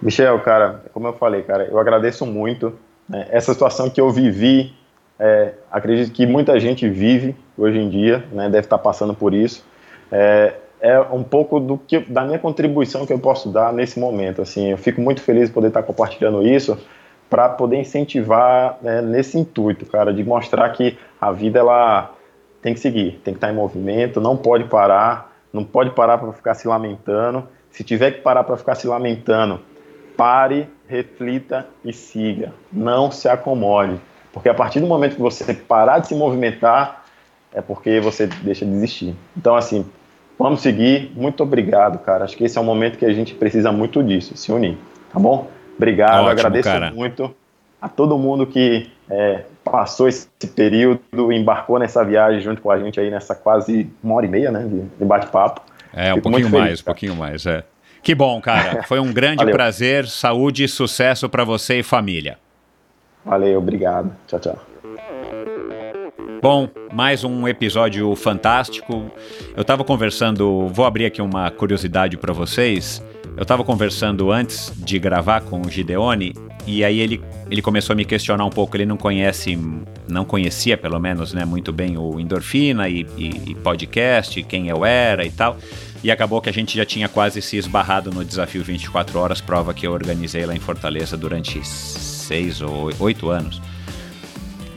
Michel, 0.00 0.38
cara, 0.40 0.84
como 0.92 1.08
eu 1.08 1.14
falei, 1.14 1.42
cara, 1.42 1.64
eu 1.64 1.78
agradeço 1.78 2.24
muito 2.24 2.78
né, 3.08 3.26
essa 3.30 3.52
situação 3.52 3.90
que 3.90 4.00
eu 4.00 4.10
vivi. 4.10 4.74
É, 5.18 5.52
acredito 5.70 6.12
que 6.12 6.26
muita 6.26 6.58
gente 6.58 6.88
vive 6.88 7.36
hoje 7.56 7.78
em 7.78 7.88
dia, 7.88 8.24
né, 8.32 8.44
deve 8.44 8.66
estar 8.66 8.78
passando 8.78 9.14
por 9.14 9.32
isso. 9.32 9.64
É, 10.10 10.54
é 10.80 11.00
um 11.00 11.22
pouco 11.22 11.58
do 11.58 11.78
que 11.78 12.00
da 12.00 12.24
minha 12.24 12.38
contribuição 12.38 13.06
que 13.06 13.12
eu 13.12 13.18
posso 13.18 13.48
dar 13.48 13.72
nesse 13.72 13.98
momento. 13.98 14.42
Assim, 14.42 14.70
eu 14.70 14.76
fico 14.76 15.00
muito 15.00 15.22
feliz 15.22 15.48
de 15.48 15.54
poder 15.54 15.68
estar 15.68 15.82
compartilhando 15.82 16.46
isso 16.46 16.76
para 17.30 17.48
poder 17.48 17.78
incentivar 17.78 18.78
né, 18.82 19.00
nesse 19.00 19.38
intuito, 19.38 19.86
cara, 19.86 20.12
de 20.12 20.22
mostrar 20.22 20.68
que 20.70 20.98
a 21.20 21.32
vida 21.32 21.58
ela 21.58 22.12
tem 22.60 22.74
que 22.74 22.80
seguir, 22.80 23.20
tem 23.24 23.34
que 23.34 23.38
estar 23.38 23.50
em 23.50 23.54
movimento, 23.54 24.20
não 24.20 24.36
pode 24.36 24.64
parar, 24.64 25.32
não 25.52 25.64
pode 25.64 25.90
parar 25.90 26.18
para 26.18 26.32
ficar 26.32 26.54
se 26.54 26.68
lamentando. 26.68 27.48
Se 27.70 27.82
tiver 27.82 28.10
que 28.12 28.20
parar 28.20 28.44
para 28.44 28.56
ficar 28.56 28.74
se 28.74 28.86
lamentando, 28.86 29.60
pare, 30.16 30.68
reflita 30.88 31.66
e 31.84 31.92
siga. 31.92 32.52
Não 32.72 33.10
se 33.10 33.28
acomode, 33.28 33.98
porque 34.32 34.48
a 34.48 34.54
partir 34.54 34.80
do 34.80 34.86
momento 34.86 35.16
que 35.16 35.22
você 35.22 35.52
parar 35.54 36.00
de 36.00 36.08
se 36.08 36.14
movimentar, 36.14 37.04
é 37.52 37.60
porque 37.60 38.00
você 38.00 38.26
deixa 38.26 38.66
de 38.66 38.72
existir. 38.72 39.14
Então, 39.36 39.54
assim, 39.54 39.86
vamos 40.38 40.60
seguir. 40.60 41.12
Muito 41.14 41.42
obrigado, 41.42 41.98
cara. 41.98 42.24
Acho 42.24 42.36
que 42.36 42.44
esse 42.44 42.58
é 42.58 42.60
um 42.60 42.64
momento 42.64 42.98
que 42.98 43.06
a 43.06 43.12
gente 43.12 43.34
precisa 43.34 43.70
muito 43.70 44.02
disso, 44.02 44.36
se 44.36 44.50
unir, 44.50 44.76
tá 45.12 45.18
bom? 45.18 45.48
Obrigado, 45.76 46.24
Ótimo, 46.24 46.30
agradeço 46.30 46.68
cara. 46.68 46.90
muito 46.90 47.34
a 47.84 47.88
todo 47.88 48.16
mundo 48.16 48.46
que 48.46 48.90
é, 49.10 49.44
passou 49.62 50.08
esse 50.08 50.26
período, 50.56 51.30
embarcou 51.30 51.78
nessa 51.78 52.02
viagem 52.02 52.40
junto 52.40 52.62
com 52.62 52.70
a 52.70 52.78
gente 52.78 52.98
aí 52.98 53.10
nessa 53.10 53.34
quase 53.34 53.90
uma 54.02 54.14
hora 54.14 54.24
e 54.24 54.28
meia, 54.28 54.50
né, 54.50 54.62
de, 54.62 54.80
de 54.80 55.04
bate-papo. 55.04 55.60
É, 55.92 56.10
um 56.12 56.16
Fico 56.16 56.30
pouquinho 56.30 56.50
feliz, 56.50 56.64
mais, 56.66 56.80
um 56.80 56.84
pouquinho 56.84 57.14
mais, 57.14 57.46
é. 57.46 57.62
Que 58.04 58.14
bom, 58.14 58.38
cara. 58.38 58.82
Foi 58.86 59.00
um 59.00 59.10
grande 59.10 59.46
prazer, 59.46 60.06
saúde 60.06 60.64
e 60.64 60.68
sucesso 60.68 61.26
para 61.26 61.42
você 61.42 61.78
e 61.78 61.82
família. 61.82 62.38
Valeu, 63.24 63.58
obrigado. 63.58 64.14
Tchau, 64.26 64.38
tchau. 64.38 64.58
Bom, 66.42 66.68
mais 66.92 67.24
um 67.24 67.48
episódio 67.48 68.14
fantástico. 68.14 69.10
Eu 69.56 69.62
estava 69.62 69.82
conversando, 69.82 70.68
vou 70.68 70.84
abrir 70.84 71.06
aqui 71.06 71.22
uma 71.22 71.50
curiosidade 71.50 72.18
para 72.18 72.34
vocês. 72.34 73.02
Eu 73.34 73.42
estava 73.42 73.64
conversando 73.64 74.30
antes 74.30 74.70
de 74.76 74.98
gravar 74.98 75.40
com 75.40 75.62
o 75.62 75.70
Gideone 75.70 76.34
e 76.66 76.84
aí 76.84 77.00
ele, 77.00 77.22
ele 77.50 77.62
começou 77.62 77.94
a 77.94 77.96
me 77.96 78.04
questionar 78.04 78.44
um 78.44 78.50
pouco. 78.50 78.76
Ele 78.76 78.84
não 78.84 78.98
conhece, 78.98 79.58
não 80.06 80.26
conhecia 80.26 80.76
pelo 80.76 81.00
menos, 81.00 81.32
né, 81.32 81.46
muito 81.46 81.72
bem 81.72 81.96
o 81.96 82.20
Endorfina 82.20 82.86
e, 82.86 83.06
e, 83.16 83.52
e 83.52 83.54
podcast, 83.54 84.42
quem 84.42 84.68
eu 84.68 84.84
era 84.84 85.24
e 85.24 85.30
tal. 85.30 85.56
E 86.04 86.10
acabou 86.10 86.38
que 86.42 86.50
a 86.50 86.52
gente 86.52 86.76
já 86.76 86.84
tinha 86.84 87.08
quase 87.08 87.40
se 87.40 87.56
esbarrado 87.56 88.10
no 88.10 88.22
desafio 88.22 88.62
24 88.62 89.18
horas, 89.18 89.40
prova 89.40 89.72
que 89.72 89.86
eu 89.86 89.92
organizei 89.92 90.44
lá 90.44 90.54
em 90.54 90.60
Fortaleza 90.60 91.16
durante 91.16 91.66
seis 91.66 92.60
ou 92.60 92.92
oito 93.00 93.30
anos. 93.30 93.62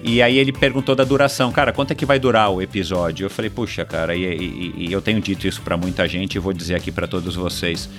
E 0.01 0.21
aí 0.21 0.37
ele 0.37 0.53
perguntou 0.53 0.95
da 0.95 1.03
duração, 1.03 1.51
cara, 1.51 1.73
quanto 1.73 1.91
é 1.91 1.95
que 1.95 2.05
vai 2.05 2.17
durar 2.17 2.49
o 2.49 2.61
episódio? 2.61 3.25
Eu 3.25 3.29
falei, 3.29 3.49
puxa, 3.49 3.83
cara, 3.83 4.15
e, 4.15 4.23
e, 4.23 4.87
e 4.87 4.93
eu 4.93 5.01
tenho 5.01 5.19
dito 5.19 5.45
isso 5.45 5.61
para 5.61 5.75
muita 5.75 6.07
gente 6.07 6.35
e 6.35 6.39
vou 6.39 6.53
dizer 6.53 6.75
aqui 6.75 6.93
para 6.93 7.05
todos 7.05 7.35
vocês. 7.35 7.89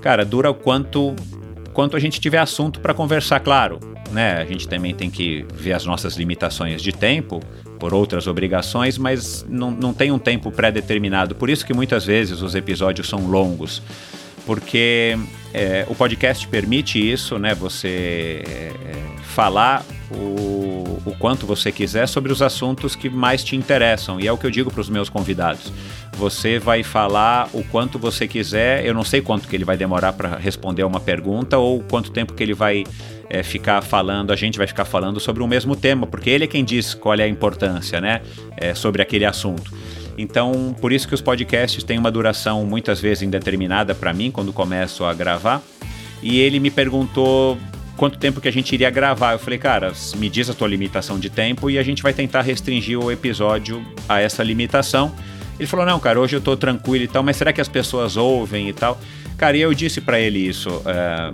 Cara, 0.00 0.24
dura 0.24 0.48
o 0.48 0.54
quanto 0.54 1.16
quanto 1.78 1.96
a 1.96 2.00
gente 2.00 2.20
tiver 2.20 2.38
assunto 2.38 2.80
para 2.80 2.92
conversar, 2.92 3.38
claro. 3.38 3.78
Né? 4.10 4.32
A 4.32 4.44
gente 4.44 4.66
também 4.66 4.92
tem 4.92 5.08
que 5.08 5.46
ver 5.54 5.74
as 5.74 5.86
nossas 5.86 6.16
limitações 6.16 6.82
de 6.82 6.90
tempo, 6.90 7.40
por 7.78 7.94
outras 7.94 8.26
obrigações, 8.26 8.98
mas 8.98 9.46
não, 9.48 9.70
não 9.70 9.94
tem 9.94 10.10
um 10.10 10.18
tempo 10.18 10.50
pré-determinado. 10.50 11.36
Por 11.36 11.48
isso 11.48 11.64
que 11.64 11.72
muitas 11.72 12.04
vezes 12.04 12.42
os 12.42 12.56
episódios 12.56 13.08
são 13.08 13.28
longos. 13.28 13.80
Porque 14.44 15.16
é, 15.54 15.86
o 15.88 15.94
podcast 15.94 16.48
permite 16.48 16.98
isso, 16.98 17.38
né? 17.38 17.54
Você 17.54 18.42
é, 18.44 18.72
falar 19.22 19.84
o, 20.10 21.00
o 21.06 21.14
quanto 21.16 21.46
você 21.46 21.70
quiser 21.70 22.08
sobre 22.08 22.32
os 22.32 22.42
assuntos 22.42 22.96
que 22.96 23.08
mais 23.08 23.44
te 23.44 23.54
interessam. 23.54 24.18
E 24.18 24.26
é 24.26 24.32
o 24.32 24.36
que 24.36 24.46
eu 24.46 24.50
digo 24.50 24.68
para 24.68 24.80
os 24.80 24.88
meus 24.88 25.08
convidados. 25.08 25.72
Você 26.18 26.58
vai 26.58 26.82
falar 26.82 27.48
o 27.52 27.62
quanto 27.62 27.96
você 27.96 28.26
quiser. 28.26 28.84
Eu 28.84 28.92
não 28.92 29.04
sei 29.04 29.20
quanto 29.20 29.46
que 29.46 29.54
ele 29.54 29.64
vai 29.64 29.76
demorar 29.76 30.12
para 30.12 30.36
responder 30.36 30.82
uma 30.82 30.98
pergunta 30.98 31.56
ou 31.58 31.80
quanto 31.80 32.10
tempo 32.10 32.34
que 32.34 32.42
ele 32.42 32.54
vai 32.54 32.82
é, 33.30 33.44
ficar 33.44 33.80
falando, 33.82 34.32
a 34.32 34.36
gente 34.36 34.58
vai 34.58 34.66
ficar 34.66 34.84
falando 34.84 35.20
sobre 35.20 35.44
o 35.44 35.46
mesmo 35.46 35.76
tema, 35.76 36.08
porque 36.08 36.28
ele 36.28 36.42
é 36.42 36.46
quem 36.48 36.64
diz 36.64 36.92
qual 36.92 37.14
é 37.14 37.22
a 37.22 37.28
importância, 37.28 38.00
né? 38.00 38.20
É, 38.56 38.74
sobre 38.74 39.00
aquele 39.00 39.24
assunto. 39.24 39.72
Então, 40.16 40.74
por 40.80 40.92
isso 40.92 41.06
que 41.06 41.14
os 41.14 41.20
podcasts 41.20 41.84
têm 41.84 41.96
uma 41.96 42.10
duração 42.10 42.64
muitas 42.64 43.00
vezes 43.00 43.22
indeterminada 43.22 43.94
para 43.94 44.12
mim 44.12 44.32
quando 44.32 44.52
começo 44.52 45.04
a 45.04 45.14
gravar. 45.14 45.62
E 46.20 46.40
ele 46.40 46.58
me 46.58 46.72
perguntou 46.72 47.56
quanto 47.96 48.18
tempo 48.18 48.40
que 48.40 48.48
a 48.48 48.52
gente 48.52 48.72
iria 48.72 48.90
gravar. 48.90 49.34
Eu 49.34 49.38
falei, 49.38 49.60
cara, 49.60 49.92
me 50.16 50.28
diz 50.28 50.50
a 50.50 50.54
tua 50.54 50.66
limitação 50.66 51.16
de 51.16 51.30
tempo 51.30 51.70
e 51.70 51.78
a 51.78 51.82
gente 51.84 52.02
vai 52.02 52.12
tentar 52.12 52.40
restringir 52.40 52.98
o 52.98 53.12
episódio 53.12 53.80
a 54.08 54.20
essa 54.20 54.42
limitação. 54.42 55.14
Ele 55.58 55.66
falou, 55.66 55.84
não, 55.84 55.98
cara, 55.98 56.20
hoje 56.20 56.36
eu 56.36 56.40
tô 56.40 56.56
tranquilo 56.56 57.04
e 57.04 57.08
tal, 57.08 57.22
mas 57.22 57.36
será 57.36 57.52
que 57.52 57.60
as 57.60 57.68
pessoas 57.68 58.16
ouvem 58.16 58.68
e 58.68 58.72
tal? 58.72 58.98
Cara, 59.36 59.56
e 59.56 59.60
eu 59.60 59.72
disse 59.74 60.00
para 60.00 60.18
ele 60.18 60.38
isso, 60.38 60.82
é, 60.86 61.32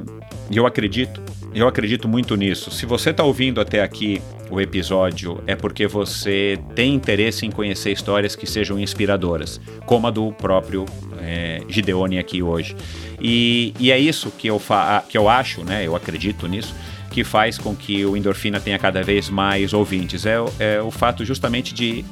e 0.50 0.56
eu 0.56 0.66
acredito, 0.66 1.22
eu 1.54 1.66
acredito 1.66 2.08
muito 2.08 2.36
nisso. 2.36 2.70
Se 2.70 2.84
você 2.84 3.10
está 3.10 3.24
ouvindo 3.24 3.60
até 3.60 3.82
aqui 3.82 4.20
o 4.50 4.60
episódio, 4.60 5.42
é 5.46 5.54
porque 5.54 5.86
você 5.86 6.58
tem 6.74 6.94
interesse 6.94 7.46
em 7.46 7.50
conhecer 7.50 7.92
histórias 7.92 8.36
que 8.36 8.46
sejam 8.46 8.78
inspiradoras, 8.78 9.60
como 9.86 10.06
a 10.06 10.10
do 10.10 10.32
próprio 10.32 10.84
é, 11.18 11.62
Gideone 11.68 12.18
aqui 12.18 12.42
hoje. 12.42 12.76
E, 13.20 13.72
e 13.78 13.90
é 13.90 13.98
isso 13.98 14.30
que 14.30 14.48
eu, 14.48 14.60
que 15.08 15.16
eu 15.16 15.28
acho, 15.28 15.64
né? 15.64 15.86
Eu 15.86 15.96
acredito 15.96 16.46
nisso 16.46 16.74
que 17.10 17.22
faz 17.22 17.56
com 17.56 17.76
que 17.76 18.04
o 18.04 18.16
Endorfina 18.16 18.58
tenha 18.58 18.78
cada 18.78 19.00
vez 19.02 19.30
mais 19.30 19.72
ouvintes. 19.72 20.26
É, 20.26 20.34
é 20.58 20.82
o 20.82 20.90
fato 20.90 21.24
justamente 21.24 21.72
de 21.72 22.04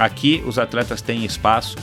aqui 0.00 0.42
os 0.46 0.58
atletas 0.58 1.00
têm 1.00 1.24
espaço 1.24 1.76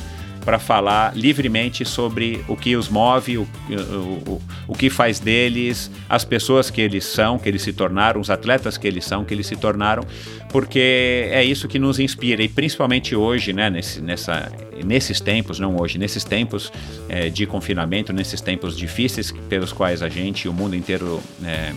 para 0.47 0.59
falar 0.59 1.13
livremente 1.13 1.83
sobre 1.83 2.41
o 2.47 2.55
que 2.55 2.77
os 2.77 2.87
move, 2.87 3.37
o, 3.37 3.41
o, 3.69 4.41
o 4.69 4.73
que 4.73 4.89
faz 4.89 5.19
deles, 5.19 5.91
as 6.07 6.23
pessoas 6.23 6.69
que 6.69 6.79
eles 6.79 7.03
são, 7.03 7.37
que 7.37 7.49
eles 7.49 7.61
se 7.61 7.73
tornaram, 7.73 8.21
os 8.21 8.29
atletas 8.29 8.77
que 8.77 8.87
eles 8.87 9.03
são, 9.03 9.25
que 9.25 9.33
eles 9.33 9.45
se 9.45 9.57
tornaram, 9.57 10.05
porque 10.49 11.27
é 11.31 11.43
isso 11.43 11.67
que 11.67 11.77
nos 11.77 11.99
inspira. 11.99 12.41
E 12.41 12.47
principalmente 12.47 13.13
hoje, 13.13 13.51
né, 13.51 13.69
nesse, 13.69 13.99
nessa, 13.99 14.49
nesses 14.85 15.19
tempos, 15.19 15.59
não 15.59 15.75
hoje, 15.75 15.97
nesses 15.97 16.23
tempos 16.23 16.71
é, 17.09 17.27
de 17.27 17.45
confinamento, 17.45 18.13
nesses 18.13 18.39
tempos 18.39 18.77
difíceis 18.77 19.33
pelos 19.49 19.73
quais 19.73 20.01
a 20.01 20.07
gente 20.07 20.45
e 20.45 20.47
o 20.47 20.53
mundo 20.53 20.77
inteiro 20.77 21.21
é, 21.43 21.73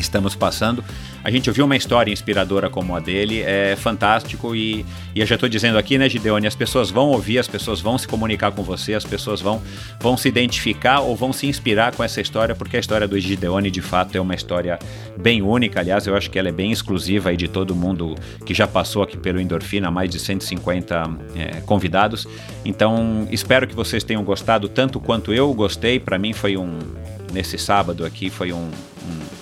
estamos 0.00 0.34
passando. 0.34 0.84
A 1.22 1.30
gente 1.30 1.50
ouviu 1.50 1.66
uma 1.66 1.76
história 1.76 2.10
inspiradora 2.10 2.70
como 2.70 2.96
a 2.96 3.00
dele, 3.00 3.42
é 3.42 3.76
fantástico 3.76 4.56
e, 4.56 4.84
e 5.14 5.20
eu 5.20 5.26
já 5.26 5.34
estou 5.34 5.48
dizendo 5.48 5.76
aqui, 5.76 5.98
né, 5.98 6.08
Gideone, 6.08 6.46
as 6.46 6.54
pessoas 6.54 6.90
vão 6.90 7.08
ouvir, 7.08 7.38
as 7.38 7.46
pessoas 7.46 7.80
vão 7.80 7.98
se 7.98 8.08
comunicar 8.08 8.52
com 8.52 8.62
você, 8.62 8.94
as 8.94 9.04
pessoas 9.04 9.40
vão, 9.40 9.62
vão 10.00 10.16
se 10.16 10.28
identificar 10.28 11.00
ou 11.00 11.14
vão 11.14 11.32
se 11.32 11.46
inspirar 11.46 11.94
com 11.94 12.02
essa 12.02 12.20
história, 12.20 12.54
porque 12.54 12.76
a 12.76 12.80
história 12.80 13.06
do 13.06 13.18
Gideone 13.18 13.70
de 13.70 13.82
fato 13.82 14.16
é 14.16 14.20
uma 14.20 14.34
história 14.34 14.78
bem 15.18 15.42
única, 15.42 15.80
aliás, 15.80 16.06
eu 16.06 16.16
acho 16.16 16.30
que 16.30 16.38
ela 16.38 16.48
é 16.48 16.52
bem 16.52 16.72
exclusiva 16.72 17.30
aí 17.30 17.36
de 17.36 17.48
todo 17.48 17.74
mundo 17.74 18.14
que 18.46 18.54
já 18.54 18.66
passou 18.66 19.02
aqui 19.02 19.18
pelo 19.18 19.40
Endorfina, 19.40 19.90
mais 19.90 20.08
de 20.08 20.18
150 20.18 21.04
é, 21.36 21.60
convidados. 21.60 22.26
Então, 22.64 23.28
espero 23.30 23.66
que 23.66 23.74
vocês 23.74 24.02
tenham 24.02 24.24
gostado 24.24 24.68
tanto 24.68 24.98
quanto 24.98 25.32
eu 25.32 25.52
gostei. 25.52 26.00
Para 26.00 26.18
mim 26.18 26.32
foi 26.32 26.56
um 26.56 26.78
nesse 27.32 27.56
sábado 27.56 28.04
aqui 28.04 28.28
foi 28.28 28.52
um, 28.52 28.56
um 28.58 29.39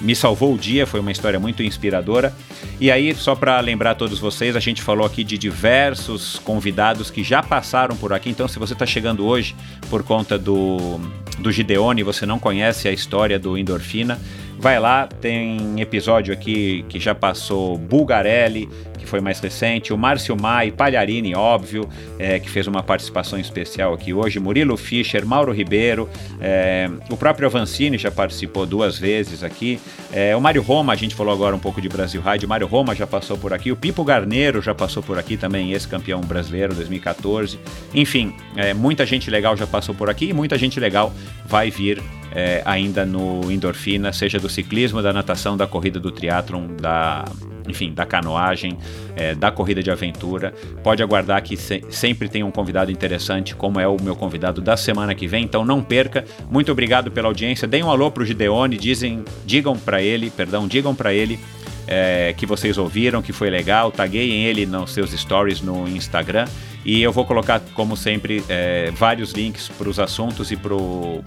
me 0.00 0.14
salvou 0.14 0.54
o 0.54 0.58
dia, 0.58 0.86
foi 0.86 1.00
uma 1.00 1.12
história 1.12 1.38
muito 1.38 1.62
inspiradora. 1.62 2.34
E 2.80 2.90
aí, 2.90 3.14
só 3.14 3.34
para 3.34 3.58
lembrar 3.60 3.92
a 3.92 3.94
todos 3.94 4.18
vocês, 4.18 4.56
a 4.56 4.60
gente 4.60 4.82
falou 4.82 5.06
aqui 5.06 5.24
de 5.24 5.38
diversos 5.38 6.38
convidados 6.38 7.10
que 7.10 7.22
já 7.22 7.42
passaram 7.42 7.96
por 7.96 8.12
aqui. 8.12 8.30
Então, 8.30 8.46
se 8.48 8.58
você 8.58 8.72
está 8.72 8.86
chegando 8.86 9.26
hoje 9.26 9.54
por 9.88 10.02
conta 10.02 10.38
do, 10.38 11.00
do 11.38 11.52
Gideone 11.52 12.02
você 12.02 12.26
não 12.26 12.38
conhece 12.38 12.88
a 12.88 12.92
história 12.92 13.38
do 13.38 13.56
Endorfina, 13.56 14.18
vai 14.58 14.80
lá, 14.80 15.06
tem 15.06 15.80
episódio 15.80 16.32
aqui 16.32 16.84
que 16.88 16.98
já 16.98 17.14
passou 17.14 17.76
Bulgarelli, 17.76 18.68
que 18.98 19.06
foi 19.06 19.20
mais 19.20 19.38
recente, 19.38 19.92
o 19.92 19.98
Márcio 19.98 20.36
Mai, 20.36 20.70
Palharini, 20.70 21.34
óbvio, 21.34 21.88
é, 22.18 22.38
que 22.38 22.50
fez 22.50 22.66
uma 22.66 22.82
participação 22.82 23.38
especial 23.38 23.94
aqui 23.94 24.12
hoje, 24.12 24.40
Murilo 24.40 24.76
Fischer, 24.76 25.24
Mauro 25.24 25.52
Ribeiro, 25.52 26.08
é, 26.40 26.90
o 27.10 27.16
próprio 27.16 27.46
Avancini 27.46 27.98
já 27.98 28.10
participou 28.10 28.66
duas 28.66 28.98
vezes 28.98 29.44
aqui, 29.44 29.78
é, 30.12 30.34
o 30.34 30.40
Mário 30.40 30.62
Roma, 30.62 30.92
a 30.92 30.96
gente 30.96 31.14
falou 31.14 31.32
agora 31.32 31.54
um 31.54 31.60
pouco 31.60 31.80
de 31.80 31.88
Brasil 31.88 32.20
Rádio, 32.20 32.48
Mário 32.48 32.66
Roma 32.66 32.94
já 32.94 33.06
passou 33.06 33.38
por 33.38 33.52
aqui, 33.52 33.70
o 33.70 33.76
Pipo 33.76 34.02
Garneiro 34.02 34.60
já 34.60 34.74
passou 34.74 35.02
por 35.02 35.18
aqui 35.18 35.36
também, 35.36 35.72
esse 35.72 35.86
campeão 35.86 36.20
brasileiro 36.20 36.74
2014, 36.74 37.58
enfim, 37.94 38.34
é, 38.56 38.74
muita 38.74 39.06
gente 39.06 39.30
legal 39.30 39.56
já 39.56 39.66
passou 39.66 39.94
por 39.94 40.10
aqui 40.10 40.30
e 40.30 40.32
muita 40.32 40.58
gente 40.58 40.80
legal 40.80 41.12
vai 41.46 41.70
vir 41.70 42.02
é, 42.36 42.60
ainda 42.66 43.06
no 43.06 43.50
endorfina, 43.50 44.12
seja 44.12 44.38
do 44.38 44.46
ciclismo, 44.46 45.00
da 45.00 45.10
natação, 45.10 45.56
da 45.56 45.66
corrida 45.66 45.98
do 45.98 46.10
triatlon, 46.10 46.66
da 46.78 47.24
enfim, 47.66 47.92
da 47.92 48.04
canoagem, 48.04 48.78
é, 49.16 49.34
da 49.34 49.50
corrida 49.50 49.82
de 49.82 49.90
aventura. 49.90 50.54
Pode 50.84 51.02
aguardar 51.02 51.42
que 51.42 51.56
se 51.56 51.82
sempre 51.90 52.28
tem 52.28 52.44
um 52.44 52.50
convidado 52.50 52.92
interessante, 52.92 53.56
como 53.56 53.80
é 53.80 53.88
o 53.88 53.96
meu 54.00 54.14
convidado 54.14 54.60
da 54.60 54.76
semana 54.76 55.14
que 55.14 55.26
vem. 55.26 55.44
Então 55.44 55.64
não 55.64 55.82
perca. 55.82 56.24
Muito 56.48 56.70
obrigado 56.70 57.10
pela 57.10 57.26
audiência. 57.26 57.66
Deem 57.66 57.82
um 57.82 57.90
alô 57.90 58.10
pro 58.10 58.24
Gideone, 58.24 58.76
dizem, 58.76 59.24
digam 59.44 59.76
para 59.76 60.00
ele, 60.02 60.30
perdão, 60.30 60.68
digam 60.68 60.94
para 60.94 61.12
ele 61.12 61.40
é, 61.86 62.34
que 62.36 62.46
vocês 62.46 62.78
ouviram, 62.78 63.22
que 63.22 63.32
foi 63.32 63.50
legal. 63.50 63.90
Tagueiem 63.90 64.44
ele 64.44 64.66
nos 64.66 64.92
seus 64.92 65.12
stories 65.12 65.60
no 65.60 65.88
Instagram. 65.88 66.46
E 66.84 67.02
eu 67.02 67.12
vou 67.12 67.24
colocar, 67.24 67.60
como 67.74 67.96
sempre, 67.96 68.44
é, 68.48 68.90
vários 68.92 69.32
links 69.32 69.68
para 69.68 69.88
os 69.88 69.98
assuntos 69.98 70.50
e 70.52 70.56
para 70.56 70.74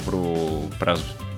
pro, 0.06 0.70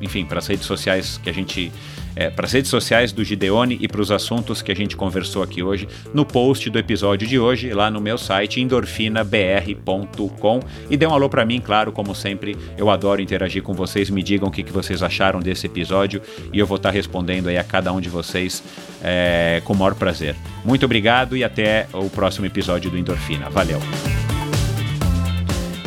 enfim, 0.02 0.26
para 0.26 0.40
as 0.40 0.48
redes 0.48 0.66
sociais 0.66 1.20
que 1.24 1.30
a 1.30 1.34
gente 1.34 1.72
é, 2.16 2.30
para 2.30 2.46
as 2.46 2.52
redes 2.52 2.70
sociais 2.70 3.12
do 3.12 3.24
Gideone 3.24 3.80
e 3.80 3.88
para 3.88 4.00
os 4.02 4.12
assuntos 4.12 4.62
que 4.62 4.72
a 4.72 4.76
gente 4.76 4.96
conversou 4.98 5.42
aqui 5.44 5.62
hoje 5.64 5.88
no 6.14 6.26
post 6.26 6.70
do 6.70 6.78
episódio 6.78 7.26
de 7.28 7.40
hoje, 7.40 7.74
lá 7.74 7.90
no 7.90 8.00
meu 8.02 8.18
site 8.18 8.60
endorfinabr.com. 8.60 10.60
E 10.90 10.98
dê 10.98 11.08
um 11.08 11.14
alô 11.14 11.30
para 11.30 11.46
mim, 11.46 11.62
claro, 11.62 11.94
como 11.94 12.14
sempre, 12.14 12.58
eu 12.78 12.90
adoro 12.90 13.22
interagir 13.22 13.64
com 13.64 13.74
vocês. 13.74 14.10
Me 14.10 14.22
digam 14.22 14.50
o 14.50 14.52
que, 14.52 14.64
que 14.64 14.72
vocês 14.72 15.02
acharam 15.02 15.40
desse 15.40 15.68
episódio 15.68 16.22
e 16.52 16.60
eu 16.60 16.68
vou 16.68 16.76
estar 16.78 16.92
respondendo 16.92 17.48
aí 17.48 17.58
a 17.58 17.64
cada 17.64 17.94
um 17.94 18.02
de 18.02 18.10
vocês 18.10 18.62
é, 19.02 19.62
com 19.64 19.74
o 19.74 19.78
maior 19.78 19.96
prazer. 19.96 20.36
Muito 20.66 20.86
obrigado 20.86 21.38
e 21.38 21.44
até 21.44 21.88
o 21.94 22.10
próximo 22.10 22.46
episódio 22.46 22.92
do 22.92 22.98
Endorfina. 22.98 23.50
Valeu! 23.50 23.80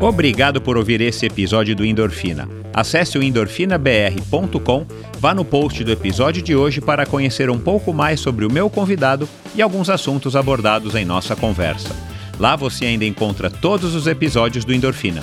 Obrigado 0.00 0.62
por 0.62 0.78
ouvir 0.78 1.02
esse 1.02 1.26
episódio 1.26 1.76
do 1.76 1.84
Endorfina. 1.84 2.48
Acesse 2.72 3.18
o 3.18 3.22
endorfinabr.com, 3.22 4.86
vá 5.18 5.34
no 5.34 5.44
post 5.44 5.84
do 5.84 5.92
episódio 5.92 6.40
de 6.40 6.56
hoje 6.56 6.80
para 6.80 7.04
conhecer 7.04 7.50
um 7.50 7.58
pouco 7.58 7.92
mais 7.92 8.20
sobre 8.20 8.46
o 8.46 8.50
meu 8.50 8.70
convidado 8.70 9.28
e 9.54 9.60
alguns 9.60 9.90
assuntos 9.90 10.34
abordados 10.34 10.94
em 10.94 11.04
nossa 11.04 11.36
conversa. 11.36 11.94
Lá 12.38 12.56
você 12.56 12.86
ainda 12.86 13.04
encontra 13.04 13.50
todos 13.50 13.94
os 13.94 14.06
episódios 14.06 14.64
do 14.64 14.72
Endorfina. 14.72 15.22